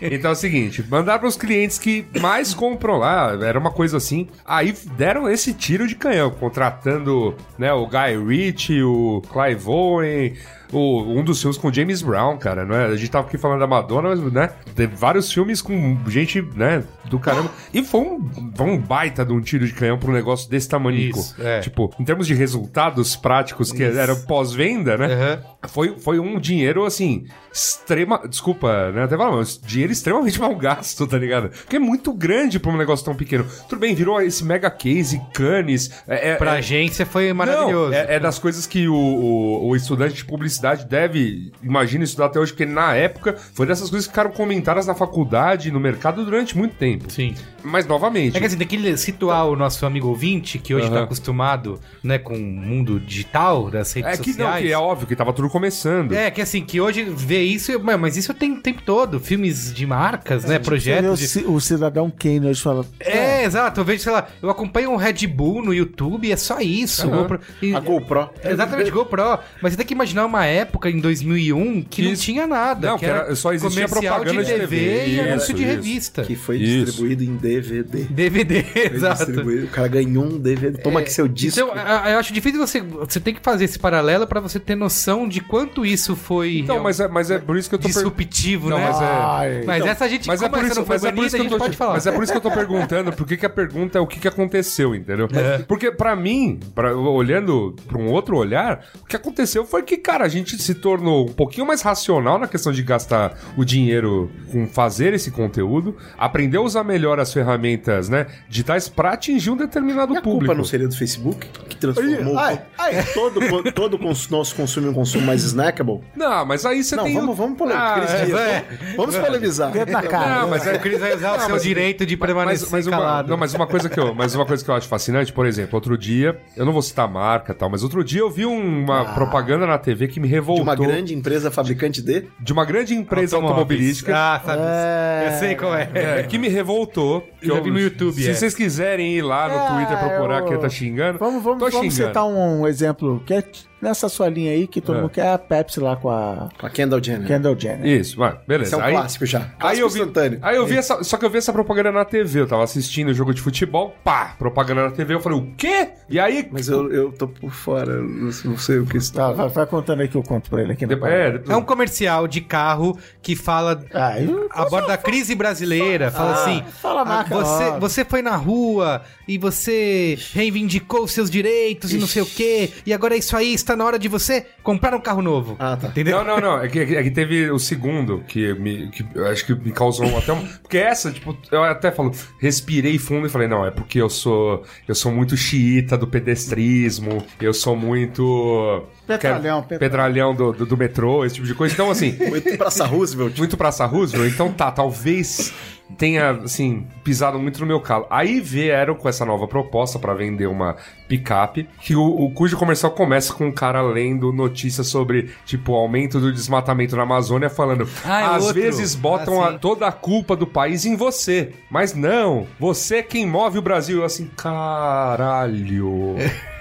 Então 0.00 0.30
é 0.30 0.32
o 0.32 0.36
seguinte, 0.36 0.84
mandaram 0.90 1.20
pros 1.20 1.36
clientes 1.36 1.78
que 1.78 2.04
mais 2.20 2.52
compram 2.52 2.96
lá, 2.96 3.38
era 3.44 3.58
uma 3.58 3.70
coisa 3.70 3.98
assim. 3.98 4.28
Aí 4.44 4.74
deram 4.96 5.19
esse 5.28 5.52
tiro 5.52 5.86
de 5.86 5.94
canhão, 5.94 6.30
contratando 6.30 7.34
né, 7.58 7.72
o 7.72 7.86
Guy 7.86 8.24
Ritchie, 8.26 8.82
o 8.82 9.22
Clive 9.30 9.68
Owen, 9.68 10.36
o, 10.72 11.02
um 11.18 11.24
dos 11.24 11.40
filmes 11.40 11.58
com 11.58 11.72
James 11.72 12.02
Brown, 12.02 12.36
cara, 12.36 12.64
não 12.64 12.74
é? 12.74 12.86
A 12.86 12.96
gente 12.96 13.10
tava 13.10 13.26
aqui 13.26 13.36
falando 13.38 13.60
da 13.60 13.66
Madonna, 13.66 14.10
mas, 14.10 14.32
né? 14.32 14.50
Teve 14.74 14.94
vários 14.96 15.32
filmes 15.32 15.60
com 15.60 15.98
gente, 16.06 16.42
né, 16.54 16.82
do 17.08 17.18
caramba. 17.18 17.50
E 17.72 17.82
foi 17.82 18.00
um, 18.00 18.52
foi 18.54 18.66
um 18.66 18.78
baita 18.78 19.24
de 19.24 19.32
um 19.32 19.40
tiro 19.40 19.66
de 19.66 19.72
canhão 19.72 19.98
pra 19.98 20.10
um 20.10 20.14
negócio 20.14 20.48
desse 20.50 20.68
tamanico. 20.68 21.18
Isso, 21.18 21.34
é. 21.40 21.60
Tipo, 21.60 21.92
em 21.98 22.04
termos 22.04 22.26
de 22.26 22.34
resultados 22.34 23.16
práticos 23.16 23.72
que 23.72 23.82
eram 23.82 24.16
pós-venda, 24.22 24.96
né? 24.96 25.06
Aham. 25.06 25.42
Foi, 25.68 25.94
foi 25.98 26.18
um 26.18 26.38
dinheiro, 26.40 26.84
assim, 26.84 27.26
extrema... 27.52 28.22
Desculpa, 28.26 28.90
né? 28.92 29.02
Até 29.04 29.16
falar, 29.16 29.36
mas 29.36 29.60
dinheiro 29.62 29.92
extremamente 29.92 30.40
mal 30.40 30.54
gasto, 30.56 31.06
tá 31.06 31.18
ligado? 31.18 31.50
Porque 31.50 31.76
é 31.76 31.80
muito 31.80 32.12
grande 32.12 32.58
pra 32.58 32.70
um 32.70 32.76
negócio 32.76 33.04
tão 33.04 33.14
pequeno. 33.14 33.44
Tudo 33.68 33.78
bem, 33.78 33.94
virou 33.94 34.20
esse 34.22 34.44
mega 34.44 34.70
case, 34.70 35.20
Cannes... 35.34 35.90
É, 36.08 36.30
é, 36.30 36.34
Pra 36.36 36.54
é- 36.54 36.58
agência 36.58 37.04
foi 37.04 37.32
maravilhoso. 37.32 37.90
Não, 37.90 37.98
é, 37.98 38.14
é 38.14 38.20
das 38.20 38.38
coisas 38.38 38.66
que 38.66 38.88
o, 38.88 38.94
o, 38.94 39.68
o 39.68 39.76
estudante 39.76 40.14
de 40.14 40.24
publicidade 40.24 40.59
deve, 40.60 41.52
imagina, 41.62 42.04
estudar 42.04 42.26
até 42.26 42.38
hoje, 42.38 42.52
porque 42.52 42.66
na 42.66 42.94
época 42.94 43.36
foi 43.54 43.66
dessas 43.66 43.88
coisas 43.90 44.06
que 44.06 44.12
ficaram 44.12 44.30
comentadas 44.30 44.86
na 44.86 44.94
faculdade, 44.94 45.70
no 45.70 45.80
mercado 45.80 46.24
durante 46.24 46.56
muito 46.56 46.74
tempo. 46.76 47.10
Sim. 47.10 47.34
Mas, 47.62 47.86
novamente... 47.86 48.36
É 48.36 48.40
que 48.40 48.46
assim, 48.46 48.56
tem 48.56 48.66
que 48.66 48.96
situar 48.96 49.46
o 49.46 49.54
nosso 49.56 49.84
amigo 49.84 50.08
ouvinte, 50.08 50.58
que 50.58 50.74
hoje 50.74 50.86
Aham. 50.86 50.94
tá 50.96 51.02
acostumado, 51.04 51.78
né, 52.02 52.18
com 52.18 52.34
o 52.34 52.40
mundo 52.40 52.98
digital, 52.98 53.70
das 53.70 53.92
redes 53.92 54.18
é 54.18 54.22
que 54.22 54.30
não, 54.30 54.36
sociais. 54.36 54.64
que 54.66 54.72
é 54.72 54.78
óbvio 54.78 55.06
que 55.06 55.14
tava 55.16 55.32
tudo 55.32 55.48
começando. 55.50 56.12
É, 56.12 56.30
que 56.30 56.40
assim, 56.40 56.62
que 56.64 56.80
hoje 56.80 57.04
vê 57.04 57.42
isso, 57.42 57.72
mas- 57.80 58.16
isso 58.16 58.32
tem 58.32 58.52
o 58.52 58.60
tempo 58.62 58.82
todo. 58.82 59.20
Filmes 59.20 59.72
de 59.74 59.86
marcas, 59.86 60.44
né? 60.44 60.54
Vê 60.54 60.56
o, 60.56 60.60
Projetos. 60.64 61.20
de- 61.32 61.44
o 61.44 61.60
cidadão 61.60 62.10
Kane 62.10 62.46
hoje 62.46 62.62
fala. 62.62 62.84
É, 62.98 63.44
exato. 63.44 63.80
Eu 63.80 63.84
vejo, 63.84 64.02
sei 64.02 64.12
lá, 64.12 64.26
eu 64.42 64.48
acompanho 64.48 64.90
um 64.90 64.96
Red 64.96 65.26
Bull 65.26 65.62
no 65.62 65.74
YouTube 65.74 66.30
é 66.32 66.36
só 66.36 66.60
isso. 66.60 67.08
GoPro. 67.08 67.40
E- 67.60 67.74
A 67.74 67.80
GoPro. 67.80 68.30
Exatamente, 68.42 68.90
GoPro. 68.90 69.38
Mas 69.60 69.72
você 69.72 69.76
tem 69.76 69.86
que 69.86 69.94
imaginar 69.94 70.24
uma 70.26 70.46
época 70.50 70.90
em 70.90 71.00
2001 71.00 71.82
que 71.82 72.02
não 72.02 72.14
tinha 72.14 72.46
nada. 72.46 72.88
Não, 72.90 72.98
que 72.98 73.06
era- 73.06 73.34
só 73.34 73.52
existia 73.52 73.88
propaganda 73.88 74.44
de 74.44 74.52
TV, 74.52 75.06
e 75.06 75.20
anúncio 75.20 75.36
isso, 75.44 75.54
de 75.54 75.62
isso. 75.62 75.70
revista. 75.72 76.22
Que 76.24 76.34
foi 76.36 76.56
Isso. 76.58 76.84
distribuído 76.86 77.24
em 77.24 77.36
DVD. 77.36 78.04
DVD, 78.04 78.62
Foi 78.62 78.82
exato. 78.96 79.24
distribuído, 79.26 79.66
O 79.66 79.68
cara 79.70 79.88
ganhou 79.88 80.24
um 80.24 80.38
DVD. 80.38 80.78
Toma 80.82 81.00
aqui 81.00 81.12
seu 81.12 81.26
disco. 81.28 81.60
Então, 81.60 81.74
eu 81.74 82.18
acho 82.18 82.32
difícil 82.32 82.58
você. 82.58 82.80
Você 82.80 83.20
tem 83.20 83.34
que 83.34 83.40
fazer 83.40 83.64
esse 83.64 83.78
paralelo 83.78 84.26
pra 84.26 84.40
você 84.40 84.58
ter 84.60 84.74
noção 84.74 85.28
de 85.28 85.40
quanto 85.40 85.84
isso 85.86 86.14
foi. 86.16 86.58
Então, 86.58 86.76
real- 86.76 86.84
mas 86.84 87.00
é, 87.00 87.08
mas 87.08 87.30
é 87.30 87.38
por 87.38 87.56
isso 87.56 87.68
que 87.68 87.74
eu 87.74 87.78
tô 87.78 87.84
per- 87.88 87.92
disruptivo, 87.94 88.68
Não, 88.68 88.78
né? 88.78 88.84
mas 88.90 89.00
é- 89.00 89.04
Ai, 89.04 89.62
Mas 89.66 89.76
Então, 89.78 89.88
essa 89.88 90.08
gente, 90.08 90.26
Mas 90.26 90.42
é 90.42 90.48
por 90.48 90.64
isso, 90.64 90.84
mas 90.86 91.04
é 91.04 91.08
por 91.10 91.16
banida, 91.16 91.26
isso 91.26 91.36
que 91.36 91.42
a 91.42 91.44
eu 91.44 91.48
gente 91.48 91.58
tô, 91.58 91.64
pode 91.64 91.76
falar. 91.76 91.92
Mas 91.94 92.06
é 92.06 92.12
por 92.12 92.22
isso 92.22 92.32
que 92.32 92.38
eu 92.38 92.42
tô 92.42 92.50
perguntando, 92.50 93.12
por 93.12 93.26
que, 93.26 93.44
a 93.46 93.50
pergunta 93.50 93.98
é 93.98 94.00
o 94.00 94.06
que, 94.06 94.18
que 94.20 94.28
aconteceu, 94.28 94.94
entendeu? 94.94 95.28
Porque 95.66 95.90
pra 95.90 96.14
mim, 96.16 96.58
pra- 96.74 96.94
olhando 96.94 97.74
pra 97.86 97.98
um 97.98 98.08
outro 98.08 98.36
olhar, 98.36 98.84
o 99.02 99.06
que 99.06 99.16
aconteceu 99.16 99.64
foi 99.64 99.82
que, 99.82 99.96
cara, 99.96 100.24
a 100.24 100.28
gente 100.28 100.39
se 100.48 100.74
tornou 100.74 101.26
um 101.28 101.32
pouquinho 101.32 101.66
mais 101.66 101.82
racional 101.82 102.38
na 102.38 102.46
questão 102.46 102.72
de 102.72 102.82
gastar 102.82 103.38
o 103.56 103.64
dinheiro 103.64 104.30
com 104.50 104.66
fazer 104.66 105.12
esse 105.14 105.30
conteúdo, 105.30 105.96
aprendeu 106.18 106.62
a 106.62 106.64
usar 106.64 106.84
melhor 106.84 107.18
as 107.20 107.32
ferramentas, 107.32 108.08
né, 108.08 108.26
digitais 108.48 108.88
pra 108.88 109.12
atingir 109.12 109.50
um 109.50 109.56
determinado 109.56 110.14
E 110.14 110.16
a 110.16 110.22
público. 110.22 110.46
culpa 110.46 110.54
não 110.54 110.64
seria 110.64 110.88
do 110.88 110.96
Facebook? 110.96 111.46
Que 111.68 111.76
transformou 111.76 112.38
Ai, 112.38 112.60
ai. 112.78 113.04
todo, 113.14 113.40
todo 113.72 113.98
cons- 113.98 114.28
nosso 114.28 114.54
consumo 114.54 114.86
em 114.86 114.90
um 114.90 114.94
consumo 114.94 115.26
mais 115.26 115.42
snackable? 115.44 116.00
Não, 116.16 116.44
mas 116.44 116.64
aí 116.66 116.82
você 116.82 116.96
Não, 116.96 117.04
tem... 117.04 117.14
vamos, 117.14 117.36
vamos 117.36 117.58
polemizar. 117.58 117.98
Ah, 117.98 118.14
é, 118.18 118.22
é. 118.22 118.64
vamos- 118.96 119.14
Vamos 119.14 119.16
polemizar. 119.16 119.72
Na 119.86 120.02
cara. 120.02 120.40
Não, 120.42 120.48
mas 120.50 120.66
é 120.66 120.74
O 120.74 120.80
Cris 120.80 120.98
vai 120.98 121.14
usar 121.14 121.36
o 121.36 121.40
seu 121.40 121.48
mas- 121.50 121.62
direito 121.62 122.06
de 122.06 122.16
permanecer 122.16 122.68
mas, 122.70 122.72
mas 122.72 122.86
uma, 122.86 122.96
calado. 122.96 123.28
não, 123.30 123.36
mas 123.36 123.54
uma 123.54 123.66
coisa 123.66 123.88
que 123.88 123.98
eu, 123.98 124.14
mas 124.14 124.34
uma 124.34 124.46
coisa 124.46 124.64
que 124.64 124.70
eu 124.70 124.74
acho 124.74 124.86
fascinante, 124.88 125.32
por 125.32 125.46
exemplo, 125.46 125.74
outro 125.76 125.96
dia, 125.98 126.38
eu 126.56 126.64
não 126.64 126.72
vou 126.72 126.82
citar 126.82 127.08
marca 127.08 127.52
e 127.52 127.54
tal, 127.54 127.68
mas 127.70 127.82
outro 127.82 128.02
dia 128.04 128.20
eu 128.20 128.30
vi 128.30 128.44
uma 128.46 129.14
propaganda 129.14 129.66
na 129.66 129.78
TV 129.78 130.08
que 130.08 130.20
me 130.20 130.28
De 130.30 130.34
revoltou 130.36 130.62
uma 130.64 130.74
grande 130.76 131.14
empresa 131.14 131.50
fabricante 131.50 132.00
de. 132.02 132.24
de 132.40 132.52
uma 132.52 132.64
grande 132.64 132.94
empresa 132.94 133.36
automobilística. 133.36 134.12
Ah, 134.16 134.40
sabe. 134.44 134.62
É. 134.64 135.28
Eu 135.28 135.38
sei 135.38 135.54
qual 135.54 135.74
é. 135.76 135.90
é, 135.94 136.22
que 136.22 136.38
me 136.38 136.48
revoltou. 136.48 137.22
Que 137.40 137.50
Eu 137.50 137.56
já 137.56 137.60
vi 137.62 137.70
no 137.70 137.78
YouTube, 137.78 138.14
Se 138.22 138.30
é. 138.30 138.34
vocês 138.34 138.54
quiserem 138.54 139.14
ir 139.16 139.22
lá 139.22 139.48
no 139.48 139.54
É, 139.54 139.68
Twitter 139.86 139.98
procurar 140.08 140.40
eu- 140.40 140.44
quem 140.46 140.58
tá 140.58 140.68
xingando. 140.68 141.18
Vamos, 141.18 141.42
vamos, 141.42 141.58
tô 141.58 141.70
vamos 141.70 141.94
xingando. 141.94 142.08
citar 142.10 142.26
um 142.26 142.66
exemplo 142.66 143.22
que 143.26 143.34
é 143.34 143.42
nessa 143.80 144.08
sua 144.08 144.28
linha 144.28 144.52
aí 144.52 144.66
que 144.66 144.80
todo 144.80 144.96
É. 144.98 145.00
mundo 145.02 145.10
quer 145.10 145.32
a 145.32 145.38
Pepsi 145.38 145.80
lá 145.80 145.96
com 145.96 146.10
a 146.10 146.48
Com 146.58 146.66
a 146.66 146.70
Kendall 146.70 147.02
Jenner. 147.02 147.26
Kendall 147.26 147.58
Jenner. 147.58 147.86
Isso, 147.86 148.16
vai, 148.16 148.36
beleza. 148.46 148.70
Esse 148.70 148.74
é 148.74 148.78
um 148.78 148.86
aí, 148.86 148.92
clássico 148.94 149.26
já. 149.26 149.40
Clássico 149.40 149.66
Aí 149.66 149.78
eu 149.80 149.88
vi, 149.88 150.00
instantâneo. 150.00 150.38
aí 150.42 150.56
eu 150.56 150.66
vi 150.66 150.76
essa, 150.76 151.02
só 151.04 151.16
que 151.16 151.24
eu 151.24 151.30
vi 151.30 151.38
essa 151.38 151.52
propaganda 151.52 151.90
na 151.92 152.04
TV, 152.04 152.40
eu 152.40 152.46
tava 152.46 152.64
assistindo 152.64 153.08
o 153.08 153.14
jogo 153.14 153.32
de 153.34 153.40
futebol, 153.40 153.94
pá, 154.04 154.34
propaganda 154.38 154.84
na 154.84 154.90
TV, 154.90 155.14
eu 155.14 155.20
falei, 155.20 155.38
o 155.38 155.52
quê? 155.56 155.88
E 156.08 156.18
aí, 156.18 156.48
Mas 156.50 156.68
eu, 156.68 156.90
eu 156.92 157.12
tô 157.12 157.28
por 157.28 157.52
fora, 157.52 157.92
eu 157.92 158.02
não 158.02 158.32
sei- 158.32 158.50
não 158.50 158.58
sei 158.58 158.78
o 158.78 158.84
que 158.86 158.92
Tá, 158.92 158.98
está. 158.98 159.32
vai, 159.32 159.48
vai 159.48 159.66
contando 159.66 160.00
aí 160.00 160.08
que 160.08 160.16
eu 160.16 160.22
conto 160.22 160.50
pra 160.50 160.62
ele 160.62 160.72
aqui. 160.72 160.84
na 160.86 160.88
depois, 160.94 161.12
é, 161.12 161.30
depois- 161.32 161.50
É 161.50 161.56
um 161.56 161.62
comercial 161.62 162.26
de 162.28 162.40
carro 162.40 162.98
que 163.22 163.34
fala 163.36 163.82
Ah, 163.94 164.14
aborda 164.50 164.94
a 164.94 164.96
crise 164.96 165.34
brasileira. 165.34 166.10
Fala 166.10 166.32
assim: 166.34 166.62
fala 166.82 167.02
"Ah, 167.02 167.04
marca 167.04 167.34
você, 167.34 167.64
logo." 167.66 167.80
você 167.80 168.04
foi 168.04 168.22
na 168.22 168.36
rua 168.36 169.02
e 169.28 169.38
você 169.38 170.18
reivindicou 170.32 171.04
os 171.04 171.12
seus 171.12 171.30
direitos 171.30 171.92
e 171.92 171.98
não 171.98 172.06
sei 172.06 172.22
o 172.22 172.26
quê, 172.26 172.70
e 172.84 172.92
agora 172.92 173.14
é 173.14 173.18
isso 173.18 173.36
aí, 173.36 173.54
está 173.54 173.69
na 173.76 173.84
hora 173.84 173.98
de 173.98 174.08
você 174.08 174.46
comprar 174.62 174.94
um 174.94 175.00
carro 175.00 175.22
novo. 175.22 175.56
Ah, 175.58 175.76
tá. 175.76 175.88
Entendeu? 175.88 176.24
Não, 176.24 176.40
não, 176.40 176.40
não. 176.40 176.62
É 176.62 176.68
que, 176.68 176.78
é 176.78 177.02
que 177.02 177.10
teve 177.10 177.50
o 177.50 177.58
segundo 177.58 178.22
que, 178.26 178.54
me, 178.54 178.88
que 178.90 179.04
eu 179.14 179.26
acho 179.26 179.44
que 179.44 179.54
me 179.54 179.72
causou 179.72 180.16
até 180.16 180.32
um. 180.32 180.46
Porque 180.62 180.78
essa, 180.78 181.10
tipo, 181.10 181.36
eu 181.50 181.62
até 181.64 181.90
falo, 181.90 182.12
respirei 182.38 182.98
fundo 182.98 183.26
e 183.26 183.30
falei, 183.30 183.48
não, 183.48 183.66
é 183.66 183.70
porque 183.70 184.00
eu 184.00 184.08
sou. 184.08 184.62
Eu 184.86 184.94
sou 184.94 185.10
muito 185.12 185.36
xiita 185.36 185.96
do 185.96 186.06
pedestrismo, 186.06 187.24
eu 187.40 187.52
sou 187.52 187.76
muito. 187.76 188.84
Petralhão, 189.06 189.62
que 189.62 189.74
é 189.74 189.78
petralhão 189.78 190.34
do, 190.34 190.52
do, 190.52 190.66
do 190.66 190.76
metrô, 190.76 191.24
esse 191.24 191.34
tipo 191.36 191.46
de 191.46 191.54
coisa. 191.54 191.74
Então, 191.74 191.90
assim, 191.90 192.16
Muito 192.28 192.56
Praça 192.56 192.84
Roosevelt. 192.86 193.38
muito 193.38 193.56
Praça 193.56 193.86
Roosevelt. 193.86 194.32
Então 194.32 194.52
tá, 194.52 194.70
talvez 194.70 195.52
tenha, 195.96 196.30
assim, 196.30 196.86
pisado 197.04 197.38
muito 197.38 197.60
no 197.60 197.66
meu 197.66 197.80
calo. 197.80 198.06
Aí 198.10 198.40
vieram 198.40 198.94
com 198.94 199.08
essa 199.08 199.24
nova 199.24 199.46
proposta 199.46 199.98
pra 199.98 200.14
vender 200.14 200.46
uma 200.46 200.76
picape, 201.08 201.68
que 201.80 201.94
o, 201.96 202.02
o 202.02 202.30
cujo 202.32 202.56
comercial 202.56 202.92
começa 202.92 203.32
com 203.34 203.46
um 203.46 203.52
cara 203.52 203.82
lendo 203.82 204.32
notícias 204.32 204.86
sobre, 204.86 205.30
tipo, 205.44 205.72
o 205.72 205.76
aumento 205.76 206.20
do 206.20 206.32
desmatamento 206.32 206.96
na 206.96 207.02
Amazônia, 207.02 207.50
falando, 207.50 207.88
Ah, 208.04 208.20
é 208.20 208.24
às 208.36 208.46
outro. 208.46 208.62
vezes 208.62 208.94
botam 208.94 209.42
Ah, 209.42 209.48
a- 209.50 209.58
toda 209.58 209.86
a 209.86 209.92
culpa 209.92 210.34
do 210.36 210.46
país 210.46 210.84
em 210.86 210.96
você. 210.96 211.52
Mas 211.70 211.94
não, 211.94 212.46
você 212.58 212.96
é 212.96 213.02
quem 213.02 213.26
move 213.26 213.58
o 213.58 213.62
Brasil. 213.62 213.98
Eu 213.98 214.04
assim, 214.04 214.30
caralho. 214.36 216.16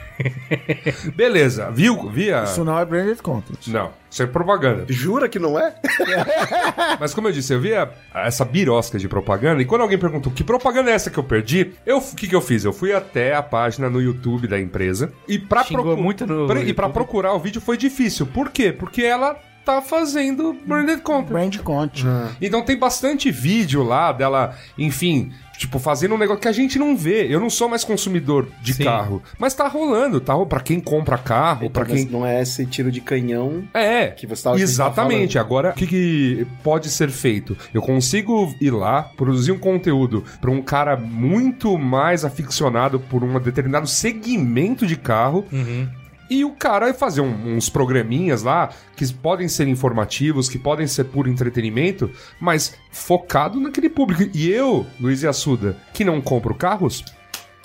Beleza, 1.15 1.69
viu? 1.71 2.09
Via? 2.09 2.43
Isso 2.43 2.63
não 2.63 2.77
é 2.77 2.85
branded 2.85 3.21
content. 3.21 3.67
Não, 3.67 3.91
isso 4.09 4.21
é 4.23 4.27
propaganda. 4.27 4.85
Jura 4.89 5.27
que 5.29 5.39
não 5.39 5.57
é? 5.59 5.75
Mas 6.99 7.13
como 7.13 7.27
eu 7.27 7.31
disse, 7.31 7.53
eu 7.53 7.59
via 7.61 7.89
essa 8.13 8.43
birosca 8.45 8.97
de 8.97 9.07
propaganda 9.07 9.61
e 9.61 9.65
quando 9.65 9.81
alguém 9.81 9.97
perguntou 9.97 10.31
que 10.31 10.43
propaganda 10.43 10.91
é 10.91 10.93
essa 10.93 11.09
que 11.09 11.17
eu 11.17 11.23
perdi, 11.23 11.71
eu 11.85 11.97
o 11.99 12.15
que, 12.15 12.27
que 12.27 12.35
eu 12.35 12.41
fiz? 12.41 12.63
Eu 12.65 12.73
fui 12.73 12.93
até 12.93 13.35
a 13.35 13.43
página 13.43 13.89
no 13.89 14.01
YouTube 14.01 14.47
da 14.47 14.59
empresa 14.59 15.11
e 15.27 15.37
pra, 15.37 15.63
Xingou 15.63 15.83
procu- 15.83 16.01
muito 16.01 16.25
no 16.25 16.47
pra- 16.47 16.59
e 16.61 16.69
YouTube. 16.69 16.91
procurar 16.93 17.33
o 17.33 17.39
vídeo 17.39 17.61
foi 17.61 17.77
difícil. 17.77 18.25
Por 18.25 18.49
quê? 18.49 18.71
Porque 18.71 19.03
ela 19.03 19.37
tá 19.65 19.81
fazendo 19.81 20.53
branded 20.65 21.01
content. 21.01 21.29
Brand 21.31 21.57
content. 21.59 22.05
Então 22.41 22.61
tem 22.63 22.77
bastante 22.77 23.29
vídeo 23.29 23.83
lá 23.83 24.11
dela, 24.11 24.55
enfim, 24.77 25.31
tipo, 25.59 25.77
fazendo 25.77 26.15
um 26.15 26.17
negócio 26.17 26.41
que 26.41 26.47
a 26.47 26.53
gente 26.53 26.79
não 26.79 26.95
vê. 26.95 27.27
Eu 27.29 27.39
não 27.39 27.49
sou 27.49 27.67
mais 27.67 27.83
consumidor 27.83 28.47
de 28.61 28.73
Sim. 28.73 28.85
carro, 28.85 29.21
mas 29.37 29.53
tá 29.53 29.67
rolando, 29.67 30.21
tá? 30.21 30.33
Pra 30.45 30.61
quem 30.61 30.79
compra 30.79 31.17
carro, 31.17 31.69
pra 31.69 31.83
Então, 31.83 31.95
quem 31.95 32.05
Não 32.05 32.25
é 32.25 32.41
esse 32.41 32.65
tiro 32.65 32.89
de 32.89 33.01
canhão 33.01 33.63
é, 33.73 34.07
que 34.07 34.25
você 34.25 34.43
tava 34.43 34.59
exatamente. 34.59 35.37
Agora, 35.37 35.71
o 35.71 35.73
que, 35.73 35.85
que 35.85 36.47
pode 36.63 36.89
ser 36.89 37.09
feito? 37.09 37.57
Eu 37.73 37.81
consigo 37.81 38.55
ir 38.61 38.71
lá, 38.71 39.03
produzir 39.17 39.51
um 39.51 39.59
conteúdo 39.59 40.23
para 40.39 40.49
um 40.49 40.61
cara 40.61 40.95
muito 40.95 41.77
mais 41.77 42.23
aficionado 42.23 42.97
por 42.97 43.21
um 43.21 43.37
determinado 43.39 43.85
segmento 43.85 44.87
de 44.87 44.95
carro. 44.95 45.45
E 46.29 46.45
o 46.45 46.51
cara 46.51 46.93
fazer 46.93 47.21
um- 47.21 47.55
uns 47.55 47.69
programinhas 47.69 48.43
lá 48.43 48.69
que 48.95 49.11
podem 49.13 49.47
ser 49.47 49.67
informativos, 49.67 50.47
que 50.47 50.59
podem 50.59 50.85
ser 50.85 51.05
puro 51.05 51.29
entretenimento, 51.29 52.09
mas 52.39 52.75
focado 52.91 53.59
naquele 53.59 53.89
público. 53.89 54.29
E 54.33 54.49
eu, 54.49 54.85
Luiz 54.99 55.23
Assuda, 55.25 55.77
que 55.93 56.05
não 56.05 56.21
compro 56.21 56.53
carros, 56.53 57.03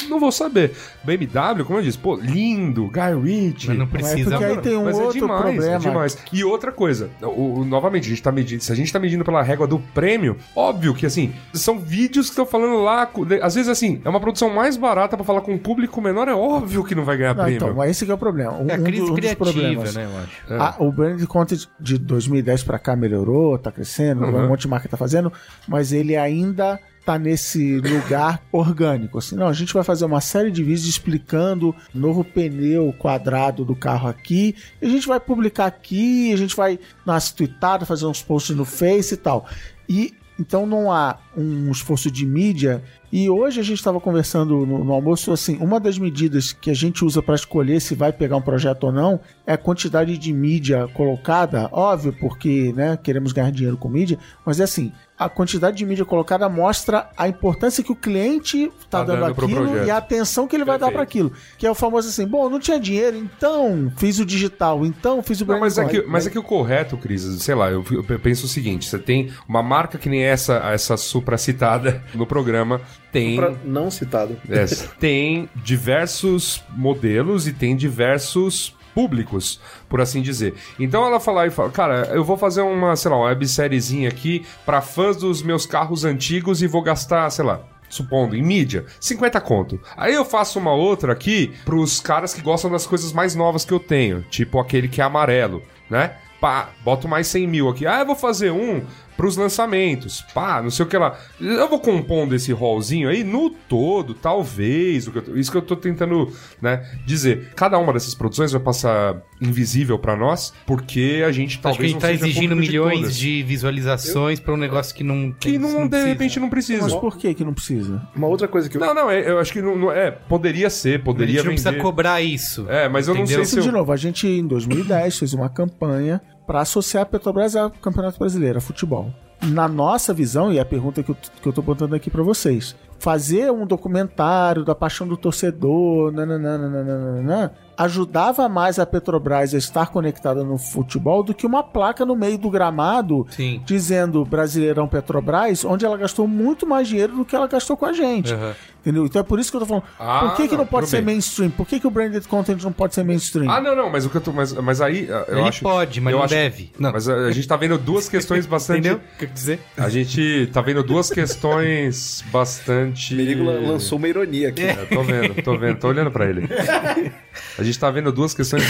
não 0.08 0.20
vou 0.20 0.30
saber. 0.32 0.72
BMW, 1.04 1.64
como 1.64 1.78
eu 1.78 1.82
disse, 1.82 1.96
pô, 1.98 2.14
lindo, 2.16 2.88
Guy 2.90 3.22
Ritchie. 3.22 3.68
Mas 3.68 3.78
não 3.78 3.88
Mas 3.90 4.02
precisa. 4.02 4.30
porque 4.30 4.44
aí 4.44 4.56
tem 4.58 4.76
um 4.76 4.84
Mas 4.84 4.96
outro 4.98 5.10
é 5.10 5.20
demais, 5.20 5.40
problema. 5.42 5.74
É 5.74 5.78
demais. 5.78 6.18
E 6.32 6.44
outra 6.44 6.72
coisa, 6.72 7.10
o, 7.22 7.60
o- 7.60 7.64
novamente, 7.64 8.06
a 8.06 8.08
gente 8.10 8.22
tá 8.22 8.30
medindo. 8.32 8.62
Se 8.62 8.70
a 8.72 8.74
gente 8.74 8.92
tá 8.92 8.98
medindo 8.98 9.24
pela 9.24 9.42
régua 9.42 9.66
do 9.66 9.78
prêmio, 9.78 10.36
óbvio 10.54 10.94
que 10.94 11.06
assim, 11.06 11.32
são 11.52 11.78
vídeos 11.78 12.26
que 12.26 12.32
estão 12.32 12.44
falando 12.46 12.82
lá. 12.82 13.10
Às 13.42 13.54
vezes, 13.54 13.68
assim, 13.70 14.00
é 14.04 14.08
uma 14.08 14.20
produção 14.20 14.50
mais 14.50 14.76
barata 14.76 15.16
pra 15.16 15.24
falar 15.24 15.40
com 15.40 15.52
um 15.54 15.58
público 15.58 16.00
menor, 16.00 16.28
é 16.28 16.34
óbvio 16.34 16.84
que 16.84 16.94
não 16.94 17.04
vai 17.04 17.16
ganhar 17.16 17.34
Não, 17.34 17.44
prêmio. 17.44 17.56
então, 17.56 17.74
mas 17.74 17.90
esse 17.92 18.04
que 18.04 18.10
é 18.10 18.14
o 18.14 18.18
problema. 18.18 18.52
Um, 18.52 18.68
É 18.68 18.74
a 18.74 18.78
crise 18.78 19.02
um 19.02 19.06
dos 19.06 19.14
criativa, 19.14 19.44
problemas. 19.44 19.94
né, 19.94 20.04
eu 20.04 20.18
acho. 20.18 20.52
É. 20.52 20.56
Ah, 20.58 20.74
o 20.80 20.92
brand 20.92 21.22
content 21.26 21.66
de 21.80 21.98
2010 21.98 22.62
pra 22.62 22.78
cá 22.78 22.94
melhorou, 22.94 23.56
tá 23.58 23.72
crescendo, 23.72 24.24
Uhum. 24.24 24.44
um 24.44 24.48
monte 24.48 24.62
de 24.62 24.68
marca 24.68 24.88
tá 24.88 24.96
fazendo, 24.96 25.32
mas 25.68 25.92
ele 25.92 26.16
ainda 26.16 26.78
tá 27.04 27.18
nesse 27.18 27.78
lugar 27.80 28.42
orgânico. 28.50 29.18
Assim, 29.18 29.36
não, 29.36 29.46
a 29.46 29.52
gente 29.52 29.74
vai 29.74 29.84
fazer 29.84 30.04
uma 30.04 30.20
série 30.20 30.50
de 30.50 30.62
vídeos 30.62 30.86
explicando 30.86 31.74
novo 31.94 32.24
pneu 32.24 32.94
quadrado 32.98 33.64
do 33.64 33.76
carro 33.76 34.08
aqui, 34.08 34.56
a 34.80 34.86
gente 34.86 35.06
vai 35.06 35.20
publicar 35.20 35.66
aqui, 35.66 36.32
a 36.32 36.36
gente 36.36 36.56
vai 36.56 36.78
nas 37.04 37.30
tweetadas, 37.30 37.86
fazer 37.86 38.06
uns 38.06 38.22
posts 38.22 38.56
no 38.56 38.64
Face 38.64 39.14
e 39.14 39.16
tal. 39.16 39.46
E 39.88 40.14
então 40.38 40.66
não 40.66 40.90
há 40.90 41.18
um 41.36 41.70
esforço 41.70 42.10
de 42.10 42.26
mídia. 42.26 42.82
E 43.12 43.30
hoje 43.30 43.60
a 43.60 43.62
gente 43.62 43.78
estava 43.78 44.00
conversando 44.00 44.66
no, 44.66 44.84
no 44.84 44.92
almoço 44.92 45.32
assim, 45.32 45.56
uma 45.58 45.78
das 45.78 45.98
medidas 45.98 46.52
que 46.52 46.70
a 46.70 46.74
gente 46.74 47.04
usa 47.04 47.22
para 47.22 47.36
escolher 47.36 47.80
se 47.80 47.94
vai 47.94 48.12
pegar 48.12 48.36
um 48.36 48.42
projeto 48.42 48.84
ou 48.84 48.92
não 48.92 49.20
é 49.46 49.52
a 49.52 49.58
quantidade 49.58 50.18
de 50.18 50.32
mídia 50.32 50.88
colocada, 50.88 51.68
óbvio, 51.70 52.12
porque 52.18 52.72
né, 52.74 52.98
queremos 53.00 53.32
ganhar 53.32 53.52
dinheiro 53.52 53.76
com 53.76 53.88
mídia, 53.88 54.18
mas 54.44 54.58
é 54.58 54.64
assim, 54.64 54.92
a 55.18 55.28
quantidade 55.28 55.76
de 55.76 55.86
mídia 55.86 56.04
colocada 56.04 56.48
mostra 56.48 57.08
a 57.16 57.28
importância 57.28 57.84
que 57.84 57.92
o 57.92 57.96
cliente 57.96 58.64
está 58.64 58.94
Tá 58.94 59.04
dando, 59.04 59.20
dando 59.20 59.44
aquilo 59.44 59.84
e 59.84 59.90
a 59.90 59.96
atenção 59.96 60.46
que 60.46 60.54
ele 60.54 60.64
vai 60.64 60.78
dar 60.78 60.86
Perfeito. 60.86 60.94
para 60.94 61.02
aquilo. 61.02 61.32
Que 61.58 61.66
é 61.66 61.70
o 61.70 61.74
famoso 61.74 62.08
assim, 62.08 62.26
bom, 62.26 62.48
não 62.48 62.60
tinha 62.60 62.78
dinheiro, 62.78 63.16
então 63.16 63.92
fiz 63.96 64.18
o 64.18 64.24
digital, 64.24 64.86
então 64.86 65.22
fiz 65.22 65.40
o 65.40 65.44
Não, 65.44 65.58
brand 65.58 65.60
mas, 65.60 65.78
é 65.78 65.84
que, 65.84 66.02
mas 66.02 66.26
é 66.26 66.30
que 66.30 66.38
o 66.38 66.42
correto, 66.42 66.96
Cris, 66.96 67.22
sei 67.42 67.54
lá, 67.54 67.70
eu, 67.70 67.84
eu 67.90 68.04
penso 68.20 68.46
o 68.46 68.48
seguinte: 68.48 68.88
você 68.88 68.98
tem 68.98 69.32
uma 69.48 69.62
marca 69.62 69.98
que 69.98 70.08
nem 70.08 70.22
essa, 70.22 70.54
essa 70.72 70.96
supracitada 70.96 72.02
no 72.14 72.26
programa, 72.26 72.80
tem. 73.10 73.36
Pra 73.36 73.52
não 73.64 73.90
citado. 73.90 74.36
É, 74.48 74.64
tem 74.98 75.48
diversos 75.56 76.62
modelos 76.70 77.46
e 77.48 77.52
tem 77.52 77.76
diversos 77.76 78.74
públicos, 78.94 79.60
por 79.88 80.00
assim 80.00 80.22
dizer. 80.22 80.54
Então 80.78 81.04
ela 81.04 81.18
falar 81.18 81.46
e 81.46 81.50
fala, 81.50 81.70
cara, 81.70 82.10
eu 82.12 82.24
vou 82.24 82.36
fazer 82.36 82.62
uma, 82.62 82.94
sei 82.96 83.10
lá, 83.10 83.16
uma 83.16 83.26
websériezinha 83.26 84.08
aqui 84.08 84.46
pra 84.64 84.80
fãs 84.80 85.16
dos 85.16 85.42
meus 85.42 85.66
carros 85.66 86.04
antigos 86.04 86.62
e 86.62 86.66
vou 86.66 86.82
gastar, 86.82 87.28
sei 87.30 87.44
lá, 87.44 87.60
supondo, 87.88 88.36
em 88.36 88.42
mídia, 88.42 88.86
50 89.00 89.40
conto. 89.40 89.80
Aí 89.96 90.14
eu 90.14 90.24
faço 90.24 90.58
uma 90.58 90.72
outra 90.72 91.12
aqui 91.12 91.52
pros 91.64 92.00
caras 92.00 92.34
que 92.34 92.42
gostam 92.42 92.70
das 92.70 92.86
coisas 92.86 93.12
mais 93.12 93.34
novas 93.34 93.64
que 93.64 93.72
eu 93.72 93.80
tenho, 93.80 94.22
tipo 94.30 94.58
aquele 94.58 94.88
que 94.88 95.00
é 95.00 95.04
amarelo, 95.04 95.62
né? 95.90 96.16
Pá, 96.40 96.70
boto 96.84 97.08
mais 97.08 97.26
100 97.28 97.46
mil 97.46 97.68
aqui. 97.70 97.86
Ah, 97.86 98.00
eu 98.00 98.06
vou 98.06 98.16
fazer 98.16 98.50
um 98.50 98.84
pros 99.16 99.36
lançamentos. 99.36 100.22
Pá, 100.34 100.60
não 100.62 100.70
sei 100.70 100.84
o 100.84 100.88
que 100.88 100.96
lá. 100.96 101.16
Eu 101.40 101.68
vou 101.68 101.78
compondo 101.78 102.34
esse 102.34 102.52
rollzinho 102.52 103.08
aí 103.08 103.22
no 103.24 103.50
todo, 103.50 104.14
talvez. 104.14 105.06
o 105.06 105.12
que 105.12 105.18
eu 105.18 105.22
tô- 105.22 105.36
isso 105.36 105.50
que 105.50 105.56
eu 105.56 105.62
tô 105.62 105.76
tentando, 105.76 106.32
né, 106.60 106.84
dizer. 107.06 107.50
Cada 107.54 107.78
uma 107.78 107.92
dessas 107.92 108.14
produções 108.14 108.52
vai 108.52 108.60
passar 108.60 109.16
invisível 109.40 109.98
pra 109.98 110.16
nós, 110.16 110.52
porque 110.66 111.22
a 111.26 111.30
gente 111.32 111.52
Acho 111.52 111.60
que 111.60 111.66
a 111.66 111.70
talvez 111.70 111.90
gente 111.92 112.00
tá 112.00 112.08
não 112.08 112.14
exigindo 112.14 112.54
de 112.54 112.60
milhões 112.60 112.98
todas. 113.00 113.16
de 113.16 113.42
visualizações 113.42 114.40
pra 114.40 114.54
um 114.54 114.56
negócio 114.56 114.94
que 114.94 115.04
não 115.04 115.32
que 115.32 115.58
não, 115.58 115.82
de 115.84 115.88
precisa. 115.90 116.08
repente 116.08 116.40
não 116.40 116.48
precisa. 116.48 116.82
Mas 116.82 116.94
por 116.94 117.16
que 117.16 117.34
que 117.34 117.44
não 117.44 117.52
precisa? 117.54 118.06
Uma 118.14 118.26
outra 118.26 118.48
coisa 118.48 118.68
que 118.68 118.76
eu... 118.76 118.80
Não, 118.80 118.94
não, 118.94 119.10
é- 119.10 119.28
eu 119.30 119.38
acho 119.38 119.52
que 119.52 119.60
não, 119.62 119.76
não- 119.76 119.92
é, 119.92 120.10
poderia 120.10 120.70
ser, 120.70 121.00
A 121.00 121.02
poderia 121.02 121.34
gente 121.36 121.44
não 121.44 121.50
vender. 121.52 121.62
precisa 121.62 121.82
cobrar 121.82 122.20
isso. 122.22 122.66
É, 122.68 122.88
mas 122.88 123.08
eu 123.08 123.14
não 123.14 123.22
Entendeu? 123.22 123.38
sei 123.38 123.44
se 123.46 123.58
Assim, 123.58 123.68
de 123.68 123.74
eu... 123.74 123.78
novo, 123.78 123.92
a 123.92 123.96
gente 123.96 124.26
em 124.26 124.46
2010 124.46 125.18
fez 125.18 125.34
uma 125.34 125.48
campanha 125.48 126.20
para 126.46 126.60
associar 126.60 127.02
a 127.02 127.06
Petrobras 127.06 127.56
ao 127.56 127.70
Campeonato 127.70 128.18
Brasileiro, 128.18 128.58
a 128.58 128.60
futebol. 128.60 129.12
Na 129.42 129.68
nossa 129.68 130.14
visão, 130.14 130.52
e 130.52 130.58
é 130.58 130.60
a 130.60 130.64
pergunta 130.64 131.02
que 131.02 131.10
eu, 131.10 131.16
que 131.42 131.46
eu 131.46 131.52
tô 131.52 131.60
botando 131.60 131.94
aqui 131.94 132.08
para 132.10 132.22
vocês, 132.22 132.74
fazer 132.98 133.50
um 133.50 133.66
documentário 133.66 134.64
da 134.64 134.74
paixão 134.74 135.06
do 135.06 135.16
torcedor, 135.16 136.12
nananana, 136.12 137.52
ajudava 137.76 138.48
mais 138.48 138.78
a 138.78 138.86
Petrobras 138.86 139.54
a 139.54 139.58
estar 139.58 139.90
conectada 139.90 140.42
no 140.44 140.58
futebol 140.58 141.22
do 141.22 141.34
que 141.34 141.46
uma 141.46 141.62
placa 141.62 142.04
no 142.04 142.14
meio 142.16 142.38
do 142.38 142.50
gramado 142.50 143.26
Sim. 143.30 143.62
dizendo 143.64 144.24
Brasileirão 144.24 144.86
Petrobras, 144.88 145.64
onde 145.64 145.84
ela 145.84 145.96
gastou 145.96 146.26
muito 146.28 146.66
mais 146.66 146.88
dinheiro 146.88 147.14
do 147.16 147.24
que 147.24 147.34
ela 147.34 147.46
gastou 147.46 147.76
com 147.76 147.86
a 147.86 147.92
gente. 147.92 148.32
Aham. 148.32 148.54
Entendeu? 148.84 149.06
Então 149.06 149.18
é 149.18 149.22
por 149.24 149.40
isso 149.40 149.50
que 149.50 149.56
eu 149.56 149.60
tô 149.60 149.66
falando. 149.66 149.84
Ah, 149.98 150.20
por 150.28 150.36
que, 150.36 150.42
que 150.46 150.52
não, 150.52 150.58
não, 150.58 150.66
pode 150.66 150.90
ser 150.90 150.96
bem. 150.98 151.14
mainstream? 151.14 151.50
Por 151.50 151.66
que, 151.66 151.80
que 151.80 151.86
o 151.86 151.90
branded 151.90 152.22
content 152.28 152.62
não 152.62 152.70
pode 152.70 152.94
ser 152.94 153.02
mainstream? 153.02 153.50
Ah, 153.50 153.58
não, 153.58 153.74
não, 153.74 153.88
mas 153.88 154.04
o 154.04 154.10
que 154.10 154.16
eu 154.16 154.20
tô. 154.20 154.30
Mas, 154.30 154.52
mas 154.52 154.82
aí. 154.82 155.08
ah, 155.10 155.24
Eu 155.26 155.38
Ele 155.38 155.48
acho, 155.48 155.62
pode, 155.62 156.02
mas 156.02 156.12
eu 156.12 156.18
não 156.18 156.24
acho- 156.26 156.34
deve. 156.34 156.70
Não. 156.78 156.92
Mas 156.92 157.08
a, 157.08 157.14
a 157.14 157.32
gente 157.32 157.48
tá 157.48 157.56
vendo 157.56 157.78
duas 157.78 158.10
questões 158.10 158.44
bastante. 158.44 158.80
Entendeu? 158.80 158.98
O 159.14 159.18
que 159.18 159.24
eu 159.24 159.28
dizer? 159.30 159.58
A 159.78 159.88
gente 159.88 160.50
tá 160.52 160.60
vendo 160.60 160.82
duas 160.82 161.08
questões 161.08 162.22
bastante. 162.30 163.14
Merigo 163.14 163.42
lan- 163.44 163.60
lançou 163.60 163.96
uma 163.96 164.06
ironia 164.06 164.50
aqui. 164.50 164.64
É, 164.64 164.74
tô 164.74 165.02
vendo, 165.02 165.42
tô 165.42 165.56
vendo, 165.58 165.78
tô 165.78 165.88
olhando 165.88 166.10
pra 166.10 166.26
ele. 166.28 166.46
A 167.58 167.63
gente 167.64 167.78
tá 167.78 167.90
vendo 167.90 168.12
duas 168.12 168.34
questões 168.34 168.64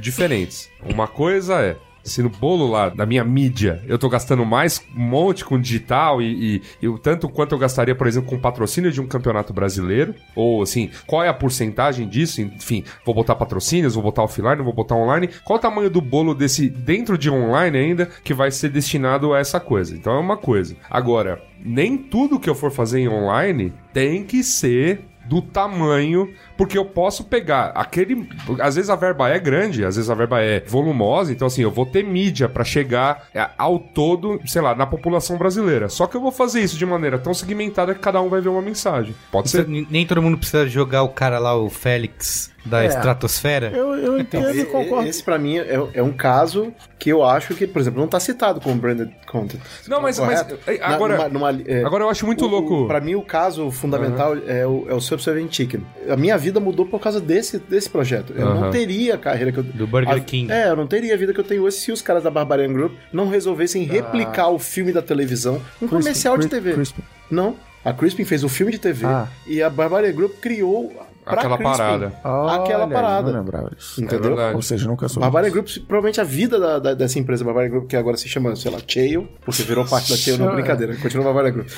diferentes. 0.00 0.70
Uma 0.84 1.06
coisa 1.08 1.60
é. 1.60 1.76
Se 2.04 2.20
no 2.20 2.28
bolo 2.28 2.68
lá 2.68 2.88
da 2.88 3.06
minha 3.06 3.22
mídia 3.22 3.80
eu 3.86 3.96
tô 3.96 4.08
gastando 4.08 4.44
mais 4.44 4.84
um 4.96 5.00
monte 5.00 5.44
com 5.44 5.60
digital 5.60 6.20
e, 6.20 6.60
e, 6.82 6.86
e 6.86 6.98
tanto 6.98 7.28
quanto 7.28 7.54
eu 7.54 7.58
gastaria, 7.58 7.94
por 7.94 8.08
exemplo, 8.08 8.28
com 8.28 8.40
patrocínio 8.40 8.90
de 8.90 9.00
um 9.00 9.06
campeonato 9.06 9.52
brasileiro, 9.52 10.12
ou 10.34 10.62
assim, 10.62 10.90
qual 11.06 11.22
é 11.22 11.28
a 11.28 11.34
porcentagem 11.34 12.08
disso? 12.08 12.40
Enfim, 12.40 12.82
vou 13.04 13.14
botar 13.14 13.36
patrocínios, 13.36 13.94
vou 13.94 14.02
botar 14.02 14.24
offline, 14.24 14.62
vou 14.62 14.72
botar 14.72 14.96
online. 14.96 15.28
Qual 15.44 15.58
o 15.58 15.62
tamanho 15.62 15.88
do 15.88 16.00
bolo 16.00 16.34
desse 16.34 16.68
dentro 16.68 17.16
de 17.16 17.30
online 17.30 17.78
ainda 17.78 18.06
que 18.06 18.34
vai 18.34 18.50
ser 18.50 18.70
destinado 18.70 19.32
a 19.32 19.38
essa 19.38 19.60
coisa? 19.60 19.94
Então 19.94 20.12
é 20.12 20.18
uma 20.18 20.36
coisa. 20.36 20.74
Agora, 20.90 21.40
nem 21.64 21.96
tudo 21.96 22.40
que 22.40 22.50
eu 22.50 22.54
for 22.54 22.72
fazer 22.72 22.98
em 22.98 23.08
online 23.08 23.72
tem 23.92 24.24
que 24.24 24.42
ser 24.42 25.04
do 25.24 25.40
tamanho 25.40 26.32
porque 26.56 26.76
eu 26.78 26.84
posso 26.84 27.24
pegar 27.24 27.72
aquele. 27.74 28.28
Às 28.60 28.76
vezes 28.76 28.90
a 28.90 28.96
verba 28.96 29.28
é 29.28 29.38
grande, 29.38 29.84
às 29.84 29.96
vezes 29.96 30.10
a 30.10 30.14
verba 30.14 30.40
é 30.40 30.60
volumosa, 30.66 31.32
então 31.32 31.46
assim, 31.46 31.62
eu 31.62 31.70
vou 31.70 31.86
ter 31.86 32.04
mídia 32.04 32.48
pra 32.48 32.64
chegar 32.64 33.26
é, 33.34 33.48
ao 33.58 33.78
todo, 33.78 34.40
sei 34.46 34.62
lá, 34.62 34.74
na 34.74 34.86
população 34.86 35.36
brasileira. 35.38 35.88
Só 35.88 36.06
que 36.06 36.16
eu 36.16 36.20
vou 36.20 36.32
fazer 36.32 36.60
isso 36.60 36.76
de 36.76 36.86
maneira 36.86 37.18
tão 37.18 37.32
segmentada 37.34 37.94
que 37.94 38.00
cada 38.00 38.20
um 38.20 38.28
vai 38.28 38.40
ver 38.40 38.48
uma 38.48 38.62
mensagem. 38.62 39.14
Pode 39.30 39.50
ser. 39.50 39.66
Nem 39.68 40.06
todo 40.06 40.22
mundo 40.22 40.38
precisa 40.38 40.66
jogar 40.66 41.02
o 41.02 41.08
cara 41.08 41.38
lá, 41.38 41.56
o 41.56 41.68
Félix, 41.70 42.50
da 42.64 42.82
É. 42.84 42.86
estratosfera. 42.86 43.70
Eu, 43.74 43.94
eu 43.96 44.18
entendo 44.20 44.50
e 44.54 44.60
E- 44.60 44.64
concordo. 44.66 45.08
Esse 45.08 45.22
pra 45.22 45.38
mim 45.38 45.58
é, 45.58 45.78
é 45.94 46.02
um 46.02 46.12
caso 46.12 46.72
que 46.98 47.10
eu 47.10 47.24
acho 47.24 47.54
que, 47.54 47.66
por 47.66 47.80
exemplo, 47.80 48.00
não 48.00 48.06
tá 48.06 48.20
citado 48.20 48.60
como 48.60 48.76
branded 48.76 49.10
content. 49.26 49.60
Não, 49.88 50.00
mas- 50.00 50.18
mas, 50.20 50.42
Correto? 50.42 50.58
é, 50.70 50.78
agora- 50.82 51.28
numa- 51.28 51.50
numa- 51.50 51.62
é, 51.66 51.84
Agora 51.84 52.04
eu 52.04 52.08
acho 52.08 52.24
muito 52.24 52.44
o- 52.44 52.48
louco. 52.48 52.86
Pra 52.86 53.00
mim, 53.00 53.14
o 53.16 53.22
caso 53.22 53.70
fundamental 53.70 54.36
é 54.46 54.64
o, 54.66 54.86
é 54.88 54.94
o 54.94 55.00
Subservient 55.00 55.50
Chicken. 55.52 55.84
A 56.08 56.16
minha 56.16 56.38
vida 56.38 56.51
mudou 56.60 56.86
por 56.86 57.00
causa 57.00 57.20
desse, 57.20 57.58
desse 57.58 57.88
projeto. 57.88 58.32
Eu 58.36 58.46
Aham. 58.48 58.60
não 58.60 58.70
teria 58.70 59.14
a 59.14 59.18
carreira 59.18 59.50
que 59.52 59.58
eu... 59.58 59.62
Do 59.62 59.86
Burger 59.86 60.10
a- 60.14 60.20
King. 60.20 60.50
É, 60.52 60.68
eu 60.68 60.76
não 60.76 60.86
teria 60.86 61.14
a 61.14 61.16
vida 61.16 61.32
que 61.32 61.40
eu 61.40 61.44
tenho 61.44 61.62
hoje 61.62 61.76
se 61.76 61.92
os 61.92 62.02
caras 62.02 62.22
da 62.22 62.30
Barbarian 62.30 62.72
Group 62.72 62.92
não 63.12 63.28
resolvessem 63.28 63.84
replicar 63.84 64.48
o 64.48 64.58
filme 64.58 64.92
da 64.92 65.02
televisão, 65.02 65.54
um 65.54 65.58
Crispin- 65.86 65.88
comercial 65.88 66.38
de 66.38 66.48
TV. 66.48 66.72
Crispin. 66.74 67.02
Não. 67.30 67.56
A 67.84 67.92
Crispin 67.92 68.24
fez 68.24 68.44
o 68.44 68.48
filme 68.48 68.70
de 68.72 68.78
TV 68.78 69.04
Ah. 69.06 69.26
e 69.46 69.60
a 69.62 69.68
Barbarian 69.68 70.12
Group 70.12 70.38
criou 70.40 70.92
Aquela 71.24 71.56
Crispin 71.56 71.64
parada. 71.76 72.06
aquela 72.06 72.84
Olha, 72.84 72.92
parada. 72.94 73.32
Não 73.32 73.38
lembrava 73.40 73.70
disso. 73.76 74.00
É 74.00 74.04
Entendeu? 74.04 74.30
verdade. 74.30 74.56
Ou 74.56 74.62
seja, 74.62 74.88
nunca 74.88 75.08
soube. 75.08 75.20
Barbarian. 75.20 75.50
Group, 75.52 75.68
provavelmente 75.86 76.20
a 76.20 76.24
vida 76.24 76.58
da, 76.58 76.78
da- 76.78 76.94
dessa 76.94 77.18
empresa 77.18 77.44
Barbarian 77.44 77.70
Group, 77.70 77.88
que 77.88 77.96
agora 77.96 78.16
se 78.16 78.28
chama, 78.28 78.56
sei 78.56 78.70
lá, 78.70 78.78
Chael, 78.86 79.28
porque 79.44 79.62
virou 79.62 79.84
parte 79.84 80.10
da 80.10 80.16
Chael, 80.16 80.38
não, 80.38 80.46
Sure. 80.46 80.56
brincadeira, 80.56 80.96
continua 80.96 81.24
Barbarian 81.26 81.52
Group, 81.52 81.68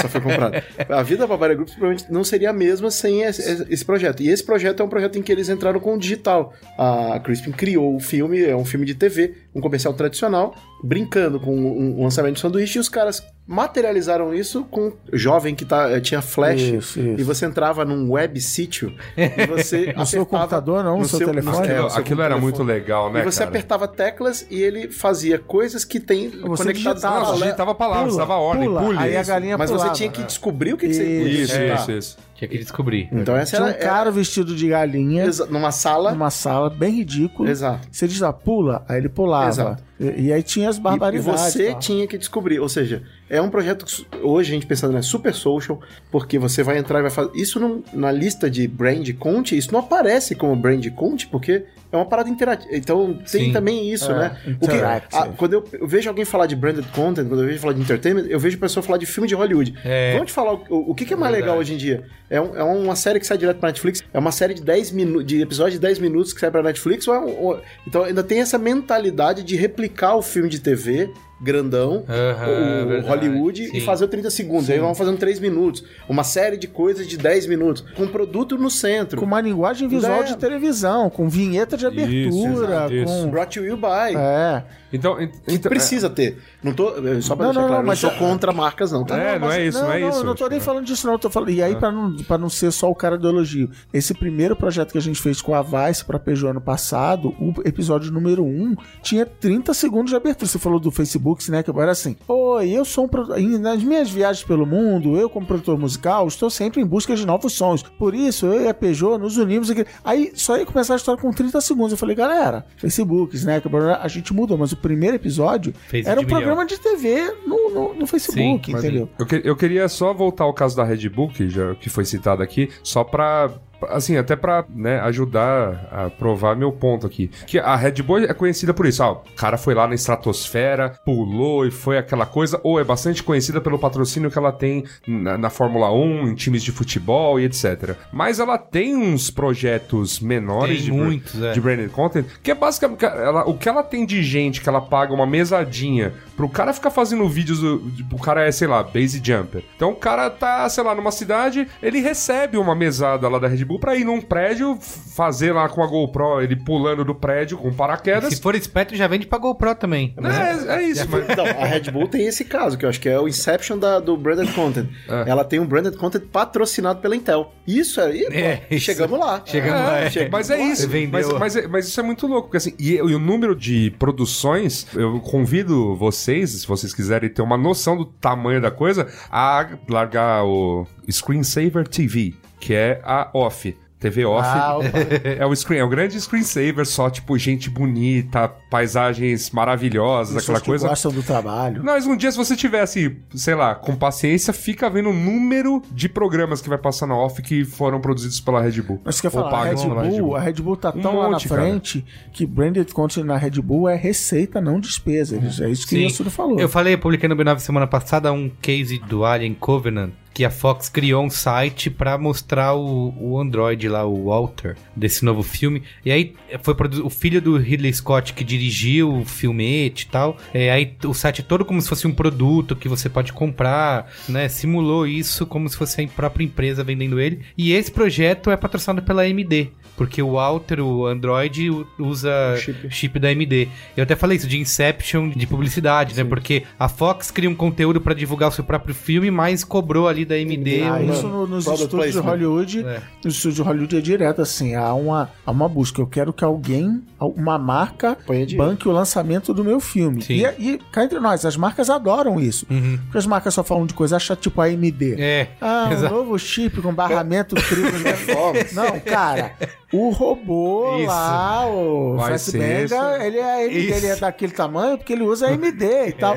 só 0.00 0.08
foi 0.08 0.20
comprado. 0.20 0.62
A 0.88 1.02
vida 1.02 1.20
da 1.22 1.26
Barbarian 1.26 1.56
Group 1.56 1.68
provavelmente 1.70 2.12
não 2.12 2.22
seria 2.22 2.50
a 2.50 2.52
mesma 2.52 2.90
sem 2.90 3.22
esse, 3.22 3.66
esse 3.70 3.84
projeto. 3.84 4.22
E 4.22 4.28
esse 4.28 4.44
projeto 4.44 4.80
é 4.80 4.84
um 4.84 4.88
projeto 4.88 5.18
em 5.18 5.22
que 5.22 5.32
eles 5.32 5.48
entraram 5.48 5.80
com 5.80 5.94
o 5.94 5.98
digital. 5.98 6.52
A 6.78 7.18
Crispin 7.20 7.50
criou 7.52 7.96
o 7.96 8.00
filme, 8.00 8.42
é 8.44 8.54
um 8.54 8.64
filme 8.64 8.86
de 8.86 8.94
TV, 8.94 9.34
um 9.54 9.60
comercial 9.60 9.94
tradicional, 9.94 10.54
brincando 10.82 11.38
com 11.38 11.54
um, 11.56 12.00
um 12.00 12.02
lançamento 12.04 12.34
de 12.34 12.40
sanduíche, 12.40 12.78
e 12.78 12.80
os 12.80 12.88
caras 12.88 13.22
materializaram 13.46 14.34
isso 14.34 14.64
com 14.64 14.92
jovem 15.12 15.54
que 15.54 15.64
tá, 15.64 15.90
eh, 15.90 16.00
tinha 16.00 16.22
flash, 16.22 16.60
Isso, 16.60 17.00
isso. 17.00 17.20
e 17.20 17.22
você 17.22 17.44
entrava 17.46 17.84
num 17.84 18.10
web 18.12 18.40
sítio, 18.40 18.92
e 19.16 19.46
você 19.46 19.92
No 19.96 20.06
seu 20.06 20.22
apertava- 20.22 20.24
computador, 20.42 20.84
não? 20.84 20.98
No 20.98 21.04
seu 21.04 21.18
telefone? 21.28 21.56
é, 21.68 21.70
Aquilo, 21.72 21.86
o 21.86 21.90
seu 21.90 22.00
aquilo 22.00 22.20
era 22.22 22.34
telefone. 22.34 22.52
muito 22.52 22.62
legal, 22.62 23.12
né? 23.12 23.20
E 23.20 23.24
você 23.24 23.38
cara? 23.40 23.50
apertava 23.50 23.88
teclas 23.88 24.46
e 24.50 24.60
ele 24.62 24.88
fazia 24.90 25.38
coisas 25.38 25.84
que 25.84 26.00
tem 26.00 26.30
Você 26.30 26.62
conectadas 26.64 27.02
digitava. 27.02 27.34
digitava 27.36 27.74
palavras, 27.74 28.12
Pula, 28.14 28.18
dava 28.26 28.34
ordem, 28.40 28.68
pula, 28.68 28.82
pule. 28.82 28.98
aí 28.98 29.16
a 29.16 29.20
isso. 29.20 29.30
galinha 29.30 29.58
Mas 29.58 29.70
pulava. 29.70 29.88
você 29.90 29.94
tinha 29.96 30.10
que 30.10 30.22
descobrir 30.22 30.72
o 30.74 30.76
que, 30.76 30.88
que 30.88 30.94
você 30.94 31.04
ia 31.04 31.42
Isso, 31.42 31.56
isso, 31.60 31.92
isso. 31.92 32.16
Tinha 32.34 32.48
que 32.48 32.58
descobrir. 32.58 33.08
Então 33.12 33.36
essa 33.36 33.56
Tinha 33.56 33.68
era, 33.68 33.76
um 33.76 33.80
cara 33.80 34.10
vestido 34.10 34.56
de 34.56 34.68
galinha 34.68 35.24
exa- 35.24 35.46
numa 35.46 35.70
sala. 35.70 36.12
numa 36.12 36.30
sala 36.30 36.68
bem 36.70 36.92
ridícula. 36.96 37.48
Exato. 37.50 37.86
Você 37.90 38.08
diz 38.08 38.18
lá, 38.20 38.32
pula, 38.32 38.84
aí 38.88 38.98
ele 38.98 39.08
pulava. 39.08 39.48
Exato. 39.48 39.82
E, 40.00 40.22
e 40.26 40.32
aí 40.32 40.42
tinha 40.42 40.68
as 40.68 40.76
E, 40.76 40.80
e 40.80 40.82
barbaridades. 40.82 41.24
você 41.40 41.70
tal. 41.70 41.78
tinha 41.78 42.06
que 42.06 42.18
descobrir. 42.18 42.58
Ou 42.58 42.68
seja, 42.68 43.02
é 43.32 43.40
um 43.40 43.48
projeto 43.48 43.84
que 43.86 44.06
hoje 44.22 44.50
a 44.50 44.54
gente 44.54 44.66
pensando 44.66 44.96
é 44.96 45.02
super 45.02 45.34
social, 45.34 45.80
porque 46.10 46.38
você 46.38 46.62
vai 46.62 46.76
entrar 46.78 46.98
e 46.98 47.02
vai 47.02 47.10
fazer. 47.10 47.30
Isso 47.34 47.58
não- 47.58 47.82
na 47.92 48.12
lista 48.12 48.50
de 48.50 48.68
brand 48.68 49.08
content, 49.18 49.52
isso 49.58 49.72
não 49.72 49.80
aparece 49.80 50.34
como 50.34 50.54
brand 50.54 50.86
content, 50.90 51.28
porque 51.30 51.64
é 51.90 51.96
uma 51.96 52.04
parada 52.06 52.28
interativa. 52.28 52.70
Então 52.74 53.14
tem 53.14 53.46
Sim. 53.46 53.52
também 53.52 53.90
isso, 53.90 54.10
É, 54.12 54.18
né? 54.18 54.36
O 54.60 54.68
que- 54.68 54.76
a- 55.16 55.28
quando 55.36 55.54
eu, 55.54 55.64
eu 55.72 55.86
vejo 55.88 56.08
alguém 56.08 56.24
falar 56.24 56.46
de 56.46 56.54
branded 56.54 56.84
content, 56.94 57.26
quando 57.26 57.40
eu 57.42 57.46
vejo 57.46 57.58
falar 57.58 57.72
de 57.72 57.80
entertainment, 57.80 58.26
eu 58.28 58.38
vejo 58.38 58.58
pessoa 58.58 58.82
falar 58.82 58.98
de 58.98 59.06
filme 59.06 59.26
de 59.28 59.34
Hollywood. 59.34 59.74
É. 59.84 60.12
Vamos 60.12 60.26
te 60.28 60.32
falar 60.32 60.52
o, 60.54 60.62
o- 60.68 60.90
o 60.90 60.94
que, 60.94 61.04
que 61.06 61.14
é 61.14 61.16
mais 61.16 61.32
Verdade. 61.32 61.42
legal 61.50 61.58
hoje 61.58 61.72
em 61.74 61.76
dia? 61.78 62.04
É, 62.30 62.40
um- 62.40 62.54
é 62.56 62.62
uma 62.62 62.96
série 62.96 63.18
que 63.18 63.26
sai 63.26 63.38
direto 63.38 63.58
pra 63.58 63.68
Netflix? 63.70 64.02
É 64.12 64.18
uma 64.18 64.32
série 64.32 64.52
de 64.54 64.62
10 64.62 64.90
minutos, 64.90 65.26
de 65.26 65.40
episódios 65.40 65.74
de 65.74 65.80
10 65.80 65.98
minutos 65.98 66.32
que 66.34 66.40
sai 66.40 66.50
pra 66.50 66.62
Netflix? 66.62 67.08
Ou 67.08 67.14
é 67.14 67.18
um- 67.20 67.44
ou- 67.44 67.60
então 67.86 68.04
ainda 68.04 68.22
tem 68.22 68.40
essa 68.40 68.58
mentalidade 68.58 69.42
de 69.42 69.56
replicar 69.56 70.16
o 70.16 70.22
filme 70.22 70.48
de 70.50 70.60
TV 70.60 71.10
grandão, 71.42 72.04
Aham, 72.08 72.84
o 72.84 72.88
verdade, 72.88 73.08
Hollywood, 73.28 73.66
sim. 73.68 73.76
e 73.76 73.80
fazer 73.80 74.04
o 74.04 74.08
30 74.08 74.30
segundos. 74.30 74.70
Aí 74.70 74.78
vão 74.78 74.94
fazendo 74.94 75.18
3 75.18 75.40
minutos. 75.40 75.82
Uma 76.08 76.24
série 76.24 76.56
de 76.56 76.66
coisas 76.68 77.06
de 77.06 77.16
10 77.16 77.46
minutos. 77.46 77.84
Com 77.96 78.06
produto 78.06 78.56
no 78.56 78.70
centro. 78.70 79.18
Com 79.18 79.26
uma 79.26 79.40
linguagem 79.40 79.88
visual 79.88 80.20
É. 80.20 80.24
de 80.24 80.36
televisão, 80.36 81.10
com 81.10 81.28
vinheta 81.28 81.76
de 81.76 81.86
abertura, 81.86 82.64
exato, 82.64 82.94
isso. 82.94 83.22
com. 83.24 83.30
Brought 83.30 83.58
to 83.58 83.64
you 83.64 83.76
by. 83.76 84.16
É. 84.16 84.62
Então, 84.92 85.20
en- 85.20 85.28
Que 85.28 85.54
então 85.54 85.70
precisa 85.70 86.10
ter. 86.10 86.38
Não 86.62 86.72
tô. 86.72 86.84
Só 86.86 86.92
pra 86.94 87.02
Não, 87.02 87.20
deixar 87.20 87.36
não, 87.36 87.52
claro, 87.52 87.68
não, 87.70 87.78
não 87.78 87.84
mas- 87.84 87.98
sou 87.98 88.10
contra 88.12 88.52
marcas, 88.52 88.92
não, 88.92 89.04
tá? 89.04 89.16
É, 89.16 89.38
não 89.38 89.48
mas- 89.48 89.56
é 89.58 89.66
isso, 89.66 89.78
não 89.82 89.92
é 89.92 90.00
isso, 90.08 90.18
Não, 90.18 90.24
não 90.26 90.34
tô 90.34 90.48
nem 90.48 90.58
tipo, 90.58 90.64
falando 90.66 90.84
disso, 90.86 91.06
não. 91.06 91.18
Tô 91.18 91.30
falando... 91.30 91.50
E 91.50 91.62
aí, 91.62 91.74
pra, 91.76 91.90
não, 91.90 92.16
pra 92.16 92.36
não 92.38 92.48
ser 92.50 92.70
só 92.72 92.90
o 92.90 92.94
cara 92.94 93.16
do 93.16 93.28
elogio, 93.28 93.70
esse 93.92 94.12
primeiro 94.14 94.54
projeto 94.56 94.92
que 94.92 94.98
a 94.98 95.02
gente 95.02 95.20
fez 95.20 95.40
com 95.40 95.54
a 95.54 95.62
Vice 95.62 96.04
pra 96.04 96.18
Peugeot 96.18 96.50
ano 96.50 96.60
passado, 96.60 97.28
o 97.40 97.52
episódio 97.64 98.12
número 98.12 98.44
1, 98.44 98.74
tinha 99.02 99.24
30 99.26 99.72
segundos 99.74 100.10
de 100.10 100.16
abertura. 100.16 100.46
Você 100.46 100.58
falou 100.58 100.78
do 100.80 100.90
Facebook, 100.90 101.48
né? 101.50 101.62
Que 101.62 101.70
era 101.70 101.90
assim: 101.92 102.16
Oi, 102.28 102.70
eu 102.70 102.84
sou 102.84 103.04
um. 103.06 103.58
Nas 103.58 103.82
minhas 103.82 104.10
viagens 104.10 104.44
pelo 104.44 104.66
mundo, 104.66 105.16
eu, 105.16 105.28
como 105.30 105.46
produtor 105.46 105.78
musical, 105.78 106.26
estou 106.28 106.50
sempre 106.50 106.80
em 106.80 106.86
busca 106.86 107.14
de 107.14 107.26
novos 107.26 107.52
sons. 107.54 107.82
Por 107.82 108.14
isso, 108.14 108.46
eu 108.46 108.62
e 108.62 108.68
a 108.68 108.74
Peugeot 108.74 109.18
nos 109.18 109.36
unimos 109.38 109.70
aqui. 109.70 109.84
Aí 110.04 110.32
só 110.34 110.56
ia 110.56 110.66
começar 110.66 110.94
a 110.94 110.96
história 110.96 111.20
com 111.20 111.30
30 111.30 111.60
segundos. 111.60 111.92
Eu 111.92 111.98
falei, 111.98 112.14
galera, 112.16 112.64
Facebook, 112.76 113.34
Snack, 113.36 113.68
a 114.00 114.08
gente 114.08 114.32
mudou, 114.34 114.56
mas 114.58 114.72
o 114.72 114.76
primeiro 114.82 115.16
episódio 115.16 115.72
Fez 115.88 116.06
era 116.06 116.20
um 116.20 116.24
milhão. 116.24 116.38
programa 116.40 116.66
de 116.66 116.78
TV 116.78 117.32
no, 117.46 117.70
no, 117.70 117.94
no 117.94 118.06
Facebook, 118.06 118.70
Sim, 118.70 118.76
entendeu? 118.78 119.08
Eu, 119.18 119.24
que- 119.26 119.40
eu 119.44 119.56
queria 119.56 119.88
só 119.88 120.12
voltar 120.12 120.44
ao 120.44 120.52
caso 120.52 120.76
da 120.76 120.84
Red 120.84 121.08
Bull, 121.08 121.28
que, 121.30 121.48
já, 121.48 121.74
que 121.76 121.88
foi 121.88 122.04
citado 122.04 122.42
aqui, 122.42 122.68
só 122.82 123.02
pra. 123.04 123.50
Assim, 123.88 124.16
até 124.16 124.36
pra 124.36 124.64
né, 124.68 125.00
ajudar 125.00 125.88
a 125.90 126.10
provar 126.10 126.56
meu 126.56 126.72
ponto 126.72 127.06
aqui. 127.06 127.28
Que 127.46 127.58
a 127.58 127.76
Red 127.76 128.02
Bull 128.02 128.18
é 128.20 128.34
conhecida 128.34 128.72
por 128.74 128.86
isso. 128.86 129.02
Ah, 129.02 129.12
o 129.12 129.16
cara 129.36 129.56
foi 129.56 129.74
lá 129.74 129.86
na 129.86 129.94
estratosfera, 129.94 130.90
pulou 131.04 131.66
e 131.66 131.70
foi 131.70 131.98
aquela 131.98 132.26
coisa. 132.26 132.60
Ou 132.62 132.78
é 132.80 132.84
bastante 132.84 133.22
conhecida 133.22 133.60
pelo 133.60 133.78
patrocínio 133.78 134.30
que 134.30 134.38
ela 134.38 134.52
tem 134.52 134.84
na, 135.06 135.36
na 135.38 135.50
Fórmula 135.50 135.92
1, 135.92 136.28
em 136.28 136.34
times 136.34 136.62
de 136.62 136.72
futebol 136.72 137.38
e 137.40 137.44
etc. 137.44 137.96
Mas 138.12 138.38
ela 138.38 138.58
tem 138.58 138.96
uns 138.96 139.30
projetos 139.30 140.20
menores 140.20 140.76
Tem 140.76 140.84
de, 140.84 140.92
muitos, 140.92 141.40
é. 141.42 141.52
de 141.52 141.60
branded 141.60 141.90
content, 141.90 142.26
que 142.42 142.50
é 142.50 142.54
basicamente 142.54 143.04
ela- 143.04 143.44
o 143.48 143.56
que 143.56 143.68
ela 143.68 143.82
tem 143.82 144.04
de 144.06 144.22
gente 144.22 144.60
que 144.60 144.68
ela 144.68 144.80
paga 144.80 145.12
uma 145.12 145.26
mesadinha 145.26 146.12
pro 146.36 146.48
cara 146.48 146.72
ficar 146.72 146.90
fazendo 146.90 147.28
vídeos 147.28 147.60
do, 147.60 147.80
cara 148.22 148.46
é, 148.46 148.52
sei 148.52 148.66
lá, 148.68 148.82
base 148.82 149.20
jumper. 149.22 149.62
Então 149.76 149.90
o 149.90 149.96
cara 149.96 150.30
tá, 150.30 150.68
sei 150.68 150.82
lá, 150.82 150.94
numa 150.94 151.10
cidade, 151.10 151.68
ele 151.82 152.00
recebe 152.00 152.56
uma 152.56 152.74
mesada 152.74 153.28
lá 153.28 153.38
da 153.38 153.48
Red 153.48 153.64
Bull 153.64 153.71
pra 153.78 153.96
ir 153.96 154.04
num 154.04 154.20
prédio 154.20 154.78
fazer 154.80 155.52
lá 155.52 155.68
com 155.68 155.82
a 155.82 155.86
GoPro, 155.86 156.40
ele 156.40 156.56
pulando 156.56 157.04
do 157.04 157.14
prédio 157.14 157.56
com 157.58 157.72
paraquedas. 157.72 158.34
Se 158.34 158.40
for 158.40 158.54
esperto, 158.54 158.94
já 158.96 159.06
vende 159.06 159.26
pra 159.26 159.38
GoPro 159.38 159.74
também. 159.74 160.14
É, 160.22 160.76
é 160.78 160.82
isso, 160.82 161.06
mas 161.10 161.28
Então, 161.28 161.44
a 161.46 161.64
Red 161.64 161.90
Bull 161.90 162.08
tem 162.08 162.26
esse 162.26 162.44
caso, 162.44 162.76
que 162.78 162.84
eu 162.84 162.88
acho 162.88 163.00
que 163.00 163.08
é 163.08 163.18
o 163.18 163.28
Inception 163.28 163.78
da- 163.78 164.00
do 164.00 164.16
branded 164.16 164.52
content. 164.54 164.88
É. 165.08 165.30
Ela 165.30 165.44
tem 165.44 165.58
um 165.60 165.66
branded 165.66 165.96
content 165.96 166.22
patrocinado 166.32 167.00
pela 167.00 167.14
Intel. 167.16 167.52
Isso 167.66 168.00
aí, 168.00 168.24
pô, 168.26 168.32
É, 168.32 168.62
isso. 168.70 168.84
chegamos 168.86 169.18
lá. 169.18 169.42
Chegamos 169.44 169.80
lá, 169.80 169.98
é. 170.00 170.10
chegamos 170.10 170.32
Mas 170.32 170.50
é 170.50 170.60
isso. 170.62 170.88
Vendeu. 170.88 171.10
Mas, 171.10 171.32
mas, 171.38 171.56
é- 171.56 171.66
mas 171.68 171.86
isso 171.88 172.00
é 172.00 172.02
muito 172.02 172.26
louco, 172.26 172.44
porque 172.48 172.56
assim, 172.56 172.74
e, 172.78 172.92
e 172.94 173.00
o 173.00 173.18
número 173.18 173.54
de 173.54 173.90
produções, 173.98 174.86
eu 174.94 175.20
convido 175.20 175.94
vocês, 175.96 176.50
se 176.50 176.66
vocês 176.66 176.92
quiserem 176.94 177.28
ter 177.30 177.42
uma 177.42 177.56
noção 177.56 177.96
do 177.96 178.04
tamanho 178.04 178.60
da 178.60 178.70
coisa, 178.70 179.06
a 179.30 179.66
largar 179.88 180.44
o 180.44 180.86
Screensaver 181.10 181.86
TV, 181.86 182.34
que 182.62 182.72
é 182.74 183.00
a 183.04 183.28
off. 183.34 183.76
TV 183.98 184.24
off. 184.24 184.48
Ah, 184.48 184.78
é 185.38 185.46
o 185.46 185.54
screen, 185.54 185.78
é 185.78 185.84
o 185.84 185.88
grande 185.88 186.20
screensaver, 186.20 186.84
só 186.84 187.08
tipo 187.08 187.38
gente 187.38 187.70
bonita, 187.70 188.48
paisagens 188.68 189.52
maravilhosas, 189.52 190.34
Pessoas 190.34 190.44
aquela 190.44 190.60
que 190.60 190.66
coisa. 190.66 190.88
gostam 190.88 191.12
do 191.12 191.22
trabalho. 191.22 191.84
Mas 191.84 192.04
um 192.04 192.16
dia, 192.16 192.32
se 192.32 192.36
você 192.36 192.56
tivesse, 192.56 193.16
sei 193.32 193.54
lá, 193.54 193.76
com 193.76 193.94
paciência, 193.94 194.52
fica 194.52 194.90
vendo 194.90 195.10
o 195.10 195.12
número 195.12 195.80
de 195.92 196.08
programas 196.08 196.60
que 196.60 196.68
vai 196.68 196.78
passar 196.78 197.06
na 197.06 197.16
off 197.16 197.40
que 197.42 197.64
foram 197.64 198.00
produzidos 198.00 198.40
pela 198.40 198.60
Red 198.60 198.82
Bull. 198.82 199.00
Mas 199.04 199.14
você 199.14 199.22
quer 199.22 199.30
falar, 199.30 199.56
a 199.56 199.64
Red, 199.66 199.76
pela 199.76 200.02
Bull, 200.02 200.34
a 200.34 200.40
Red 200.40 200.54
Bull 200.54 200.76
tá 200.76 200.88
Um 200.96 201.00
tão 201.00 201.16
lá 201.18 201.24
na 201.26 201.30
monte, 201.30 201.48
cara. 201.48 201.62
frente 201.62 202.04
que 202.32 202.44
branded 202.44 202.92
content 202.92 203.24
na 203.24 203.36
Red 203.36 203.60
Bull 203.62 203.88
é 203.88 203.94
receita, 203.94 204.60
não 204.60 204.80
despesa. 204.80 205.36
É 205.60 205.70
isso 205.70 205.86
que 205.86 205.94
o 205.94 206.00
Yasuda 206.00 206.28
falou. 206.28 206.58
Eu 206.58 206.68
falei, 206.68 206.94
eu 206.94 206.98
publiquei 206.98 207.28
no 207.28 207.36
B9 207.36 207.60
semana 207.60 207.86
passada 207.86 208.32
um 208.32 208.50
case 208.60 208.98
do 208.98 209.24
Alien 209.24 209.54
Covenant, 209.54 210.10
que 210.34 210.44
a 210.44 210.50
Fox 210.50 210.88
criou 210.88 211.24
um 211.24 211.30
site 211.30 211.90
pra 211.90 212.16
mostrar 212.16 212.74
o, 212.74 213.14
o 213.18 213.38
Android 213.38 213.88
lá, 213.88 214.04
o 214.04 214.26
Walter, 214.26 214.76
desse 214.96 215.24
novo 215.24 215.42
filme. 215.42 215.82
E 216.04 216.10
aí 216.10 216.34
foi 216.62 216.74
o 217.02 217.10
filho 217.10 217.40
do 217.40 217.56
Ridley 217.56 217.92
Scott 217.92 218.32
que 218.32 218.44
dirigiu 218.44 219.12
o 219.12 219.24
filmete 219.24 220.06
e 220.06 220.08
tal. 220.08 220.36
É, 220.52 220.70
aí 220.70 220.96
o 221.04 221.14
site 221.14 221.40
é 221.40 221.44
todo 221.44 221.64
como 221.64 221.80
se 221.80 221.88
fosse 221.88 222.06
um 222.06 222.12
produto 222.12 222.76
que 222.76 222.88
você 222.88 223.08
pode 223.08 223.32
comprar, 223.32 224.10
né? 224.28 224.48
Simulou 224.48 225.06
isso 225.06 225.46
como 225.46 225.68
se 225.68 225.76
fosse 225.76 226.02
a 226.02 226.08
própria 226.08 226.44
empresa 226.44 226.84
vendendo 226.84 227.20
ele. 227.20 227.40
E 227.56 227.72
esse 227.72 227.90
projeto 227.90 228.50
é 228.50 228.56
patrocinado 228.56 229.02
pela 229.02 229.22
AMD. 229.22 229.70
Porque 229.96 230.22
o 230.22 230.32
Walter, 230.32 230.80
o 230.80 231.06
Android, 231.06 231.70
usa 231.98 232.30
chip. 232.58 232.90
chip. 232.90 233.18
da 233.18 233.28
AMD. 233.28 233.68
Eu 233.96 234.02
até 234.04 234.16
falei 234.16 234.36
isso 234.36 234.48
de 234.48 234.58
Inception 234.58 235.28
de 235.30 235.46
publicidade, 235.46 236.14
né? 236.16 236.24
Porque 236.24 236.64
a 236.78 236.88
Fox 236.88 237.30
cria 237.30 237.48
um 237.48 237.54
conteúdo 237.54 238.00
pra 238.00 238.14
divulgar 238.14 238.48
o 238.48 238.52
seu 238.52 238.64
próprio 238.64 238.94
filme, 238.94 239.30
mas 239.30 239.62
cobrou 239.64 240.08
ali 240.08 240.24
da 240.24 240.34
AMD. 240.34 240.82
Ah, 240.82 241.02
isso 241.02 241.28
no- 241.28 241.46
nos 241.46 241.64
Product 241.64 241.84
estúdios 241.86 242.12
de. 242.14 242.18
Hollywood, 242.20 242.84
É. 242.86 243.00
nos 243.24 243.34
estúdios 243.34 243.56
de 243.56 243.62
Hollywood 243.62 243.96
é 243.96 244.00
direto 244.00 244.42
assim, 244.42 244.74
há 244.74 244.92
uma, 244.94 245.30
há 245.44 245.50
uma 245.50 245.68
busca. 245.68 246.00
Eu 246.00 246.06
quero 246.06 246.32
que 246.32 246.42
alguém, 246.44 247.02
uma 247.20 247.58
marca, 247.58 248.16
banque 248.56 248.88
o 248.88 248.92
lançamento 248.92 249.52
do 249.54 249.62
meu 249.64 249.78
filme. 249.80 250.22
Sim. 250.22 250.42
E, 250.58 250.72
e 250.74 250.78
cá 250.90 251.04
entre 251.04 251.20
nós, 251.20 251.44
as 251.44 251.56
marcas 251.56 251.88
adoram 251.90 252.40
isso. 252.40 252.66
Uhum. 252.70 252.98
Porque 253.04 253.18
as 253.18 253.26
marcas 253.26 253.54
só 253.54 253.62
falam 253.62 253.86
de 253.86 253.94
coisa 253.94 254.16
acha 254.16 254.34
tipo 254.34 254.60
a 254.60 254.64
AMD. 254.66 255.16
É. 255.18 255.48
Ah, 255.60 255.86
um 255.88 255.92
Exato. 255.92 256.14
novo 256.14 256.38
chip 256.38 256.80
com 256.80 256.92
barramento 256.94 257.54
triplo 257.54 257.92
de 257.92 258.02
performance. 258.02 258.74
Não, 258.74 258.98
cara, 259.00 259.52
o 259.92 260.08
robô 260.10 260.96
Isso. 260.98 261.06
lá, 261.06 261.66
o 261.68 262.16
Fassbender, 262.18 263.22
ele 263.22 263.38
é, 263.38 263.66
Isso. 263.66 263.94
ele 263.94 264.06
é 264.06 264.16
daquele 264.16 264.52
tamanho 264.52 264.96
porque 264.96 265.12
ele 265.12 265.22
usa 265.22 265.48
AMD 265.48 265.84
e 266.08 266.12
tal. 266.18 266.36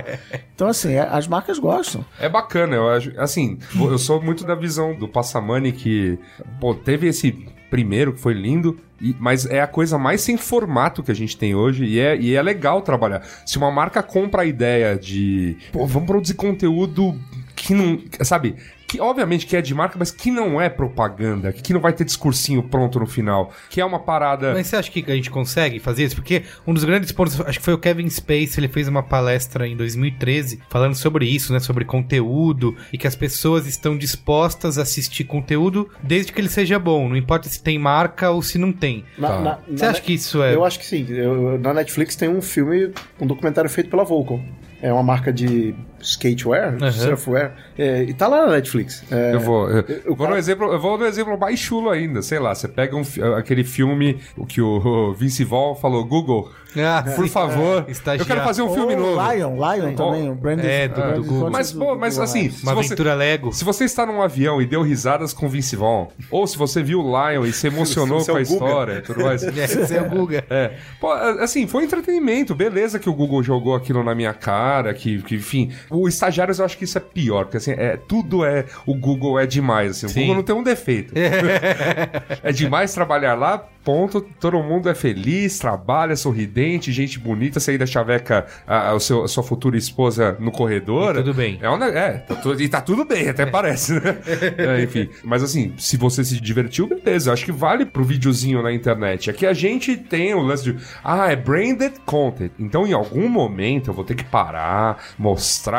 Então, 0.53 0.68
assim, 0.68 0.93
é- 0.93 1.08
as 1.10 1.28
marcas 1.28 1.58
gostam. 1.60 2.03
É 2.20 2.28
bacana, 2.28 2.76
eu 2.76 2.89
acho. 2.89 3.12
Assim, 3.20 3.58
eu 3.76 3.97
sou 3.97 4.22
muito 4.22 4.43
da 4.45 4.56
visão 4.56 4.93
do 4.93 5.08
Passamani 5.08 5.72
que, 5.72 6.20
pô, 6.60 6.74
teve 6.74 7.08
esse 7.08 7.32
primeiro 7.70 8.14
que 8.14 8.20
foi 8.22 8.34
lindo, 8.34 8.78
e- 9.01 9.16
mas 9.20 9.45
é 9.45 9.62
a 9.62 9.68
coisa 9.68 9.97
mais 9.97 10.22
sem 10.22 10.38
formato 10.38 11.01
que 11.03 11.12
a 11.12 11.16
gente 11.16 11.38
tem 11.38 11.56
hoje 11.56 11.84
e 11.86 11.99
é, 11.99 12.16
e 12.18 12.36
é 12.36 12.41
legal 12.41 12.82
trabalhar. 12.82 13.22
Se 13.45 13.58
uma 13.58 13.72
marca 13.72 14.01
compra 14.03 14.41
a 14.43 14.45
ideia 14.45 14.97
de, 14.97 15.58
pô, 15.72 15.86
vamos 15.86 16.08
produzir 16.08 16.36
conteúdo 16.36 17.20
que 17.56 17.74
não, 17.74 17.99
sabe, 18.22 18.56
que 18.88 18.99
obviamente 19.01 19.45
que 19.47 19.55
é 19.55 19.61
de 19.61 19.73
marca, 19.73 19.95
mas 19.97 20.11
que 20.11 20.29
não 20.31 20.59
é 20.61 20.69
propaganda, 20.69 21.51
que 21.51 21.73
não 21.73 21.79
vai 21.81 21.91
ter 21.93 22.03
discursinho 22.05 22.61
pronto 22.63 22.99
no 22.99 23.05
final, 23.07 23.51
que 23.69 23.81
é 23.81 23.86
uma 23.86 23.99
parada. 23.99 24.53
Mas 24.53 24.67
você 24.67 24.75
acha 24.75 24.91
que 24.91 25.03
a 25.11 25.15
gente 25.15 25.29
consegue 25.29 25.79
fazer 25.79 26.03
isso? 26.05 26.15
Porque 26.15 26.43
um 26.65 26.73
dos 26.73 26.83
grandes 26.83 27.11
pontos, 27.11 27.39
acho 27.41 27.59
que 27.59 27.65
foi 27.65 27.73
o 27.73 27.77
Kevin 27.77 28.09
Space, 28.09 28.59
ele 28.59 28.67
fez 28.67 28.88
uma 28.88 29.01
palestra 29.03 29.67
em 29.67 29.75
2013 29.75 30.59
falando 30.69 30.95
sobre 30.95 31.25
isso, 31.25 31.51
né? 31.51 31.59
Sobre 31.59 31.83
conteúdo 31.86 32.75
e 32.93 32.97
que 32.97 33.07
as 33.07 33.15
pessoas 33.15 33.65
estão 33.67 33.97
dispostas 33.97 34.77
a 34.77 34.81
assistir 34.83 35.23
conteúdo 35.23 35.89
desde 36.03 36.31
que 36.31 36.39
ele 36.39 36.49
seja 36.49 36.77
bom, 36.79 37.09
não 37.09 37.15
importa 37.17 37.49
se 37.49 37.61
tem 37.61 37.77
marca 37.79 38.29
ou 38.29 38.41
se 38.41 38.57
não 38.57 38.71
tem. 38.71 39.03
Na- 39.17 39.27
Tá. 39.29 39.39
na- 39.41 39.59
Você 39.69 39.86
na- 39.86 39.91
acha 39.91 40.01
que 40.01 40.13
isso 40.13 40.41
é. 40.43 40.53
Eu 40.55 40.63
acho 40.63 40.79
que 40.79 40.86
sim. 40.86 41.05
Eu- 41.09 41.57
na 41.59 41.73
Netflix 41.73 42.15
tem 42.15 42.29
um 42.29 42.41
filme, 42.41 42.91
um 43.19 43.25
documentário 43.27 43.69
feito 43.69 43.89
pela 43.89 44.03
Volcom. 44.03 44.43
É 44.81 44.91
uma 44.93 45.01
marca 45.03 45.31
de 45.33 45.73
skatewear, 46.01 46.75
Aham. 46.81 46.91
surfwear. 46.91 47.53
É, 47.77 48.03
e 48.03 48.13
tá 48.13 48.27
lá 48.27 48.45
na 48.45 48.51
Netflix. 48.53 49.03
É, 49.11 49.33
Eu 49.33 49.39
vou, 49.39 49.69
eu, 49.69 49.83
eu- 49.87 50.01
vou 50.07 50.17
cara- 50.17 50.29
no 50.31 50.37
exemplo, 50.37 50.71
eu 50.71 50.79
vou 50.79 50.97
no 50.97 51.05
exemplo 51.05 51.37
mais 51.37 51.59
chulo 51.59 51.89
ainda, 51.89 52.21
sei 52.21 52.39
lá, 52.39 52.53
você 52.55 52.67
pega 52.67 52.95
um 52.95 53.03
aquele 53.37 53.63
filme, 53.63 54.19
o 54.37 54.45
que 54.45 54.61
o 54.61 55.13
Vince 55.17 55.43
Vaughn 55.43 55.75
falou, 55.75 56.03
Google, 56.05 56.49
Ah, 56.77 57.03
por 57.15 57.25
sim. 57.25 57.31
favor, 57.31 57.85
É, 57.87 58.15
eu 58.19 58.25
quero 58.25 58.41
fazer 58.41 58.61
um 58.61 58.73
filme 58.73 58.95
Ou 58.95 59.15
novo. 59.15 59.31
Lion, 59.31 59.55
Lion 59.55 59.93
também, 59.95 60.29
o 60.29 60.35
Brandon. 60.35 60.63
É, 60.63 60.87
do- 60.87 61.21
do 61.21 61.23
Google. 61.23 61.49
Mas, 61.51 61.71
pô, 61.71 61.95
mas 61.95 62.19
assim, 62.19 62.49
se 62.49 62.63
Uma 62.63 62.73
você, 62.73 62.87
aventura 62.87 63.13
Lego. 63.13 63.53
se 63.53 63.63
você 63.63 63.85
está 63.85 64.05
num 64.05 64.21
avião 64.21 64.61
e 64.61 64.65
deu 64.65 64.81
risadas 64.81 65.31
com 65.33 65.47
Vince 65.47 65.75
Vaughn, 65.75 66.07
ou 66.29 66.45
se 66.45 66.57
você 66.57 66.83
viu 66.83 66.99
o 67.01 67.03
Lion 67.31 67.45
e 67.45 67.53
se 67.53 67.67
emocionou 67.67 68.19
Se 68.19 68.25
você 68.31 68.31
é 68.31 68.33
com 68.33 68.37
a 68.37 68.39
o 68.39 68.43
história 68.43 69.01
tudo 69.01 69.23
mais. 69.23 69.43
É, 69.55 69.63
esse 69.63 69.95
é 69.95 70.01
o 70.01 70.09
Guga. 70.09 70.43
É. 70.49 70.73
Pô, 70.99 71.11
assim, 71.11 71.65
foi 71.67 71.83
entretenimento. 71.85 72.53
Beleza 72.53 72.99
que 72.99 73.09
o 73.09 73.13
Google 73.13 73.41
jogou 73.41 73.73
aquilo 73.75 74.03
na 74.03 74.13
minha 74.13 74.33
cara, 74.33 74.93
que, 74.93 75.21
que 75.23 75.35
enfim. 75.35 75.71
O 75.95 76.07
estagiários 76.07 76.59
eu 76.59 76.65
acho 76.65 76.77
que 76.77 76.83
isso 76.83 76.97
é 76.97 77.01
pior, 77.01 77.45
porque 77.45 77.57
assim, 77.57 77.71
é, 77.71 77.97
tudo 77.97 78.43
é. 78.45 78.65
O 78.85 78.95
Google 78.95 79.39
é 79.39 79.45
demais, 79.45 79.91
assim. 79.91 80.05
O 80.05 80.09
Sim. 80.09 80.19
Google 80.21 80.35
não 80.35 80.43
tem 80.43 80.55
um 80.55 80.63
defeito. 80.63 81.13
é 82.43 82.51
demais 82.51 82.93
trabalhar 82.93 83.35
lá, 83.35 83.57
ponto. 83.83 84.21
Todo 84.39 84.61
mundo 84.63 84.89
é 84.89 84.95
feliz, 84.95 85.57
trabalha, 85.59 86.15
sorridente, 86.15 86.91
gente 86.91 87.19
bonita. 87.19 87.59
Você 87.59 87.71
ainda 87.71 87.85
chaveca 87.85 88.45
a, 88.67 88.91
a, 88.91 88.99
seu- 88.99 89.23
a 89.23 89.27
sua 89.27 89.43
futura 89.43 89.77
esposa 89.77 90.35
no 90.39 90.51
corredor. 90.51 91.11
E 91.15 91.17
tudo 91.19 91.33
bem. 91.33 91.59
É, 91.61 91.97
é 91.97 92.11
tá 92.19 92.35
tudo- 92.35 92.61
e 92.61 92.67
tá 92.67 92.81
tudo 92.81 93.05
bem, 93.05 93.29
até 93.29 93.45
parece, 93.45 93.93
né? 93.93 94.17
É, 94.57 94.83
enfim. 94.83 95.09
Mas 95.23 95.43
assim, 95.43 95.73
se 95.77 95.97
você 95.97 96.23
se 96.23 96.39
divertiu, 96.39 96.87
beleza. 96.87 97.29
Eu 97.29 97.33
acho 97.33 97.45
que 97.45 97.51
vale 97.51 97.85
pro 97.85 98.03
videozinho 98.03 98.61
na 98.61 98.71
internet. 98.73 99.29
É 99.29 99.33
que 99.33 99.45
a 99.45 99.53
gente 99.53 99.95
tem 99.97 100.33
o 100.33 100.41
lance 100.41 100.63
de. 100.63 100.77
Ah, 101.03 101.31
é 101.31 101.35
branded 101.35 101.93
content. 102.05 102.51
Então, 102.59 102.85
em 102.85 102.93
algum 102.93 103.27
momento, 103.29 103.89
eu 103.89 103.93
vou 103.93 104.03
ter 104.03 104.15
que 104.15 104.23
parar, 104.23 105.03
mostrar, 105.17 105.74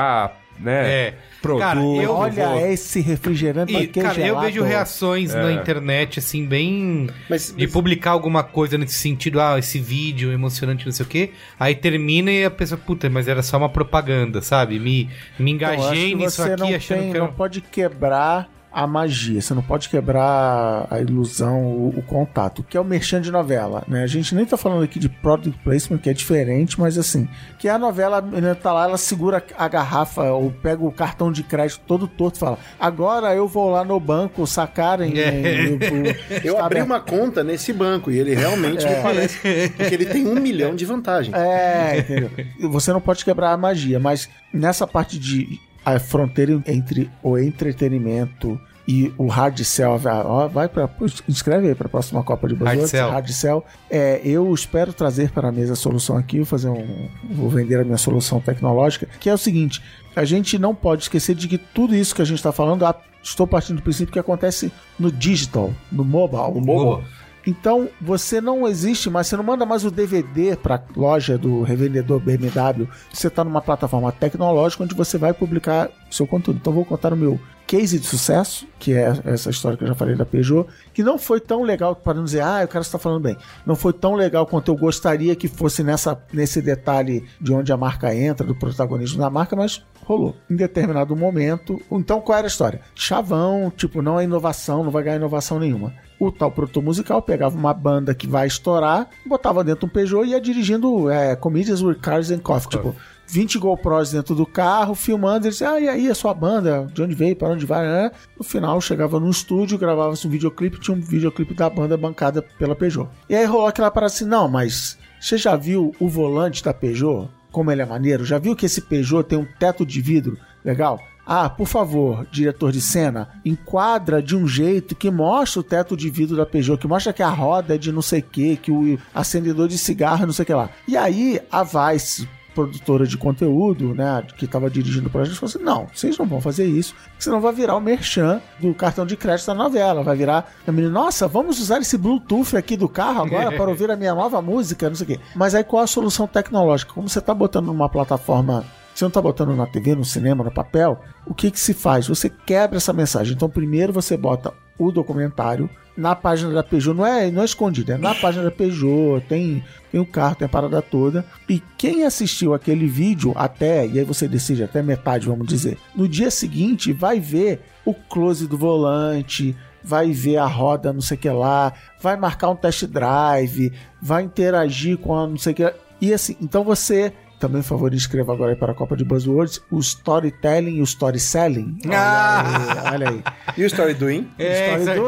né? 0.59 0.89
É. 0.89 1.15
Produto. 1.43 1.61
Cara, 1.63 1.81
eu- 1.81 2.13
Olha 2.13 2.49
vou- 2.49 2.67
esse 2.67 3.01
refrigerante 3.01 3.73
E, 3.77 3.87
cara, 3.87 4.09
eu 4.19 4.27
gelato. 4.27 4.47
vejo 4.47 4.63
reações 4.65 5.33
na 5.33 5.53
internet, 5.53 6.19
assim, 6.19 6.45
bem. 6.45 7.09
Mas- 7.31 7.55
de 7.57 7.65
mas- 7.65 7.73
publicar 7.73 8.11
alguma 8.13 8.43
coisa 8.43 8.77
nesse 8.77 8.95
sentido, 8.95 9.41
ah, 9.41 9.57
esse 9.59 9.79
vídeo 9.79 10.33
emocionante, 10.33 10.85
não 10.87 10.93
sei 10.93 11.05
o 11.07 11.09
quê. 11.09 11.31
Aí 11.61 11.75
termina 11.75 12.33
e 12.33 12.45
a 12.45 12.51
pessoa, 12.51 12.81
puta, 12.85 13.09
mas 13.11 13.29
era 13.29 13.43
só 13.43 13.59
uma 13.59 13.69
propaganda, 13.69 14.41
sabe? 14.43 14.79
Me, 14.81 15.09
me 15.39 15.53
Então, 15.53 15.73
engajei 15.75 16.09
que 16.11 16.15
nisso 16.17 16.37
você 16.43 16.53
aqui 16.53 16.61
não 16.63 16.75
achando 16.75 16.99
tem- 17.01 17.13
que 17.13 17.19
não 17.19 17.33
pode 17.33 17.61
quebrar 17.61 18.49
a 18.79 18.87
magia, 18.87 19.41
você 19.41 19.55
não 19.55 19.63
pode 19.63 19.89
quebrar 19.89 20.87
a 20.91 21.01
ilusão, 21.01 21.65
o, 21.65 21.95
o 21.97 22.03
contato, 22.03 22.63
que 22.63 22.77
é 22.77 22.81
o 22.81 22.85
merchan 22.85 23.23
de 23.23 23.31
novela, 23.31 23.83
né? 23.89 24.03
A 24.03 24.07
gente 24.07 24.35
nem 24.35 24.45
tá 24.45 24.59
falando 24.59 24.83
aqui 24.83 24.99
de 24.99 25.09
product 25.09 25.59
placement, 25.65 25.97
que 25.97 26.11
é 26.11 26.13
diferente, 26.13 26.79
mas 26.79 26.99
assim, 26.99 27.27
que 27.59 27.71
a 27.71 27.79
novela, 27.79 28.19
a 28.19 28.21
menina 28.21 28.55
tá 28.55 28.75
lá, 28.75 28.85
ela 28.85 28.99
segura 28.99 29.43
a 29.57 29.67
garrafa 29.67 30.25
ou 30.33 30.51
pega 30.51 30.85
o 30.85 30.93
cartão 30.93 31.33
de 31.33 31.43
crédito 31.43 31.81
todo 31.87 32.07
torto 32.07 32.37
e 32.37 32.41
fala, 32.41 32.59
agora 32.79 33.35
eu 33.35 33.49
vou 33.49 33.71
lá 33.71 33.83
no 33.83 33.99
banco 33.99 34.47
sacar 34.47 35.01
em... 35.01 35.19
É. 35.19 35.65
em- 35.65 35.77
o- 35.77 36.17
Eu 36.45 36.59
abri 36.63 36.81
aberto." 36.81 36.87
uma 36.87 37.01
conta 37.01 37.43
nesse 37.43 37.73
banco 37.73 38.11
e 38.11 38.19
ele 38.19 38.35
realmente 38.35 38.85
me 38.87 38.95
parece. 39.03 39.39
Porque 39.75 39.95
ele 39.95 40.05
tem 40.05 40.27
um 40.27 40.35
milhão 40.35 40.77
de 40.77 40.85
vantagens. 40.85 41.35
É, 41.35 41.99
entendeu? 42.01 42.31
Você 42.71 42.93
não 42.93 43.01
pode 43.01 43.25
quebrar 43.25 43.53
a 43.53 43.57
magia, 43.57 43.99
mas 43.99 44.29
nessa 44.53 44.87
parte 44.87 45.19
de 45.19 45.59
a 45.87 45.99
fronteira 46.01 46.61
entre 46.67 47.09
o 47.23 47.39
entretenimento 47.39 48.61
e 48.89 49.13
o 49.19 49.27
hard 49.27 49.59
sell, 49.65 49.99
vai- 49.99 50.23
ó, 50.25 50.47
vai 50.47 50.69
para 50.69 50.89
escreve 51.29 51.69
aí 51.69 51.75
para 51.75 51.87
a 51.87 51.91
próxima 51.91 52.23
Copa 52.23 52.47
de 52.49 52.55
Buzzwords, 52.55 52.91
sell. 52.91 53.11
hard 53.11 53.29
sell. 53.31 53.65
É, 53.91 54.21
eu 54.25 54.53
espero 54.55 54.93
trazer 54.93 55.31
para 55.31 55.49
a 55.49 55.53
mesa 55.53 55.73
a 55.73 55.77
solução 55.77 56.17
aqui, 56.17 56.37
vou 56.39 56.47
fazer 56.47 56.69
um, 56.69 57.09
vou 57.31 57.49
vender 57.49 57.81
a 57.81 57.85
minha 57.85 57.97
solução 57.97 58.41
tecnológica, 58.41 59.09
que 59.19 59.29
é 59.29 59.35
o 59.35 59.39
seguinte: 59.39 59.83
a 60.15 60.25
gente 60.25 60.57
não 60.59 60.75
pode 60.75 61.03
esquecer 61.03 61.35
de 61.35 61.49
que 61.49 61.59
tudo 61.59 61.95
isso 61.97 62.15
que 62.15 62.23
a 62.23 62.25
gente 62.25 62.39
está 62.39 62.53
falando, 62.53 62.85
ah, 62.87 62.95
estou 63.23 63.47
partindo 63.47 63.77
do 63.79 63.83
princípio 63.83 64.13
que 64.13 64.19
acontece 64.21 64.71
no 64.99 65.11
digital, 65.11 65.73
no 65.91 66.05
mobile. 66.05 66.55
No 66.55 66.61
mobile. 66.65 67.07
Então, 67.47 67.89
você 68.01 68.41
não 68.41 68.67
existe 68.67 69.09
mais, 69.09 69.29
você 69.29 69.37
não 69.37 69.45
manda 69.45 69.65
mais 69.65 69.85
o 69.85 69.91
DVD 69.91 70.57
para 70.57 70.83
loja 70.97 71.39
do 71.39 71.63
revendedor 71.63 72.19
BMW. 72.19 72.89
Você 73.13 73.29
está 73.29 73.45
numa 73.45 73.63
plataforma 73.63 74.11
tecnológica 74.11 74.83
onde 74.83 74.95
você 74.95 75.17
vai 75.17 75.33
publicar 75.33 75.89
seu 76.11 76.27
conteúdo. 76.27 76.59
Então, 76.61 76.73
vou 76.73 76.85
contar 76.85 77.13
o 77.13 77.17
meu 77.17 77.39
case 77.67 77.99
de 77.99 78.07
sucesso, 78.07 78.67
que 78.79 78.93
é 78.93 79.13
essa 79.25 79.51
história 79.51 79.77
que 79.77 79.83
eu 79.83 79.89
já 79.89 79.95
falei 79.95 80.15
da 80.15 80.25
Peugeot, 80.25 80.69
que 80.95 81.03
não 81.03 81.19
foi 81.19 81.41
tão 81.41 81.63
legal, 81.63 81.97
para 81.97 82.15
não 82.15 82.25
dizer, 82.25 82.41
ah, 82.41 82.63
o 82.65 82.69
cara 82.69 82.83
está 82.83 82.99
falando 82.99 83.23
bem. 83.23 83.37
Não 83.67 83.75
foi 83.75 83.93
tão 83.93 84.15
legal 84.15 84.47
quanto 84.47 84.71
eu 84.71 84.77
gostaria 84.77 85.35
que 85.35 85.49
fosse 85.49 85.83
nessa, 85.83 86.21
nesse 86.33 86.63
detalhe 86.63 87.25
de 87.41 87.53
onde 87.53 87.73
a 87.73 87.77
marca 87.77 88.15
entra, 88.15 88.47
do 88.47 88.55
protagonismo 88.55 89.19
da 89.19 89.29
marca, 89.29 89.57
mas 89.57 89.85
rolou. 90.05 90.37
Em 90.49 90.55
determinado 90.55 91.17
momento. 91.17 91.81
Então, 91.91 92.21
qual 92.21 92.39
era 92.39 92.47
a 92.47 92.49
história? 92.49 92.81
Chavão, 92.95 93.73
tipo, 93.77 94.01
não 94.01 94.21
é 94.21 94.25
inovação, 94.25 94.85
não 94.85 94.91
vai 94.91 95.03
ganhar 95.03 95.17
inovação 95.17 95.59
nenhuma. 95.59 95.93
O 96.19 96.33
tal 96.33 96.51
produtor 96.51 96.83
musical 96.83 97.21
pegava 97.21 97.57
uma 97.57 97.75
banda 97.75 98.15
que 98.15 98.27
vai 98.27 98.47
estourar, 98.47 99.09
botava 99.27 99.63
dentro 99.63 99.87
um 99.87 99.89
Peugeot 99.89 100.25
e 100.25 100.31
ia 100.31 100.41
dirigindo 100.41 101.11
é, 101.11 101.37
Comedians 101.37 101.83
with 101.83 101.97
Cars 101.97 102.31
and 102.31 102.39
Coffee. 102.39 102.71
Tipo, 102.71 102.97
20 103.29 103.59
GoPros 103.59 104.13
dentro 104.13 104.35
do 104.35 104.47
carro, 104.47 104.95
filmando. 104.95 105.47
Eles 105.47 105.61
ah, 105.61 105.81
e 105.81 105.89
aí 105.89 106.09
a 106.09 106.15
sua 106.15 106.33
banda? 106.33 106.87
De 106.93 107.03
onde 107.03 107.15
veio? 107.15 107.37
Para 107.37 107.49
onde 107.49 107.67
vai? 107.67 107.85
né? 107.87 108.11
No 108.39 108.45
final, 108.45 108.81
chegava 108.81 109.19
num 109.19 109.31
estúdio, 109.31 109.79
gravava-se 109.79 110.27
um 110.27 110.31
videoclipe, 110.31 110.81
tinha 110.81 110.97
um 110.97 111.01
videoclipe 111.01 111.55
da 111.55 111.69
banda 111.69 111.97
bancada 111.97 112.43
pela 112.59 112.77
Peugeot. 112.77 113.09
E 113.29 113.35
aí 113.35 113.45
rolou 113.45 113.67
aquela 113.67 113.91
parada 113.91 114.13
assim: 114.13 114.25
não, 114.25 114.49
mas 114.49 114.97
você 115.21 115.37
já 115.37 115.57
viu 115.57 115.93
o 115.99 116.09
volante 116.09 116.63
da 116.63 116.73
Peugeot? 116.73 117.29
Como 117.51 117.71
ele 117.71 117.83
é 117.83 117.87
maneiro? 117.87 118.25
Já 118.25 118.39
viu 118.39 118.55
que 118.55 118.67
esse 118.67 118.83
Peugeot 118.83 119.25
tem 119.25 119.39
um 119.39 119.47
teto 119.59 119.85
de 119.85 120.01
vidro 120.01 120.39
legal? 120.65 121.01
Ah, 121.27 121.51
por 121.51 121.67
favor, 121.67 122.25
diretor 122.31 122.71
de 122.71 122.81
cena, 122.81 123.29
enquadra 123.45 124.23
de 124.23 124.37
um 124.37 124.47
jeito 124.47 124.95
que 124.95 125.11
mostra 125.11 125.61
o 125.61 125.65
teto 125.65 125.97
de 125.97 126.09
vidro 126.09 126.37
da 126.37 126.47
Peugeot, 126.47 126.79
que 126.79 126.87
mostra 126.87 127.13
que 127.13 127.23
a 127.23 127.29
roda 127.29 127.75
é 127.75 127.79
de 127.79 127.91
não 127.91 128.03
sei 128.03 128.21
o 128.21 128.23
que, 128.23 128.57
que 128.57 128.71
o 128.71 128.97
acendedor 129.13 129.67
de 129.67 129.77
cigarro 129.77 130.23
é 130.23 130.27
não 130.27 130.33
sei 130.33 130.45
o 130.45 130.47
que 130.47 130.55
lá. 130.55 130.71
E 130.87 130.97
aí 130.97 131.41
a 131.51 131.65
Vice, 131.65 132.29
produtora 132.55 133.07
de 133.07 133.19
conteúdo, 133.19 133.93
né, 133.93 134.23
que 134.39 134.47
estava 134.47 134.71
dirigindo 134.71 135.09
o 135.09 135.11
projeto, 135.11 135.37
falou 135.37 135.51
assim: 135.51 135.63
não, 135.63 135.87
vocês 135.93 136.17
não 136.17 136.27
vão 136.27 136.41
fazer 136.41 136.65
isso, 136.65 136.95
senão 137.19 137.41
vai 137.41 137.53
virar 137.53 137.77
o 137.77 137.81
merchan 137.81 138.41
do 138.59 138.73
cartão 138.73 139.05
de 139.05 139.17
crédito 139.17 139.49
da 139.49 139.55
novela. 139.55 140.03
Vai 140.03 140.17
virar 140.17 140.51
a 140.67 140.73
menina, 140.73 140.93
nossa, 140.93 141.29
vamos 141.29 141.61
usar 141.61 141.81
esse 141.81 141.99
Bluetooth 141.99 142.57
aqui 142.57 142.77
do 142.77 142.89
carro 142.89 143.23
agora 143.23 143.55
para 143.55 143.69
ouvir 143.69 143.91
a 143.91 143.97
minha 143.97 144.15
nova 144.15 144.41
música, 144.41 144.89
não 144.89 144.97
sei 144.97 145.05
o 145.05 145.09
quê. 145.09 145.21
Mas 145.35 145.55
aí 145.55 145.63
qual 145.63 145.83
a 145.83 145.87
solução 145.87 146.27
tecnológica? 146.27 146.93
Como 146.95 147.09
você 147.09 147.19
está 147.19 147.35
botando 147.35 147.67
numa 147.67 147.89
plataforma 147.89 148.65
você 148.97 149.05
não 149.05 149.09
está 149.09 149.21
botando 149.21 149.55
na 149.55 149.67
TV, 149.67 149.95
no 149.95 150.05
cinema, 150.05 150.43
no 150.43 150.51
papel, 150.51 150.99
o 151.27 151.35
que, 151.35 151.51
que 151.51 151.61
se 151.61 151.75
faz? 151.75 152.09
Você 152.09 152.31
quebra 152.31 152.79
essa 152.79 152.95
mensagem. 152.95 153.35
Então, 153.35 153.49
primeiro 153.49 153.93
você 153.93 154.17
bota 154.17 154.55
o 154.79 154.91
documentário 154.91 155.69
na 155.95 156.15
página 156.15 156.51
da 156.53 156.63
Peugeot, 156.63 156.97
não 156.97 157.07
é, 157.07 157.31
não 157.31 157.43
é 157.43 157.45
escondido, 157.45 157.93
é 157.93 157.99
na 157.99 158.15
página 158.17 158.45
da 158.45 158.51
Peugeot, 158.51 159.23
tem, 159.29 159.63
tem 159.93 160.01
o 160.01 160.07
carro, 160.07 160.37
tem 160.37 160.47
a 160.47 160.49
parada 160.49 160.81
toda. 160.81 161.27
E 161.47 161.63
quem 161.77 162.05
assistiu 162.05 162.55
aquele 162.55 162.87
vídeo 162.87 163.33
até, 163.37 163.87
e 163.87 163.99
aí 163.99 164.05
você 164.05 164.27
decide 164.27 164.65
até 164.65 164.83
metade, 164.83 165.27
vamos 165.27 165.47
dizer, 165.47 165.77
no 165.95 166.09
dia 166.09 166.31
seguinte 166.31 166.91
vai 166.91 167.21
ver 167.21 167.61
o 167.85 167.93
close 167.93 168.47
do 168.47 168.57
volante, 168.57 169.55
vai 169.85 170.11
ver 170.11 170.39
a 170.39 170.47
roda 170.47 170.93
não 170.93 171.03
sei 171.03 171.19
o 171.19 171.21
que 171.21 171.31
lá, 171.31 171.73
vai 172.01 172.17
marcar 172.17 172.49
um 172.49 172.57
test 172.57 172.87
drive, 172.87 173.73
vai 174.01 174.23
interagir 174.23 174.97
com 174.97 175.15
a 175.15 175.27
não 175.27 175.37
sei 175.37 175.53
o 175.53 175.57
que 175.57 175.65
lá. 175.65 175.73
E 176.01 176.13
assim, 176.13 176.37
então 176.41 176.63
você 176.63 177.13
também, 177.39 177.63
por 177.63 177.69
favor, 177.69 177.93
inscreva 177.95 178.33
agora 178.33 178.53
aí 178.53 178.57
para 178.59 178.73
a 178.73 178.75
Copa 178.75 178.97
de 178.97 179.05
Buzzwords 179.05 179.61
o 179.71 179.79
storytelling 179.79 180.77
e 180.77 180.81
o 180.81 180.85
story 180.85 181.19
selling. 181.19 181.77
Olha 181.85 181.99
aí, 181.99 182.93
olha 182.95 183.09
aí. 183.11 183.23
E 183.57 183.63
o 183.63 183.67
Story 183.67 183.95
Doing? 183.95 184.29
É, 184.39 184.77
Story 184.79 184.83
isso 184.83 185.03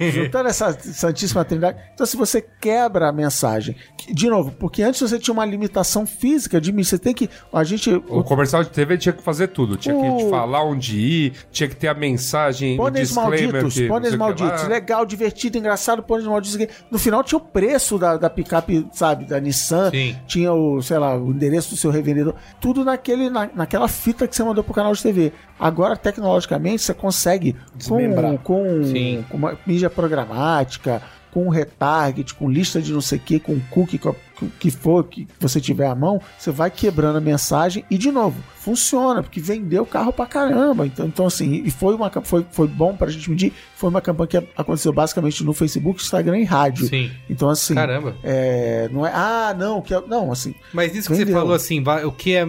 doing. 0.00 0.10
Juntando 0.10 0.48
essa 0.48 0.72
Santíssima 0.78 1.44
Trindade. 1.44 1.78
Então, 1.94 2.06
se 2.06 2.16
você 2.16 2.40
quebra 2.40 3.08
a 3.08 3.12
mensagem, 3.12 3.74
que- 3.96 4.12
de 4.12 4.28
novo, 4.28 4.52
porque 4.52 4.82
antes 4.82 5.00
você 5.00 5.18
tinha 5.18 5.32
uma 5.32 5.44
limitação 5.44 6.06
física 6.06 6.60
de 6.60 6.72
mim, 6.72 6.82
você 6.84 6.98
tem 6.98 7.14
que. 7.14 7.28
A 7.52 7.64
gente. 7.64 7.90
O 7.90 8.22
comercial 8.22 8.62
de 8.62 8.70
TV 8.70 8.98
tinha 8.98 9.12
que 9.12 9.22
fazer 9.22 9.48
tudo. 9.48 9.76
Tinha 9.76 9.94
que 9.94 10.00
O- 10.08 10.16
te 10.18 10.30
falar 10.30 10.62
onde 10.64 10.98
ir, 10.98 11.32
tinha 11.50 11.68
que 11.68 11.76
ter 11.76 11.88
a 11.88 11.94
mensagem, 11.94 12.74
o 12.74 12.76
Pôneis 12.76 13.12
malditos, 13.12 13.74
que 13.74 13.88
pôneis 13.88 14.12
o 14.12 14.16
que 14.16 14.18
malditos. 14.18 14.68
Legal, 14.68 15.06
divertido, 15.06 15.56
engraçado, 15.58 16.02
pôneis 16.02 16.26
malditos. 16.28 16.66
No 16.90 16.98
final 16.98 17.24
tinha 17.24 17.38
o 17.38 17.40
preço 17.40 17.98
da, 17.98 18.16
da 18.16 18.28
picape, 18.30 18.86
sabe, 18.92 19.24
da 19.24 19.40
Nissan. 19.40 19.90
Sim. 19.90 20.16
Tinha 20.26 20.52
o, 20.52 20.82
sei 20.82 20.98
lá, 20.98 21.16
o 21.16 21.30
endereço 21.30 21.65
do 21.70 21.76
seu 21.76 21.90
revendedor. 21.90 22.34
Tudo 22.60 22.84
naquele, 22.84 23.30
na, 23.30 23.48
naquela 23.54 23.88
fita 23.88 24.26
que 24.26 24.34
você 24.34 24.42
mandou 24.42 24.62
pro 24.62 24.74
canal 24.74 24.92
de 24.92 25.02
TV. 25.02 25.32
Agora, 25.58 25.96
tecnologicamente, 25.96 26.82
você 26.82 26.94
consegue 26.94 27.52
com, 27.52 27.78
Desmembrar. 27.78 28.38
com, 28.38 28.84
Sim. 28.84 29.24
com 29.28 29.36
uma 29.36 29.58
mídia 29.66 29.90
programática, 29.90 31.02
com 31.32 31.48
retarget, 31.48 32.34
com 32.34 32.50
lista 32.50 32.80
de 32.80 32.92
não 32.92 33.00
sei 33.00 33.18
o 33.18 33.20
que, 33.20 33.38
com 33.38 33.60
cookie, 33.70 33.98
com 33.98 34.14
que 34.58 34.70
for 34.70 35.04
que 35.04 35.26
você 35.40 35.60
tiver 35.60 35.86
à 35.86 35.94
mão, 35.94 36.20
você 36.38 36.50
vai 36.50 36.70
quebrando 36.70 37.16
a 37.16 37.20
mensagem 37.20 37.84
e, 37.90 37.96
de 37.96 38.10
novo, 38.10 38.42
funciona, 38.56 39.22
porque 39.22 39.40
vendeu 39.40 39.86
carro 39.86 40.12
pra 40.12 40.26
caramba. 40.26 40.86
Então, 40.86 41.06
então 41.06 41.26
assim, 41.26 41.62
e 41.64 41.70
foi, 41.70 41.94
uma, 41.94 42.10
foi, 42.22 42.44
foi 42.50 42.66
bom 42.66 42.96
pra 42.96 43.08
gente 43.08 43.30
medir. 43.30 43.52
Foi 43.76 43.88
uma 43.88 44.00
campanha 44.00 44.28
que 44.28 44.36
aconteceu 44.56 44.92
basicamente 44.92 45.44
no 45.44 45.52
Facebook, 45.52 46.02
Instagram 46.02 46.38
e 46.38 46.44
rádio. 46.44 46.86
Sim. 46.86 47.10
Então, 47.30 47.48
assim, 47.48 47.74
Caramba. 47.74 48.16
é, 48.22 48.88
não 48.92 49.06
é, 49.06 49.12
ah, 49.14 49.54
não, 49.56 49.80
que 49.80 49.94
é- 49.94 50.02
não, 50.06 50.32
assim, 50.32 50.54
Mas 50.72 50.94
isso 50.94 51.08
que 51.08 51.16
você 51.16 51.26
falou 51.26 51.54
assim, 51.54 51.82
o 52.04 52.12
que 52.12 52.34
é. 52.34 52.46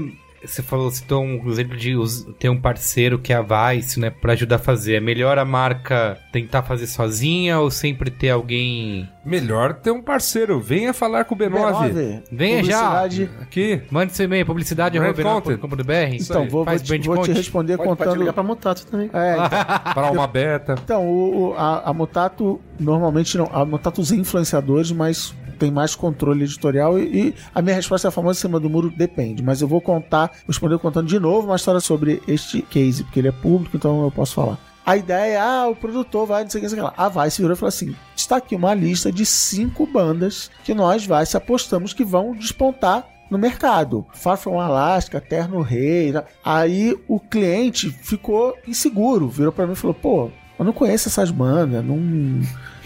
Você 0.47 0.63
falou, 0.63 0.89
citou 0.89 1.23
um 1.23 1.49
exemplo 1.49 1.75
de 1.77 1.93
ter 2.39 2.49
um 2.49 2.59
parceiro 2.59 3.19
que 3.19 3.33
é 3.33 3.35
a 3.35 3.41
Vice, 3.41 3.99
né, 3.99 4.09
pra 4.09 4.33
ajudar 4.33 4.55
a 4.55 4.59
fazer. 4.59 4.95
É 4.95 4.99
melhor 4.99 5.37
a 5.37 5.45
marca 5.45 6.17
tentar 6.31 6.63
fazer 6.63 6.87
sozinha 6.87 7.59
ou 7.59 7.69
sempre 7.69 8.09
ter 8.09 8.29
alguém. 8.29 9.07
Melhor 9.25 9.73
ter 9.73 9.91
um 9.91 10.01
parceiro. 10.01 10.59
Venha 10.61 10.93
falar 10.93 11.25
com 11.25 11.35
o 11.35 11.37
B9. 11.37 11.49
B9, 11.91 12.23
Venha 12.31 12.63
já. 12.63 13.03
Aqui. 13.41 13.81
Mande 13.91 14.15
seu 14.15 14.25
e-mail, 14.25 14.45
publicidade 14.45 14.97
Brand 14.97 15.19
arroba 15.19 15.41
content. 15.41 15.59
b9.com.br. 15.59 16.15
Então, 16.21 16.47
vou, 16.49 16.63
vou, 16.63 16.79
te, 16.79 16.97
vou 16.99 17.17
te 17.23 17.31
responder 17.33 17.75
Pode, 17.77 17.89
pode 17.89 17.97
contando. 17.99 18.19
ligar 18.19 18.33
pra 18.33 18.43
Motato 18.43 18.85
também. 18.87 19.09
É, 19.13 19.33
então, 19.33 19.49
Para 19.93 20.11
uma 20.11 20.27
beta. 20.27 20.75
Então, 20.83 21.05
o, 21.07 21.49
o- 21.49 21.53
a, 21.55 21.89
a 21.89 21.93
Mutato 21.93 22.61
normalmente 22.79 23.37
não. 23.37 23.49
A 23.51 23.65
Mutato 23.65 23.99
usa 24.01 24.15
influenciadores, 24.15 24.91
mas 24.91 25.35
tem 25.57 25.71
mais 25.71 25.95
controle 25.95 26.43
editorial. 26.43 26.97
E, 26.97 27.29
e 27.29 27.35
a 27.53 27.61
minha 27.61 27.75
resposta 27.75 28.07
é 28.07 28.09
a 28.09 28.11
famosa 28.11 28.39
em 28.39 28.41
cima 28.41 28.59
do 28.59 28.69
muro 28.69 28.89
depende. 28.89 29.43
Mas 29.43 29.61
eu 29.61 29.67
vou 29.67 29.81
contar, 29.81 30.31
responder 30.47 30.77
contando 30.79 31.07
de 31.07 31.19
novo 31.19 31.47
uma 31.47 31.55
história 31.55 31.79
sobre 31.79 32.21
este 32.27 32.61
case, 32.61 33.03
porque 33.03 33.19
ele 33.19 33.27
é 33.27 33.31
público, 33.31 33.75
então 33.75 34.03
eu 34.03 34.11
posso 34.11 34.33
falar. 34.33 34.57
A 34.85 34.95
ideia 34.95 35.33
é, 35.33 35.37
ah, 35.37 35.67
o 35.67 35.75
produtor 35.75 36.25
vai, 36.25 36.43
não 36.43 36.49
sei 36.49 36.59
o 36.59 36.61
que, 36.61 36.69
não 36.69 36.69
sei 36.69 36.79
o 36.79 36.89
que 36.89 36.97
lá. 36.97 37.05
A 37.05 37.09
Vice 37.09 37.41
virou 37.41 37.53
e 37.53 37.59
falou 37.59 37.67
assim: 37.67 37.93
está 38.15 38.37
aqui 38.37 38.55
uma 38.55 38.73
lista 38.73 39.11
de 39.11 39.25
cinco 39.25 39.85
bandas 39.85 40.49
que 40.63 40.73
nós, 40.73 41.05
Vice, 41.05 41.35
apostamos 41.35 41.91
que 41.91 42.05
vão 42.05 42.33
despontar 42.33 43.05
no 43.29 43.37
mercado. 43.37 44.05
Far 44.13 44.37
From 44.37 44.61
Alaska, 44.61 45.19
Terno 45.19 45.61
Rei. 45.61 46.13
Aí 46.43 46.97
o 47.05 47.19
cliente 47.19 47.89
ficou 47.89 48.55
inseguro, 48.65 49.27
virou 49.27 49.51
pra 49.51 49.67
mim 49.67 49.73
e 49.73 49.75
falou: 49.75 49.93
pô, 49.93 50.31
eu 50.57 50.63
não 50.63 50.71
conheço 50.71 51.09
essas 51.09 51.31
bandas, 51.31 51.83
não. 51.83 51.99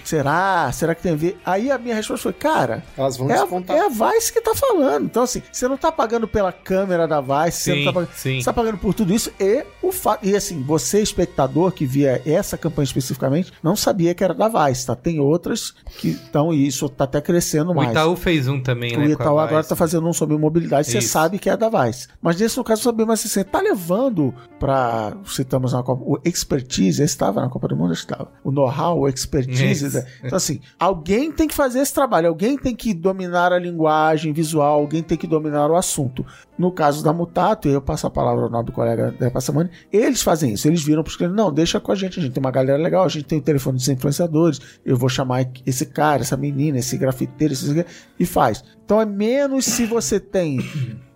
Será? 0.04 0.72
Será 0.72 0.95
que 0.95 1.02
tem 1.02 1.14
a 1.14 1.16
ver? 1.16 1.38
Aí 1.45 1.72
a 1.72 1.78
minha 1.78 1.95
resposta 1.95 2.24
foi, 2.24 2.34
cara, 2.34 2.84
Elas 2.97 3.18
vão 3.18 3.30
é 3.30 3.34
a, 3.36 3.76
é 3.76 3.80
a 3.86 3.89
Vice 3.89 4.32
que 4.34 4.41
tá 4.41 4.54
falando. 4.56 5.06
Então, 5.06 5.24
assim, 5.24 5.41
você 5.52 5.68
não 5.68 5.78
tá 5.78 5.91
pagando 5.91 6.28
pela 6.28 6.52
câmera 6.52 7.08
da 7.08 7.22
Vice, 7.22 7.58
você 7.58 7.74
Sim, 7.74 7.78
não 7.80 7.86
tá 7.86 7.93
pagando. 7.99 8.16
sim. 8.16 8.39
Você 8.39 8.45
tá 8.45 8.54
pagando 8.54 8.78
por 8.78 8.93
tudo 8.93 9.14
isso 9.14 9.32
e 9.39 9.64
o 9.82 9.91
fato. 9.91 10.26
E 10.26 10.36
assim, 10.36 10.62
você, 10.64 11.02
espectador, 11.02 11.72
que 11.72 11.86
via 11.86 12.22
essa 12.26 12.58
campanha 12.58 12.86
especificamente, 12.86 13.52
não 13.64 13.76
sabia 13.76 14.14
que 14.14 14.24
era 14.24 14.34
da 14.34 14.47
Vice, 14.47 14.86
tá? 14.86 14.95
Tem 14.95 15.20
outras 15.20 15.74
que 15.99 16.10
estão, 16.10 16.54
e 16.54 16.66
isso 16.68 16.88
tá 16.89 17.04
até 17.06 17.22
crescendo 17.22 17.72
O 17.72 17.76
mais. 17.76 17.91
Itaú 17.91 18.16
fez 18.16 18.47
um 18.47 18.60
também, 18.62 18.95
O 18.95 18.99
né? 18.99 19.06
com 19.06 19.10
a 19.12 19.14
Itaú 19.14 19.39
agora 19.39 19.58
Vice. 19.58 19.70
tá 19.70 19.76
fazendo 19.76 20.08
um 20.08 20.14
sobre 20.14 20.38
mobilidade, 20.38 20.88
você 20.88 20.99
Isso. 20.99 21.10
sabe 21.10 21.39
que 21.39 21.49
é 21.49 21.58
da 21.58 21.70
Vice. 21.70 22.08
Mas 22.22 22.39
nesse 22.39 22.58
no 22.58 22.64
caso, 22.64 22.82
eu 22.82 22.84
sabia, 22.86 23.06
mas 23.06 23.20
assim, 23.20 23.30
você 23.30 23.43
tá 23.43 23.60
levando 23.62 24.34
pra. 24.60 25.14
Citamos 25.26 25.74
na 25.74 25.84
Copa. 25.84 26.04
O 26.06 26.20
expertise, 26.26 27.02
esse 27.02 27.14
estava 27.14 27.41
na 27.41 27.49
Copa 27.49 27.68
do 27.68 27.76
Mundo, 27.76 27.91
acho 27.91 28.06
que 28.06 28.14
estava. 28.14 28.30
O 28.43 28.52
know-how, 28.52 28.99
o 28.99 29.08
expertise. 29.08 29.86
Isso. 29.88 29.91
Da- 29.94 30.06
Então, 30.24 30.38
assim, 30.38 30.60
alguém 30.80 31.32
tem 31.32 31.48
que 31.48 31.54
fazer 31.56 31.80
esse 31.80 31.94
trabalho, 31.94 32.28
alguém 32.30 32.58
tem 32.58 32.76
que 32.76 32.94
dominar 32.94 33.52
a 33.54 33.60
linguagem 33.60 34.34
visual, 34.34 34.80
alguém 34.80 35.02
tem 35.04 35.18
que 35.18 35.28
dominar 35.28 35.70
o 35.70 35.76
assunto. 35.76 36.26
No 36.58 36.72
caso 36.72 37.04
da 37.04 37.12
Mutato, 37.12 37.68
e 37.68 37.72
eu 37.74 37.82
passo 37.82 38.06
a 38.06 38.10
palavra 38.10 38.44
ao 38.44 38.50
nobre 38.50 38.72
colega 38.72 39.12
da 39.20 39.32
Passamani, 39.32 39.70
eles 39.92 40.22
fazem 40.22 40.54
isso. 40.54 40.68
Eles 40.68 40.84
viram 40.84 41.04
pros 41.04 41.16
clientes, 41.16 41.36
não, 41.36 41.52
deixa 41.52 41.80
com 41.80 41.92
a 41.92 41.96
gente, 41.96 42.20
a 42.20 42.22
gente 42.22 42.34
tem 42.34 42.42
uma 42.42 42.52
galera 42.52 42.78
legal, 42.82 43.04
a 43.04 43.10
gente 43.10 43.26
tem 43.26 43.39
o 43.39 43.42
telefone 43.42 43.78
dos 43.78 43.88
influenciadores, 43.89 44.60
eu 44.86 44.96
vou 44.96 45.10
chamar 45.10 45.50
esse 45.66 45.86
cara, 45.86 46.22
essa 46.22 46.38
menina, 46.38 46.78
esse 46.78 46.98
grafiteiro, 46.98 47.54
esse... 47.54 47.86
e 48.20 48.26
faz. 48.26 48.64
Então 48.86 49.02
é 49.02 49.06
menos 49.06 49.66
se 49.66 49.86
você 49.86 50.20
tem. 50.20 50.60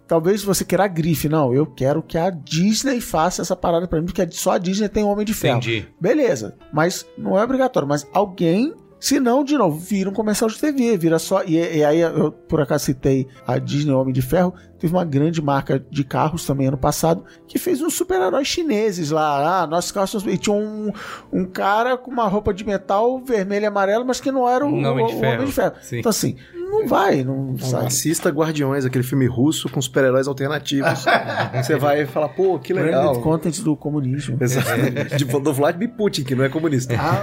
Talvez 0.08 0.44
você 0.44 0.64
queira 0.64 0.84
a 0.86 0.88
grife. 0.88 1.28
Não, 1.28 1.54
eu 1.54 1.66
quero 1.66 2.02
que 2.04 2.18
a 2.18 2.30
Disney 2.30 3.02
faça 3.02 3.42
essa 3.42 3.56
parada 3.56 3.88
pra 3.88 4.00
mim, 4.00 4.06
porque 4.06 4.28
só 4.32 4.52
a 4.52 4.58
Disney 4.58 4.88
tem 4.90 5.04
Homem 5.04 5.26
de 5.26 5.34
Ferro. 5.34 5.58
Entendi. 5.58 5.88
Beleza, 6.00 6.56
mas 6.72 7.06
não 7.18 7.38
é 7.38 7.44
obrigatório. 7.44 7.88
Mas 7.90 8.06
alguém, 8.14 8.74
se 9.00 9.20
não, 9.20 9.44
de 9.44 9.58
novo, 9.58 9.80
vira 9.80 10.10
um 10.10 10.14
comercial 10.14 10.50
de 10.50 10.60
TV, 10.60 10.96
vira 10.98 11.18
só. 11.18 11.44
E, 11.44 11.56
e 11.78 11.84
aí 11.84 12.00
eu 12.02 12.32
por 12.32 12.62
acaso 12.62 12.86
citei 12.86 13.28
a 13.48 13.58
Disney 13.58 13.94
Homem 13.94 14.14
de 14.14 14.22
Ferro. 14.22 14.54
Teve 14.78 14.94
uma 14.94 15.06
grande 15.06 15.42
marca 15.42 15.80
de 15.90 16.04
carros 16.04 16.46
também 16.46 16.68
ano 16.68 16.78
passado 16.78 17.24
que 17.48 17.58
fez 17.58 17.82
uns 17.82 17.94
super-heróis 17.96 18.48
chineses 18.48 19.10
lá. 19.10 19.62
Ah, 19.64 19.66
nossos 19.68 19.92
carros 19.92 20.12
são. 20.12 20.22
E 20.30 20.38
tinha 20.38 20.56
um, 20.56 20.92
um 21.34 21.46
cara 21.46 21.98
com 21.98 22.12
uma 22.12 22.28
roupa 22.28 22.54
de 22.54 22.64
metal 22.64 23.20
vermelho 23.24 23.64
e 23.64 23.66
amarelo, 23.66 24.06
mas 24.06 24.20
que 24.22 24.32
não 24.32 24.48
era 24.48 24.64
o, 24.66 24.70
Homem 24.70 25.08
de 25.08 25.14
o- 25.14 25.16
o. 25.16 25.20
Homem 25.26 25.46
de 25.46 25.52
Ferro. 25.52 25.76
Sim. 25.82 26.00
Então, 26.00 26.10
assim, 26.12 26.36
não 26.80 26.88
vai, 26.88 27.24
não 27.24 27.58
sabe. 27.58 27.88
Assista 27.88 28.30
Guardiões, 28.30 28.86
aquele 28.86 29.04
filme 29.04 29.26
russo 29.28 29.70
com 29.70 29.82
super-heróis 29.82 30.28
alternativos. 30.28 31.06
Você 31.56 31.76
vai 31.78 32.06
falar, 32.06 32.30
pô, 32.30 32.60
que 32.60 32.74
legal. 32.74 33.04
Branded 33.04 33.24
content 33.24 33.62
do 33.64 33.76
comunismo. 33.76 34.38
Exatamente. 34.40 35.16
De- 35.18 35.26
do 35.26 35.54
Vladimir 35.54 35.90
Putin, 35.96 36.24
que 36.24 36.36
não 36.36 36.44
é 36.44 36.50
comunista. 36.50 36.94
Ah, 36.98 37.22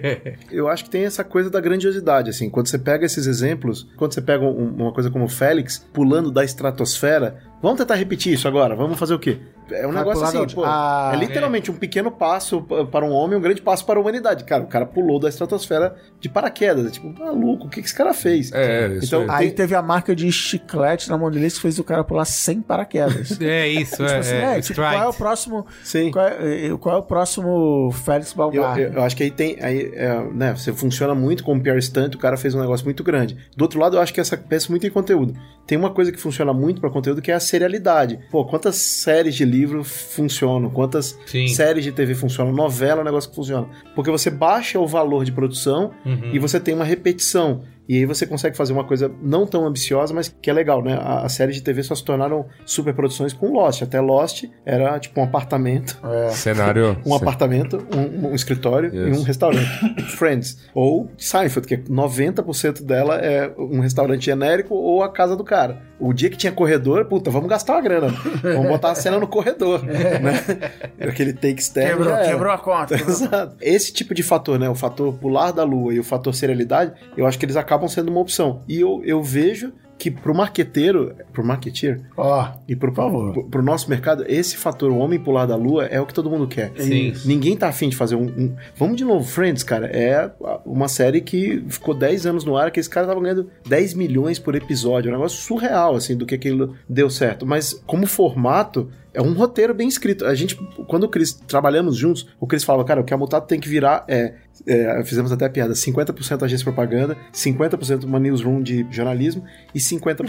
Eu 0.50 0.68
acho 0.68 0.84
que 0.84 0.90
tem 0.90 1.04
essa 1.04 1.24
coisa 1.24 1.50
da 1.50 1.60
grandiosidade, 1.60 2.30
assim. 2.30 2.48
Quando 2.50 2.68
você 2.68 2.78
pega 2.78 3.04
esses 3.06 3.26
exemplos, 3.26 3.86
quando 3.96 4.12
você 4.14 4.20
pega 4.22 4.44
um- 4.44 4.74
uma 4.76 4.92
coisa 4.92 5.10
como 5.10 5.24
o 5.24 5.28
Félix, 5.28 5.78
pulando 5.92 6.30
da 6.30 6.44
estratosfera, 6.44 7.38
vamos 7.62 7.78
tentar 7.78 7.94
repetir 7.94 8.32
isso 8.34 8.46
agora, 8.48 8.74
vamos 8.74 8.98
fazer 8.98 9.14
o 9.14 9.18
quê? 9.18 9.38
É 9.70 9.86
um 9.86 9.92
Vai 9.92 10.04
negócio 10.04 10.22
assim, 10.24 10.54
pô, 10.54 10.62
Ah, 10.62 11.12
é 11.14 11.16
literalmente 11.16 11.70
um 11.70 11.74
pequeno 11.74 12.10
passo 12.12 12.60
para 12.92 13.02
um 13.02 13.10
homem, 13.12 13.38
um 13.38 13.40
grande 13.40 13.62
passo 13.62 13.86
para 13.86 13.98
a 13.98 14.02
humanidade. 14.02 14.44
Cara, 14.44 14.62
o 14.62 14.66
cara 14.66 14.84
pulou 14.84 15.18
da 15.18 15.26
estratosfera 15.26 15.96
de 16.20 16.28
paraquedas. 16.28 16.86
É 16.86 16.90
tipo, 16.90 17.10
maluco, 17.18 17.66
o 17.66 17.70
que, 17.70 17.80
que 17.80 17.86
esse 17.86 17.94
cara 17.96 18.12
fez? 18.12 18.52
É, 18.52 18.88
isso 18.88 19.06
Então, 19.06 19.22
aí. 19.22 19.28
Aí 19.30 19.46
tem- 19.46 19.54
teve 19.56 19.74
a 19.74 19.80
marca 19.80 20.14
de 20.14 20.30
chiclete 20.30 21.08
na 21.08 21.16
mão 21.16 21.30
dele 21.30 21.50
que 21.50 21.58
fez 21.58 21.78
o 21.78 21.84
cara 21.84 22.04
pular 22.04 22.26
sem 22.26 22.60
paraquedas. 22.60 23.38
É 23.40 23.66
isso, 23.66 23.96
Tipo 23.96 24.02
é. 24.10 24.18
assim, 24.18 24.34
é, 24.34 24.58
é, 24.58 24.60
tipo, 24.60 24.80
qual 24.82 24.92
é 24.92 25.08
o 25.08 25.14
próximo. 25.14 25.66
Sim. 25.82 26.10
Qual 26.10 26.26
é, 26.28 26.66
eh, 26.66 26.76
qual 26.78 26.96
é 26.96 26.98
o 26.98 27.02
próximo 27.02 27.90
Félix 28.04 28.32
Eu, 28.32 28.36
Baumgartner? 28.36 28.88
eu- 28.88 28.92
eu 28.94 29.02
acho 29.02 29.16
que 29.16 29.22
aí 29.22 29.30
tem. 29.30 29.56
Aí, 29.62 29.90
é, 29.94 30.22
né, 30.30 30.54
você 30.54 30.74
funciona 30.74 31.14
muito 31.14 31.42
com 31.42 31.54
o 31.56 31.60
PR 31.62 31.80
Stunt, 31.80 32.14
o 32.14 32.18
cara 32.18 32.36
fez 32.36 32.54
um 32.54 32.60
negócio 32.60 32.84
muito 32.84 33.02
grande. 33.02 33.34
Do 33.56 33.62
outro 33.62 33.80
lado, 33.80 33.96
eu 33.96 34.00
acho 34.02 34.12
que 34.12 34.20
essa 34.20 34.36
pensa 34.36 34.66
muito 34.68 34.86
em 34.86 34.90
conteúdo. 34.90 35.34
Tem 35.66 35.78
uma 35.78 35.88
coisa 35.90 36.12
que 36.12 36.20
funciona 36.20 36.52
muito 36.52 36.82
para 36.82 36.90
conteúdo 36.90 37.22
que 37.22 37.30
é 37.30 37.34
a 37.34 37.40
serialidade. 37.54 38.18
Pô, 38.30 38.44
quantas 38.44 38.74
séries 38.76 39.34
de 39.36 39.44
livro 39.44 39.84
funcionam? 39.84 40.68
Quantas 40.70 41.16
Sim. 41.26 41.46
séries 41.48 41.84
de 41.84 41.92
TV 41.92 42.14
funcionam? 42.14 42.52
Novela 42.52 43.00
é 43.00 43.02
um 43.02 43.04
negócio 43.04 43.30
que 43.30 43.36
funciona. 43.36 43.68
Porque 43.94 44.10
você 44.10 44.28
baixa 44.28 44.78
o 44.80 44.86
valor 44.86 45.24
de 45.24 45.30
produção 45.32 45.92
Uhum. 46.04 46.30
e 46.32 46.38
você 46.38 46.58
tem 46.58 46.74
uma 46.74 46.84
repetição. 46.84 47.62
E 47.88 47.98
aí 47.98 48.06
você 48.06 48.26
consegue 48.26 48.56
fazer 48.56 48.72
uma 48.72 48.84
coisa 48.84 49.10
não 49.22 49.46
tão 49.46 49.66
ambiciosa, 49.66 50.14
mas 50.14 50.28
que 50.28 50.48
é 50.48 50.52
legal, 50.52 50.82
né? 50.82 50.98
A, 51.00 51.24
a 51.24 51.28
série 51.28 51.52
de 51.52 51.62
TV 51.62 51.82
só 51.82 51.94
se 51.94 52.04
tornaram 52.04 52.46
superproduções 52.64 53.32
com 53.32 53.52
Lost. 53.52 53.82
Até 53.82 54.00
Lost 54.00 54.44
era 54.64 54.98
tipo 54.98 55.20
um 55.20 55.24
apartamento, 55.24 56.00
Cenário. 56.30 56.96
um 57.04 57.14
apartamento, 57.14 57.86
um, 57.94 58.28
um 58.28 58.34
escritório 58.34 58.90
e 58.94 59.10
Isso. 59.10 59.20
um 59.20 59.22
restaurante. 59.24 59.68
Friends. 60.16 60.58
Ou 60.74 61.10
Seinfeld, 61.16 61.66
que 61.66 61.76
90% 61.76 62.82
dela 62.82 63.16
é 63.16 63.52
um 63.58 63.80
restaurante 63.80 64.24
genérico 64.24 64.74
ou 64.74 65.02
a 65.02 65.12
casa 65.12 65.36
do 65.36 65.44
cara. 65.44 65.82
O 65.98 66.12
dia 66.12 66.28
que 66.28 66.36
tinha 66.36 66.52
corredor, 66.52 67.04
puta, 67.06 67.30
vamos 67.30 67.48
gastar 67.48 67.74
uma 67.74 67.82
grana. 67.82 68.08
Vamos 68.42 68.68
botar 68.68 68.90
a 68.90 68.94
cena 68.94 69.18
no 69.18 69.26
corredor. 69.26 69.82
Né? 70.24 71.08
Aquele 71.08 71.32
take 71.32 71.60
externo. 71.60 71.98
Quebrou, 71.98 72.08
já 72.08 72.18
era. 72.18 72.28
quebrou 72.28 72.52
a 72.52 72.58
conta. 72.58 72.96
quebrou 72.96 73.14
a 73.14 73.18
conta. 73.18 73.28
Exato. 73.34 73.56
Esse 73.60 73.92
tipo 73.92 74.14
de 74.14 74.22
fator, 74.22 74.58
né? 74.58 74.68
O 74.68 74.74
fator 74.74 75.12
pular 75.14 75.50
da 75.50 75.64
lua 75.64 75.92
e 75.92 75.98
o 75.98 76.04
fator 76.04 76.34
serialidade, 76.34 76.92
eu 77.16 77.26
acho 77.26 77.38
que 77.38 77.44
eles 77.44 77.56
acabam 77.56 77.73
sendo 77.88 78.08
uma 78.10 78.20
opção. 78.20 78.62
E 78.68 78.80
eu, 78.80 79.02
eu 79.04 79.22
vejo 79.22 79.72
que 79.96 80.10
pro 80.10 80.34
marqueteiro, 80.34 81.14
pro 81.32 81.44
marketeer 81.44 82.00
Ó, 82.16 82.48
e 82.68 82.74
pro, 82.74 82.92
favor. 82.92 83.32
pro, 83.32 83.44
pro 83.44 83.62
nosso 83.62 83.88
mercado, 83.88 84.24
esse 84.26 84.56
fator, 84.56 84.90
o 84.90 84.98
homem 84.98 85.20
pular 85.20 85.46
da 85.46 85.54
lua, 85.56 85.84
é 85.86 86.00
o 86.00 86.04
que 86.06 86.12
todo 86.12 86.28
mundo 86.28 86.48
quer. 86.48 86.72
Sim. 86.76 87.12
Ninguém 87.24 87.56
tá 87.56 87.68
afim 87.68 87.88
de 87.88 87.96
fazer 87.96 88.16
um, 88.16 88.24
um- 88.24 88.56
Vamos 88.76 88.96
de 88.96 89.04
novo, 89.04 89.24
Friends, 89.24 89.62
cara. 89.62 89.86
É 89.86 90.30
uma 90.66 90.88
série 90.88 91.20
que 91.20 91.64
ficou 91.68 91.94
10 91.94 92.26
anos 92.26 92.44
no 92.44 92.56
ar, 92.56 92.70
que 92.72 92.80
esse 92.80 92.90
cara 92.90 93.06
tava 93.06 93.20
ganhando 93.20 93.48
10 93.68 93.94
milhões 93.94 94.38
por 94.38 94.54
episódio. 94.56 95.08
É 95.08 95.12
um 95.12 95.16
negócio 95.16 95.38
surreal, 95.40 95.94
assim, 95.94 96.16
do 96.16 96.26
que 96.26 96.34
aquilo 96.34 96.74
deu 96.88 97.08
certo. 97.08 97.46
Mas 97.46 97.72
como 97.86 98.04
formato. 98.06 98.90
É 99.16 99.22
um 99.22 99.32
roteiro 99.32 99.72
bem 99.72 99.86
escrito. 99.86 100.26
A 100.26 100.34
gente, 100.34 100.56
quando 100.88 101.04
o 101.04 101.08
Chris 101.08 101.34
trabalhamos 101.46 101.96
juntos, 101.96 102.26
o 102.40 102.48
Chris 102.48 102.64
falava, 102.64 102.84
cara, 102.84 103.00
o 103.00 103.04
que 103.04 103.14
a 103.14 103.16
Mutado 103.16 103.46
tem 103.46 103.60
que 103.60 103.68
virar 103.68 104.04
é. 104.08 104.34
É, 104.66 105.02
fizemos 105.04 105.32
até 105.32 105.46
a 105.46 105.50
piada: 105.50 105.74
50% 105.74 106.42
agência 106.42 106.58
de 106.58 106.64
propaganda, 106.64 107.16
50% 107.32 108.04
uma 108.04 108.18
newsroom 108.18 108.62
de 108.62 108.86
jornalismo 108.90 109.44
e 109.74 109.78
50% 109.78 110.26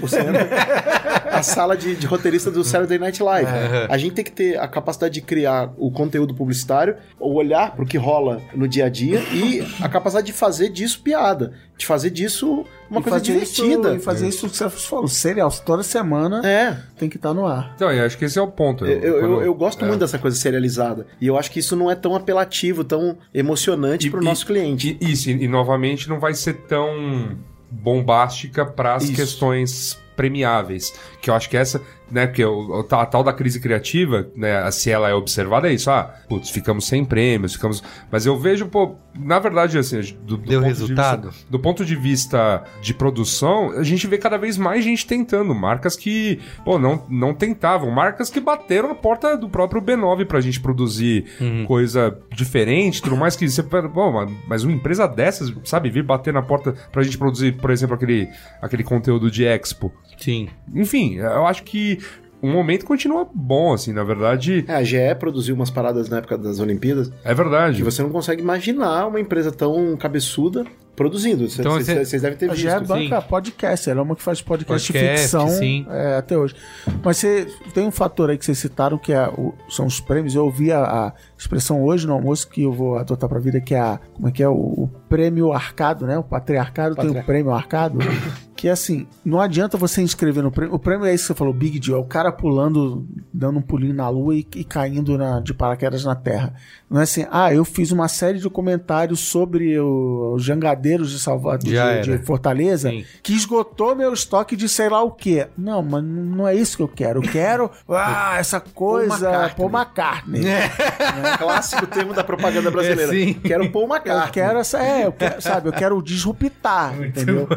a 1.36 1.44
sala 1.44 1.76
de, 1.76 1.96
de 1.96 2.08
roteirista 2.08 2.50
do 2.50 2.64
Saturday 2.64 2.98
Night 2.98 3.22
Live. 3.22 3.50
A 3.90 3.98
gente 3.98 4.14
tem 4.14 4.24
que 4.24 4.32
ter 4.32 4.58
a 4.58 4.68
capacidade 4.68 5.14
de 5.16 5.22
criar 5.22 5.74
o 5.78 5.92
conteúdo 5.92 6.34
publicitário, 6.34 6.96
o 7.20 7.34
olhar 7.34 7.76
pro 7.76 7.86
que 7.86 7.98
rola 7.98 8.42
no 8.54 8.68
dia 8.68 8.86
a 8.86 8.90
dia 8.90 9.20
e 9.34 9.62
a 9.82 9.90
capacidade 9.90 10.28
de 10.28 10.34
fazer 10.34 10.70
disso 10.70 11.02
piada, 11.02 11.54
de 11.78 11.86
fazer 11.86 12.10
disso 12.10 12.66
uma 12.90 13.00
E 13.00 13.04
coisa 13.04 13.20
fazer 13.20 13.34
divertida. 13.34 13.90
Isso, 13.90 13.98
e 13.98 14.00
fazer 14.00 14.28
isso 14.30 14.50
que 14.50 14.56
você 14.56 14.70
falou, 14.70 15.08
serial, 15.08 15.52
toda 15.66 15.84
semana 15.84 16.42
É, 16.48 16.78
tem 16.98 17.10
que 17.10 17.18
estar 17.18 17.34
no 17.34 17.46
ar. 17.46 17.74
Então, 17.76 17.92
eu 17.92 18.06
acho 18.06 18.18
que 18.18 18.24
esse 18.26 18.40
é 18.40 18.42
o 18.42 18.48
ponto. 18.48 18.86
eu, 18.86 19.02
eu, 19.02 19.20
Quando- 19.20 19.42
eu 19.42 19.54
gosto 19.54 19.84
é. 19.84 19.88
muito 19.88 20.00
dessa 20.00 20.18
coisa 20.18 20.38
serializada. 20.38 21.06
E 21.20 21.28
eu 21.28 21.38
acho 21.38 21.52
que 21.52 21.60
isso 21.60 21.76
não 21.76 21.92
é 21.92 21.96
tão 21.96 22.16
apelativo, 22.16 22.84
tão 22.84 23.18
emocionante 23.34 24.10
pro 24.10 24.22
e- 24.22 24.26
nosso 24.26 24.46
cliente. 24.46 24.98
E, 25.02 25.12
isso, 25.12 25.30
e, 25.30 25.44
e 25.44 25.48
novamente 25.48 26.08
não 26.08 26.20
vai 26.20 26.34
ser 26.34 26.54
tão 26.68 27.38
bombástica 27.70 28.66
para 28.66 28.96
as 28.96 29.10
questões 29.10 30.00
premiáveis. 30.16 30.94
Que 31.22 31.30
eu 31.30 31.34
acho 31.36 31.50
que 31.50 31.58
essa, 31.58 31.82
né, 32.12 32.28
porque 32.28 32.44
o, 32.46 32.82
o- 32.82 32.96
a 32.96 33.06
tal 33.06 33.24
da 33.24 33.34
crise 33.34 33.60
criativa, 33.60 34.28
né, 34.36 34.70
se 34.72 34.92
ela 34.92 35.10
é 35.10 35.14
observada, 35.14 35.70
é 35.70 35.74
isso. 35.74 35.90
Ah, 35.90 36.14
putz, 36.30 36.50
ficamos 36.50 36.86
sem 36.88 37.04
prêmios, 37.06 37.54
ficamos. 37.54 37.84
Mas 38.12 38.26
eu 38.26 38.38
vejo, 38.38 38.68
pô, 38.68 38.96
na 39.18 39.40
verdade, 39.40 39.78
assim, 39.78 40.00
do, 40.24 40.36
do 40.36 40.38
Deu 40.38 40.62
ponto 40.62 40.74
de 40.74 40.80
resultado? 40.80 41.30
vista- 41.30 41.46
do 41.50 41.60
ponto 41.60 41.86
de 41.86 41.96
vista 41.96 42.64
de 42.82 42.94
produção, 42.94 43.72
a 43.72 43.84
gente 43.84 44.08
vê 44.08 44.18
cada 44.18 44.38
vez 44.38 44.58
mais 44.58 44.84
gente 44.84 45.06
tentando. 45.08 45.54
Marcas 45.56 45.96
que, 45.96 46.40
pô, 46.64 46.78
não, 46.78 47.04
não 47.10 47.34
tentavam. 47.34 47.90
Marcas 47.92 48.30
que 48.30 48.40
bateram 48.40 48.90
na 48.90 48.96
porta 48.96 49.38
do 49.38 49.50
próprio 49.50 49.82
B9 49.82 50.26
pra 50.26 50.42
gente 50.42 50.60
produzir 50.60 51.26
coisa 51.66 52.18
diferente, 52.36 53.02
tudo 53.02 53.16
mais 53.18 53.36
que 53.36 53.48
você. 53.50 53.64
Mas- 53.64 54.32
mas 54.48 54.64
uma 54.64 54.74
empresa 54.74 55.08
dessas, 55.08 55.52
sabe, 55.64 55.90
vir 55.90 56.04
bater 56.04 56.34
na 56.34 56.42
porta 56.42 56.74
pra 56.92 57.04
gente 57.04 57.18
produzir, 57.18 57.54
por 57.54 57.72
exemplo, 57.72 57.96
aquele, 57.96 58.30
aquele 58.62 58.84
conteúdo 58.84 59.32
de 59.32 59.44
Expo. 59.46 59.92
Sim. 60.18 60.48
Enfim, 60.74 61.16
eu 61.16 61.46
acho 61.46 61.64
que 61.64 62.00
o 62.42 62.48
momento 62.48 62.86
continua 62.86 63.28
bom, 63.34 63.74
assim, 63.74 63.92
na 63.94 64.04
verdade. 64.04 64.66
É, 64.68 64.76
a 64.76 64.84
GE 64.84 64.98
produziu 65.20 65.56
umas 65.56 65.70
paradas 65.72 66.10
na 66.10 66.18
época 66.18 66.38
das 66.38 66.60
Olimpíadas 66.60 67.12
É 67.24 67.34
verdade. 67.34 67.78
que 67.78 67.84
você 67.84 68.04
não 68.04 68.10
consegue 68.10 68.42
imaginar 68.42 69.08
uma 69.08 69.20
empresa 69.20 69.52
tão 69.52 69.96
cabeçuda 69.98 70.64
produzindo. 70.96 71.50
Cê- 71.50 71.62
Então, 71.62 71.82
cê- 71.82 72.06
Vocês 72.06 72.22
devem 72.22 72.38
ter 72.38 72.50
A 72.50 72.54
visto. 72.54 72.62
GE 72.62 72.68
é 72.70 72.80
banca 72.80 73.20
sim. 73.22 73.28
podcast, 73.28 73.90
ela 73.90 74.00
é 74.00 74.04
uma 74.04 74.16
que 74.16 74.22
faz 74.22 74.42
podcast, 74.42 74.94
Podcast, 74.94 75.16
de 75.16 75.22
ficção 75.22 75.50
sim. 75.50 75.86
é, 75.90 76.16
até 76.18 76.38
hoje. 76.38 76.56
Mas 77.04 77.18
você 77.18 77.48
tem 77.74 77.86
um 77.88 77.92
fator 77.92 78.30
aí 78.30 78.38
que 78.38 78.46
vocês 78.46 78.58
citaram 78.60 78.98
que 78.98 79.12
é 79.12 79.28
o- 79.28 79.54
são 79.68 79.86
os 79.88 80.00
prêmios. 80.00 80.36
Eu 80.36 80.46
ouvi 80.46 80.72
a, 80.72 80.84
a 80.84 81.14
expressão 81.38 81.84
hoje 81.84 82.06
no 82.08 82.14
almoço 82.14 82.48
que 82.48 82.62
eu 82.64 82.72
vou 82.72 82.98
adotar 82.98 83.28
pra 83.28 83.40
vida, 83.40 83.60
que 83.60 83.74
é 83.76 83.80
a, 83.80 84.00
como 84.14 84.28
é 84.28 84.32
que 84.32 84.42
é? 84.44 84.48
O, 84.48 84.54
o 84.54 84.90
prêmio 85.10 85.52
arcado, 85.52 86.06
né? 86.06 86.18
O 86.18 86.24
patriarcado 86.24 86.96
tem 86.96 87.10
o 87.10 87.24
prêmio 87.24 87.52
arcado. 87.52 87.98
Que 88.56 88.70
assim, 88.70 89.06
não 89.24 89.42
adianta 89.42 89.78
você 89.78 90.02
inscrever 90.02 90.42
no 90.42 90.50
prêmio. 90.50 90.74
O 90.74 90.80
prêmio 90.80 91.06
é 91.06 91.14
isso 91.14 91.26
que 91.26 91.28
você 91.28 91.34
falou, 91.38 91.54
Big 91.54 91.78
Deal. 91.78 91.98
É 91.98 92.02
o 92.02 92.06
cara 92.06 92.32
pulando, 92.32 93.06
dando 93.34 93.60
um 93.60 93.62
pulinho 93.62 93.94
na 93.94 94.08
lua 94.08 94.34
e, 94.34 94.48
e 94.56 94.64
caindo 94.64 95.18
na- 95.18 95.42
de 95.42 95.54
paraquedas 95.54 96.06
na 96.06 96.16
terra. 96.16 96.54
Não 96.90 97.00
é 97.02 97.04
assim, 97.04 97.26
ah, 97.30 97.54
eu 97.54 97.66
fiz 97.66 97.92
uma 97.92 98.08
série 98.08 98.40
de 98.40 98.50
comentários 98.50 99.20
sobre 99.20 99.78
os 99.80 100.42
jangadeiros 100.44 101.12
de 101.12 101.20
Salvador, 101.20 101.58
de, 102.04 102.18
de. 102.18 102.26
Fortaleza, 102.26 102.90
Sim. 102.92 103.04
que 103.22 103.34
esgotou 103.34 103.94
meu 103.96 104.14
estoque 104.14 104.56
de 104.56 104.70
sei 104.70 104.88
lá 104.88 105.04
o 105.04 105.12
quê. 105.12 105.48
Não, 105.58 105.82
mas 105.84 106.02
não 106.04 106.48
é 106.48 106.56
isso 106.56 106.78
que 106.78 106.84
eu 106.84 106.88
quero. 106.88 107.22
Eu 107.24 107.30
quero, 107.30 107.70
ah, 107.90 108.38
essa 108.40 108.60
coisa, 108.62 109.28
McCartney. 109.30 109.56
Paul 109.58 109.70
McCartney. 109.70 110.48
É. 110.48 110.70
Clássico 111.38 111.88
termo 111.88 112.14
da 112.14 112.24
propaganda 112.24 112.72
brasileira. 112.72 113.04
É, 113.14 113.20
sim. 113.26 113.34
Quero 113.34 113.70
pôr 113.70 113.84
uma 113.84 113.98
Eu 113.98 114.32
quero 114.32 114.60
essa, 114.60 114.80
é, 114.82 115.06
eu 115.08 115.12
quero, 115.12 115.42
sabe, 115.42 115.68
eu 115.68 115.74
quero 115.74 116.02
disruptar, 116.02 116.96
entendeu? 117.04 117.48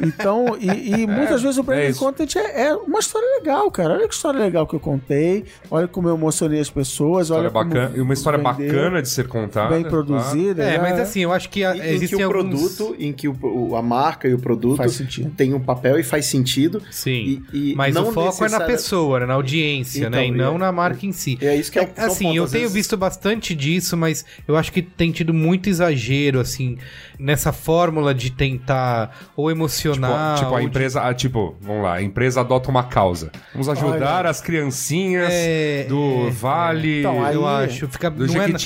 Então, 0.00 0.37
e, 0.58 1.02
e 1.02 1.06
muitas 1.08 1.42
vezes 1.42 1.56
o 1.58 1.60
é 1.60 1.64
brand 1.64 1.90
isso. 1.90 1.98
content 1.98 2.36
é, 2.36 2.66
é 2.68 2.74
uma 2.74 2.98
história 2.98 3.26
legal, 3.38 3.70
cara. 3.70 3.94
Olha 3.94 4.08
que 4.08 4.14
história 4.14 4.40
legal 4.40 4.66
que 4.66 4.74
eu 4.74 4.80
contei, 4.80 5.44
olha 5.70 5.88
como 5.88 6.08
eu 6.08 6.14
emocionei 6.14 6.60
as 6.60 6.70
pessoas, 6.70 7.30
olha 7.30 7.50
como 7.50 7.64
bacana, 7.64 7.92
e 7.96 8.00
uma 8.00 8.14
história 8.14 8.38
vendeu, 8.38 8.68
bacana 8.74 9.02
de 9.02 9.08
ser 9.08 9.26
contada. 9.28 9.74
bem 9.74 9.82
tá? 9.84 9.88
produzida. 9.90 10.62
É, 10.62 10.72
né? 10.72 10.78
mas 10.78 11.00
assim, 11.00 11.20
eu 11.20 11.32
acho 11.32 11.48
que 11.48 11.64
a- 11.64 11.76
Em, 11.76 11.96
em 11.96 12.06
que 12.06 12.16
o 12.16 12.24
alguns... 12.24 12.76
produto, 12.76 12.96
em 12.98 13.12
que 13.12 13.28
o, 13.28 13.36
o- 13.42 13.76
a 13.76 13.82
marca 13.82 14.28
e 14.28 14.34
o 14.34 14.38
produto 14.38 14.76
Faz 14.76 14.92
sentido. 14.92 15.30
tem 15.36 15.54
um 15.54 15.60
papel 15.60 15.98
e 15.98 16.02
faz 16.02 16.26
sentido. 16.26 16.82
Sim, 16.90 17.42
E- 17.52 17.72
e 17.72 17.74
mas 17.76 17.94
não 17.94 18.08
o 18.08 18.12
foco 18.12 18.44
é 18.44 18.48
na 18.48 18.60
pessoa, 18.60 19.20
né, 19.20 19.26
na 19.26 19.34
audiência, 19.34 20.00
Então, 20.00 20.10
né, 20.10 20.26
e 20.26 20.28
e 20.28 20.32
não 20.32 20.54
é- 20.56 20.58
na 20.58 20.72
marca 20.72 21.04
em 21.06 21.12
si. 21.12 21.38
É 21.40 21.54
isso 21.56 21.70
que 21.72 21.78
é, 21.78 21.82
o- 21.82 21.84
É, 21.84 21.92
é 21.96 22.04
assim, 22.04 22.28
eu 22.36 22.46
tenho 22.46 22.62
vezes- 22.62 22.72
visto 22.74 22.96
bastante 22.96 23.54
disso, 23.54 23.96
mas 23.96 24.24
eu 24.46 24.56
acho 24.56 24.72
que 24.72 24.82
tem 24.82 25.10
tido 25.12 25.32
muito 25.34 25.68
exagero, 25.68 26.40
assim, 26.40 26.78
nessa 27.18 27.52
fórmula 27.52 28.14
de 28.14 28.30
tentar 28.30 29.16
ou 29.36 29.50
Tipo, 29.94 30.06
tipo, 30.36 30.54
a 30.54 30.62
empresa, 30.62 31.02
ah, 31.02 31.14
tipo, 31.14 31.56
vamos 31.60 31.82
lá, 31.82 31.94
a 31.94 32.02
empresa 32.02 32.40
adota 32.40 32.70
uma 32.70 32.82
causa. 32.84 33.30
Vamos 33.52 33.68
ajudar 33.68 34.26
as 34.26 34.40
criancinhas 34.40 35.28
É, 35.32 35.84
do 35.88 36.28
é, 36.28 36.30
Vale, 36.30 37.00
Então, 37.00 37.24
aí- 37.24 37.34
eu 37.34 37.46
acho. 37.46 37.88
Fica, 37.88 38.10
do 38.10 38.26
não 38.26 38.34
é, 38.42 38.48
na- 38.48 38.58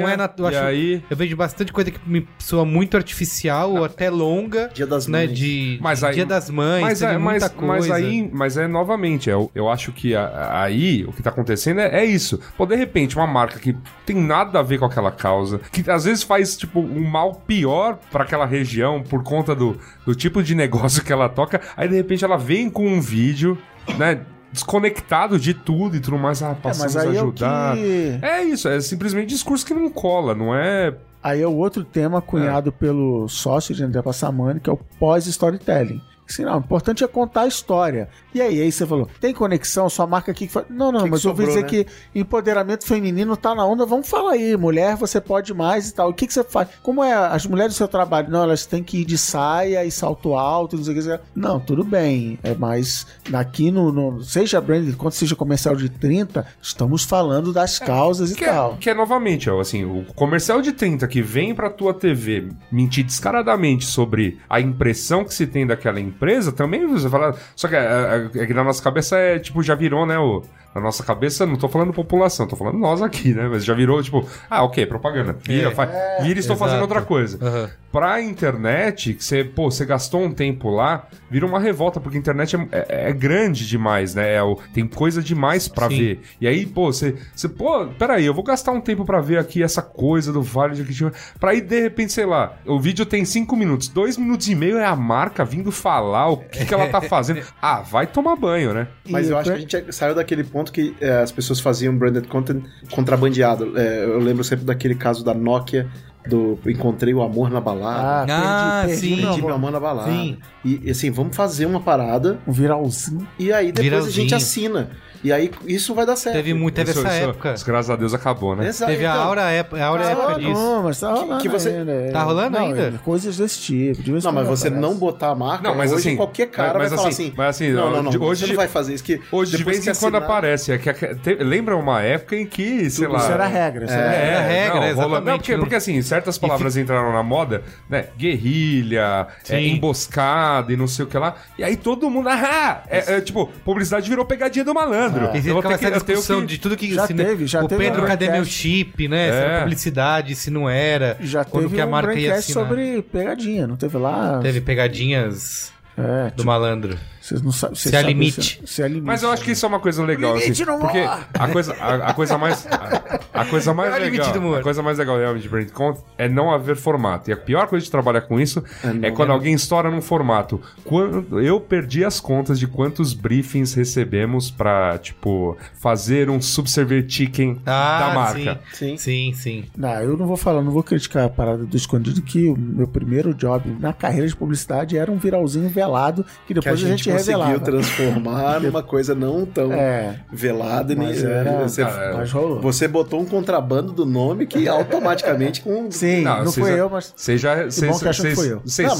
não 0.00 0.08
é 0.08 0.16
na- 0.16 0.30
eu, 0.38 0.46
acho- 0.46 0.58
aí... 0.58 1.02
eu 1.10 1.16
vejo 1.16 1.36
bastante 1.36 1.72
coisa 1.72 1.90
que 1.90 1.98
me 2.06 2.26
soa 2.38 2.64
muito 2.64 2.96
artificial 2.96 3.72
ou 3.72 3.84
até 3.84 4.10
longa. 4.10 4.70
Dia 4.72 4.86
das 4.86 5.06
né, 5.06 5.26
Mães. 5.26 5.38
de 5.38 5.78
Mas 5.80 6.02
aí- 6.04 6.14
Dia 6.14 6.26
das 6.26 6.50
Mães, 6.50 6.82
Mas, 6.82 7.02
é, 7.02 7.12
mas, 7.18 7.22
muita 7.42 7.50
coisa. 7.50 7.88
mas 7.88 7.90
aí, 7.90 8.30
mas 8.32 8.56
é 8.56 8.66
novamente, 8.66 9.28
eu, 9.30 9.50
eu 9.54 9.68
acho 9.68 9.92
que 9.92 10.14
a- 10.14 10.62
aí 10.62 11.04
o 11.04 11.12
que 11.12 11.22
tá 11.22 11.30
acontecendo 11.30 11.80
é, 11.80 12.00
é 12.00 12.04
isso. 12.04 12.38
Pô, 12.56 12.66
de 12.66 12.76
repente, 12.76 13.16
uma 13.16 13.26
marca 13.26 13.58
que 13.58 13.76
tem 14.04 14.16
nada 14.16 14.60
a 14.60 14.62
ver 14.62 14.78
com 14.78 14.84
aquela 14.84 15.10
causa, 15.10 15.60
que 15.72 15.88
às 15.90 16.04
vezes 16.04 16.22
faz, 16.22 16.56
tipo, 16.56 16.80
um 16.80 17.04
mal 17.08 17.34
pior 17.46 17.98
pra 18.10 18.24
aquela 18.24 18.46
região 18.46 19.02
por 19.02 19.22
conta 19.22 19.54
do, 19.54 19.78
do 20.04 20.14
tipo 20.14 20.42
de 20.42 20.54
negócio 20.54 21.02
que 21.06 21.12
ela 21.12 21.28
toca, 21.28 21.60
aí 21.76 21.88
de 21.88 21.94
repente 21.94 22.24
ela 22.24 22.36
vem 22.36 22.68
com 22.68 22.86
um 22.86 23.00
vídeo, 23.00 23.56
né? 23.98 24.20
Desconectado 24.52 25.38
de 25.38 25.52
tudo 25.52 25.96
e 25.96 26.00
tudo 26.00 26.18
mais, 26.18 26.42
ah, 26.42 26.50
É, 26.50 26.54
passamos 26.54 26.96
aí 26.96 27.08
a 27.08 27.14
é 27.14 27.18
ajudar. 27.18 27.76
que... 27.76 28.18
É 28.22 28.42
isso, 28.42 28.68
é 28.68 28.80
simplesmente 28.80 29.28
discurso 29.28 29.66
que 29.66 29.74
não 29.74 29.90
cola, 29.90 30.34
não 30.34 30.54
é. 30.54 30.94
Aí 31.22 31.42
é 31.42 31.46
o 31.46 31.54
outro 31.56 31.84
tema 31.84 32.22
cunhado 32.22 32.70
pelo 32.72 33.28
sócio 33.28 33.74
de 33.74 33.82
André 33.82 34.00
Passamani, 34.00 34.60
que 34.60 34.70
é 34.70 34.72
o 34.72 34.76
pós-storytelling. 34.98 36.00
Assim, 36.28 36.44
não, 36.44 36.56
o 36.56 36.58
importante 36.58 37.04
é 37.04 37.06
contar 37.06 37.42
a 37.42 37.46
história. 37.46 38.08
E 38.34 38.40
aí, 38.40 38.60
aí 38.60 38.72
você 38.72 38.86
falou, 38.86 39.08
tem 39.20 39.32
conexão, 39.32 39.88
sua 39.88 40.06
marca 40.06 40.32
aqui 40.32 40.46
que. 40.46 40.58
Não, 40.68 40.90
não, 40.90 41.00
Que 41.00 41.04
que 41.04 41.10
mas 41.10 41.24
eu 41.24 41.30
ouvi 41.30 41.44
sobrou, 41.44 41.62
dizer 41.62 41.62
né? 41.62 41.84
que 41.84 42.18
empoderamento 42.18 42.84
feminino 42.86 43.36
tá 43.36 43.54
na 43.54 43.64
onda. 43.64 43.86
Vamos 43.86 44.08
falar 44.08 44.32
aí, 44.32 44.56
mulher, 44.56 44.96
você 44.96 45.20
pode 45.20 45.54
mais 45.54 45.88
e 45.88 45.94
tal. 45.94 46.10
O 46.10 46.14
que, 46.14 46.26
que 46.26 46.32
você 46.32 46.44
faz? 46.44 46.68
Como 46.82 47.02
é 47.02 47.12
as 47.12 47.46
mulheres 47.46 47.74
do 47.74 47.76
seu 47.76 47.88
trabalho? 47.88 48.30
Não, 48.30 48.42
elas 48.42 48.66
têm 48.66 48.82
que 48.82 48.98
ir 48.98 49.04
de 49.04 49.16
saia 49.16 49.84
e 49.84 49.90
salto 49.90 50.34
alto, 50.34 50.76
não 50.76 50.84
sei 50.84 50.98
o 50.98 51.02
que. 51.02 51.20
Não, 51.34 51.60
tudo 51.60 51.84
bem. 51.84 52.38
É, 52.42 52.54
mas 52.54 53.06
aqui 53.32 53.70
no, 53.70 53.92
no 53.92 54.22
seja 54.22 54.60
brand, 54.60 54.94
quando 54.96 55.12
seja 55.12 55.36
comercial 55.36 55.76
de 55.76 55.88
30, 55.88 56.46
estamos 56.60 57.04
falando 57.04 57.52
das 57.52 57.78
causas 57.78 58.30
e 58.30 58.44
é, 58.44 58.46
tal. 58.46 58.76
que 58.76 58.90
é 58.90 58.94
novamente, 58.94 59.48
ó, 59.48 59.60
assim, 59.60 59.84
o 59.84 60.04
comercial 60.14 60.60
de 60.60 60.72
30 60.72 61.06
que 61.08 61.22
vem 61.22 61.54
pra 61.54 61.70
tua 61.70 61.94
TV 61.94 62.48
mentir 62.70 63.04
descaradamente 63.04 63.84
sobre 63.84 64.38
a 64.48 64.60
impressão 64.60 65.24
que 65.24 65.32
se 65.32 65.46
tem 65.46 65.66
daquela 65.66 66.00
empresa, 66.00 66.15
também 66.52 66.86
você 66.86 67.08
fala. 67.08 67.34
Só 67.54 67.68
que, 67.68 67.76
é, 67.76 68.30
é, 68.34 68.42
é 68.42 68.46
que 68.46 68.54
na 68.54 68.64
nossa 68.64 68.82
cabeça 68.82 69.16
é 69.16 69.38
tipo, 69.38 69.62
já 69.62 69.74
virou, 69.74 70.06
né? 70.06 70.18
O, 70.18 70.42
na 70.76 70.82
nossa 70.82 71.02
cabeça, 71.02 71.46
não 71.46 71.56
tô 71.56 71.68
falando 71.68 71.92
população, 71.92 72.46
tô 72.46 72.54
falando 72.54 72.78
nós 72.78 73.00
aqui, 73.02 73.32
né? 73.32 73.48
Mas 73.50 73.64
já 73.64 73.72
virou, 73.74 74.02
tipo, 74.02 74.26
ah, 74.50 74.62
ok, 74.62 74.84
propaganda. 74.86 75.36
Vira, 75.42 75.70
É. 75.70 75.74
faz, 75.74 75.90
vira 76.22 76.38
e 76.38 76.40
estou 76.40 76.54
fazendo 76.56 76.76
exato. 76.80 76.92
outra 76.94 77.02
coisa. 77.02 77.38
Aham. 77.44 77.70
Pra 77.90 78.20
internet, 78.20 79.14
que 79.14 79.24
você, 79.24 79.42
pô, 79.42 79.70
você 79.70 79.86
gastou 79.86 80.20
um 80.22 80.30
tempo 80.30 80.68
lá, 80.68 81.06
vira 81.30 81.46
uma 81.46 81.58
revolta, 81.58 81.98
porque 81.98 82.18
a 82.18 82.20
internet 82.20 82.54
é, 82.54 82.68
é- 82.72 83.08
é 83.08 83.12
grande 83.12 83.66
demais, 83.66 84.14
né? 84.14 84.34
É 84.34 84.42
o- 84.42 84.58
tem 84.74 84.86
coisa 84.86 85.22
demais 85.22 85.66
pra 85.66 85.88
Sim. 85.88 85.96
ver. 85.98 86.20
E 86.40 86.46
aí, 86.46 86.66
pô, 86.66 86.92
você, 86.92 87.16
você, 87.34 87.48
pô, 87.48 87.86
peraí, 87.98 88.26
eu 88.26 88.34
vou 88.34 88.44
gastar 88.44 88.72
um 88.72 88.80
tempo 88.82 89.04
pra 89.06 89.20
ver 89.22 89.38
aqui 89.38 89.62
essa 89.62 89.80
coisa 89.80 90.30
do 90.30 90.42
Vale 90.42 90.72
de 90.74 90.80
Jequitinhonha, 90.82 91.14
pra 91.40 91.52
aí, 91.52 91.62
de 91.62 91.80
repente, 91.80 92.12
sei 92.12 92.26
lá, 92.26 92.56
o 92.66 92.78
vídeo 92.78 93.06
tem 93.06 93.24
cinco 93.24 93.56
minutos, 93.56 93.88
dois 93.88 94.18
minutos 94.18 94.46
e 94.48 94.54
meio 94.54 94.76
é 94.76 94.84
a 94.84 94.94
marca 94.94 95.42
vindo 95.42 95.72
falar 95.72 96.28
o 96.28 96.36
que, 96.36 96.66
que 96.66 96.74
ela 96.74 96.88
tá 96.88 97.00
fazendo. 97.00 97.40
Ah, 97.62 97.80
vai 97.80 98.06
tomar 98.06 98.36
banho, 98.36 98.74
né? 98.74 98.86
Mas 99.08 99.28
E 99.28 99.30
eu 99.30 99.38
acho 99.38 99.50
pra- 99.50 99.58
que 99.58 99.76
a 99.76 99.80
gente 99.80 99.92
saiu 99.94 100.14
daquele 100.14 100.44
ponto 100.44 100.65
que 100.72 100.94
é, 101.00 101.18
as 101.18 101.32
pessoas 101.32 101.60
faziam 101.60 101.96
branded 101.96 102.26
content 102.28 102.62
contrabandeado. 102.90 103.78
É, 103.78 104.04
eu 104.04 104.18
lembro 104.18 104.42
sempre 104.44 104.64
daquele 104.64 104.94
caso 104.94 105.24
da 105.24 105.32
Nokia, 105.34 105.88
do 106.28 106.58
Encontrei 106.66 107.14
o 107.14 107.22
Amor 107.22 107.50
na 107.50 107.60
Balada. 107.60 108.32
Ah, 108.32 108.82
perdi, 108.86 109.00
perdi 109.00 109.16
sim. 109.16 109.22
Perdi 109.26 109.42
meu 109.42 109.54
amor. 109.54 109.70
na 109.70 109.78
balada. 109.80 110.10
Sim. 110.10 110.38
E 110.64 110.90
assim, 110.90 111.10
vamos 111.10 111.36
fazer 111.36 111.66
uma 111.66 111.78
parada 111.80 112.38
Um 112.46 112.52
viralzinho. 112.52 113.26
e 113.38 113.52
aí 113.52 113.66
depois 113.70 113.86
a 113.86 113.90
Viralzinho. 113.90 114.12
gente 114.12 114.34
assina. 114.34 114.90
E 115.26 115.32
aí 115.32 115.50
isso 115.66 115.92
vai 115.92 116.06
dar 116.06 116.14
certo. 116.14 116.36
Teve 116.36 116.54
muito, 116.54 116.74
teve 116.76 116.90
Isso- 116.92 117.00
essa 117.04 117.16
isso- 117.18 117.30
época. 117.30 117.54
graças 117.66 117.90
a 117.90 117.96
Deus 117.96 118.14
acabou, 118.14 118.54
né? 118.54 118.68
Exato, 118.68 118.92
Teve 118.92 119.04
a 119.04 119.10
então. 119.10 119.22
Aura, 119.24 119.50
época- 119.50 119.82
a 119.82 119.86
Aura 119.86 120.06
Ah, 120.06 120.10
época 120.10 120.28
não, 120.28 120.38
disso. 120.38 120.52
Não, 120.52 120.82
mas 120.84 121.00
tá 121.00 121.10
rolando 121.12 121.42
que 121.42 121.48
você- 121.48 121.68
ainda. 121.70 121.92
é. 121.92 122.10
Tá 122.12 122.22
rolando 122.22 122.50
Não, 122.58 122.66
ainda? 122.66 122.82
é, 122.82 122.92
Coisas 123.04 123.36
desse 123.36 123.58
tipo. 123.60 124.02
de 124.02 124.12
Não, 124.12 124.32
mas 124.32 124.46
você 124.46 124.68
aparece. 124.68 124.70
não 124.88 124.94
botar 124.94 125.30
a 125.30 125.34
marca, 125.34 125.68
Não, 125.68 125.74
mas 125.74 125.90
hoje 125.90 126.08
assim, 126.10 126.16
qualquer 126.16 126.46
cara 126.46 126.78
mas 126.78 126.90
vai 126.90 126.96
falar 126.98 127.08
assim, 127.08 127.24
assim. 127.26 127.34
mas 127.36 127.48
assim, 127.48 127.72
não, 127.72 127.90
não, 127.90 128.02
não, 128.04 128.10
de- 128.12 128.18
hoje- 128.18 128.42
você 128.42 128.46
não 128.50 128.56
vai 128.56 128.68
fazer 128.68 128.94
isso. 128.94 129.02
Que 129.02 129.20
Hoje, 129.32 129.56
de 129.56 129.64
vez 129.64 129.78
em 129.78 129.92
que 129.92 129.98
quando 129.98 130.14
assinar- 130.14 130.22
aparece. 130.22 130.70
É 130.72 130.78
que, 130.78 130.92
te- 130.92 131.34
lembra 131.42 131.76
uma 131.76 132.02
época 132.02 132.36
em 132.36 132.46
que, 132.46 132.88
sei 132.88 133.08
lá. 133.08 133.18
Isso 133.18 133.32
era 133.32 133.46
regra. 133.48 133.84
Isso 133.84 133.94
era 133.94 134.12
É, 134.14 134.40
regra. 134.46 134.68
Não, 134.68 134.74
rola- 134.80 134.86
exatamente. 134.90 135.24
Não, 135.26 135.36
porque, 135.38 135.56
porque 135.58 135.74
assim, 135.74 136.00
certas 136.02 136.38
palavras 136.38 136.76
entraram 136.76 137.12
na 137.12 137.22
moda, 137.24 137.62
né? 137.90 138.06
Guerrilha, 138.16 139.26
é, 139.48 139.60
emboscada 139.60 140.72
e 140.72 140.76
não 140.76 140.86
sei 140.86 141.04
o 141.04 141.08
que 141.08 141.18
lá. 141.18 141.34
E 141.58 141.64
aí 141.64 141.76
todo 141.76 142.08
mundo, 142.08 142.28
ah, 142.28 142.82
é, 142.88 143.16
é, 143.16 143.20
tipo, 143.20 143.46
publicidade 143.64 144.08
virou 144.08 144.24
pegadinha 144.24 144.64
do 144.64 144.74
malandro. 144.74 145.15
E 145.24 145.40
que- 145.78 145.84
essa 145.86 145.96
eu 145.96 146.00
tenho 146.00 146.18
discussão 146.18 146.40
que- 146.40 146.46
de 146.46 146.58
tudo 146.58 146.76
que... 146.76 146.94
Já 146.94 147.06
se- 147.06 147.14
teve, 147.14 147.46
já 147.46 147.62
o 147.64 147.68
teve 147.68 147.84
Pedro, 147.84 148.02
um 148.02 148.06
cadê 148.06 148.30
meu 148.30 148.44
chip, 148.44 149.08
né? 149.08 149.30
Se 149.30 149.36
É. 149.36 149.40
era 149.40 149.58
publicidade, 149.60 150.34
se 150.34 150.50
não 150.50 150.68
era. 150.68 151.16
Já 151.20 151.44
quando 151.44 151.64
teve 151.64 151.76
que 151.76 151.80
a 151.80 151.86
um 151.86 151.90
marca 151.90 152.12
ia 152.14 152.28
braincast 152.30 152.50
assinar. 152.52 152.68
sobre 152.68 153.02
pegadinha, 153.02 153.66
não 153.66 153.76
teve 153.76 153.96
lá? 153.98 154.38
Teve 154.42 154.60
pegadinhas 154.60 155.72
É, 155.96 156.30
do 156.36 156.44
malandro. 156.44 156.96
Vocês 157.26 157.42
não 157.42 157.52
sabem. 157.52 157.76
Se 157.76 157.88
há 157.88 158.00
sabem 158.00 158.06
limite. 158.08 158.62
Se, 158.64 158.82
há 158.82 158.88
limite. 158.88 159.04
Mas 159.06 159.22
eu 159.22 159.30
acho 159.30 159.42
que 159.42 159.50
isso 159.50 159.64
é 159.66 159.68
uma 159.68 159.80
coisa 159.80 160.04
legal, 160.04 160.34
assim, 160.34 160.44
Limite 160.44 160.64
no 160.64 160.78
porque 160.78 160.98
humor. 161.00 161.26
a 161.34 161.48
coisa, 161.48 161.74
a, 161.74 161.94
a 162.10 162.14
coisa 162.14 162.38
mais, 162.38 162.66
a, 162.66 163.20
a 163.40 163.44
coisa 163.46 163.74
mais 163.74 163.94
É 163.94 163.98
legal, 163.98 164.54
a 164.54 164.62
coisa 164.62 164.82
mais 164.82 164.98
legal 164.98 165.18
realmente 165.18 165.42
de 165.42 165.48
Brand 165.48 165.70
Content 165.70 166.02
é 166.16 166.28
não 166.28 166.52
haver 166.52 166.76
formato. 166.76 167.30
E 167.30 167.32
a 167.32 167.36
pior 167.36 167.66
coisa 167.66 167.84
de 167.84 167.90
trabalhar 167.90 168.22
com 168.22 168.38
isso 168.40 168.62
é, 169.02 169.10
quando 169.10 169.32
alguém 169.32 169.54
estoura 169.54 169.90
num 169.90 170.00
formato. 170.00 170.60
Quando 170.84 171.40
eu 171.40 171.60
perdi 171.60 172.04
as 172.04 172.20
contas 172.20 172.58
de 172.58 172.66
quantos 172.66 173.12
briefings 173.12 173.74
recebemos 173.74 174.50
pra, 174.50 174.98
tipo, 174.98 175.56
fazer 175.74 176.30
um 176.30 176.40
subserver 176.40 177.04
chicken 177.08 177.60
da 177.64 178.12
marca. 178.14 178.60
Sim, 178.72 178.96
Sim. 178.96 178.98
sim. 178.98 179.32
sim. 179.34 179.64
Não, 179.76 179.90
eu 180.00 180.16
não 180.16 180.26
vou 180.26 180.36
falar, 180.36 180.62
não 180.62 180.70
vou 180.70 180.82
criticar 180.82 181.24
a 181.24 181.28
parada 181.28 181.64
do 181.64 181.76
escondido, 181.76 182.22
que 182.22 182.48
o 182.48 182.56
meu 182.56 182.86
primeiro 182.86 183.34
job 183.34 183.76
na 183.80 183.92
carreira 183.92 184.26
de 184.28 184.36
publicidade 184.36 184.96
era 184.96 185.10
um 185.10 185.16
viralzinho 185.18 185.68
velado 185.68 186.24
que 186.46 186.52
Que 186.54 186.68
a 186.68 186.72
depois 186.72 186.84
a 186.84 186.88
gente, 186.88 187.04
gente, 187.04 187.15
conseguiu 187.16 187.38
revelava. 187.40 187.64
transformar 187.64 188.60
numa 188.62 188.82
coisa 188.82 189.14
não 189.14 189.44
tão 189.46 189.72
É, 189.72 190.20
velada. 190.32 190.94
nem- 190.94 191.08
mas 191.08 191.22
era. 191.24 191.62
você, 191.62 191.84
mas 191.84 192.30
rolou. 192.32 192.60
você 192.60 192.86
botou 192.88 193.20
um 193.20 193.24
contrabando 193.24 193.92
do 193.92 194.04
nome 194.06 194.46
que 194.46 194.68
automaticamente 194.68 195.60
com. 195.60 195.90
Sim, 195.92 196.22
não, 196.22 196.38
vocês 196.44 196.54
foi 196.54 196.70
já- 196.72 196.76
eu, 196.78 196.90
mas. 196.90 197.12
Vocês 197.16 197.40
já. 197.40 197.56
Não, 197.56 197.64
mas 197.64 197.82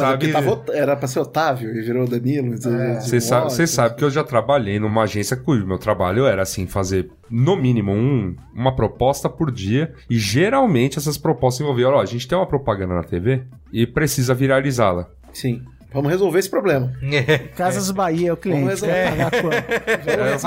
é 0.02 0.06
porque 0.16 0.32
sabem. 0.32 0.32
tava, 0.32 0.62
era 0.72 0.97
pra 0.97 1.09
ser 1.09 1.20
Otávio 1.20 1.70
e 1.76 1.82
virou 1.82 2.06
Danilo. 2.06 2.55
É. 2.55 3.01
Vocês 3.01 3.24
sa- 3.24 3.40
vocês 3.44 3.70
sabem 3.70 3.97
que 3.97 4.05
eu 4.05 4.10
já 4.10 4.24
trabalhei 4.24 4.78
numa 4.78 5.02
agência 5.02 5.36
cujo 5.36 5.66
meu 5.66 5.78
trabalho 5.78 6.26
era 6.26 6.43
assim, 6.43 6.66
fazer 6.66 7.10
no 7.30 7.56
mínimo 7.56 7.93
um, 7.93 8.34
uma 8.55 8.74
proposta 8.74 9.28
por 9.28 9.51
dia. 9.51 9.93
E 10.09 10.18
geralmente 10.18 10.98
essas 10.98 11.18
propostas 11.18 11.60
envolviam, 11.62 11.93
ó, 11.93 12.01
a 12.01 12.06
gente 12.06 12.26
tem 12.28 12.36
uma 12.36 12.47
propaganda 12.47 12.94
na 12.94 13.02
TV 13.02 13.43
e 13.72 13.86
precisa 13.86 14.34
viralizá-la. 14.34 15.09
Sim. 15.32 15.62
Vamos 15.97 16.10
resolver 16.12 16.39
esse 16.39 16.51
problema. 16.51 16.93
Casas 17.56 17.90
Bahia, 17.90 18.35
o 18.35 18.36
cliente. 18.36 18.60
Vamos 18.64 18.81
resolver. 18.81 19.09
pagar 19.09 19.31
quanto? 19.31 20.10
Aí 20.10 20.32
eu 20.32 20.39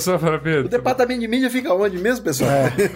só 0.00 0.18
falava, 0.18 0.36
O 0.36 0.40
Pedro. 0.40 0.68
departamento 0.68 1.20
de 1.20 1.28
mídia 1.28 1.50
fica 1.50 1.74
onde 1.74 1.98
mesmo, 1.98 2.24
pessoal? 2.24 2.50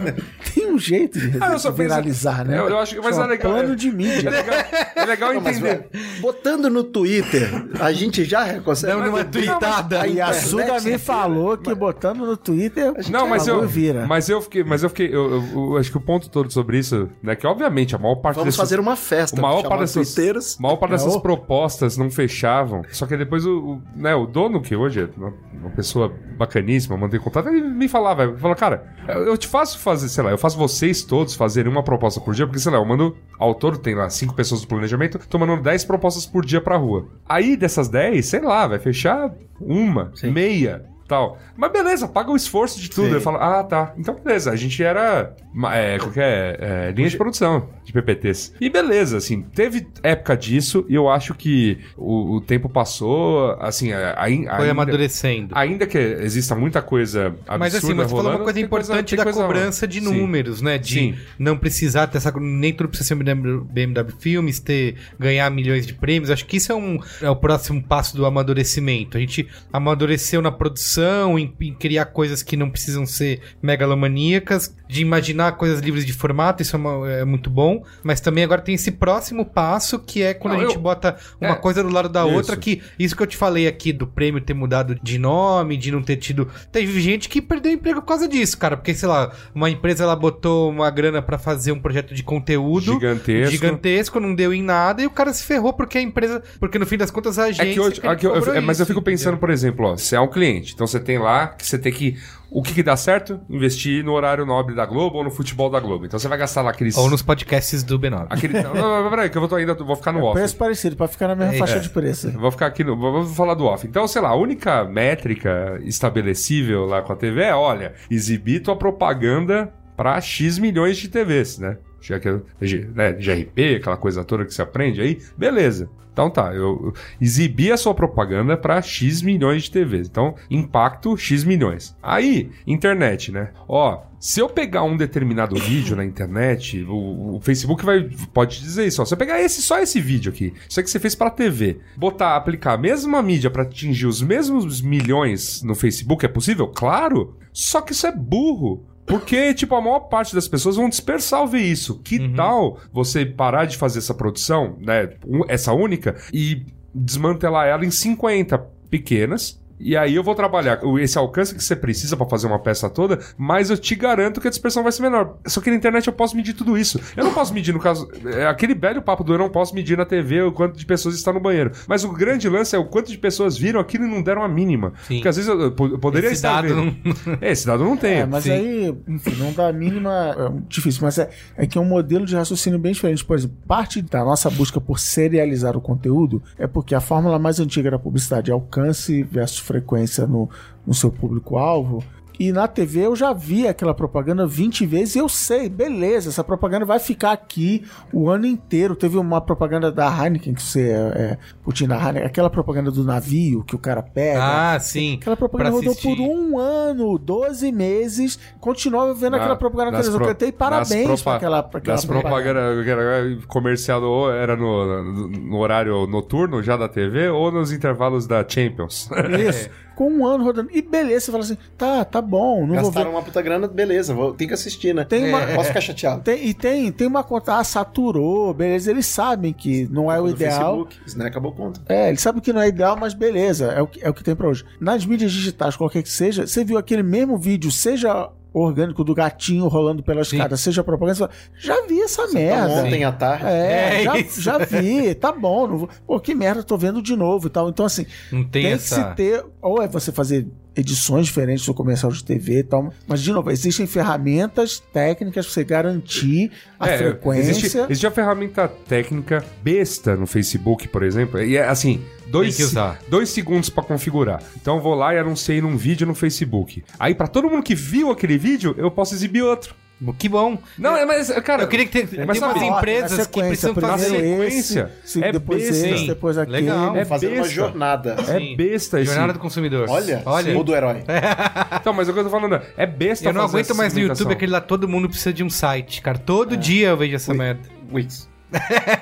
Tem 0.54 0.72
um 0.72 0.78
jeito 0.78 1.18
de 1.20 1.36
Ah, 1.40 1.54
viralizar, 1.70 2.44
né? 2.46 2.58
Eu- 2.58 2.68
eu 2.70 2.78
acho 2.78 2.94
que- 2.94 3.00
mas 3.02 3.18
é 3.18 3.26
legal- 3.26 3.52
Plano 3.52 3.76
de 3.76 3.90
mídia. 3.92 4.28
É 4.28 4.30
legal, 4.30 4.54
é 4.96 5.04
legal 5.04 5.34
Não, 5.34 5.40
mas, 5.42 5.56
entender. 5.58 5.88
velho, 5.92 6.20
botando 6.20 6.70
no 6.70 6.82
Twitter, 6.84 7.48
a 7.78 7.92
gente 7.92 8.24
já 8.24 8.58
consegue. 8.60 8.94
Dando 8.94 9.10
uma 9.10 9.24
tweetada. 9.24 10.06
E 10.06 10.20
a 10.20 10.32
Suda 10.32 10.80
me 10.80 10.96
falou 10.98 11.58
que 11.58 11.74
botando 11.74 12.24
no 12.24 12.36
Twitter. 12.38 12.92
Não, 13.10 13.28
mas 13.28 13.46
eu, 13.46 13.66
vira. 13.68 14.06
mas 14.06 14.30
eu 14.30 14.40
fiquei, 14.40 14.64
mas 14.64 14.82
eu 14.82 14.88
fiquei, 14.88 15.08
eu, 15.08 15.30
eu- 15.30 15.44
eu 15.72 15.76
acho 15.76 15.90
que 15.90 15.96
o 15.98 16.00
ponto 16.00 16.30
todo 16.30 16.50
sobre 16.50 16.78
isso, 16.78 17.08
né, 17.22 17.36
que 17.36 17.46
obviamente 17.46 17.94
a 17.94 17.98
maior 17.98 18.16
parte 18.16 18.36
Vamos 18.36 18.46
desses, 18.48 18.56
fazer 18.60 18.80
uma 18.80 18.96
festa. 18.96 19.38
o 19.38 19.42
maior 19.42 19.62
parte 19.68 19.80
dessas, 19.80 20.56
maior 20.58 20.76
parte 20.76 20.92
dessas 20.92 21.16
Propostas 21.20 21.96
não 21.96 22.10
fechavam. 22.10 22.82
Só 22.90 23.06
que 23.06 23.16
depois 23.16 23.44
o, 23.44 23.58
o, 23.58 23.82
né, 23.94 24.14
o 24.14 24.26
dono, 24.26 24.60
que 24.60 24.74
hoje 24.74 25.02
é 25.02 25.08
uma, 25.16 25.32
uma 25.52 25.70
pessoa 25.70 26.12
bacaníssima, 26.36 26.96
mantém 26.96 27.20
contato, 27.20 27.48
ele 27.48 27.60
me 27.60 27.88
falava, 27.88 28.24
ele 28.24 28.36
falou, 28.36 28.56
cara, 28.56 28.94
eu, 29.08 29.36
te 29.36 29.46
faço 29.46 29.78
fazer, 29.78 30.08
sei 30.08 30.24
lá, 30.24 30.30
eu 30.30 30.38
faço 30.38 30.56
vocês 30.56 31.02
todos 31.02 31.34
fazerem 31.34 31.70
uma 31.70 31.82
proposta 31.82 32.20
por 32.20 32.34
dia, 32.34 32.46
porque, 32.46 32.60
sei 32.60 32.72
lá, 32.72 32.78
eu 32.78 32.84
mando, 32.84 33.16
autor 33.38 33.76
tem 33.78 33.94
lá 33.94 34.08
cinco 34.08 34.34
pessoas 34.34 34.60
do 34.60 34.68
planejamento, 34.68 35.18
tô 35.28 35.38
mandando 35.38 35.62
10 35.62 35.84
propostas 35.84 36.26
por 36.26 36.44
dia 36.44 36.60
pra 36.60 36.76
rua. 36.76 37.08
Aí 37.28 37.56
dessas 37.56 37.88
10, 37.88 38.24
sei 38.24 38.40
lá, 38.40 38.66
vai 38.66 38.78
fechar 38.78 39.32
uma, 39.60 40.12
meia, 40.22 40.84
tal. 41.08 41.38
Mas 41.56 41.72
beleza, 41.72 42.06
paga 42.06 42.30
o 42.30 42.36
esforço 42.36 42.80
de 42.80 42.88
tudo. 42.90 43.08
Sim. 43.08 43.14
Eu 43.14 43.20
falo, 43.20 43.38
ah, 43.38 43.64
tá. 43.64 43.92
Então 43.98 44.14
beleza, 44.14 44.50
a 44.52 44.56
gente 44.56 44.82
era 44.82 45.34
é, 45.72 45.98
qualquer 45.98 46.58
é, 46.60 46.92
linha 46.94 47.08
de 47.08 47.16
produção 47.16 47.68
de 47.84 47.92
PPTs. 47.92 48.52
E 48.60 48.68
beleza, 48.68 49.16
assim, 49.16 49.42
teve 49.42 49.86
época 50.02 50.36
disso 50.36 50.84
e 50.88 50.94
eu 50.94 51.08
acho 51.08 51.34
que 51.34 51.78
o, 51.96 52.36
o 52.36 52.40
tempo 52.40 52.68
passou, 52.68 53.56
assim, 53.60 53.90
é, 53.92 54.14
ai- 54.16 54.44
Foi 54.44 54.50
ainda, 54.56 54.70
amadurecendo. 54.70 55.54
ainda 55.56 55.86
que 55.86 55.96
exista 55.98 56.54
muita 56.54 56.82
coisa 56.82 57.28
absurda 57.46 57.58
Mas 57.58 57.74
assim, 57.74 57.94
mas 57.94 58.10
você 58.10 58.16
falou 58.16 58.32
uma 58.32 58.44
coisa 58.44 58.60
importante 58.60 59.08
tem 59.10 59.16
da 59.16 59.24
coisa- 59.24 59.40
cobrança 59.42 59.88
de 59.88 60.00
Sim. 60.00 60.04
números, 60.20 60.60
né? 60.60 60.76
De 60.78 60.94
Sim. 60.94 61.14
não 61.38 61.56
precisar 61.56 62.06
ter 62.08 62.18
essa. 62.18 62.30
Nem 62.38 62.72
tudo 62.72 62.88
precisa 62.90 63.08
ser 63.08 63.14
um 63.14 63.18
BMW, 63.18 63.64
BMW 63.64 64.12
Filmes, 64.18 64.60
ter, 64.60 64.96
ganhar 65.18 65.50
milhões 65.50 65.86
de 65.86 65.94
prêmios. 65.94 66.30
Acho 66.30 66.44
que 66.44 66.58
isso 66.58 66.70
é, 66.70 66.74
um, 66.74 66.98
é 67.22 67.30
o 67.30 67.36
próximo 67.36 67.82
passo 67.82 68.14
do 68.16 68.26
amadurecimento. 68.26 69.16
A 69.16 69.20
gente 69.20 69.48
amadureceu 69.72 70.42
na 70.42 70.52
produção, 70.52 70.97
em, 71.02 71.52
em 71.60 71.74
criar 71.74 72.06
coisas 72.06 72.42
que 72.42 72.56
não 72.56 72.70
precisam 72.70 73.04
ser 73.06 73.40
megalomaníacas, 73.62 74.74
de 74.88 75.02
imaginar 75.02 75.52
coisas 75.52 75.80
livres 75.80 76.04
de 76.06 76.12
formato, 76.12 76.62
isso 76.62 76.74
é, 76.74 76.78
uma- 76.78 77.10
é 77.10 77.24
muito 77.24 77.50
bom. 77.50 77.82
Mas 78.02 78.20
também 78.20 78.44
agora 78.44 78.60
tem 78.62 78.74
esse 78.74 78.90
próximo 78.92 79.44
passo 79.44 79.98
que 79.98 80.22
é 80.22 80.32
quando 80.34 80.54
Não, 80.54 80.60
a 80.60 80.64
gente 80.64 80.76
eu- 80.76 80.80
bota 80.80 81.16
uma 81.40 81.50
é, 81.52 81.54
coisa 81.54 81.82
do 81.82 81.90
lado 81.90 82.08
da 82.08 82.24
isso. 82.26 82.34
outra 82.34 82.56
que 82.56 82.80
isso 82.98 83.14
que 83.16 83.22
eu 83.22 83.26
te 83.26 83.36
falei 83.36 83.66
aqui 83.66 83.92
do 83.92 84.06
prêmio 84.06 84.40
ter 84.40 84.54
mudado 84.54 84.98
de 85.02 85.18
nome, 85.18 85.76
de 85.76 85.90
não 85.92 86.02
ter 86.02 86.16
tido. 86.16 86.48
Teve 86.72 87.00
gente 87.00 87.28
que 87.28 87.42
perdeu 87.42 87.72
emprego 87.72 88.00
por 88.00 88.06
causa 88.08 88.26
disso, 88.26 88.56
cara. 88.56 88.76
Porque, 88.76 88.94
sei 88.94 89.08
lá, 89.08 89.32
uma 89.54 89.68
empresa 89.68 90.04
ela 90.04 90.16
botou 90.16 90.70
uma 90.70 90.90
grana 90.90 91.20
pra 91.20 91.38
fazer 91.38 91.72
um 91.72 91.80
projeto 91.80 92.14
de 92.14 92.22
conteúdo 92.22 92.92
Gigantesco. 92.94 93.50
gigantesco, 93.52 94.20
não 94.20 94.34
deu 94.34 94.52
em 94.54 94.62
nada, 94.62 95.02
e 95.02 95.06
o 95.06 95.10
cara 95.10 95.32
se 95.32 95.44
ferrou 95.44 95.72
porque 95.72 95.98
a 95.98 96.02
empresa. 96.02 96.42
Porque 96.58 96.78
no 96.78 96.86
fim 96.86 96.96
das 96.96 97.10
contas 97.10 97.38
a 97.38 97.46
É 97.46 97.50
agência. 97.50 97.72
que 97.74 97.80
hoje, 97.80 98.00
que 98.00 98.06
ele 98.06 98.12
aqui 98.14 98.26
eu- 98.26 98.34
é, 98.54 98.60
mas 98.60 98.78
eu 98.78 98.84
isso, 98.84 98.86
fico 98.92 99.02
pensando, 99.02 99.34
entendeu? 99.34 99.38
por 99.40 99.50
exemplo, 99.50 99.86
ó, 99.86 99.96
você 99.96 100.16
é 100.16 100.20
um 100.20 100.28
cliente, 100.28 100.72
então 100.74 100.86
você 100.88 101.00
tem 101.00 101.18
lá 101.18 101.48
que 101.48 101.66
você 101.66 101.78
tem 101.78 101.92
que. 101.92 102.16
O 102.50 102.62
que, 102.62 102.72
que 102.72 102.82
dá 102.82 102.96
certo? 102.96 103.38
Investir 103.48 104.02
no 104.02 104.12
horário 104.12 104.46
nobre 104.46 104.74
da 104.74 104.86
Globo 104.86 105.18
ou 105.18 105.24
no 105.24 105.30
futebol 105.30 105.68
da 105.68 105.78
Globo. 105.78 106.06
Então 106.06 106.18
você 106.18 106.28
vai 106.28 106.38
gastar 106.38 106.62
lá 106.62 106.70
aqueles. 106.70 106.96
Ou 106.96 107.10
nos 107.10 107.20
podcasts 107.20 107.82
do 107.82 107.98
B9. 107.98 108.26
Aquele, 108.30 108.62
não, 108.62 108.74
não, 108.74 109.02
não, 109.02 109.10
peraí, 109.10 109.28
que 109.28 109.36
eu 109.36 109.46
vou, 109.46 109.58
ainda 109.58 109.74
vou 109.74 109.94
ficar 109.96 110.12
no 110.12 110.24
off. 110.24 110.38
Preço 110.38 110.56
parecido, 110.56 110.96
pra 110.96 111.06
ficar 111.06 111.28
na 111.28 111.36
mesma 111.36 111.54
É, 111.54 111.58
faixa 111.58 111.76
é. 111.76 111.80
de 111.80 111.90
preço. 111.90 112.30
Vou 112.32 112.50
ficar 112.50 112.66
aqui 112.66 112.82
no. 112.82 112.96
Vou 112.96 113.26
falar 113.26 113.54
do 113.54 113.66
off. 113.66 113.86
Então, 113.86 114.08
sei 114.08 114.22
lá, 114.22 114.30
a 114.30 114.34
única 114.34 114.82
métrica 114.84 115.78
estabelecível 115.84 116.86
lá 116.86 117.02
com 117.02 117.12
a 117.12 117.16
TV 117.16 117.42
é: 117.42 117.54
olha, 117.54 117.94
exibir 118.10 118.60
tua 118.60 118.76
propaganda 118.76 119.72
pra 119.96 120.20
X 120.20 120.58
milhões 120.58 120.96
de 120.96 121.08
TVs, 121.08 121.58
né? 121.58 121.76
já 122.00 122.18
que 122.18 122.28
é 122.28 122.40
de, 122.60 122.88
né, 122.94 123.12
de 123.12 123.30
RP, 123.30 123.76
aquela 123.76 123.96
coisa 123.96 124.24
toda 124.24 124.44
que 124.44 124.54
você 124.54 124.62
aprende 124.62 125.00
aí, 125.00 125.18
beleza. 125.36 125.90
Então 126.18 126.30
tá, 126.30 126.52
eu 126.52 126.92
exibi 127.20 127.70
a 127.70 127.76
sua 127.76 127.94
propaganda 127.94 128.56
para 128.56 128.82
X 128.82 129.22
milhões 129.22 129.62
de 129.62 129.70
TVs. 129.70 130.08
Então, 130.08 130.34
impacto 130.50 131.16
X 131.16 131.44
milhões. 131.44 131.96
Aí, 132.02 132.50
internet, 132.66 133.30
né? 133.30 133.50
Ó, 133.68 134.02
se 134.18 134.40
eu 134.40 134.48
pegar 134.48 134.82
um 134.82 134.96
determinado 134.96 135.54
vídeo 135.62 135.94
na 135.94 136.04
internet, 136.04 136.82
o, 136.82 137.36
o 137.36 137.40
Facebook 137.40 137.84
vai 137.84 138.10
pode 138.34 138.58
dizer 138.58 138.88
isso, 138.88 139.00
ó. 139.00 139.04
Se 139.04 139.14
eu 139.14 139.18
pegar 139.18 139.40
esse 139.40 139.62
só 139.62 139.78
esse 139.78 140.00
vídeo 140.00 140.32
aqui, 140.32 140.52
isso 140.68 140.82
que 140.82 140.90
você 140.90 140.98
fez 140.98 141.14
pra 141.14 141.30
TV, 141.30 141.78
botar 141.96 142.34
aplicar 142.34 142.72
a 142.72 142.78
mesma 142.78 143.22
mídia 143.22 143.48
pra 143.48 143.62
atingir 143.62 144.06
os 144.06 144.20
mesmos 144.20 144.82
milhões 144.82 145.62
no 145.62 145.76
Facebook, 145.76 146.26
é 146.26 146.28
possível? 146.28 146.66
Claro. 146.66 147.36
Só 147.52 147.80
que 147.80 147.92
isso 147.92 148.08
é 148.08 148.12
burro. 148.12 148.84
Porque, 149.08 149.54
tipo, 149.54 149.74
a 149.74 149.80
maior 149.80 150.00
parte 150.00 150.34
das 150.34 150.46
pessoas 150.46 150.76
vão 150.76 150.88
dispersar 150.88 151.40
ao 151.40 151.48
ver 151.48 151.62
isso. 151.62 151.98
Que 152.00 152.28
tal 152.34 152.78
você 152.92 153.24
parar 153.24 153.64
de 153.64 153.76
fazer 153.76 153.98
essa 154.00 154.14
produção, 154.14 154.76
né? 154.80 155.10
Essa 155.48 155.72
única, 155.72 156.16
e 156.32 156.66
desmantelar 156.94 157.66
ela 157.66 157.84
em 157.84 157.90
50 157.90 158.58
pequenas. 158.90 159.60
E 159.80 159.96
aí 159.96 160.14
eu 160.14 160.22
vou 160.22 160.34
trabalhar 160.34 160.80
esse 161.00 161.16
alcance 161.18 161.54
que 161.54 161.62
você 161.62 161.76
precisa 161.76 162.16
pra 162.16 162.26
fazer 162.26 162.46
uma 162.46 162.58
peça 162.58 162.88
toda, 162.90 163.18
mas 163.36 163.70
eu 163.70 163.78
te 163.78 163.94
garanto 163.94 164.40
que 164.40 164.46
a 164.48 164.50
dispersão 164.50 164.82
vai 164.82 164.92
ser 164.92 165.02
menor. 165.02 165.36
Só 165.46 165.60
que 165.60 165.70
na 165.70 165.76
internet 165.76 166.06
eu 166.06 166.12
posso 166.12 166.36
medir 166.36 166.52
tudo 166.54 166.76
isso. 166.76 167.00
Eu 167.16 167.24
não 167.24 167.32
posso 167.32 167.52
medir 167.54 167.72
no 167.72 167.80
caso. 167.80 168.08
É 168.26 168.46
aquele 168.46 168.74
velho 168.74 169.00
papo 169.02 169.22
do 169.24 169.32
eu 169.34 169.38
não 169.38 169.48
posso 169.50 169.74
medir 169.74 169.96
na 169.96 170.04
TV 170.04 170.42
o 170.42 170.52
quanto 170.52 170.76
de 170.76 170.84
pessoas 170.86 171.14
está 171.14 171.32
no 171.32 171.40
banheiro. 171.40 171.70
Mas 171.86 172.04
o 172.04 172.12
grande 172.12 172.48
lance 172.48 172.74
é 172.74 172.78
o 172.78 172.84
quanto 172.84 173.10
de 173.10 173.18
pessoas 173.18 173.56
viram 173.56 173.78
aquilo 173.80 174.04
e 174.04 174.08
não 174.08 174.22
deram 174.22 174.42
a 174.42 174.48
mínima. 174.48 174.92
Sim. 175.06 175.14
Porque 175.16 175.28
às 175.28 175.36
vezes 175.36 175.48
eu, 175.48 175.60
eu 175.60 175.72
po- 175.72 175.86
eu 175.86 175.98
poderia 175.98 176.28
Esse 176.28 176.36
estar 176.36 176.62
dado 176.62 176.74
vendo. 176.74 177.38
É, 177.40 177.50
esse 177.52 177.66
dado 177.66 177.84
não 177.84 177.96
tem. 177.96 178.18
É, 178.20 178.26
mas 178.26 178.44
sim. 178.44 178.50
aí, 178.50 178.94
enfim, 179.06 179.36
não 179.38 179.52
dá 179.52 179.68
a 179.68 179.72
mínima. 179.72 180.34
É 180.38 180.62
difícil, 180.68 181.00
mas 181.02 181.18
é, 181.18 181.30
é 181.56 181.66
que 181.66 181.78
é 181.78 181.80
um 181.80 181.84
modelo 181.84 182.26
de 182.26 182.34
raciocínio 182.34 182.78
bem 182.78 182.92
diferente. 182.92 183.24
Por 183.24 183.36
exemplo, 183.36 183.56
parte 183.66 184.02
da 184.02 184.24
nossa 184.24 184.50
busca 184.50 184.80
por 184.80 184.98
serializar 184.98 185.76
o 185.76 185.80
conteúdo 185.80 186.42
é 186.58 186.66
porque 186.66 186.94
a 186.94 187.00
fórmula 187.00 187.38
mais 187.38 187.60
antiga 187.60 187.90
da 187.90 187.98
publicidade 187.98 188.50
é 188.50 188.54
alcance 188.54 189.22
versus 189.22 189.58
frequência 189.68 190.26
no, 190.26 190.48
no 190.86 190.94
seu 190.94 191.10
público-alvo. 191.12 192.02
E 192.38 192.52
na 192.52 192.68
TV 192.68 193.00
eu 193.06 193.16
já 193.16 193.32
vi 193.32 193.66
aquela 193.66 193.92
propaganda 193.92 194.46
20 194.46 194.86
vezes 194.86 195.16
e 195.16 195.18
eu 195.18 195.28
sei, 195.28 195.68
beleza, 195.68 196.28
essa 196.28 196.44
propaganda 196.44 196.84
vai 196.84 196.98
ficar 197.00 197.32
aqui 197.32 197.84
o 198.12 198.30
ano 198.30 198.46
inteiro. 198.46 198.94
Teve 198.94 199.18
uma 199.18 199.40
propaganda 199.40 199.90
da 199.90 200.06
Heineken, 200.08 200.54
que 200.54 200.62
você 200.62 200.90
é, 200.90 200.94
é 201.32 201.38
Putin 201.64 201.88
da 201.88 201.96
Heineken, 201.96 202.24
aquela 202.26 202.48
propaganda 202.48 202.90
do 202.90 203.02
navio 203.02 203.64
que 203.64 203.74
o 203.74 203.78
cara 203.78 204.02
pega. 204.02 204.74
Ah, 204.74 204.78
sim. 204.78 205.18
Aquela 205.20 205.36
propaganda 205.36 205.70
rodou 205.70 205.94
por 205.96 206.20
um 206.20 206.58
ano, 206.58 207.18
12 207.18 207.72
meses, 207.72 208.38
continuava 208.60 209.12
vendo 209.14 209.32
Na- 209.32 209.38
aquela 209.38 209.56
propaganda 209.56 209.90
na 209.90 209.98
televisão. 209.98 210.18
pro- 210.18 210.28
Eu 210.28 210.32
cantei 210.34 210.52
parabéns 210.52 211.22
pra 211.22 211.34
aquela, 211.36 211.62
pra 211.62 211.78
aquela 211.78 212.02
propagandas 212.02 212.84
que 212.84 212.90
era 212.90 213.38
comercial 213.48 214.02
ou 214.02 214.30
era 214.30 214.56
no, 214.56 215.02
no, 215.02 215.28
no 215.28 215.56
horário 215.58 216.06
noturno 216.06 216.62
já 216.62 216.76
da 216.76 216.88
TV 216.88 217.28
ou 217.30 217.50
nos 217.50 217.72
intervalos 217.72 218.26
da 218.26 218.44
Champions. 218.48 219.08
Isso. 219.48 219.68
Com 219.98 220.12
um 220.12 220.24
ano 220.24 220.44
rodando. 220.44 220.70
E 220.72 220.80
beleza, 220.80 221.26
você 221.26 221.32
fala 221.32 221.42
assim, 221.42 221.58
tá, 221.76 222.04
tá 222.04 222.22
bom, 222.22 222.60
não 222.60 222.76
vou 222.76 222.84
Gastaram 222.84 223.10
uma 223.10 223.22
puta 223.22 223.42
grana, 223.42 223.66
beleza, 223.66 224.14
vou, 224.14 224.32
tem 224.32 224.46
que 224.46 224.54
assistir, 224.54 224.94
né? 224.94 225.04
Tem 225.04 225.28
uma- 225.28 225.44
Posso 225.56 225.68
ficar 225.68 225.80
chateado. 225.80 226.22
Tem, 226.22 226.46
e 226.46 226.54
tem, 226.54 226.92
tem 226.92 227.06
uma 227.08 227.24
conta, 227.24 227.56
ah, 227.58 227.64
saturou, 227.64 228.54
beleza. 228.54 228.92
Eles 228.92 229.06
sabem 229.06 229.52
que 229.52 229.88
não 229.90 230.10
é 230.12 230.20
o 230.20 230.24
No 230.26 230.30
ideal. 230.30 230.56
Facebook, 230.86 230.96
isso, 231.04 231.18
né? 231.18 231.26
Acabou 231.26 231.50
a 231.50 231.54
conta. 231.54 231.80
É, 231.88 232.08
eles 232.10 232.20
sabem 232.20 232.40
que 232.40 232.52
não 232.52 232.60
é 232.60 232.68
ideal, 232.68 232.96
mas 232.96 233.12
beleza, 233.12 233.72
é 233.72 233.82
o 233.82 233.88
que, 233.88 234.00
é 234.04 234.08
o 234.08 234.14
que 234.14 234.22
tem 234.22 234.36
pra 234.36 234.46
hoje. 234.48 234.64
Nas 234.80 235.04
mídias 235.04 235.32
digitais, 235.32 235.74
qualquer 235.74 236.04
que 236.04 236.10
seja, 236.12 236.46
você 236.46 236.62
viu 236.64 236.78
aquele 236.78 237.02
mesmo 237.02 237.36
vídeo, 237.36 237.70
seja 237.72 238.30
orgânico 238.52 239.04
do 239.04 239.14
gatinho 239.14 239.66
rolando 239.68 240.02
pela 240.02 240.22
escada, 240.22 240.56
seja 240.56 240.82
propaganda, 240.82 241.14
você 241.14 241.28
já 241.58 241.86
vi 241.86 242.00
essa 242.00 242.26
merda. 242.28 242.68
Ontem 242.84 243.04
à 243.04 243.12
tarde. 243.12 243.44
É, 243.46 244.00
É 244.00 244.04
já, 244.04 244.18
isso. 244.18 244.40
já 244.40 244.58
vi, 244.58 245.14
tá 245.14 245.32
bom. 245.32 245.66
Não 245.66 245.78
vou, 245.78 245.88
pô, 246.06 246.18
que 246.20 246.34
merda, 246.34 246.62
tô 246.62 246.76
vendo 246.76 247.00
de 247.02 247.14
novo 247.14 247.46
e 247.46 247.50
tal. 247.50 247.68
Então, 247.68 247.84
assim, 247.86 248.06
Não 248.32 248.42
tem, 248.44 248.62
tem, 248.64 248.72
essa. 248.72 249.02
que 249.02 249.10
se 249.10 249.16
ter, 249.16 249.44
ou 249.60 249.82
é 249.82 249.86
você 249.88 250.10
fazer 250.12 250.46
edições 250.76 251.26
diferentes 251.26 251.66
do 251.66 251.74
comercial 251.74 252.10
de 252.12 252.22
TV 252.24 252.60
e 252.60 252.62
tal, 252.62 252.92
mas, 253.06 253.20
de 253.20 253.32
novo, 253.32 253.50
existem 253.50 253.86
ferramentas 253.86 254.80
técnicas 254.92 255.44
pra 255.46 255.52
você 255.54 255.64
garantir 255.64 256.52
a 256.78 256.88
É, 256.88 256.98
frequência. 256.98 257.50
Existe, 257.50 257.78
existe 257.78 258.06
a 258.06 258.10
ferramenta 258.10 258.68
técnica 258.88 259.44
besta 259.62 260.14
no 260.16 260.26
Facebook, 260.26 260.86
por 260.88 261.02
exemplo, 261.02 261.42
e 261.42 261.56
é 261.56 261.66
assim, 261.66 262.00
dois, 262.30 262.56
Tem 262.56 262.64
que 262.66 262.70
usar. 262.70 262.98
dois 263.08 263.28
segundos 263.30 263.68
pra 263.70 263.82
configurar. 263.82 264.42
Então 264.60 264.76
eu 264.76 264.82
vou 264.82 264.94
lá 264.94 265.14
e 265.14 265.18
anunciei 265.18 265.60
num 265.60 265.76
vídeo 265.76 266.06
no 266.06 266.14
Facebook. 266.14 266.84
Aí 266.98 267.14
pra 267.14 267.26
todo 267.26 267.48
mundo 267.48 267.62
que 267.62 267.74
viu 267.74 268.10
aquele 268.10 268.38
vídeo, 268.38 268.74
eu 268.78 268.90
posso 268.90 269.14
exibir 269.14 269.42
outro. 269.42 269.74
Que 270.16 270.28
bom. 270.28 270.56
Não, 270.78 270.96
é, 270.96 271.04
mas, 271.04 271.28
cara... 271.42 271.64
Eu 271.64 271.66
queria 271.68 271.84
que 271.84 271.90
tem, 271.90 272.24
Mas 272.24 272.38
tem 272.38 272.46
umas 272.48 272.60
sabe, 272.60 272.66
empresas 272.66 273.26
que 273.26 273.40
precisam 273.42 273.74
fazer. 273.74 274.10
sequência. 274.10 274.92
esse, 275.02 275.12
se- 275.14 275.24
É 275.24 275.32
depois 275.32 275.60
besta. 275.60 275.88
esse, 275.88 276.06
depois 276.06 276.38
aquele. 276.38 276.56
Legal. 276.60 276.96
É 276.96 277.04
Fazer 277.04 277.32
uma 277.32 277.48
jornada. 277.48 278.14
É 278.28 278.38
Sim. 278.38 278.54
besta 278.56 279.00
esse... 279.00 279.10
Jornada 279.10 279.32
do 279.32 279.40
consumidor. 279.40 279.88
Olha, 279.90 280.22
Olha. 280.24 280.56
ou 280.56 280.62
do 280.62 280.72
herói. 280.72 281.02
Então, 281.80 281.92
mas 281.92 282.08
o 282.08 282.12
que 282.12 282.18
eu 282.20 282.24
tô 282.24 282.30
falando 282.30 282.60
é 282.76 282.86
besta 282.86 283.28
Eu 283.28 283.32
não 283.32 283.42
fazer 283.42 283.56
aguento 283.58 283.76
mais 283.76 283.92
no. 283.92 283.98
YouTube 284.00 284.32
aquele 284.32 284.52
lá, 284.52 284.60
todo 284.60 284.86
mundo 284.88 285.08
precisa 285.08 285.32
de 285.32 285.42
um 285.42 285.50
site, 285.50 286.00
cara. 286.00 286.16
Todo 286.16 286.56
dia 286.56 286.90
eu 286.90 286.96
vejo 286.96 287.16
essa 287.16 287.34
merda. 287.34 287.62
Wix. 287.92 288.28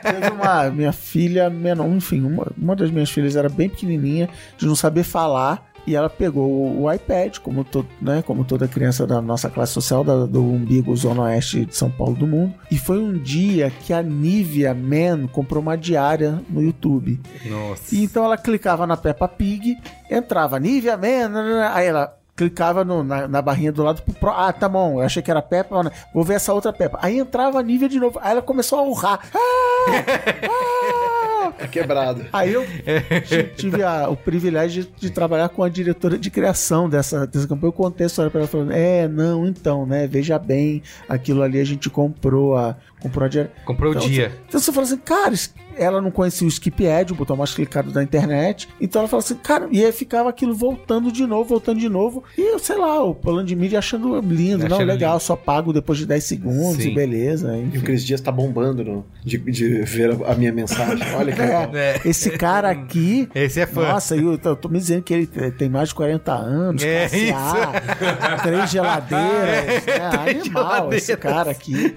Teve 0.03 0.31
uma 0.33 0.71
minha 0.71 0.93
filha 0.93 1.49
menor, 1.49 1.89
enfim, 1.89 2.23
uma, 2.23 2.47
uma 2.57 2.75
das 2.77 2.91
minhas 2.91 3.11
filhas 3.11 3.37
era 3.37 3.49
bem 3.49 3.69
pequenininha, 3.69 4.29
de 4.59 4.67
não 4.67 4.75
saber 4.75 5.03
falar, 5.05 5.67
e 5.87 5.95
ela 5.95 6.11
pegou 6.11 6.81
o, 6.83 6.93
iPad, 6.93 7.39
como, 7.39 7.63
to, 7.63 7.87
né, 8.03 8.21
como 8.27 8.45
toda 8.45 8.67
criança 8.67 9.07
da 9.07 9.21
nossa 9.23 9.49
classe 9.49 9.73
social, 9.73 10.03
da- 10.03 10.27
do 10.27 10.43
umbigo 10.43 10.95
zona 10.97 11.23
oeste 11.23 11.65
de 11.65 11.77
São 11.77 11.89
Paulo 11.91 12.17
do 12.17 12.27
mundo. 12.27 12.53
E 12.73 12.77
foi 12.77 12.99
um 12.99 13.13
dia 13.13 13.71
que 13.71 13.93
a 13.93 14.03
Nivea 14.03 14.75
Man 14.75 15.29
comprou 15.29 15.63
uma 15.63 15.77
diária 15.79 16.41
no 16.51 16.61
YouTube. 16.61 17.21
Nossa. 17.49 17.95
E 17.95 18.03
então 18.03 18.25
ela 18.25 18.37
clicava 18.37 18.85
na 18.85 18.97
Peppa 18.97 19.29
Pig, 19.29 19.77
entrava 20.11 20.59
Nivea 20.59 20.97
Man, 20.97 21.69
aí 21.73 21.87
ela 21.87 22.17
clicava 22.37 22.85
no- 22.85 23.03
na, 23.03 23.27
na 23.27 23.41
barrinha 23.43 23.73
do 23.73 23.83
lado 23.83 24.03
pro 24.03 24.15
pro, 24.15 24.31
ah, 24.31 24.53
tá 24.53 24.69
bom, 24.69 24.99
eu 25.01 25.07
achei 25.07 25.23
que 25.23 25.31
era 25.31 25.41
Peppa, 25.41 25.83
né? 25.83 25.91
vou 26.13 26.23
ver 26.23 26.35
essa 26.35 26.53
outra 26.53 26.73
Peppa. 26.73 26.99
Aí 27.03 27.19
entrava 27.19 27.59
a 27.59 27.63
Nivea 27.63 27.89
de 27.89 27.99
novo, 27.99 28.19
aí 28.23 28.33
ela 28.33 28.43
começou 28.43 28.79
a 28.79 28.83
urrar. 28.83 29.21
Ah! 29.35 30.47
Ah! 30.49 31.53
É 31.59 31.67
quebrado. 31.67 32.27
Aí 32.33 32.53
eu 32.53 32.65
ti- 32.67 33.51
tive 33.57 33.83
a- 33.83 34.09
o 34.09 34.17
privilégio 34.17 34.83
de, 34.85 34.91
de 34.99 35.11
trabalhar 35.11 35.49
com 35.49 35.63
a 35.63 35.69
diretora 35.69 36.19
de 36.19 36.31
criação 36.31 36.89
dessa, 36.89 37.27
dessa 37.27 37.47
campanha. 37.47 37.69
Eu 37.69 37.73
contei 37.73 38.05
a 38.05 38.09
história 38.09 38.31
pra 38.31 38.41
ela 38.41 38.49
falando: 38.49 38.73
É, 38.73 39.07
não, 39.09 39.47
então, 39.47 39.87
né? 39.87 40.07
Veja 40.07 40.39
bem, 40.39 40.83
aquilo 41.09 41.43
ali 41.43 41.61
a 41.61 41.65
gente 41.65 41.89
comprou 41.89 42.57
a. 42.57 42.77
Comprou 43.01 43.27
a 43.27 43.29
diária. 43.29 43.53
Comprou 43.65 43.93
o 43.93 43.97
Então, 43.97 44.09
dia. 44.09 44.33
Então 44.49 44.59
você 44.61 44.73
fala 44.73 44.87
assim, 44.87 44.97
cara, 44.97 45.35
ela 45.77 46.01
não 46.01 46.11
conhecia 46.11 46.47
o 46.47 46.49
Skip 46.49 46.87
Ad, 46.89 47.13
o 47.13 47.17
botão 47.17 47.37
mais 47.37 47.53
clicado 47.55 47.93
da 47.93 48.03
internet. 48.03 48.69
Então 48.81 49.03
ela 49.03 49.09
fala 49.09 49.23
assim, 49.23 49.35
cara, 49.37 49.69
e 49.71 49.85
aí 49.85 49.93
ficava 49.93 50.31
aquilo 50.31 50.55
voltando 50.55 51.13
de 51.13 51.27
novo, 51.27 51.45
voltando 51.51 51.79
de 51.79 51.89
novo. 51.89 52.25
E 52.37 52.41
eu 52.55 52.59
sei 52.59 52.77
lá, 52.77 53.03
o 53.05 53.15
plano 53.15 53.45
de 53.45 53.55
mídia 53.55 53.79
achando 53.79 54.19
lindo, 54.21 54.67
não, 54.67 54.77
Achando 54.77 54.89
legal, 54.89 55.21
só 55.21 55.37
pago 55.37 55.73
depois 55.73 55.99
de 55.99 56.07
10 56.07 56.25
segundos 56.25 56.83
Sim. 56.83 56.91
e 56.91 56.95
beleza. 56.95 57.55
E 57.57 57.61
o 57.61 57.67
Enfim. 57.67 57.81
Cris 57.81 58.03
Dias 58.05 58.21
tá 58.21 58.33
bombando 58.33 58.83
no- 58.83 59.05
de, 59.23 59.37
de 59.39 59.83
ver 59.83 60.11
a, 60.25 60.33
a 60.33 60.35
minha 60.35 60.53
mensagem. 60.53 61.07
Olha 61.15 61.33
que 61.33 61.41
legal. 61.41 61.71
É, 61.75 62.01
esse 62.05 62.31
cara 62.31 62.71
aqui. 62.71 63.29
Esse 63.37 63.61
é 63.61 63.67
fã. 63.67 63.93
Nossa, 63.93 64.17
eu 64.17 64.39
tô, 64.39 64.57
tô 64.57 64.69
me 64.69 64.79
dizendo 64.79 65.03
que 65.03 65.13
ele 65.13 65.27
tem 65.27 65.69
mais 65.69 65.91
de 65.91 65.95
40 65.95 66.33
anos, 66.33 66.83
É 66.83 67.07
classe 67.09 67.31
A, 67.33 68.37
três 68.43 68.71
geladeiras. 68.71 69.85
né? 69.87 70.31
Animal, 70.31 70.93
esse 70.95 71.07
geladeiras. 71.09 71.17
cara 71.19 71.51
aqui. 71.51 71.95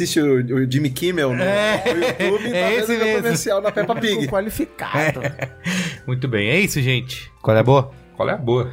Assiste 0.00 0.18
o, 0.18 0.36
o 0.36 0.70
Jimmy 0.72 0.88
Kimmel 0.88 1.28
no, 1.28 1.36
no 1.36 1.44
YouTube 1.44 2.48
e 2.48 2.52
tá 2.52 2.56
é 2.56 2.74
esse 2.76 2.86
vendo 2.86 3.02
o 3.02 3.04
mesmo. 3.04 3.22
comercial 3.22 3.60
na 3.60 3.70
Peppa 3.70 3.94
Pig. 3.96 4.28
qualificado. 4.28 5.20
Muito 6.06 6.26
bem, 6.26 6.48
é 6.48 6.58
isso, 6.58 6.80
gente. 6.80 7.30
Qual 7.42 7.54
é 7.54 7.60
a 7.60 7.62
boa? 7.62 7.92
Qual 8.16 8.26
é 8.26 8.32
a 8.32 8.38
boa? 8.38 8.72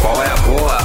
Qual 0.00 0.22
é 0.22 0.30
a 0.30 0.36
boa? 0.36 0.78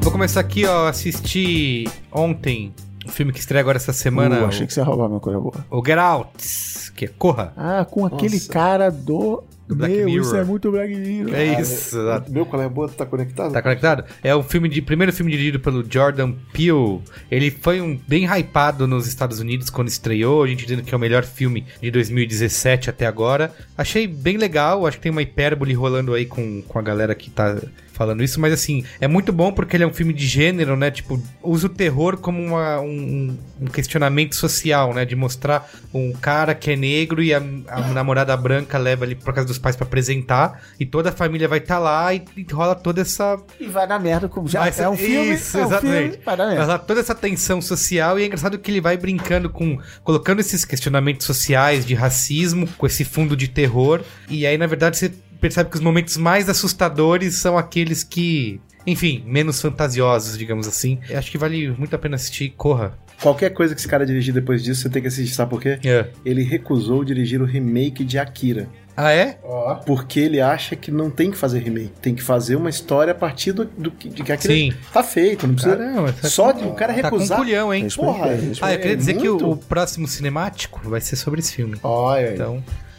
Vou 0.00 0.12
começar 0.12 0.38
aqui, 0.38 0.64
ó, 0.64 0.86
assistir 0.86 1.90
ontem 2.12 2.72
um 3.06 3.10
filme 3.10 3.32
que 3.32 3.38
estreia 3.40 3.60
agora 3.60 3.76
essa 3.76 3.92
semana. 3.92 4.42
Uh, 4.42 4.46
achei 4.46 4.66
que 4.66 4.72
você 4.72 4.80
ia 4.80 4.84
roubar 4.84 5.08
minha 5.08 5.20
coisa 5.20 5.38
boa. 5.38 5.54
o, 5.70 5.78
o 5.80 5.84
Get 5.84 5.98
Out, 5.98 6.92
que 6.94 7.04
é 7.06 7.08
Corra. 7.08 7.52
Ah, 7.56 7.84
com 7.84 8.04
aquele 8.06 8.34
Nossa. 8.34 8.52
cara 8.52 8.90
do. 8.90 9.42
Do 9.66 9.76
Black 9.76 9.94
Meu, 9.94 10.06
Mirror. 10.06 10.26
isso 10.26 10.36
é 10.36 10.44
muito 10.44 10.70
Black 10.72 10.92
Mirror. 10.94 11.34
É 11.34 11.60
isso, 11.60 11.96
exato. 11.96 12.32
Meu, 12.32 12.44
qual 12.44 12.60
é 12.60 12.66
a 12.66 12.68
boa? 12.68 12.88
Tá 12.88 13.06
conectado? 13.06 13.52
Tá 13.52 13.62
conectado? 13.62 14.04
É 14.22 14.34
o 14.34 14.42
filme 14.42 14.68
de 14.68 14.82
primeiro 14.82 15.12
filme 15.12 15.30
dirigido 15.30 15.60
pelo 15.60 15.88
Jordan 15.88 16.32
Peele. 16.52 17.00
Ele 17.30 17.48
foi 17.50 17.80
um 17.80 17.96
bem 17.96 18.26
hypado 18.26 18.88
nos 18.88 19.06
Estados 19.06 19.38
Unidos 19.38 19.70
quando 19.70 19.86
estreou, 19.86 20.42
a 20.42 20.48
gente 20.48 20.66
dizendo 20.66 20.82
que 20.82 20.92
é 20.92 20.96
o 20.96 21.00
melhor 21.00 21.22
filme 21.22 21.64
de 21.80 21.92
2017 21.92 22.90
até 22.90 23.06
agora. 23.06 23.52
Achei 23.78 24.06
bem 24.06 24.36
legal, 24.36 24.84
acho 24.84 24.96
que 24.96 25.04
tem 25.04 25.12
uma 25.12 25.22
hipérbole 25.22 25.72
rolando 25.74 26.12
aí 26.12 26.26
com, 26.26 26.60
com 26.62 26.78
a 26.78 26.82
galera 26.82 27.14
que 27.14 27.30
tá 27.30 27.56
falando 27.92 28.22
isso, 28.22 28.40
mas 28.40 28.52
assim, 28.52 28.84
é 29.00 29.06
muito 29.06 29.32
bom 29.32 29.52
porque 29.52 29.76
ele 29.76 29.84
é 29.84 29.86
um 29.86 29.92
filme 29.92 30.12
de 30.12 30.26
gênero, 30.26 30.76
né? 30.76 30.90
Tipo, 30.90 31.22
usa 31.42 31.66
o 31.66 31.70
terror 31.70 32.16
como 32.16 32.42
uma- 32.42 32.80
um, 32.80 33.36
um 33.60 33.66
questionamento 33.66 34.34
social, 34.34 34.92
né? 34.94 35.04
De 35.04 35.14
mostrar 35.14 35.70
um 35.92 36.12
cara 36.12 36.54
que 36.54 36.70
é 36.70 36.76
negro 36.76 37.22
e 37.22 37.32
a, 37.34 37.42
a 37.68 37.80
namorada 37.92 38.36
branca 38.36 38.78
leva 38.78 39.04
ele 39.04 39.14
pra 39.14 39.32
casa 39.32 39.46
dos 39.46 39.58
pais 39.58 39.76
pra 39.76 39.86
apresentar 39.86 40.62
e 40.80 40.86
toda 40.86 41.10
a 41.10 41.12
família 41.12 41.46
vai 41.48 41.58
estar 41.58 41.78
lá 41.78 42.12
e, 42.14 42.22
e 42.36 42.46
rola 42.52 42.74
toda 42.74 43.00
essa 43.02 43.38
E 43.60 43.66
vai 43.66 43.86
na 43.86 43.98
merda 43.98 44.28
como 44.28 44.48
já 44.48 44.60
Mas 44.60 44.78
é 44.80 44.88
um 44.88 44.96
filme, 44.96 45.34
Isso, 45.34 45.58
é 45.58 45.62
um 45.62 45.66
exatamente. 45.66 46.10
filme, 46.10 46.24
vai 46.24 46.36
na 46.36 46.44
merda. 46.46 46.58
Mas 46.60 46.68
lá 46.68 46.78
toda 46.78 47.00
essa 47.00 47.14
tensão 47.14 47.60
social 47.60 48.18
e 48.18 48.22
é 48.22 48.26
engraçado 48.26 48.58
que 48.58 48.70
ele 48.70 48.80
vai 48.80 48.96
brincando 48.96 49.50
com. 49.50 49.78
colocando 50.02 50.40
esses 50.40 50.64
questionamentos 50.64 51.26
sociais 51.26 51.84
de 51.84 51.94
racismo, 51.94 52.66
com 52.78 52.86
esse 52.86 53.04
fundo 53.04 53.36
de 53.36 53.48
terror. 53.48 54.00
E 54.28 54.46
aí, 54.46 54.56
na 54.56 54.66
verdade, 54.66 54.96
você 54.96 55.12
percebe 55.42 55.68
que 55.68 55.76
os 55.76 55.82
momentos 55.82 56.16
mais 56.16 56.48
assustadores 56.48 57.34
são 57.34 57.58
aqueles 57.58 58.02
que. 58.02 58.58
Enfim, 58.86 59.22
menos 59.26 59.60
fantasiosos, 59.60 60.36
digamos 60.38 60.66
assim. 60.66 60.98
Eu 61.08 61.18
acho 61.18 61.30
que 61.30 61.38
vale 61.38 61.70
muito 61.70 61.94
a 61.94 61.98
pena 61.98 62.16
assistir. 62.16 62.50
Corra. 62.56 62.98
Qualquer 63.20 63.50
coisa 63.50 63.74
que 63.74 63.80
esse 63.80 63.86
cara 63.88 64.04
dirigir 64.04 64.34
depois 64.34 64.64
disso, 64.64 64.82
você 64.82 64.88
tem 64.90 65.00
que 65.00 65.06
assistir, 65.06 65.32
sabe 65.34 65.50
por 65.50 65.60
quê? 65.62 65.78
É. 65.84 66.06
Ele 66.24 66.42
recusou 66.42 67.04
dirigir 67.04 67.40
o 67.40 67.44
remake 67.44 68.02
de 68.04 68.18
Akira. 68.18 68.68
Ah, 68.96 69.12
é? 69.12 69.38
Porque 69.86 70.18
ele 70.18 70.40
acha 70.40 70.74
que 70.74 70.90
não 70.90 71.08
tem 71.08 71.30
que 71.30 71.36
fazer 71.38 71.60
remake. 71.60 71.92
Tem 72.02 72.12
que 72.14 72.22
fazer 72.22 72.56
uma 72.56 72.68
história 72.68 73.12
a 73.12 73.14
partir 73.14 73.52
do, 73.52 73.64
do 73.64 73.90
que, 73.92 74.08
de 74.08 74.22
que 74.24 74.32
Akira 74.32 74.52
Sim. 74.52 74.72
tá 74.92 75.04
feito. 75.04 75.46
Não 75.46 75.54
precisa. 75.54 75.76
Caramba, 75.76 76.12
tá 76.12 76.28
Só 76.28 76.52
com- 76.52 76.58
de 76.58 76.64
o 76.66 76.72
cara 76.74 76.92
Tá 76.94 77.08
com 77.08 77.16
recusar. 77.16 77.38
culhão, 77.38 77.72
hein? 77.72 77.86
Porra, 77.94 78.26
respeitei. 78.32 78.58
Ah, 78.60 78.72
eu 78.74 78.78
queria 78.78 78.92
É 78.94 78.96
dizer 78.96 79.14
que 79.14 79.28
o, 79.28 79.32
muito. 79.38 79.50
o 79.52 79.56
próximo 79.56 80.08
cinemático 80.08 80.80
vai 80.90 81.00
ser 81.00 81.14
sobre 81.14 81.38
esse 81.38 81.54
filme. 81.54 81.76
Olha 81.84 82.30
aí. 82.30 82.36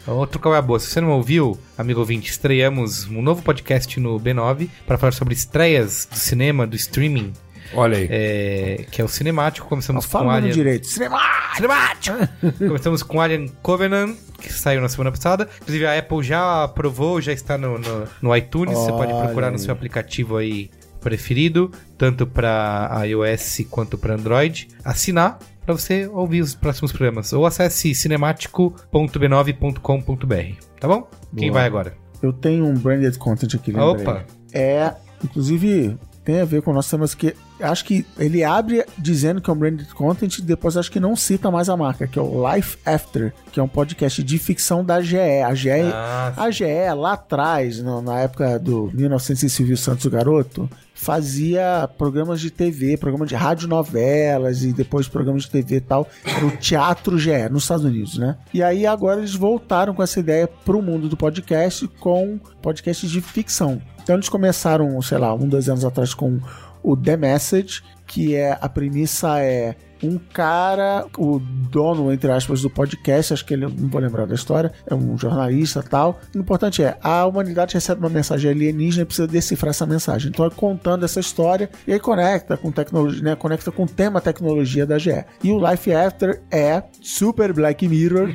Outro 0.06 0.38
qual 0.38 0.54
é 0.54 0.58
a 0.58 0.62
boa. 0.62 0.78
Se 0.78 0.88
você 0.88 1.00
não 1.00 1.10
ouviu, 1.10 1.58
amigo 1.78 2.00
ouvinte, 2.00 2.30
estreamos 2.30 3.06
um 3.06 3.22
novo 3.22 3.42
podcast 3.42 3.98
no 3.98 4.20
B9 4.20 4.68
para 4.86 4.98
falar 4.98 5.12
sobre 5.12 5.34
estreias 5.34 6.06
do 6.10 6.16
cinema, 6.18 6.66
do 6.66 6.76
streaming, 6.76 7.32
Olha 7.72 7.96
aí. 7.96 8.08
é, 8.10 8.86
que 8.90 9.00
é 9.00 9.04
o 9.04 9.08
cinemático. 9.08 9.66
Começamos 9.66 10.04
com 10.04 10.10
Fala 10.12 10.34
Alien. 10.34 10.52
direito. 10.52 10.86
Cinema! 10.86 11.18
Cinemático! 11.56 12.16
Começamos 12.58 13.02
com 13.02 13.20
Alien 13.20 13.48
Covenant, 13.62 14.14
que 14.38 14.52
saiu 14.52 14.80
na 14.82 14.88
semana 14.88 15.10
passada. 15.10 15.48
Inclusive, 15.62 15.86
a 15.86 15.98
Apple 15.98 16.22
já 16.22 16.64
aprovou, 16.64 17.20
já 17.20 17.32
está 17.32 17.56
no, 17.56 17.78
no, 17.78 18.06
no 18.20 18.36
iTunes. 18.36 18.76
Você 18.76 18.92
pode 18.92 19.12
Olha 19.12 19.24
procurar 19.24 19.48
no 19.50 19.56
aí. 19.56 19.58
seu 19.62 19.72
aplicativo 19.72 20.36
aí 20.36 20.70
preferido, 21.00 21.70
tanto 21.98 22.26
para 22.26 22.90
iOS 23.06 23.66
quanto 23.70 23.96
para 23.98 24.14
Android. 24.14 24.68
Assinar 24.84 25.38
para 25.64 25.74
você 25.76 26.06
ouvir 26.06 26.42
os 26.42 26.54
próximos 26.54 26.92
programas. 26.92 27.32
Ou 27.32 27.46
acesse 27.46 27.94
cinemático.b9.com.br. 27.94 30.64
Tá 30.80 30.88
bom? 30.88 31.08
Quem 31.36 31.48
Boa. 31.50 31.60
vai 31.60 31.66
agora? 31.66 31.94
Eu 32.22 32.32
tenho 32.32 32.64
um 32.66 32.74
branded 32.74 33.16
content 33.18 33.54
aqui, 33.54 33.72
lembrei. 33.72 34.02
Opa! 34.06 34.24
É, 34.52 34.92
inclusive, 35.22 35.98
tem 36.24 36.40
a 36.40 36.44
ver 36.44 36.62
com 36.62 36.70
o 36.70 36.74
nosso 36.74 36.90
tema, 36.90 37.06
que 37.08 37.34
acho 37.60 37.84
que 37.84 38.06
ele 38.18 38.42
abre 38.42 38.84
dizendo 38.96 39.40
que 39.42 39.50
é 39.50 39.52
um 39.52 39.56
branded 39.56 39.86
content 39.94 40.38
e 40.38 40.42
depois 40.42 40.76
acho 40.76 40.90
que 40.90 40.98
não 41.00 41.14
cita 41.16 41.50
mais 41.50 41.68
a 41.68 41.76
marca, 41.76 42.06
que 42.06 42.18
é 42.18 42.22
o 42.22 42.54
Life 42.54 42.78
After, 42.84 43.32
que 43.52 43.60
é 43.60 43.62
um 43.62 43.68
podcast 43.68 44.22
de 44.22 44.38
ficção 44.38 44.84
da 44.84 45.02
GE. 45.02 45.18
A 45.18 45.54
GE, 45.54 45.70
Ah, 45.92 46.32
a 46.36 46.50
GE 46.50 46.64
lá 46.96 47.12
atrás, 47.14 47.82
no- 47.82 48.00
na 48.00 48.20
época 48.20 48.58
do 48.58 48.90
1900 48.94 49.42
e 49.42 49.50
Silvio 49.50 49.76
Santos 49.76 50.04
o 50.06 50.10
Garoto, 50.10 50.70
fazia 50.94 51.88
programas 51.98 52.40
de 52.40 52.50
TV, 52.50 52.96
programas 52.96 53.28
de 53.28 53.34
radionovelas 53.34 54.62
e 54.62 54.72
depois 54.72 55.08
programas 55.08 55.42
de 55.42 55.50
TV 55.50 55.76
e 55.76 55.80
tal. 55.80 56.08
Era 56.24 56.46
o 56.46 56.56
Teatro 56.56 57.18
GE, 57.18 57.48
nos 57.50 57.64
Estados 57.64 57.84
Unidos, 57.84 58.16
né? 58.16 58.36
E 58.54 58.62
aí 58.62 58.86
agora 58.86 59.20
eles 59.20 59.34
voltaram 59.34 59.92
com 59.92 60.02
essa 60.02 60.20
ideia 60.20 60.46
pro 60.46 60.80
mundo 60.80 61.08
do 61.08 61.16
podcast 61.16 61.86
com 61.98 62.38
podcasts 62.62 63.10
de 63.10 63.20
ficção. 63.20 63.82
Então 64.02 64.14
eles 64.14 64.28
começaram, 64.28 65.00
sei 65.02 65.18
lá, 65.18 65.34
um, 65.34 65.48
dois 65.48 65.68
anos 65.68 65.84
atrás 65.84 66.14
com 66.14 66.38
o 66.82 66.96
The 66.96 67.16
Message, 67.16 67.82
que 68.06 68.34
é 68.34 68.56
a 68.60 68.68
premissa 68.68 69.40
é 69.40 69.74
um 70.04 70.18
cara, 70.18 71.06
o 71.16 71.38
dono, 71.38 72.12
entre 72.12 72.30
aspas, 72.30 72.62
do 72.62 72.70
podcast, 72.70 73.32
acho 73.32 73.44
que 73.44 73.54
ele, 73.54 73.66
não 73.66 73.88
vou 73.88 74.00
lembrar 74.00 74.26
da 74.26 74.34
história, 74.34 74.72
é 74.86 74.94
um 74.94 75.16
jornalista 75.16 75.82
e 75.84 75.88
tal. 75.88 76.20
O 76.34 76.38
importante 76.38 76.82
é, 76.82 76.96
a 77.00 77.24
humanidade 77.26 77.74
recebe 77.74 78.00
uma 78.00 78.10
mensagem 78.10 78.50
alienígena 78.50 79.02
e 79.02 79.06
precisa 79.06 79.26
decifrar 79.26 79.70
essa 79.70 79.86
mensagem. 79.86 80.28
Então 80.28 80.44
é 80.44 80.50
contando 80.50 81.04
essa 81.04 81.20
história 81.20 81.70
e 81.86 81.92
aí 81.92 82.00
conecta 82.00 82.56
com 82.56 82.70
tecnologia, 82.70 83.22
né? 83.22 83.36
Conecta 83.36 83.72
com 83.72 83.84
o 83.84 83.88
tema 83.88 84.20
tecnologia 84.20 84.86
da 84.86 84.98
GE. 84.98 85.24
E 85.42 85.50
o 85.50 85.70
Life 85.70 85.92
After 85.92 86.42
é 86.50 86.82
Super 87.00 87.52
Black 87.52 87.86
Mirror, 87.88 88.28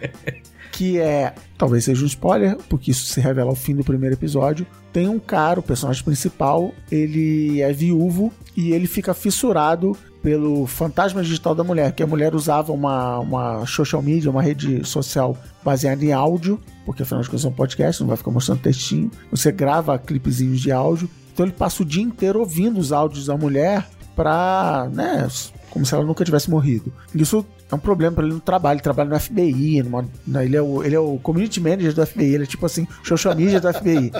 que 0.72 0.98
é, 0.98 1.34
talvez 1.58 1.84
seja 1.84 2.02
um 2.04 2.06
spoiler, 2.06 2.56
porque 2.68 2.90
isso 2.90 3.04
se 3.04 3.20
revela 3.20 3.50
ao 3.50 3.56
fim 3.56 3.74
do 3.74 3.84
primeiro 3.84 4.14
episódio. 4.14 4.66
Tem 4.92 5.08
um 5.08 5.18
cara, 5.18 5.60
o 5.60 5.62
personagem 5.62 6.04
principal, 6.04 6.72
ele 6.90 7.60
é 7.60 7.72
viúvo 7.72 8.32
e 8.56 8.72
ele 8.72 8.86
fica 8.86 9.14
fissurado 9.14 9.96
pelo 10.22 10.66
fantasma 10.66 11.22
digital 11.22 11.54
da 11.54 11.64
mulher, 11.64 11.92
que 11.92 12.02
a 12.02 12.06
mulher 12.06 12.34
usava 12.34 12.72
uma, 12.72 13.18
uma 13.20 13.66
social 13.66 14.02
media, 14.02 14.30
uma 14.30 14.42
rede 14.42 14.86
social 14.86 15.36
baseada 15.64 16.04
em 16.04 16.12
áudio, 16.12 16.60
porque 16.84 17.02
afinal 17.02 17.22
de 17.22 17.28
contas 17.28 17.44
é 17.44 17.48
um 17.48 17.52
podcast, 17.52 18.00
não 18.02 18.08
vai 18.08 18.16
ficar 18.16 18.30
mostrando 18.30 18.60
textinho. 18.60 19.10
Você 19.30 19.50
grava 19.50 19.98
clipezinhos 19.98 20.60
de 20.60 20.70
áudio. 20.70 21.08
Então 21.32 21.46
ele 21.46 21.54
passa 21.54 21.82
o 21.82 21.86
dia 21.86 22.02
inteiro 22.02 22.38
ouvindo 22.40 22.78
os 22.78 22.92
áudios 22.92 23.26
da 23.26 23.36
mulher 23.36 23.86
pra, 24.14 24.90
né, 24.92 25.26
como 25.70 25.86
se 25.86 25.94
ela 25.94 26.04
nunca 26.04 26.24
tivesse 26.24 26.50
morrido. 26.50 26.92
Isso 27.14 27.46
é 27.70 27.74
um 27.74 27.78
problema 27.78 28.16
pra 28.16 28.24
ele 28.24 28.34
no 28.34 28.40
trabalho. 28.40 28.76
Ele 28.76 28.82
trabalha 28.82 29.08
no 29.08 29.18
FBI, 29.18 29.82
numa- 29.82 30.04
na- 30.26 30.44
ele, 30.44 30.56
é 30.56 30.60
o, 30.62 30.82
ele 30.82 30.94
é 30.94 31.00
o 31.00 31.18
community 31.22 31.60
manager 31.60 31.94
do 31.94 32.04
FBI, 32.04 32.34
ele 32.34 32.44
é 32.44 32.46
tipo 32.46 32.66
assim, 32.66 32.86
social 33.04 33.34
media 33.34 33.60
do 33.60 33.72
FBI. 33.72 34.10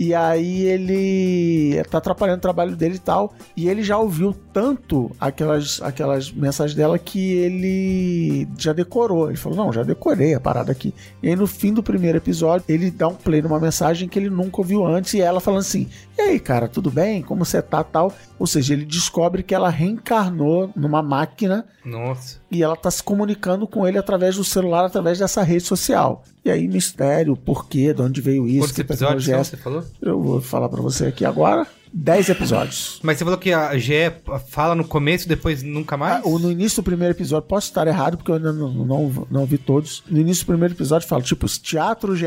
E 0.00 0.14
aí 0.14 0.62
ele 0.62 1.84
tá 1.90 1.98
atrapalhando 1.98 2.38
o 2.38 2.40
trabalho 2.40 2.74
dele 2.74 2.94
e 2.94 2.98
tal. 2.98 3.34
E 3.54 3.68
ele 3.68 3.82
já 3.82 3.98
ouviu 3.98 4.34
tanto 4.50 5.14
aquelas, 5.20 5.78
aquelas 5.82 6.32
mensagens 6.32 6.74
dela 6.74 6.98
que 6.98 7.34
ele 7.34 8.48
já 8.56 8.72
decorou. 8.72 9.28
Ele 9.28 9.36
falou: 9.36 9.58
Não, 9.58 9.70
já 9.70 9.82
decorei 9.82 10.32
a 10.32 10.40
parada 10.40 10.72
aqui. 10.72 10.94
E 11.22 11.28
aí 11.28 11.36
no 11.36 11.46
fim 11.46 11.74
do 11.74 11.82
primeiro 11.82 12.16
episódio, 12.16 12.64
ele 12.66 12.90
dá 12.90 13.08
um 13.08 13.14
play 13.14 13.42
numa 13.42 13.60
mensagem 13.60 14.08
que 14.08 14.18
ele 14.18 14.30
nunca 14.30 14.62
ouviu 14.62 14.86
antes. 14.86 15.12
E 15.12 15.20
ela 15.20 15.38
falando 15.38 15.60
assim: 15.60 15.86
E 16.16 16.22
aí, 16.22 16.40
cara, 16.40 16.66
tudo 16.66 16.90
bem? 16.90 17.20
Como 17.20 17.44
você 17.44 17.60
tá 17.60 17.84
tal? 17.84 18.10
Ou 18.38 18.46
seja, 18.46 18.72
ele 18.72 18.86
descobre 18.86 19.42
que 19.42 19.54
ela 19.54 19.68
reencarnou 19.68 20.70
numa 20.74 21.02
máquina 21.02 21.66
Nossa. 21.84 22.40
e 22.50 22.62
ela 22.62 22.74
tá 22.74 22.90
se 22.90 23.02
comunicando 23.02 23.68
com 23.68 23.86
ele 23.86 23.98
através 23.98 24.36
do 24.36 24.44
celular, 24.44 24.86
através 24.86 25.18
dessa 25.18 25.42
rede 25.42 25.64
social. 25.64 26.24
E 26.44 26.50
aí, 26.50 26.66
mistério, 26.66 27.36
porquê, 27.36 27.92
de 27.92 28.00
onde 28.00 28.20
veio 28.20 28.48
isso, 28.48 28.60
Quantos 28.60 28.72
que 28.72 28.80
episódios 28.80 29.28
é 29.28 29.32
são, 29.34 29.44
você 29.44 29.56
falou? 29.56 29.84
Eu 30.00 30.20
vou 30.22 30.40
falar 30.40 30.68
pra 30.68 30.80
você 30.80 31.06
aqui 31.06 31.24
agora. 31.24 31.66
10 31.92 32.28
episódios. 32.30 33.00
Mas 33.02 33.18
você 33.18 33.24
falou 33.24 33.38
que 33.38 33.52
a 33.52 33.76
GE 33.78 33.92
fala 34.48 34.74
no 34.74 34.84
começo, 34.84 35.28
depois 35.28 35.62
nunca 35.62 35.96
mais? 35.96 36.16
Ah, 36.24 36.28
o- 36.28 36.38
no 36.38 36.50
início 36.50 36.82
do 36.82 36.84
primeiro 36.84 37.14
episódio, 37.14 37.48
posso 37.48 37.68
estar 37.68 37.86
errado, 37.86 38.16
porque 38.16 38.30
eu 38.30 38.36
ainda 38.36 38.52
não, 38.52 38.70
não, 38.72 39.26
não 39.30 39.44
vi 39.46 39.58
todos. 39.58 40.02
No 40.08 40.18
início 40.20 40.44
do 40.44 40.48
primeiro 40.48 40.74
episódio 40.74 41.08
fala, 41.08 41.22
tipo, 41.22 41.46
Teatro 41.46 42.14
GE 42.16 42.26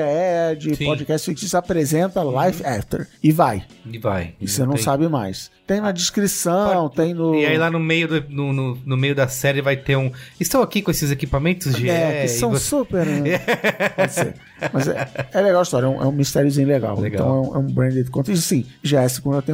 de 0.60 0.76
Sim. 0.76 0.86
podcast 0.86 1.30
fictício 1.30 1.58
apresenta 1.58 2.22
Life 2.24 2.66
After. 2.66 3.08
E 3.22 3.32
vai. 3.32 3.64
E 3.90 3.98
vai. 3.98 4.34
E 4.40 4.48
você 4.48 4.66
não 4.66 4.78
sabe 4.78 5.08
mais. 5.08 5.52
Tem 5.66 5.80
na 5.80 5.92
descrição, 5.94 6.90
tem 6.90 7.14
no... 7.14 7.36
E 7.36 7.46
aí 7.46 7.58
lá 7.58 7.72
no 7.72 7.80
meio, 7.80 8.08
do, 8.08 8.24
no, 8.30 8.52
no, 8.54 8.78
no 8.86 8.98
meio 8.98 9.16
da 9.16 9.30
série 9.30 9.62
vai 9.62 9.78
ter 9.78 9.96
um. 9.96 10.12
Estou 10.40 10.62
aqui 10.62 10.82
com 10.82 10.92
esses 10.92 11.10
equipamentos 11.10 11.74
GE. 11.78 11.90
É, 11.90 12.24
que 12.24 12.28
são 12.28 12.52
você- 12.52 12.66
super. 12.66 13.06
né? 13.06 13.40
Pode. 13.96 14.34
Mas 14.74 14.88
é, 14.88 15.10
é 15.34 15.42
legal 15.42 15.60
a 15.60 15.64
história, 15.64 15.86
é 15.86 15.90
um, 15.90 16.02
é 16.02 16.06
um 16.06 16.12
mistériozinho 16.12 16.68
legal. 16.68 17.00
Legal. 17.00 17.22
Então 17.22 17.28
é 17.28 17.50
um, 17.50 17.56
é 17.56 17.58
um 17.60 17.74
branded 17.74 18.10
content. 18.10 18.34
E 18.36 18.42
sim, 18.42 18.66
já 18.82 19.02
é 19.02 19.06
a 19.06 19.10
segunda 19.10 19.42
temporada. 19.42 19.53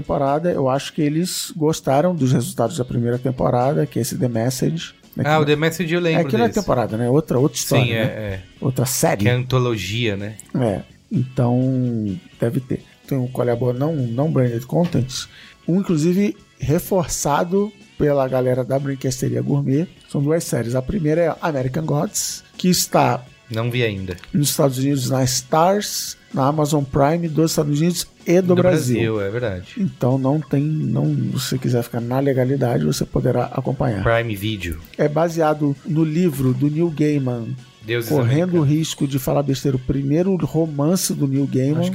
Eu 0.51 0.69
acho 0.69 0.93
que 0.93 1.01
eles 1.01 1.51
gostaram 1.55 2.13
dos 2.15 2.31
resultados 2.31 2.77
da 2.77 2.85
primeira 2.85 3.17
temporada, 3.17 3.85
que 3.85 3.99
é 3.99 4.01
esse 4.01 4.17
The 4.17 4.27
Message. 4.27 4.93
né, 5.15 5.23
Ah, 5.27 5.39
o 5.39 5.45
The 5.45 5.55
Message 5.55 5.93
eu 5.93 5.99
é 5.99 6.03
lembro 6.03 6.35
é 6.37 6.47
desse. 6.47 6.59
temporada, 6.59 6.97
né? 6.97 7.09
Outra, 7.09 7.39
outra 7.39 7.57
história. 7.57 7.85
Sim, 7.85 7.91
é, 7.91 8.03
né? 8.05 8.11
é. 8.11 8.41
Outra 8.61 8.85
série. 8.85 9.23
Que 9.23 9.29
é 9.29 9.33
antologia, 9.33 10.15
né? 10.15 10.35
É, 10.55 10.81
então 11.11 12.17
deve 12.39 12.59
ter. 12.59 12.83
Tem 13.07 13.17
um 13.17 13.29
é 13.43 13.51
a 13.51 13.55
boa, 13.55 13.73
não, 13.73 13.95
não 13.95 14.31
branded 14.31 14.65
content. 14.65 15.25
Um, 15.67 15.79
inclusive, 15.79 16.35
reforçado 16.59 17.71
pela 17.97 18.27
galera 18.27 18.63
da 18.63 18.79
Brinquesteria 18.79 19.41
Gourmet. 19.41 19.87
São 20.09 20.21
duas 20.21 20.43
séries. 20.43 20.75
A 20.75 20.81
primeira 20.81 21.21
é 21.21 21.35
American 21.41 21.85
Gods, 21.85 22.43
que 22.57 22.69
está 22.69 23.23
Não 23.49 23.69
vi 23.69 23.83
ainda. 23.83 24.15
nos 24.33 24.49
Estados 24.51 24.77
Unidos 24.77 25.09
na 25.09 25.23
Stars, 25.23 26.17
na 26.33 26.45
Amazon 26.47 26.83
Prime 26.83 27.27
dos 27.27 27.51
Estados 27.51 27.79
Unidos 27.79 28.07
e 28.25 28.41
do, 28.41 28.55
Brasil. 28.55 29.19
é 29.21 29.29
verdade. 29.29 29.75
Então 29.77 30.17
não 30.17 30.39
tem, 30.39 30.61
não, 30.61 31.15
se 31.15 31.31
você 31.31 31.57
quiser 31.57 31.83
ficar 31.83 31.99
na 31.99 32.19
legalidade, 32.19 32.85
você 32.85 33.05
poderá 33.05 33.45
acompanhar. 33.45 34.03
Prime 34.03 34.35
Video. 34.35 34.79
É 34.97 35.07
baseado 35.07 35.75
no 35.85 36.03
livro 36.03 36.53
do 36.53 36.69
Neil 36.69 36.89
Gaiman, 36.89 37.55
Deuses 37.81 38.09
correndo 38.09 38.57
o 38.57 38.61
risco 38.61 39.07
de 39.07 39.17
falar 39.17 39.41
besteira, 39.41 39.77
o 39.77 39.79
primeiro 39.79 40.35
romance 40.37 41.13
do 41.13 41.27
Neil 41.27 41.47
Gaiman, 41.47 41.91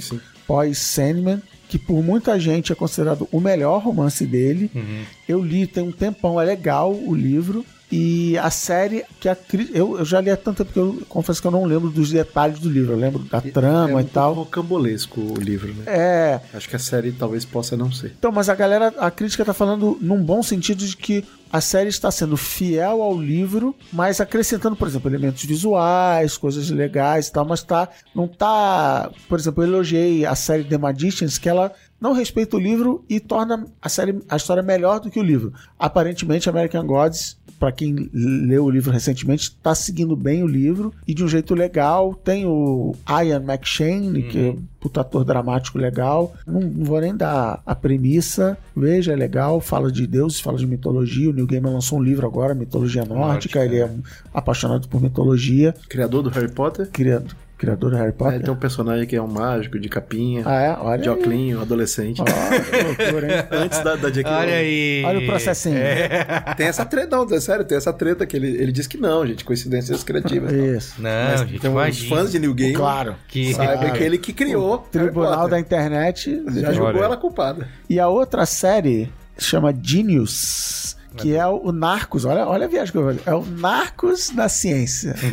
pós 0.47 0.78
Sandman, 0.78 1.40
que 1.69 1.78
por 1.78 2.02
muita 2.02 2.39
gente 2.39 2.73
é 2.73 2.74
considerado 2.74 3.28
o 3.31 3.40
melhor 3.40 3.82
romance 3.82 4.27
dele. 4.27 4.70
Uhum. 4.74 5.02
Eu 5.28 5.44
li 5.44 5.66
tem 5.66 5.85
um 5.85 5.93
tempão, 5.93 6.40
é 6.40 6.44
legal 6.44 6.93
o 6.93 7.15
livro. 7.15 7.65
E 7.97 8.37
a 8.39 8.51
série 8.51 9.05
que 9.21 9.29
a 9.29 9.37
eu, 9.73 9.99
eu 9.99 10.05
já 10.05 10.21
li 10.21 10.29
há 10.29 10.37
tanto 10.37 10.65
tempo 10.65 10.73
que 10.73 10.79
eu 10.81 11.03
confesso 11.09 11.41
que 11.41 11.47
eu 11.47 11.53
não 11.53 11.65
lembro 11.65 11.91
dos 11.91 12.11
detalhes 12.11 12.59
do 12.59 12.69
livro. 12.69 12.93
Eu 12.93 12.99
lembro 12.99 13.21
da 13.21 13.41
trama 13.41 14.01
é 14.01 14.03
e 14.03 14.07
tal. 14.07 14.33
Um 14.33 14.35
pouco 14.35 14.51
rocambolesco 14.51 15.21
o 15.21 15.41
livro, 15.41 15.73
né? 15.73 15.85
É, 15.87 16.41
Acho 16.53 16.69
que 16.69 16.75
a 16.75 16.79
série 16.81 17.12
talvez 17.12 17.45
possa 17.45 17.77
não 17.77 17.93
ser. 17.93 18.12
Então, 18.19 18.33
mas 18.33 18.49
a 18.49 18.55
galera, 18.57 18.93
a 18.99 19.12
crítica 19.12 19.45
tá 19.45 19.55
falando 19.55 19.97
num 20.01 20.21
bom 20.21 20.43
sentido 20.43 20.85
de 20.85 20.97
que 20.97 21.25
a 21.53 21.61
série 21.61 21.89
está 21.89 22.11
sendo 22.11 22.37
fiel 22.37 23.01
ao 23.01 23.16
livro, 23.16 23.77
mas 23.93 24.21
acrescentando, 24.21 24.75
por 24.75 24.89
exemplo, 24.89 25.09
elementos 25.09 25.45
visuais, 25.45 26.37
coisas 26.37 26.69
legais 26.69 27.29
e 27.29 27.33
tal, 27.33 27.45
mas 27.45 27.62
tá, 27.62 27.89
não 28.12 28.27
tá, 28.27 29.09
por 29.29 29.39
exemplo, 29.39 29.62
eu 29.62 29.69
elogiei 29.69 30.27
a 30.27 30.35
série 30.35 30.65
The 30.65 30.77
Magicians, 30.77 31.39
que 31.39 31.49
ela 31.49 31.73
não 32.05 32.13
respeita 32.13 32.59
o 32.59 32.61
livro 32.61 33.03
e 33.09 33.19
torna 33.19 33.65
a 33.81 33.89
série, 33.89 34.21
a 34.29 34.37
história 34.37 34.63
melhor 34.63 35.01
do 35.01 35.11
que 35.11 35.19
o 35.19 35.23
livro. 35.23 35.55
Aparentemente, 35.79 36.51
American 36.51 36.87
Gods, 36.87 37.39
para 37.59 37.73
quem 37.73 38.11
leu 38.13 38.67
o 38.67 38.71
livro 38.71 38.93
recentemente, 38.93 39.57
tá 39.63 39.75
seguindo 39.75 40.15
bem 40.15 40.43
o 40.43 40.47
livro 40.47 40.93
e 41.09 41.15
de 41.15 41.25
um 41.25 41.29
jeito 41.29 41.55
legal. 41.55 42.15
Tem 42.15 42.45
o 42.45 42.95
Ian 43.09 43.43
McShane, 43.43 44.23
que 44.25 44.39
é 44.39 44.51
um 44.51 44.63
puta 44.79 45.01
ator 45.01 45.25
dramático 45.25 45.79
legal. 45.79 46.35
Não, 46.47 46.61
não 46.61 46.85
vou 46.85 47.01
nem 47.01 47.17
dar 47.17 47.63
a 47.65 47.75
premissa. 47.75 48.59
Veja, 48.77 49.15
é 49.15 49.17
legal. 49.17 49.59
Fala 49.59 49.91
de 49.91 50.07
deuses, 50.07 50.41
fala 50.41 50.59
de 50.59 50.67
mitologia. 50.67 51.31
O 51.31 51.33
Neil 51.33 51.47
Gaiman 51.47 51.73
lançou 51.73 51.99
um 51.99 52.03
livro 52.03 52.27
agora, 52.27 52.53
Mitologia 52.53 53.07
Nórdica. 53.07 53.61
Nórdica, 53.61 53.65
Ele 53.65 53.79
é 53.79 53.87
um 53.87 54.03
apaixonado 54.35 54.89
por 54.89 55.01
mitologia. 55.01 55.75
Criador 55.89 56.23
do 56.23 56.29
Harry 56.29 56.51
Potter. 56.51 56.91
Criado, 56.91 57.35
criador 57.59 57.91
do 57.91 57.97
Harry 57.97 58.09
É, 58.09 58.13
Potter. 58.13 58.43
tem 58.43 58.53
um 58.53 58.57
personagem 58.57 59.07
que 59.07 59.15
é 59.17 59.23
um 59.23 59.27
mágico, 59.29 59.79
de 59.79 59.89
capinha, 59.89 60.43
Ah, 60.45 60.61
é? 60.61 60.77
Olha 60.81 61.03
de 61.03 61.09
aí. 61.09 61.15
oclinho, 61.15 61.61
adolescente. 61.61 62.23
Que 62.23 62.83
loucura, 63.05 63.27
hein? 63.39 63.45
Antes 63.65 63.81
da, 63.83 63.97
da 63.97 64.11
J.K. 64.11 64.31
Olha 64.31 64.55
aí. 64.55 65.03
Olha 65.07 65.19
o 65.21 65.27
processinho. 65.27 65.77
Tem 66.57 66.67
essa 66.67 66.85
treta, 66.85 67.17
não, 67.17 67.25
é 67.37 67.41
sério, 67.41 67.65
tem 67.65 67.77
essa 67.79 67.93
treta 67.93 68.27
que 68.27 68.37
ele, 68.37 68.49
ele 68.49 68.73
diz 68.73 68.87
que 68.87 68.97
não, 68.99 69.27
gente, 69.27 69.45
coincidências 69.45 70.03
criativas. 70.05 70.53
não. 70.53 70.65
Isso. 70.77 70.95
Não, 71.03 71.11
Mas 71.31 71.41
gente, 71.41 71.61
tem 71.61 71.71
imagina. 71.71 72.17
fãs 72.17 72.33
de 72.33 72.39
New 72.39 72.55
Game 72.55 72.75
Claro. 72.75 73.15
Que... 73.29 73.55
sabem 73.55 73.79
Claro. 73.79 73.93
que 73.95 74.03
ele 74.05 74.19
que 74.19 74.33
criou. 74.33 74.79
Tribunal 74.91 75.39
Harry 75.39 75.51
da. 75.51 75.61
Internet. 75.61 76.43
Já 76.55 76.73
julgou 76.73 76.97
Olha. 76.97 77.05
ela 77.05 77.17
culpada. 77.17 77.69
E 77.89 77.99
a 78.01 78.09
outra 78.09 78.45
série 78.47 79.11
chama 79.39 79.75
Genius, 79.83 80.97
que 81.17 81.35
é 81.37 81.47
o 81.47 81.73
Narcos. 81.73 82.25
Olha, 82.25 82.47
olha 82.47 82.67
a 82.67 82.69
viagem 82.69 82.93
que 82.93 82.99
eu 82.99 83.03
vou. 83.05 83.15
É 83.27 83.35
o 83.35 83.45
Narcos 83.45 84.31
da 84.31 84.49
ciência. 84.49 85.15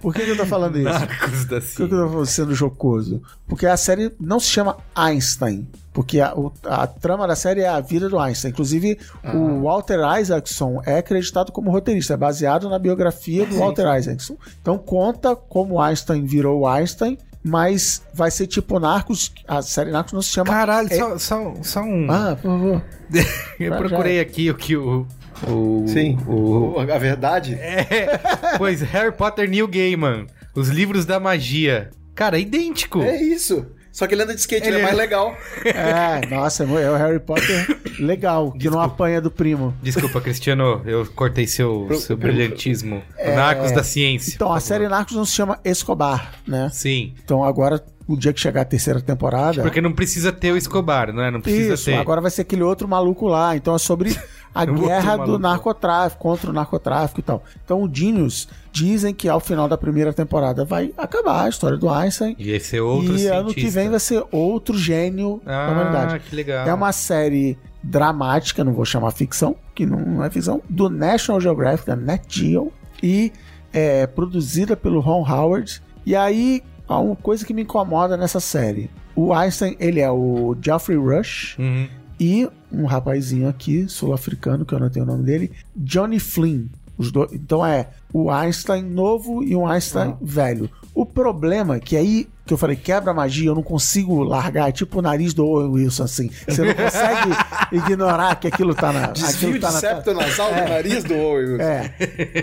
Por 0.00 0.14
que, 0.14 0.24
que 0.24 0.30
eu 0.30 0.36
tô 0.36 0.46
falando 0.46 0.76
isso? 0.78 0.88
Narcos 0.88 1.44
da 1.46 1.60
Por 1.60 1.76
que, 1.76 1.82
eu 1.82 1.88
tô 2.10 2.24
sendo 2.26 2.54
jocoso? 2.54 3.22
Porque 3.48 3.66
a 3.66 3.76
série 3.76 4.12
não 4.20 4.38
se 4.40 4.48
chama 4.48 4.76
Einstein. 4.94 5.66
Porque 5.92 6.20
a, 6.20 6.34
o- 6.34 6.52
a 6.64 6.86
trama 6.86 7.26
da 7.26 7.34
série 7.34 7.62
é 7.62 7.68
a 7.68 7.80
vida 7.80 8.08
do 8.08 8.18
Einstein. 8.18 8.50
Inclusive, 8.50 8.98
o 9.34 9.62
Walter 9.62 9.98
Isaacson 10.20 10.82
é 10.84 10.98
acreditado 10.98 11.50
como 11.50 11.70
roteirista, 11.70 12.14
é 12.14 12.16
baseado 12.16 12.68
na 12.68 12.78
biografia 12.78 13.46
do 13.46 13.56
Walter 13.56 13.86
Isaacson. 13.98 14.36
Então 14.60 14.76
conta 14.76 15.34
como 15.34 15.80
Einstein 15.80 16.24
virou 16.26 16.66
Einstein, 16.68 17.16
mas 17.42 18.02
vai 18.12 18.30
ser 18.30 18.46
tipo 18.46 18.78
Narcos. 18.78 19.32
A 19.48 19.62
série 19.62 19.90
Narcos 19.90 20.12
não 20.12 20.20
se 20.20 20.28
chama. 20.30 20.50
Caralho, 20.50 20.92
É- 20.92 20.96
só, 20.98 21.18
só, 21.18 21.54
só 21.62 21.80
um. 21.80 22.06
Ah, 22.10 22.36
por 22.40 22.50
favor. 22.50 22.82
eu 23.58 23.76
procurei 23.76 24.20
aqui 24.20 24.50
o 24.50 24.54
que 24.54 24.76
o. 24.76 25.06
o 25.48 25.84
Sim. 25.86 26.18
O, 26.26 26.76
A 26.80 26.98
verdade. 26.98 27.54
é, 27.54 28.18
pois 28.58 28.80
Harry 28.82 29.12
Potter 29.12 29.48
New 29.48 29.68
Gaiman. 29.68 30.26
Os 30.54 30.68
livros 30.68 31.04
da 31.04 31.20
magia. 31.20 31.90
Cara, 32.14 32.38
é 32.38 32.40
idêntico. 32.40 33.02
É 33.02 33.20
isso. 33.22 33.66
Só 33.92 34.06
que 34.06 34.14
ele 34.14 34.22
anda 34.24 34.34
de 34.34 34.40
skate, 34.40 34.66
ele, 34.66 34.76
Ele- 34.76 34.82
é 34.82 34.84
mais 34.84 34.96
legal. 34.96 35.34
É, 35.64 36.26
nossa, 36.28 36.64
é 36.64 36.90
o 36.90 36.96
Harry 36.96 37.18
Potter 37.18 37.78
legal, 37.98 38.52
que 38.52 38.68
não 38.68 38.78
apanha 38.80 39.20
do 39.22 39.30
primo. 39.30 39.74
Desculpa, 39.82 40.20
Cristiano, 40.20 40.82
eu 40.84 41.06
cortei 41.14 41.46
seu, 41.46 41.84
Pro- 41.86 41.96
seu 41.96 42.16
pro- 42.18 42.28
brilhantismo. 42.28 43.02
Narcos 43.34 43.72
da 43.72 43.82
ciência. 43.82 44.34
Então, 44.34 44.52
a 44.52 44.60
série. 44.60 44.86
Narcos 44.88 45.16
não 45.16 45.24
se 45.24 45.32
chama 45.32 45.58
Escobar, 45.64 46.32
né? 46.46 46.68
Sim. 46.72 47.14
Então 47.24 47.42
agora, 47.42 47.82
o 48.06 48.16
dia 48.18 48.34
que 48.34 48.40
chegar 48.40 48.62
a 48.62 48.64
terceira 48.66 49.00
temporada. 49.00 49.62
Porque 49.62 49.80
não 49.80 49.92
precisa 49.92 50.30
ter 50.30 50.52
o 50.52 50.58
Escobar, 50.58 51.10
né? 51.12 51.30
Não 51.30 51.40
precisa 51.40 51.72
Isso, 51.74 51.84
ter. 51.86 51.94
agora 51.94 52.20
vai 52.20 52.30
ser 52.30 52.42
aquele 52.42 52.62
outro 52.62 52.86
maluco 52.86 53.26
lá. 53.26 53.56
Então 53.56 53.74
é 53.74 53.78
sobre 53.78 54.14
a 54.56 54.60
Outro 54.60 54.86
guerra 54.86 55.16
do 55.18 55.38
narcotráfico, 55.38 56.22
contra 56.22 56.50
o 56.50 56.52
narcotráfico 56.52 57.20
e 57.20 57.22
tal. 57.22 57.42
Então 57.64 57.82
o 57.82 57.90
Genius 57.92 58.48
dizem 58.72 59.12
que 59.14 59.28
ao 59.28 59.38
final 59.40 59.68
da 59.68 59.76
primeira 59.76 60.12
temporada 60.12 60.64
vai 60.64 60.92
acabar 60.96 61.44
a 61.44 61.48
história 61.48 61.76
do 61.76 61.88
Einstein. 61.90 62.34
E 62.38 62.50
esse 62.50 62.76
é 62.76 62.82
outro 62.82 63.16
e 63.16 63.26
ano 63.26 63.48
que 63.48 63.54
cientista. 63.60 63.80
vem 63.80 63.90
vai 63.90 64.00
ser 64.00 64.24
outro 64.32 64.76
gênio 64.78 65.40
da 65.44 65.66
Ah, 65.66 65.70
humanidade. 65.70 66.20
que 66.20 66.34
legal. 66.34 66.66
É 66.66 66.72
uma 66.74 66.92
série 66.92 67.58
dramática, 67.82 68.64
não 68.64 68.72
vou 68.72 68.84
chamar 68.84 69.10
ficção, 69.12 69.54
que 69.74 69.86
não 69.86 70.22
é 70.24 70.30
ficção, 70.30 70.60
do 70.68 70.88
National 70.90 71.40
Geographic, 71.40 71.86
da 71.86 71.94
Net 71.96 72.24
Geo, 72.28 72.72
e 73.02 73.32
é 73.72 74.06
produzida 74.06 74.76
pelo 74.76 75.00
Ron 75.00 75.24
Howard. 75.28 75.80
E 76.04 76.16
aí, 76.16 76.62
há 76.88 76.98
uma 76.98 77.14
coisa 77.16 77.44
que 77.44 77.54
me 77.54 77.62
incomoda 77.62 78.16
nessa 78.16 78.40
série. 78.40 78.90
O 79.14 79.32
Einstein, 79.32 79.76
ele 79.78 80.00
é 80.00 80.10
o 80.10 80.56
Geoffrey 80.60 80.96
Rush 80.98 81.56
Uhum. 81.58 81.88
E 82.18 82.48
um 82.72 82.84
rapazinho 82.84 83.48
aqui, 83.48 83.88
sul-africano, 83.88 84.64
que 84.64 84.74
eu 84.74 84.80
não 84.80 84.90
tenho 84.90 85.04
o 85.04 85.08
nome 85.08 85.24
dele, 85.24 85.52
Johnny 85.74 86.18
Flynn. 86.18 86.66
Os 86.98 87.12
dois, 87.12 87.30
então 87.32 87.64
é 87.64 87.90
o 88.12 88.30
Einstein 88.30 88.82
novo 88.82 89.42
e 89.42 89.54
um 89.54 89.66
Einstein 89.66 90.16
velho. 90.20 90.70
O 90.94 91.04
problema 91.04 91.76
é 91.76 91.80
que 91.80 91.94
aí, 91.94 92.26
que 92.46 92.52
eu 92.54 92.58
falei, 92.58 92.76
quebra 92.76 93.10
a 93.10 93.14
magia, 93.14 93.48
eu 93.48 93.54
não 93.54 93.62
consigo 93.62 94.22
largar, 94.22 94.68
é 94.68 94.72
tipo 94.72 94.98
o 94.98 95.02
nariz 95.02 95.34
do 95.34 95.44
Owen 95.44 95.68
Wilson, 95.70 96.04
assim. 96.04 96.30
Você 96.48 96.62
não 96.62 96.74
consegue 96.74 97.30
ignorar 97.72 98.36
que 98.36 98.46
aquilo 98.46 98.74
tá 98.74 98.92
na. 98.92 99.08
Desvio 99.08 99.30
aquilo 99.30 99.52
de 99.54 99.60
tá 99.60 99.72
na 99.72 99.80
septo 99.80 100.14
nasal 100.14 100.48
do 100.54 100.60
nariz 100.68 101.04
do 101.04 101.14
Owen. 101.14 101.60
é, 101.60 101.92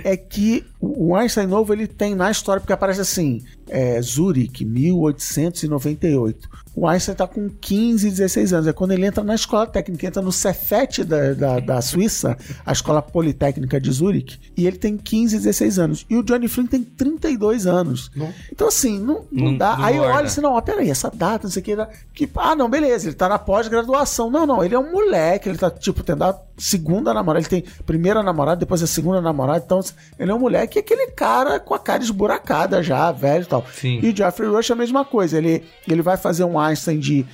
é 0.03 0.17
que 0.17 0.65
o 0.80 1.15
Einstein 1.15 1.47
novo 1.47 1.71
ele 1.73 1.88
tem 1.88 2.13
na 2.15 2.30
história, 2.30 2.59
porque 2.59 2.73
aparece 2.73 3.01
assim: 3.01 3.41
é, 3.69 4.01
Zurich, 4.01 4.65
1898. 4.65 6.49
O 6.75 6.88
Einstein 6.88 7.13
tá 7.15 7.27
com 7.27 7.49
15, 7.49 8.09
16 8.09 8.51
anos. 8.53 8.67
É 8.67 8.73
quando 8.73 8.91
ele 8.93 9.05
entra 9.05 9.23
na 9.23 9.35
escola 9.35 9.67
técnica, 9.67 10.07
entra 10.07 10.21
no 10.23 10.31
Cefet 10.31 11.03
da, 11.03 11.34
da, 11.34 11.59
da 11.59 11.81
Suíça, 11.81 12.35
a 12.65 12.71
escola 12.71 12.99
politécnica 13.01 13.80
de 13.80 13.91
Zurich, 13.91 14.39
e 14.57 14.65
ele 14.65 14.77
tem 14.77 14.97
15, 14.97 15.38
16 15.38 15.80
anos. 15.80 16.05
E 16.09 16.15
o 16.15 16.23
Johnny 16.23 16.47
Flynn 16.47 16.65
tem 16.65 16.81
32 16.84 17.67
anos. 17.67 18.09
Então, 18.51 18.67
assim, 18.67 18.97
não, 18.99 19.23
não, 19.31 19.51
Não- 19.51 19.57
dá. 19.57 19.77
não 19.77 19.85
Aí 19.85 19.93
eu 19.95 20.03
orna. 20.03 20.18
olho 20.18 20.26
assim, 20.28 20.41
não, 20.41 20.53
ó, 20.53 20.61
peraí, 20.61 20.90
essa 20.90 21.11
data, 21.14 21.44
não 21.44 21.52
sei 21.52 21.61
o 21.61 21.65
que, 21.65 21.76
que. 22.14 22.30
Ah, 22.36 22.56
não, 22.56 22.70
beleza, 22.70 23.07
ele 23.07 23.15
tá 23.15 23.28
na 23.30 23.40
pós-graduação. 23.40 24.30
Não, 24.30 24.45
não, 24.45 24.64
ele 24.64 24.76
é 24.76 24.80
um 24.80 24.91
moleque, 24.91 25.49
ele 25.49 25.57
tá, 25.57 25.70
tipo, 25.70 26.03
tendo 26.03 26.24
a 26.24 26.40
segunda 26.57 27.14
namorada, 27.14 27.45
ele 27.45 27.49
tem 27.49 27.72
primeira 27.86 28.22
namorada, 28.22 28.57
depois 28.57 28.84
a 28.84 28.88
segunda 28.88 29.22
namorada, 29.22 29.64
então 29.65 29.80
ele 30.20 30.32
é 30.32 30.34
um 30.34 30.40
moleque, 30.40 30.80
aquele 30.80 31.07
cara 31.07 31.60
com 31.60 31.74
a 31.74 31.80
cara 31.80 32.03
esburacada 32.03 32.84
já, 32.84 33.11
velho 33.11 33.44
e 33.44 33.48
tal. 33.48 33.65
Sim. 33.74 33.99
E 34.02 34.10
o 34.10 34.15
Jeffrey 34.15 34.49
Rush 34.49 34.70
é 34.70 34.74
a 34.74 34.76
mesma 34.76 35.03
coisa, 35.03 35.38
ele, 35.38 35.64
ele 35.88 36.02
vai 36.02 36.18
fazer 36.18 36.44
um 36.44 36.60
Einstein 36.60 36.99
de 36.99 37.26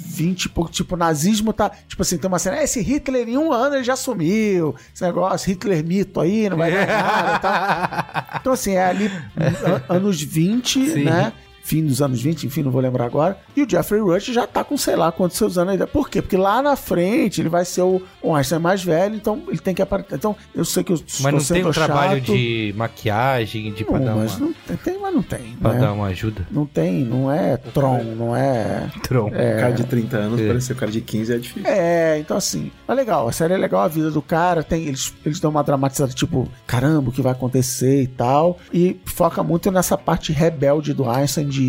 1920, 0.00 0.48
pouco, 0.48 0.70
tipo, 0.70 0.96
nazismo 0.96 1.52
tá, 1.52 1.70
tipo 1.86 2.02
assim, 2.02 2.18
tem 2.18 2.28
uma 2.28 2.38
cena, 2.38 2.56
"É, 2.56 2.64
esse 2.64 2.80
Hitler 2.80 3.28
em 3.28 3.36
um 3.36 3.52
ano 3.52 3.76
ele 3.76 3.84
já 3.84 3.96
sumiu, 3.96 4.74
esse 4.94 5.04
negócio, 5.04 5.48
Hitler 5.50 5.84
mito 5.84 6.20
aí, 6.20 6.48
não 6.48 6.56
vai 6.56 6.70
dar 6.72 6.86
nada 6.86 7.36
e 7.36 7.38
tal. 7.40 8.40
Então, 8.40 8.52
assim, 8.52 8.72
é 8.74 8.84
ali 8.84 9.06
an- 9.36 9.82
anos 9.96 10.20
20, 10.22 10.90
Sim. 10.90 11.04
né? 11.04 11.32
Fim 11.70 11.84
dos 11.86 12.02
anos 12.02 12.20
20, 12.20 12.48
enfim, 12.48 12.64
não 12.64 12.70
vou 12.72 12.80
lembrar 12.82 13.04
agora. 13.04 13.38
E 13.56 13.62
o 13.62 13.68
Jeffrey 13.70 14.00
Rush 14.00 14.24
já 14.26 14.44
tá 14.44 14.64
com 14.64 14.76
sei 14.76 14.96
lá 14.96 15.12
quantos 15.12 15.36
seus 15.36 15.56
anos 15.56 15.70
ainda. 15.72 15.86
Por 15.86 16.10
quê? 16.10 16.20
Porque 16.20 16.36
lá 16.36 16.60
na 16.60 16.74
frente 16.74 17.40
ele 17.40 17.48
vai 17.48 17.64
ser 17.64 17.82
o, 17.82 18.02
o 18.20 18.34
Einstein 18.34 18.58
mais 18.58 18.82
velho, 18.82 19.14
então 19.14 19.40
ele 19.46 19.58
tem 19.58 19.72
que 19.72 19.80
aparecer. 19.80 20.16
Então, 20.16 20.34
eu 20.52 20.64
sei 20.64 20.82
que 20.82 20.90
eu 20.90 20.96
estou 20.96 21.22
Mas 21.22 21.32
não 21.48 21.56
tem 21.56 21.64
um 21.64 21.70
trabalho 21.70 22.18
chato. 22.18 22.32
de 22.36 22.74
maquiagem, 22.76 23.72
de 23.72 23.84
pra 23.84 24.00
Não, 24.00 24.04
dar 24.04 24.14
mas 24.16 24.32
uma, 24.36 24.46
não 24.46 24.52
tem, 24.66 24.76
tem, 24.78 24.98
mas 25.00 25.14
não 25.14 25.22
tem. 25.22 25.56
pra 25.62 25.72
né? 25.74 25.78
dar 25.80 25.92
uma 25.92 26.06
ajuda? 26.06 26.44
Não 26.50 26.66
tem, 26.66 27.04
não 27.04 27.30
é 27.30 27.56
Tron, 27.56 28.02
não 28.16 28.34
é. 28.34 28.90
Tron. 29.04 29.28
O 29.28 29.30
cara 29.30 29.70
de 29.70 29.84
30 29.84 30.16
anos 30.16 30.40
É. 30.40 30.48
parecer 30.48 30.72
o 30.72 30.76
cara 30.76 30.90
de 30.90 31.00
15 31.00 31.32
é 31.32 31.38
difícil. 31.38 31.70
É, 31.70 32.18
então 32.18 32.36
assim, 32.36 32.72
é 32.88 32.94
legal. 32.94 33.28
A 33.28 33.32
série 33.32 33.54
é 33.54 33.56
legal, 33.56 33.82
a 33.82 33.88
vida 33.88 34.10
do 34.10 34.20
cara, 34.20 34.64
tem, 34.64 34.86
eles, 34.86 35.14
eles 35.24 35.38
dão 35.38 35.52
uma 35.52 35.62
dramatizada, 35.62 36.12
tipo, 36.12 36.48
caramba, 36.66 37.10
o 37.10 37.12
que 37.12 37.22
vai 37.22 37.30
acontecer 37.32 38.02
e 38.02 38.06
tal. 38.08 38.58
E 38.72 39.00
foca 39.04 39.42
muito 39.44 39.70
nessa 39.70 39.96
parte 39.96 40.32
rebelde 40.32 40.92
do 40.92 41.08
Einstein 41.08 41.46
de 41.46 41.59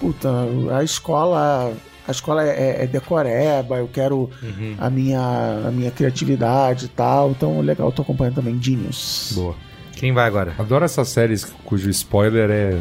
puta, 0.00 0.28
a 0.76 0.82
escola. 0.84 1.72
A 2.06 2.10
escola 2.10 2.42
é, 2.42 2.84
é 2.84 2.86
decoreba, 2.86 3.76
eu 3.76 3.86
quero 3.92 4.30
Uhum. 4.42 4.74
a, 4.78 4.88
minha, 4.88 5.20
a 5.66 5.70
minha 5.70 5.90
criatividade 5.90 6.86
e 6.86 6.88
tal. 6.88 7.32
Então, 7.32 7.60
legal, 7.60 7.92
tô 7.92 8.00
acompanhando 8.00 8.36
também 8.36 8.58
Genius. 8.62 9.32
Boa. 9.34 9.54
Quem 9.94 10.10
vai 10.14 10.26
agora? 10.26 10.54
Adoro 10.58 10.86
essas 10.86 11.08
séries 11.10 11.44
cujo 11.66 11.90
spoiler 11.90 12.48
é 12.50 12.80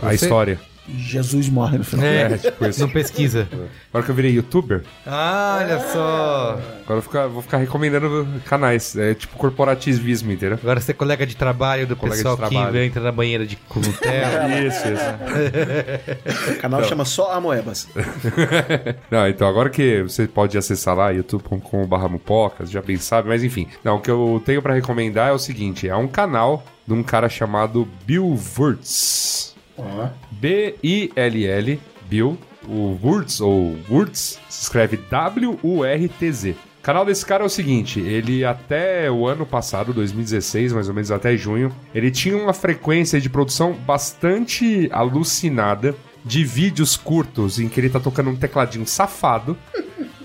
a 0.00 0.10
Você? 0.10 0.14
história. 0.26 0.60
Jesus 0.96 1.48
morre 1.48 1.78
no 1.78 1.84
final. 1.84 2.04
É, 2.04 2.22
É, 2.32 2.38
tipo 2.38 2.64
isso. 2.66 2.80
não 2.80 2.88
pesquisa. 2.88 3.48
Agora 3.90 4.04
que 4.04 4.10
eu 4.10 4.14
virei 4.14 4.32
youtuber, 4.32 4.82
Ah, 5.06 5.58
olha 5.60 5.80
só. 5.80 6.50
agora 6.52 6.80
eu 6.88 6.94
vou 6.94 7.02
ficar, 7.02 7.26
vou 7.26 7.42
ficar 7.42 7.58
recomendando 7.58 8.26
canais. 8.44 8.96
É 8.96 9.14
tipo 9.14 9.36
corporativismo, 9.36 10.32
entendeu? 10.32 10.58
Agora 10.62 10.80
você 10.80 10.92
é 10.92 10.94
colega 10.94 11.26
de 11.26 11.36
trabalho 11.36 11.86
do 11.86 11.96
Colega 11.96 12.16
de 12.16 12.22
pessoal 12.22 12.36
trabalho. 12.36 12.72
que 12.72 12.78
entra 12.84 13.02
na 13.02 13.12
banheira 13.12 13.46
de 13.46 13.58
Nutella. 13.74 14.48
Isso, 14.68 14.82
isso. 14.88 16.52
O 16.52 16.56
canal 16.60 16.82
chama 16.84 17.04
só 17.04 17.32
Amoebas. 17.32 17.88
Não, 19.10 19.26
então 19.28 19.46
agora 19.48 19.70
que 19.70 20.02
você 20.02 20.26
pode 20.26 20.56
acessar 20.58 20.94
lá, 20.96 21.10
youtube.com.br 21.10 22.08
mupocas, 22.08 22.70
já 22.70 22.80
bem 22.82 22.96
sabe, 22.96 23.28
mas 23.28 23.42
enfim. 23.44 23.66
Não, 23.84 23.96
o 23.96 24.00
que 24.00 24.10
eu 24.10 24.42
tenho 24.44 24.62
pra 24.62 24.74
recomendar 24.74 25.28
é 25.28 25.32
o 25.32 25.38
seguinte: 25.38 25.88
é 25.88 25.96
um 25.96 26.08
canal 26.08 26.64
de 26.86 26.94
um 26.94 27.02
cara 27.02 27.28
chamado 27.28 27.86
Bill 28.06 28.38
Wurtz. 28.58 29.54
B-I-L-L, 30.32 31.80
Bill. 32.08 32.38
O 32.66 32.98
Wurtz, 33.02 33.40
ou 33.40 33.76
Wurtz, 33.88 34.38
se 34.48 34.62
escreve 34.62 34.98
W-U-R-T-Z. 35.10 36.50
O 36.50 36.82
canal 36.82 37.04
desse 37.04 37.24
cara 37.24 37.42
é 37.42 37.46
o 37.46 37.50
seguinte, 37.50 37.98
ele 38.00 38.44
até 38.44 39.10
o 39.10 39.26
ano 39.26 39.46
passado, 39.46 39.92
2016, 39.92 40.72
mais 40.72 40.88
ou 40.88 40.94
menos 40.94 41.10
até 41.10 41.36
junho, 41.36 41.74
ele 41.94 42.10
tinha 42.10 42.36
uma 42.36 42.52
frequência 42.52 43.20
de 43.20 43.28
produção 43.28 43.72
bastante 43.72 44.88
alucinada 44.92 45.94
de 46.24 46.44
vídeos 46.44 46.96
curtos 46.96 47.58
em 47.58 47.68
que 47.68 47.80
ele 47.80 47.88
tá 47.88 48.00
tocando 48.00 48.30
um 48.30 48.36
tecladinho 48.36 48.86
safado 48.86 49.56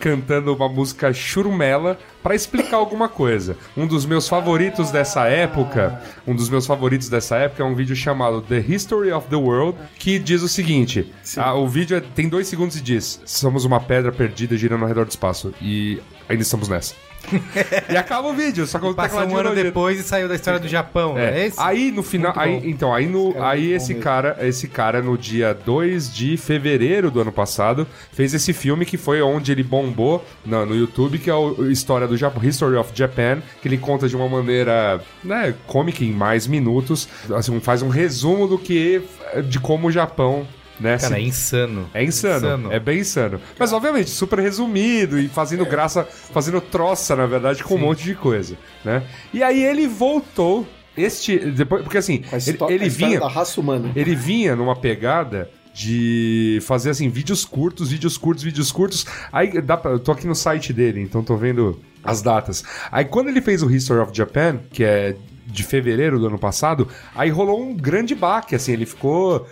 cantando 0.04 0.54
uma 0.54 0.68
música 0.68 1.14
churumela 1.14 1.98
pra 2.22 2.36
explicar 2.36 2.76
alguma 2.76 3.08
coisa. 3.08 3.56
Um 3.78 3.88
dos 3.88 4.06
meus 4.06 4.28
favoritos 4.28 4.92
dessa 4.92 5.28
época, 5.28 6.02
um 6.28 6.36
dos 6.36 6.50
meus 6.50 6.68
favoritos 6.68 7.08
dessa 7.08 7.38
época 7.38 7.64
é 7.64 7.66
um 7.66 7.74
vídeo 7.74 7.96
chamado 7.96 8.42
The 8.42 8.60
History 8.60 9.14
of 9.14 9.30
the 9.30 9.38
World, 9.38 9.78
que 9.98 10.20
diz 10.20 10.42
o 10.42 10.50
seguinte: 10.50 11.10
ah, 11.38 11.54
o 11.54 11.70
vídeo 11.70 11.96
é- 11.96 12.02
tem 12.02 12.28
dois 12.28 12.50
segundos 12.50 12.76
e 12.76 12.82
diz: 12.82 13.22
somos 13.26 13.64
uma 13.64 13.80
pedra 13.80 14.12
perdida 14.12 14.58
girando 14.58 14.82
ao 14.82 14.90
redor 14.90 15.06
do 15.06 15.12
espaço 15.12 15.54
e 15.62 16.02
ainda 16.28 16.44
estamos 16.44 16.68
nessa. 16.68 16.96
e 17.90 17.98
acaba 17.98 18.28
o 18.28 18.34
vídeo, 18.34 18.66
só 18.68 18.80
que 18.80 18.86
o 18.86 18.94
Passa 18.94 19.26
um 19.26 19.38
ano 19.38 19.56
depois 19.56 20.00
e 20.00 20.04
saiu 20.04 20.28
da 20.28 20.36
história 20.36 20.60
do 20.60 20.68
Japão, 20.68 21.18
é. 21.18 21.42
é 21.42 21.48
esse? 21.48 21.60
Aí 21.60 21.92
no 21.92 22.04
final, 22.04 22.34
aí, 22.36 22.62
então, 22.70 22.94
aí 22.94 23.08
no, 23.08 23.34
cara 23.34 23.46
é 23.46 23.50
aí 23.52 23.72
esse 23.74 23.90
mesmo. 23.90 24.04
cara, 24.04 24.38
esse 24.42 24.68
cara 24.68 25.02
no 25.02 25.18
dia 25.18 25.54
2 25.54 26.14
de 26.14 26.38
fevereiro 26.38 27.10
do 27.10 27.20
ano 27.22 27.32
passado 27.32 27.88
fez 28.12 28.34
esse 28.34 28.54
filme 28.54 28.86
que 28.86 28.98
foi 28.98 29.22
onde 29.22 29.52
ele 29.52 29.64
bombou 29.64 30.24
na- 30.46 30.66
no 30.66 30.76
YouTube, 30.76 31.18
que 31.18 31.30
é 31.30 31.36
o 31.36 31.70
História 31.72 32.08
do 32.08 32.18
Japão, 32.18 32.44
History 32.44 32.76
of 32.76 32.92
Japan, 32.94 33.42
que 33.62 33.68
ele 33.68 33.78
conta 33.78 34.08
de 34.08 34.16
uma 34.16 34.28
maneira, 34.28 35.02
né, 35.24 35.54
cômica 35.66 36.04
em 36.04 36.12
mais 36.12 36.46
minutos, 36.48 37.08
assim, 37.36 37.60
faz 37.60 37.82
um 37.82 37.90
resumo 37.90 38.48
do 38.48 38.58
que 38.58 39.02
de 39.48 39.60
como 39.60 39.88
o 39.88 39.92
Japão, 39.92 40.46
né, 40.80 40.98
Cara, 40.98 41.16
se- 41.16 41.22
é 41.22 41.22
insano. 41.22 41.90
é 41.94 42.04
insano, 42.04 42.72
é 42.72 42.80
bem 42.80 43.00
insano. 43.00 43.40
Mas, 43.58 43.72
obviamente, 43.74 44.10
super 44.10 44.40
resumido 44.40 45.20
e 45.20 45.28
fazendo 45.28 45.66
graça, 45.66 46.04
fazendo 46.04 46.60
troça, 46.60 47.16
na 47.16 47.26
verdade, 47.26 47.64
com 47.64 47.76
um 47.76 47.80
monte 47.80 48.04
de 48.04 48.16
coisa, 48.16 48.56
né? 48.84 49.04
E 49.34 49.42
aí 49.44 49.64
ele 49.64 49.88
voltou, 49.88 50.68
este... 50.98 51.38
Depois, 51.38 51.84
porque, 51.84 51.98
assim, 51.98 52.24
A 52.32 52.38
ele, 52.70 52.74
ele 52.84 52.90
vinha... 52.90 53.20
da 53.20 53.28
raça 53.28 53.60
humana. 53.62 53.92
Ele 53.96 54.16
vinha 54.16 54.56
numa 54.56 54.76
pegada 54.76 55.50
de 55.74 56.60
fazer 56.64 56.92
assim 56.92 57.10
vídeos 57.10 57.44
curtos, 57.44 57.90
vídeos 57.92 58.16
curtos, 58.18 58.44
vídeos 58.44 58.72
curtos. 58.72 59.06
Aí 59.32 59.60
dá 59.62 59.76
pra, 59.76 59.92
eu 59.92 60.00
tô 60.00 60.12
aqui 60.12 60.28
no 60.28 60.36
site 60.36 60.72
dele, 60.72 61.02
então 61.02 61.24
tô 61.24 61.36
vendo 61.36 61.80
as 62.04 62.22
datas. 62.22 62.64
Aí 62.92 63.06
quando 63.06 63.30
ele 63.30 63.42
fez 63.42 63.64
o 63.64 63.72
History 63.72 64.00
of 64.00 64.12
Japan, 64.16 64.60
que 64.72 64.84
é 64.84 65.16
de 65.48 65.64
fevereiro 65.64 66.20
do 66.20 66.28
ano 66.28 66.38
passado, 66.38 66.88
aí 67.16 67.30
rolou 67.32 67.60
um 67.62 67.76
grande 67.76 68.14
baque, 68.16 68.54
assim, 68.56 68.72
ele 68.74 68.86
ficou, 68.86 69.48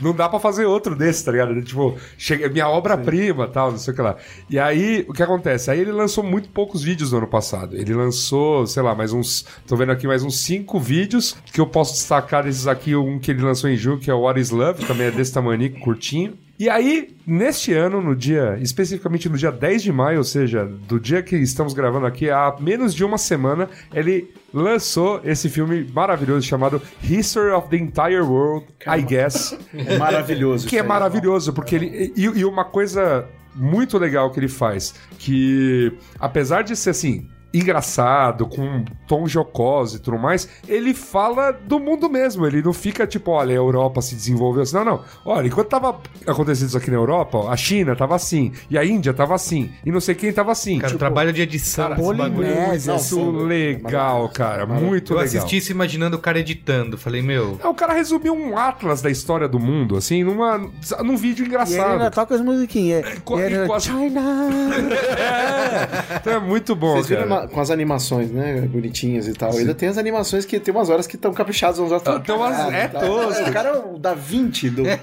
não 0.00 0.14
dá 0.14 0.28
pra 0.28 0.40
fazer 0.40 0.64
outro 0.64 0.96
desse, 0.96 1.24
tá 1.24 1.32
ligado? 1.32 1.60
Tipo, 1.62 1.96
chega, 2.16 2.48
minha 2.48 2.68
obra-prima, 2.68 3.46
tal, 3.46 3.72
não 3.72 3.78
sei 3.78 3.92
o 3.92 3.96
que 3.96 4.02
lá. 4.02 4.16
E 4.48 4.58
aí, 4.58 5.04
o 5.08 5.12
que 5.12 5.22
acontece? 5.22 5.70
Aí 5.70 5.80
ele 5.80 5.92
lançou 5.92 6.24
muito 6.24 6.48
poucos 6.48 6.82
vídeos 6.82 7.12
no 7.12 7.18
ano 7.18 7.26
passado. 7.26 7.76
Ele 7.76 7.92
lançou, 7.92 8.66
sei 8.66 8.82
lá, 8.82 8.94
mais 8.94 9.12
uns, 9.12 9.44
tô 9.66 9.76
vendo 9.76 9.92
aqui 9.92 10.06
mais 10.06 10.22
uns 10.22 10.40
cinco 10.40 10.80
vídeos, 10.80 11.36
que 11.52 11.60
eu 11.60 11.66
posso 11.66 11.92
destacar 11.92 12.44
desses 12.44 12.66
aqui, 12.66 12.96
um 12.96 13.18
que 13.18 13.30
ele 13.30 13.42
lançou 13.42 13.68
em 13.68 13.76
julho, 13.76 13.98
que 13.98 14.10
é 14.10 14.14
o 14.14 14.20
What 14.20 14.40
is 14.40 14.50
Love, 14.50 14.86
também 14.86 15.08
é 15.08 15.10
desse 15.10 15.32
tamanho, 15.32 15.70
curtinho. 15.80 16.34
E 16.58 16.70
aí, 16.70 17.16
neste 17.26 17.72
ano, 17.72 18.00
no 18.00 18.14
dia, 18.14 18.56
especificamente 18.60 19.28
no 19.28 19.36
dia 19.36 19.50
10 19.50 19.82
de 19.82 19.92
maio, 19.92 20.18
ou 20.18 20.24
seja, 20.24 20.64
do 20.64 21.00
dia 21.00 21.22
que 21.22 21.34
estamos 21.36 21.74
gravando 21.74 22.06
aqui, 22.06 22.30
há 22.30 22.54
menos 22.60 22.94
de 22.94 23.04
uma 23.04 23.18
semana, 23.18 23.68
ele 23.92 24.32
lançou 24.52 25.20
esse 25.24 25.48
filme 25.48 25.84
maravilhoso 25.92 26.46
chamado 26.46 26.80
History 27.02 27.50
of 27.50 27.68
the 27.68 27.76
Entire 27.76 28.20
World, 28.20 28.66
I 28.86 29.02
Guess. 29.02 29.58
É 29.74 29.98
maravilhoso. 29.98 30.68
Que 30.68 30.78
é 30.78 30.82
maravilhoso, 30.82 31.52
porque 31.52 31.74
ele. 31.74 32.12
E, 32.16 32.22
e 32.22 32.44
uma 32.44 32.64
coisa 32.64 33.28
muito 33.54 33.98
legal 33.98 34.30
que 34.30 34.38
ele 34.38 34.48
faz, 34.48 34.94
que 35.18 35.92
apesar 36.18 36.62
de 36.62 36.76
ser 36.76 36.90
assim. 36.90 37.28
Engraçado, 37.54 38.46
com 38.46 38.62
um 38.62 38.84
tom 39.06 39.26
jocoso 39.26 39.96
e 39.96 40.00
tudo 40.00 40.18
mais, 40.18 40.48
ele 40.68 40.92
fala 40.92 41.52
do 41.52 41.78
mundo 41.78 42.08
mesmo. 42.10 42.46
Ele 42.46 42.60
não 42.62 42.72
fica 42.72 43.06
tipo, 43.06 43.30
olha, 43.30 43.52
a 43.52 43.56
Europa 43.56 44.02
se 44.02 44.14
desenvolveu 44.14 44.62
assim. 44.62 44.74
Não, 44.76 44.84
não. 44.84 45.00
Olha, 45.24 45.46
enquanto 45.46 45.68
tava 45.68 46.00
acontecendo 46.26 46.68
isso 46.68 46.76
aqui 46.78 46.90
na 46.90 46.96
Europa, 46.96 47.38
a 47.48 47.56
China 47.56 47.94
tava 47.94 48.14
assim, 48.16 48.52
e 48.68 48.76
a 48.76 48.84
Índia 48.84 49.14
tava 49.14 49.34
assim, 49.34 49.70
e 49.84 49.90
não 49.92 50.00
sei 50.00 50.14
quem 50.14 50.32
tava 50.32 50.52
assim. 50.52 50.76
Cara, 50.78 50.88
o 50.88 50.90
Tipo, 50.94 50.98
trabalho 50.98 51.32
de 51.32 51.42
edição. 51.42 51.94
Polinésia, 51.94 52.90
Não, 52.92 52.96
assim. 53.00 53.22
muito 53.22 53.44
legal, 53.44 54.28
cara. 54.30 54.66
Muito 54.66 55.12
Eu 55.12 55.18
legal. 55.18 55.36
assisti 55.38 55.56
isso 55.58 55.70
imaginando 55.72 56.16
o 56.16 56.20
cara 56.20 56.38
editando. 56.40 56.98
Falei, 56.98 57.22
meu. 57.22 57.58
É, 57.62 57.68
o 57.68 57.74
cara 57.74 57.92
resumiu 57.92 58.34
um 58.34 58.58
atlas 58.58 59.00
da 59.00 59.10
história 59.10 59.46
do 59.48 59.58
mundo, 59.60 59.96
assim, 59.96 60.24
numa, 60.24 60.58
num 61.02 61.16
vídeo 61.16 61.44
E 61.44 61.48
ele 61.48 61.56
ainda 61.56 61.72
engraçado. 61.74 62.14
toca 62.14 62.34
as 62.34 62.40
musiquinhas. 62.40 63.18
co- 63.24 63.38
E 63.38 63.42
ele- 63.42 63.64
e 63.64 63.66
quase- 63.66 63.86
China! 63.90 64.22
É, 65.14 66.16
então 66.16 66.32
é 66.32 66.38
muito 66.40 66.74
bom, 66.74 66.92
Vocês 66.94 67.08
viram 67.08 67.28
cara. 67.28 67.43
Com 67.52 67.60
as 67.60 67.70
animações, 67.70 68.30
né? 68.30 68.60
Bonitinhas 68.62 69.26
e 69.28 69.32
tal. 69.32 69.52
Ainda 69.56 69.74
tem 69.74 69.88
as 69.88 69.98
animações 69.98 70.44
que 70.44 70.58
tem 70.60 70.74
umas 70.74 70.88
horas 70.90 71.06
que 71.06 71.16
estão 71.16 71.32
caprichadas, 71.32 71.78
umas 71.78 71.92
horas 71.92 72.02
Ah, 72.06 72.10
umas- 72.34 72.56
cagadas 72.56 72.74
é 72.74 72.88
tal. 72.88 73.00
tosco. 73.02 73.42
O 73.48 73.52
cara 73.52 73.68
é 73.68 73.72
o 73.78 73.98
da 73.98 74.14
20 74.14 74.70
do. 74.70 74.82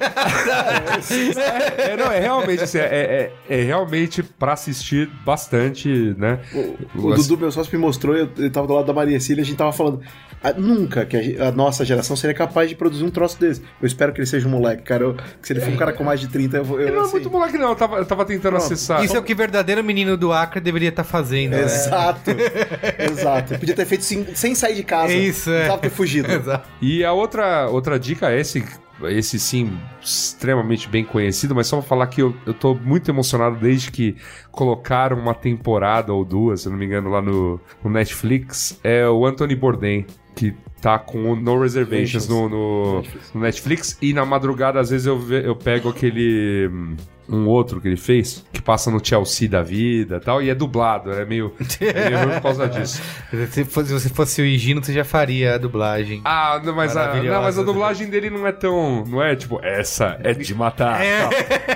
É, 1.77 1.95
não, 1.97 2.11
é 2.11 2.19
realmente, 2.19 2.63
assim, 2.63 2.77
é, 2.77 3.31
é- 3.49 3.59
é 3.59 3.63
realmente 3.63 4.23
pra 4.23 4.53
assistir 4.53 5.09
bastante, 5.25 5.87
né? 6.17 6.39
O, 6.95 7.07
o 7.07 7.15
Dudu, 7.15 7.37
meu 7.37 7.51
sócio, 7.51 7.71
me 7.75 7.79
mostrou, 7.79 8.15
eu, 8.15 8.29
eu 8.37 8.51
tava 8.51 8.67
do 8.67 8.73
lado 8.73 8.85
da 8.85 8.93
Maria 8.93 9.19
Cília, 9.19 9.41
a 9.43 9.45
gente 9.45 9.57
tava 9.57 9.71
falando. 9.71 10.01
Nunca 10.57 11.05
que 11.05 11.37
a, 11.39 11.49
a 11.49 11.51
nossa 11.51 11.85
geração 11.85 12.15
seria 12.15 12.33
capaz 12.33 12.67
de 12.69 12.75
produzir 12.75 13.03
um 13.03 13.09
troço 13.11 13.39
desse. 13.39 13.61
Eu 13.81 13.85
espero 13.87 14.11
que 14.11 14.19
ele 14.19 14.25
seja 14.27 14.47
um 14.47 14.51
moleque, 14.51 14.83
cara. 14.83 15.03
Eu- 15.03 15.13
que 15.13 15.23
se 15.47 15.53
ele 15.53 15.59
for 15.61 15.69
um 15.71 15.77
cara 15.77 15.93
com 15.93 16.03
mais 16.03 16.19
de 16.19 16.27
30, 16.27 16.57
eu 16.57 16.63
vou. 16.63 16.79
Eu, 16.79 16.87
Ele 16.87 16.95
não 16.95 17.01
é 17.03 17.05
assim, 17.05 17.11
muito 17.13 17.29
moleque, 17.29 17.57
não. 17.57 17.69
Eu 17.69 17.75
tava, 17.75 17.97
eu 17.97 18.05
tava 18.05 18.25
tentando 18.25 18.57
acessar. 18.57 19.03
Isso 19.03 19.15
é 19.15 19.19
o 19.19 19.23
que 19.23 19.33
o 19.33 19.35
verdadeiro 19.35 19.83
menino 19.83 20.17
do 20.17 20.31
Acre 20.33 20.59
deveria 20.59 20.89
estar 20.89 21.03
fazendo. 21.03 21.51
né? 21.51 21.61
Exato. 21.63 22.31
Exato. 22.97 23.57
Podia 23.59 23.75
ter 23.75 23.85
feito 23.85 24.03
sem, 24.03 24.25
sem 24.35 24.55
sair 24.55 24.75
de 24.75 24.83
casa. 24.83 25.13
É 25.13 25.15
isso, 25.17 25.49
é. 25.49 25.53
Precisava 25.57 25.81
ter 25.81 25.89
fugido. 25.89 26.31
Exato. 26.31 26.67
E 26.81 27.03
a 27.03 27.13
outra, 27.13 27.67
outra 27.69 27.99
dica 27.99 28.31
é 28.31 28.39
esse, 28.39 28.63
esse 29.03 29.39
sim, 29.39 29.77
extremamente 30.01 30.87
bem 30.89 31.03
conhecido, 31.03 31.53
mas 31.55 31.67
só 31.67 31.77
pra 31.77 31.85
falar 31.87 32.07
que 32.07 32.21
eu, 32.21 32.35
eu 32.45 32.53
tô 32.53 32.73
muito 32.75 33.09
emocionado 33.11 33.57
desde 33.57 33.91
que 33.91 34.15
colocaram 34.51 35.17
uma 35.17 35.33
temporada 35.33 36.13
ou 36.13 36.23
duas, 36.25 36.61
se 36.61 36.67
eu 36.67 36.71
não 36.71 36.79
me 36.79 36.85
engano, 36.85 37.09
lá 37.09 37.21
no, 37.21 37.59
no 37.83 37.89
Netflix, 37.89 38.79
é 38.83 39.07
o 39.07 39.25
Anthony 39.25 39.55
Bourdain, 39.55 40.05
que 40.35 40.53
tá 40.81 40.97
com 40.97 41.31
o 41.31 41.35
No 41.35 41.59
Reservations 41.61 42.27
no, 42.27 42.49
no, 42.49 43.03
no 43.35 43.41
Netflix, 43.41 43.97
e 44.01 44.13
na 44.13 44.25
madrugada, 44.25 44.79
às 44.79 44.89
vezes, 44.89 45.05
eu, 45.07 45.19
ve- 45.19 45.45
eu 45.45 45.55
pego 45.55 45.89
aquele... 45.89 46.69
Um 47.29 47.47
outro 47.47 47.79
que 47.79 47.87
ele 47.87 47.97
fez, 47.97 48.43
que 48.51 48.61
passa 48.61 48.91
no 48.91 49.03
Chelsea 49.03 49.47
da 49.47 49.61
vida 49.61 50.17
e 50.17 50.19
tal, 50.19 50.41
e 50.41 50.49
é 50.49 50.55
dublado, 50.55 51.11
é 51.11 51.23
meio, 51.25 51.53
é 51.79 52.09
meio 52.09 52.19
ruim 52.25 52.33
por 52.35 52.41
causa 52.41 52.67
disso. 52.67 53.01
Se 53.51 53.63
fosse, 53.65 53.87
se 53.89 53.93
você 53.93 54.09
fosse 54.09 54.41
o 54.41 54.45
Higino, 54.45 54.83
você 54.83 54.91
já 54.93 55.03
faria 55.05 55.55
a 55.55 55.57
dublagem. 55.57 56.21
Ah, 56.25 56.61
não, 56.63 56.75
mas, 56.75 56.95
a, 56.97 57.13
não, 57.15 57.41
mas 57.41 57.57
a 57.57 57.63
dublagem 57.63 58.09
dele 58.09 58.29
não 58.29 58.45
é 58.45 58.51
tão. 58.51 59.05
Não 59.05 59.21
é 59.23 59.35
tipo, 59.35 59.59
essa 59.63 60.17
é 60.23 60.33
de 60.33 60.53
matar. 60.53 60.99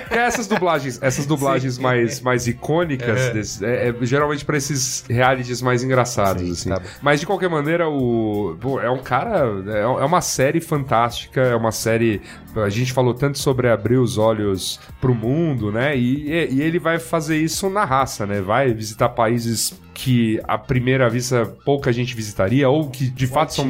Porque 0.02 0.14
essas 0.18 0.46
dublagens, 0.46 0.98
essas 1.02 1.26
dublagens 1.26 1.78
mais, 1.78 2.20
mais 2.20 2.46
icônicas, 2.46 3.20
É. 3.20 3.32
desse- 3.32 3.64
é, 3.64 3.88
é 3.88 3.94
geralmente 4.02 4.44
pra 4.44 4.56
esses 4.56 5.04
realities 5.08 5.62
mais 5.62 5.82
engraçados, 5.82 6.42
Sim, 6.42 6.52
assim. 6.52 6.68
tá. 6.70 6.82
Mas 7.00 7.20
de 7.20 7.26
qualquer 7.26 7.48
maneira, 7.48 7.88
o. 7.88 8.56
pô, 8.60 8.80
é 8.80 8.90
um 8.90 8.98
cara. 9.02 9.46
É 9.66 9.80
é 9.80 10.04
uma 10.04 10.20
série 10.20 10.60
fantástica, 10.60 11.40
é 11.40 11.54
uma 11.56 11.72
série. 11.72 12.20
A 12.56 12.68
gente 12.68 12.92
falou 12.92 13.12
tanto 13.14 13.38
sobre 13.38 13.68
abrir 13.70 13.96
os 13.98 14.16
olhos 14.18 14.80
pro 15.00 15.14
mundo, 15.14 15.36
né? 15.72 15.96
E, 15.96 16.28
e- 16.30 16.60
ele 16.62 16.78
vai 16.78 16.98
fazer 16.98 17.36
isso 17.36 17.68
na 17.70 17.84
raça, 17.84 18.26
né? 18.26 18.40
Vai 18.40 18.72
visitar 18.72 19.08
países 19.10 19.78
que 19.94 20.38
à 20.44 20.58
primeira 20.58 21.08
vista 21.08 21.46
pouca 21.64 21.92
gente 21.92 22.14
visitaria, 22.14 22.68
ou 22.68 22.90
que 22.90 23.08
de 23.08 23.26
fato 23.26 23.54
são. 23.54 23.64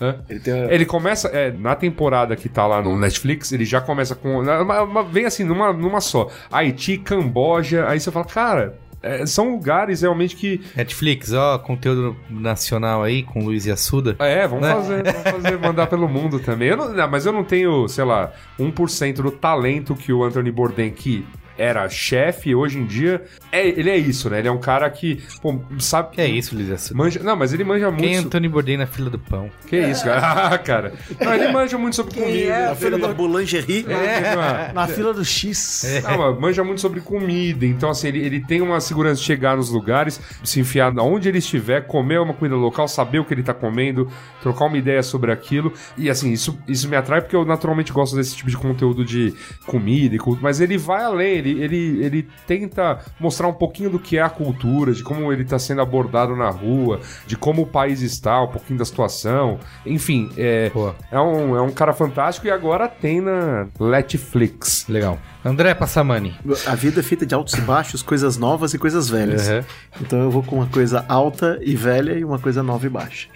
Né? 0.00 0.18
Ele 0.28 0.40
Ele 0.74 0.84
começa, 0.84 1.28
é, 1.28 1.50
na 1.52 1.74
temporada 1.74 2.34
que 2.36 2.48
tá 2.48 2.66
lá 2.66 2.82
no 2.82 2.98
Netflix, 2.98 3.52
ele 3.52 3.64
já 3.64 3.80
começa 3.80 4.14
com. 4.14 4.40
uma- 4.40 4.82
uma- 4.82 5.02
vem 5.04 5.24
assim, 5.24 5.44
numa, 5.44 5.72
numa 5.72 6.00
só. 6.00 6.28
Haiti, 6.50 6.98
Camboja, 6.98 7.86
aí 7.88 7.98
você 8.00 8.10
fala, 8.10 8.24
cara. 8.26 8.78
É, 9.02 9.26
são 9.26 9.50
lugares 9.52 10.02
realmente 10.02 10.36
que. 10.36 10.60
Netflix, 10.76 11.32
ó, 11.32 11.58
conteúdo 11.58 12.16
nacional 12.30 13.02
aí 13.02 13.22
com 13.22 13.44
Luiz 13.44 13.66
Assuda. 13.68 14.16
É, 14.18 14.46
vamos 14.46 14.64
Né? 14.66 14.74
fazer, 14.74 15.02
vamos 15.04 15.22
fazer, 15.42 15.58
mandar 15.58 15.86
pelo 15.86 16.08
mundo 16.08 16.38
também. 16.38 16.68
Eu 16.68 16.76
não, 16.76 17.08
mas 17.08 17.26
eu 17.26 17.32
não 17.32 17.44
tenho, 17.44 17.88
sei 17.88 18.04
lá, 18.04 18.32
1% 18.58 19.14
do 19.22 19.30
talento 19.30 19.94
que 19.94 20.12
o 20.12 20.22
Anthony 20.24 20.50
Bourdain, 20.50 20.90
que 20.90 21.24
era 21.56 21.88
chefe, 21.88 22.54
hoje 22.54 22.78
em 22.78 22.86
dia, 22.86 23.22
é, 23.50 23.66
ele 23.66 23.90
é 23.90 23.96
isso, 23.96 24.28
né? 24.30 24.38
Ele 24.38 24.48
é 24.48 24.52
um 24.52 24.60
cara 24.60 24.88
que, 24.90 25.22
pô, 25.40 25.60
sabe... 25.78 26.16
Que 26.16 26.20
é 26.20 26.28
isso, 26.28 26.54
Luiz? 26.54 26.90
Manja, 26.92 27.20
não, 27.22 27.36
mas 27.36 27.52
ele 27.52 27.64
manja 27.64 27.90
muito... 27.90 28.02
Quem 28.02 28.16
é 28.16 28.18
Antônio 28.18 28.50
Bourdain 28.50 28.76
na 28.76 28.86
fila 28.86 29.10
do 29.10 29.18
pão? 29.18 29.50
Que 29.66 29.78
isso, 29.78 30.04
cara? 30.04 30.22
Ah, 30.52 30.58
cara. 30.58 30.92
Não, 31.20 31.34
ele 31.34 31.52
manja 31.52 31.78
muito 31.78 31.94
sobre 31.94 32.14
comida. 32.14 32.70
A 32.72 32.74
feira 32.74 32.98
da 32.98 33.08
boulangerie. 33.12 33.86
É. 33.92 34.72
Na 34.72 34.86
fila 34.86 35.12
do 35.12 35.24
X. 35.24 36.02
Não, 36.02 36.18
mas 36.18 36.38
manja 36.38 36.64
muito 36.64 36.80
sobre 36.80 37.00
comida. 37.00 37.64
Então, 37.64 37.90
assim, 37.90 38.08
ele, 38.08 38.24
ele 38.24 38.40
tem 38.40 38.60
uma 38.60 38.80
segurança 38.80 39.20
de 39.20 39.26
chegar 39.26 39.56
nos 39.56 39.70
lugares, 39.70 40.20
se 40.42 40.60
enfiar 40.60 40.92
onde 40.98 41.28
ele 41.28 41.38
estiver, 41.38 41.86
comer 41.86 42.20
uma 42.20 42.34
comida 42.34 42.56
local, 42.56 42.88
saber 42.88 43.18
o 43.18 43.24
que 43.24 43.34
ele 43.34 43.42
tá 43.42 43.54
comendo, 43.54 44.10
trocar 44.40 44.66
uma 44.66 44.78
ideia 44.78 45.02
sobre 45.02 45.30
aquilo. 45.30 45.72
E, 45.96 46.10
assim, 46.10 46.32
isso, 46.32 46.58
isso 46.66 46.88
me 46.88 46.96
atrai 46.96 47.20
porque 47.20 47.36
eu 47.36 47.44
naturalmente 47.44 47.92
gosto 47.92 48.16
desse 48.16 48.36
tipo 48.36 48.50
de 48.50 48.56
conteúdo 48.56 49.04
de 49.04 49.34
comida 49.66 50.14
e 50.14 50.18
cultura. 50.18 50.42
Mas 50.42 50.60
ele 50.60 50.76
vai 50.78 51.02
além, 51.02 51.41
ele, 51.42 51.62
ele, 51.62 52.04
ele 52.04 52.28
tenta 52.46 53.00
mostrar 53.18 53.48
um 53.48 53.52
pouquinho 53.52 53.90
do 53.90 53.98
que 53.98 54.18
é 54.18 54.22
a 54.22 54.30
cultura, 54.30 54.92
de 54.92 55.02
como 55.02 55.32
ele 55.32 55.44
tá 55.44 55.58
sendo 55.58 55.80
abordado 55.80 56.36
na 56.36 56.50
rua, 56.50 57.00
de 57.26 57.36
como 57.36 57.62
o 57.62 57.66
país 57.66 58.00
está, 58.00 58.42
um 58.42 58.48
pouquinho 58.48 58.78
da 58.78 58.84
situação. 58.84 59.58
Enfim, 59.84 60.30
é, 60.36 60.70
Pô. 60.70 60.92
é, 61.10 61.20
um, 61.20 61.56
é 61.56 61.62
um 61.62 61.70
cara 61.70 61.92
fantástico 61.92 62.46
e 62.46 62.50
agora 62.50 62.88
tem 62.88 63.20
na 63.20 63.66
Netflix. 63.78 64.86
Legal. 64.88 65.18
André 65.44 65.74
Passamani. 65.74 66.34
A 66.66 66.74
vida 66.74 67.00
é 67.00 67.02
feita 67.02 67.26
de 67.26 67.34
altos 67.34 67.54
e 67.54 67.60
baixos, 67.60 68.02
coisas 68.02 68.36
novas 68.36 68.74
e 68.74 68.78
coisas 68.78 69.08
velhas. 69.08 69.48
Uhum. 69.48 69.64
Então 70.00 70.20
eu 70.20 70.30
vou 70.30 70.42
com 70.42 70.56
uma 70.56 70.66
coisa 70.66 71.04
alta 71.08 71.58
e 71.62 71.74
velha 71.74 72.12
e 72.12 72.24
uma 72.24 72.38
coisa 72.38 72.62
nova 72.62 72.86
e 72.86 72.88
baixa. 72.88 73.28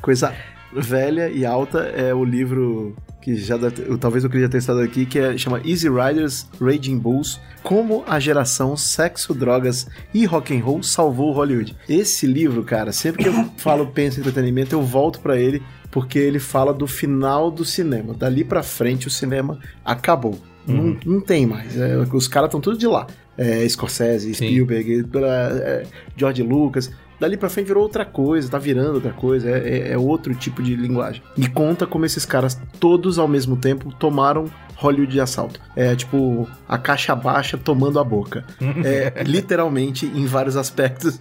coisa 0.00 0.34
velha 0.72 1.28
e 1.28 1.44
alta 1.44 1.80
é 1.80 2.14
o 2.14 2.24
livro 2.24 2.96
que 3.26 3.34
já 3.34 3.58
ter- 3.58 3.84
talvez 3.98 4.22
eu 4.22 4.30
queria 4.30 4.48
ter 4.48 4.58
estado 4.58 4.78
aqui, 4.78 5.04
que 5.04 5.18
é, 5.18 5.36
chama 5.36 5.60
Easy 5.64 5.88
Riders, 5.88 6.46
Raging 6.60 6.96
Bulls, 6.96 7.40
como 7.60 8.04
a 8.06 8.20
geração 8.20 8.76
sexo, 8.76 9.34
drogas 9.34 9.88
e 10.14 10.24
rock 10.24 10.56
and 10.56 10.62
roll 10.62 10.80
salvou 10.80 11.32
Hollywood. 11.32 11.74
Esse 11.88 12.24
livro, 12.24 12.62
cara, 12.62 12.92
sempre 12.92 13.24
que 13.24 13.28
eu 13.28 13.34
falo 13.58 13.88
penso 13.88 14.18
em 14.18 14.20
entretenimento, 14.20 14.76
eu 14.76 14.82
volto 14.82 15.18
pra 15.18 15.36
ele 15.36 15.60
porque 15.90 16.20
ele 16.20 16.38
fala 16.38 16.72
do 16.72 16.86
final 16.86 17.50
do 17.50 17.64
cinema. 17.64 18.14
Dali 18.14 18.44
pra 18.44 18.62
frente 18.62 19.08
o 19.08 19.10
cinema 19.10 19.58
acabou. 19.84 20.38
Não, 20.64 20.96
não 21.04 21.20
tem 21.20 21.46
mais. 21.46 21.76
É, 21.76 21.96
os 22.12 22.28
caras 22.28 22.46
estão 22.46 22.60
tudo 22.60 22.78
de 22.78 22.86
lá. 22.86 23.08
É, 23.36 23.68
Scorsese. 23.68 24.34
Spielberg, 24.34 25.02
pela- 25.08 25.50
é, 25.52 25.82
George 26.16 26.42
Lucas. 26.44 26.92
Dali 27.18 27.36
pra 27.36 27.48
frente 27.48 27.66
virou 27.66 27.82
outra 27.82 28.04
coisa, 28.04 28.48
tá 28.50 28.58
virando 28.58 28.94
outra 28.94 29.12
coisa, 29.12 29.48
é, 29.50 29.68
é- 29.88 29.92
é 29.92 29.98
outro 29.98 30.34
tipo 30.34 30.62
de 30.62 30.74
linguagem. 30.76 31.22
E 31.36 31.48
conta 31.48 31.86
como 31.86 32.04
esses 32.04 32.24
caras 32.26 32.60
todos 32.78 33.18
ao 33.18 33.26
mesmo 33.28 33.56
tempo 33.56 33.92
tomaram 33.94 34.46
Hollywood 34.78 35.10
de 35.12 35.20
assalto. 35.22 35.58
É 35.74 35.96
tipo 35.96 36.46
a 36.68 36.76
caixa 36.76 37.14
baixa 37.16 37.56
tomando 37.56 37.98
a 37.98 38.04
boca. 38.04 38.44
É, 38.84 39.22
literalmente, 39.24 40.04
em 40.04 40.26
vários 40.26 40.54
aspectos, 40.54 41.18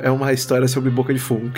é, 0.00 0.06
é 0.06 0.10
uma 0.10 0.32
história 0.32 0.66
sobre 0.66 0.88
boca 0.88 1.12
de 1.12 1.20
fumo. 1.20 1.50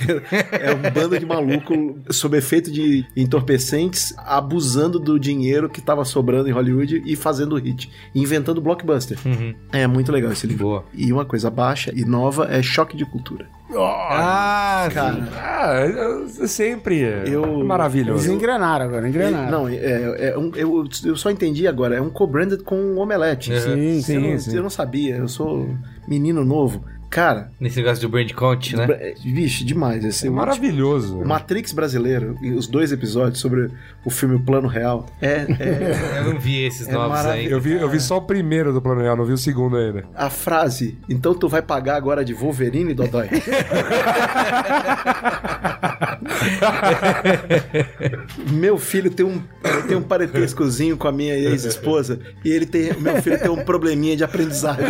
É 0.50 0.74
um 0.74 0.90
bando 0.92 1.16
de 1.16 1.24
maluco 1.24 2.00
sob 2.10 2.36
efeito 2.36 2.68
de 2.72 3.04
entorpecentes 3.16 4.12
abusando 4.18 4.98
do 4.98 5.18
dinheiro 5.20 5.68
que 5.70 5.80
tava 5.80 6.04
sobrando 6.04 6.48
em 6.48 6.52
Hollywood 6.52 7.02
e 7.06 7.14
fazendo 7.14 7.54
hit, 7.56 7.88
inventando 8.12 8.60
blockbuster. 8.60 9.16
Uhum. 9.24 9.54
É 9.72 9.86
muito 9.86 10.10
legal 10.10 10.32
esse 10.32 10.46
livro. 10.48 10.64
Boa. 10.66 10.84
E 10.92 11.12
uma 11.12 11.24
coisa 11.24 11.48
baixa 11.48 11.92
e 11.94 12.04
nova 12.04 12.46
é 12.50 12.60
Choque 12.62 12.96
de 12.96 13.04
Cultura. 13.04 13.46
Ah, 13.78 14.88
Cara, 14.92 15.28
Ah, 15.36 15.86
eu- 15.86 16.26
eu 16.38 16.48
sempre. 16.48 17.02
é 17.04 17.24
Eu- 17.26 17.64
Maravilhoso. 17.64 18.24
Eles 18.24 18.34
engrenaram 18.34 18.84
agora, 18.86 19.08
engrenaram. 19.08 19.50
Não, 19.50 19.68
é, 19.68 20.30
é 20.30 20.38
um- 20.38 20.52
eu, 20.54 20.84
eu 21.04 21.16
só 21.16 21.30
entendi 21.30 21.66
agora. 21.68 21.94
É 21.96 22.00
um 22.00 22.10
co-branded 22.10 22.62
com 22.64 22.76
um 22.76 22.98
omelete. 22.98 23.50
Sim, 23.60 23.96
Eu 23.96 24.02
sim, 24.02 24.32
não, 24.32 24.38
sim. 24.38 24.56
eu 24.56 24.62
não 24.62 24.70
sabia. 24.70 25.16
Eu 25.16 25.28
sou 25.28 25.68
menino 26.08 26.44
novo. 26.44 26.84
Cara, 27.10 27.50
Nesse 27.58 27.78
negócio 27.78 28.00
do 28.00 28.08
brand 28.08 28.30
count, 28.32 28.76
né? 28.76 28.86
vixe, 29.24 29.64
demais. 29.64 30.04
Esse 30.04 30.28
É 30.28 30.30
maravilhoso. 30.30 31.18
O 31.18 31.26
Matrix 31.26 31.72
brasileiro, 31.72 32.36
os 32.56 32.68
dois 32.68 32.92
episódios 32.92 33.40
sobre 33.40 33.68
o 34.04 34.10
filme 34.10 34.36
O 34.36 34.40
Plano 34.40 34.68
Real, 34.68 35.04
é, 35.20 35.44
é 35.58 35.96
Eu 36.24 36.32
não 36.32 36.38
vi 36.40 36.62
esses 36.64 36.86
É 36.86 36.92
novos 36.92 37.18
aí. 37.26 37.50
Eu 37.50 37.60
vi, 37.60 37.72
eu 37.72 37.88
vi 37.88 37.98
só 37.98 38.18
o 38.18 38.22
primeiro 38.22 38.72
do 38.72 38.80
Plano 38.80 39.00
Real, 39.00 39.16
não 39.16 39.24
vi 39.24 39.32
o 39.32 39.38
segundo 39.38 39.76
ainda. 39.76 40.04
a 40.14 40.30
frase. 40.30 40.96
Então 41.08 41.34
tu 41.34 41.48
vai 41.48 41.62
pagar 41.62 41.96
agora 41.96 42.24
de 42.24 42.32
Wolverine, 42.32 42.94
Dodói? 42.94 43.28
meu 48.52 48.78
filho 48.78 49.10
tem 49.10 49.26
um, 49.26 49.42
tem 49.88 49.96
um 49.96 50.02
parentescozinho 50.02 50.96
com 50.96 51.08
a 51.08 51.12
minha 51.12 51.34
ex-esposa 51.34 52.20
e 52.44 52.50
ele 52.50 52.66
tem, 52.66 52.94
meu 53.00 53.20
filho 53.20 53.38
tem 53.38 53.50
um 53.50 53.64
probleminha 53.64 54.16
de 54.16 54.22
aprendizagem. 54.24 54.84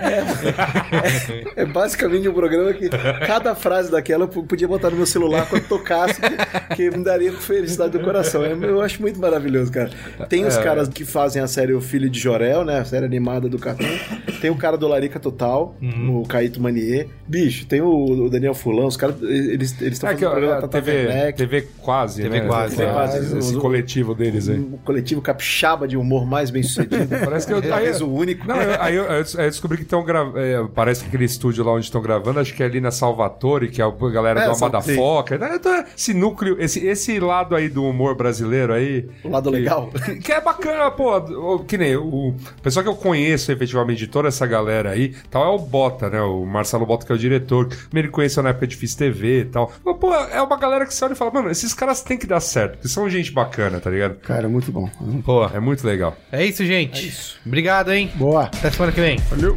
É, 0.00 0.21
é 1.56 1.64
basicamente 1.64 2.28
um 2.28 2.32
programa 2.32 2.72
que 2.72 2.88
cada 3.26 3.54
frase 3.54 3.90
daquela 3.90 4.24
eu 4.24 4.28
podia 4.28 4.68
botar 4.68 4.90
no 4.90 4.96
meu 4.96 5.06
celular 5.06 5.46
quando 5.48 5.66
tocasse, 5.66 6.20
que, 6.20 6.74
que 6.76 6.90
me 6.96 7.04
daria 7.04 7.32
felicidade 7.32 7.92
do 7.92 8.00
coração. 8.00 8.44
É, 8.44 8.52
Eu 8.52 8.80
acho 8.80 9.00
muito 9.00 9.20
maravilhoso, 9.20 9.70
cara. 9.72 9.90
Tem 10.28 10.44
os 10.44 10.56
caras 10.56 10.88
que 10.88 11.04
fazem 11.04 11.42
a 11.42 11.46
série 11.46 11.72
O 11.72 11.80
Filho 11.80 12.08
de 12.08 12.18
Jorel, 12.18 12.64
né? 12.64 12.78
A 12.80 12.84
série 12.84 13.04
animada 13.04 13.48
do 13.48 13.58
cartão. 13.58 13.86
Tem 14.40 14.50
o 14.50 14.56
cara 14.56 14.76
do 14.76 14.86
Larica 14.88 15.18
Total, 15.20 15.74
o 16.08 16.22
Caíto 16.26 16.60
Manier. 16.60 17.08
Bicho, 17.26 17.66
tem 17.66 17.80
o, 17.80 17.90
o 18.24 18.30
Daniel 18.30 18.54
Fulano, 18.54 18.88
os 18.88 18.96
caras, 18.96 19.16
eles 19.22 19.72
eles 19.80 19.94
estão 19.94 20.10
É 20.10 20.14
que 20.14 20.20
fazendo 20.24 20.28
ó, 20.28 20.30
programa 20.32 20.58
a 20.58 20.60
Tata 20.62 20.82
TV, 20.82 21.06
Werneck, 21.06 21.38
TV 21.38 21.68
quase, 21.78 22.22
TV 22.22 22.40
né? 22.40 22.46
quase, 22.46 22.74
Esse- 22.74 22.92
quase. 22.92 23.18
Esse, 23.18 23.38
esse 23.38 23.56
coletivo 23.56 24.14
deles 24.14 24.48
aí. 24.48 24.58
um 24.58 24.76
coletivo 24.84 25.20
capixaba 25.20 25.86
de 25.88 25.96
humor 25.96 26.26
mais 26.26 26.50
bem 26.50 26.62
sucedido. 26.62 27.08
Parece 27.24 27.46
que 27.46 27.52
eu, 27.52 27.58
aí, 27.58 27.68
Talvez 27.68 28.00
o 28.00 28.08
único. 28.08 28.46
Não, 28.46 28.60
eu- 28.60 28.80
aí 28.82 28.94
eu, 28.96 29.10
aí 29.10 29.18
eu 29.18 29.50
descobri 29.50 29.78
que 29.78 29.84
gravando. 30.12 30.68
parece 30.74 31.02
que 31.02 31.08
aquele 31.08 31.24
estúdio 31.24 31.64
lá 31.64 31.72
onde 31.72 31.84
estão 31.86 32.00
gravando, 32.02 32.40
acho 32.40 32.54
que 32.54 32.62
é 32.62 32.66
ali 32.66 32.80
na 32.80 32.90
Salvatore, 32.90 33.68
que 33.68 33.80
é 33.80 33.84
a 33.84 33.90
galera 34.10 34.40
É, 34.42 34.48
do 34.48 34.82
sim. 34.82 34.94
Foca. 34.94 35.38
né? 35.38 35.52
Então, 35.56 35.84
Esse 35.96 36.14
núcleo, 36.14 36.56
esse, 36.60 36.84
esse 36.86 37.18
lado 37.20 37.54
aí 37.54 37.68
do 37.68 37.84
humor 37.84 38.14
brasileiro 38.14 38.72
aí. 38.72 39.08
O 39.24 39.28
lado 39.30 39.50
legal. 39.50 39.90
Que, 40.04 40.16
que 40.16 40.32
é 40.32 40.40
bacana, 40.40 40.90
pô. 40.90 41.58
Que 41.60 41.78
nem 41.78 41.96
o, 41.96 42.28
o 42.28 42.36
pessoal 42.62 42.82
que 42.82 42.88
eu 42.88 42.94
conheço 42.96 43.50
efetivamente 43.52 43.98
de 43.98 44.06
toda 44.06 44.28
essa 44.28 44.46
galera 44.46 44.90
aí, 44.90 45.14
tal, 45.30 45.44
é 45.44 45.54
o 45.54 45.58
Bota, 45.58 46.08
né? 46.10 46.20
O 46.20 46.44
Marcelo 46.44 46.84
Bota, 46.86 47.06
que 47.06 47.12
é 47.12 47.14
o 47.14 47.18
diretor. 47.18 47.68
Me 47.92 48.06
conheceu 48.08 48.42
na 48.42 48.50
época 48.50 48.66
de 48.66 48.76
Fiz 48.76 48.94
TV 48.94 49.40
e 49.40 49.44
tal. 49.46 49.72
Mas, 49.84 49.96
pô, 49.96 50.14
é 50.14 50.40
uma 50.42 50.56
galera 50.56 50.84
que 50.86 50.94
você 50.94 51.04
olha 51.04 51.12
e 51.12 51.16
fala, 51.16 51.30
mano, 51.30 51.50
esses 51.50 51.72
caras 51.72 52.02
têm 52.02 52.18
que 52.18 52.26
dar 52.26 52.40
certo, 52.40 52.72
porque 52.74 52.88
são 52.88 53.08
gente 53.08 53.30
bacana, 53.32 53.80
tá 53.80 53.90
ligado? 53.90 54.16
Cara, 54.16 54.48
muito 54.48 54.70
bom. 54.72 54.88
Pô, 55.24 55.44
É 55.46 55.60
muito 55.60 55.86
legal. 55.86 56.16
é 56.30 56.44
isso, 56.44 56.64
gente. 56.64 57.36
Obrigado, 57.46 57.92
hein? 57.92 58.10
Boa. 58.14 58.44
Até 58.44 58.70
semana 58.70 58.92
que 58.92 59.00
vem. 59.00 59.18
Valeu. 59.30 59.56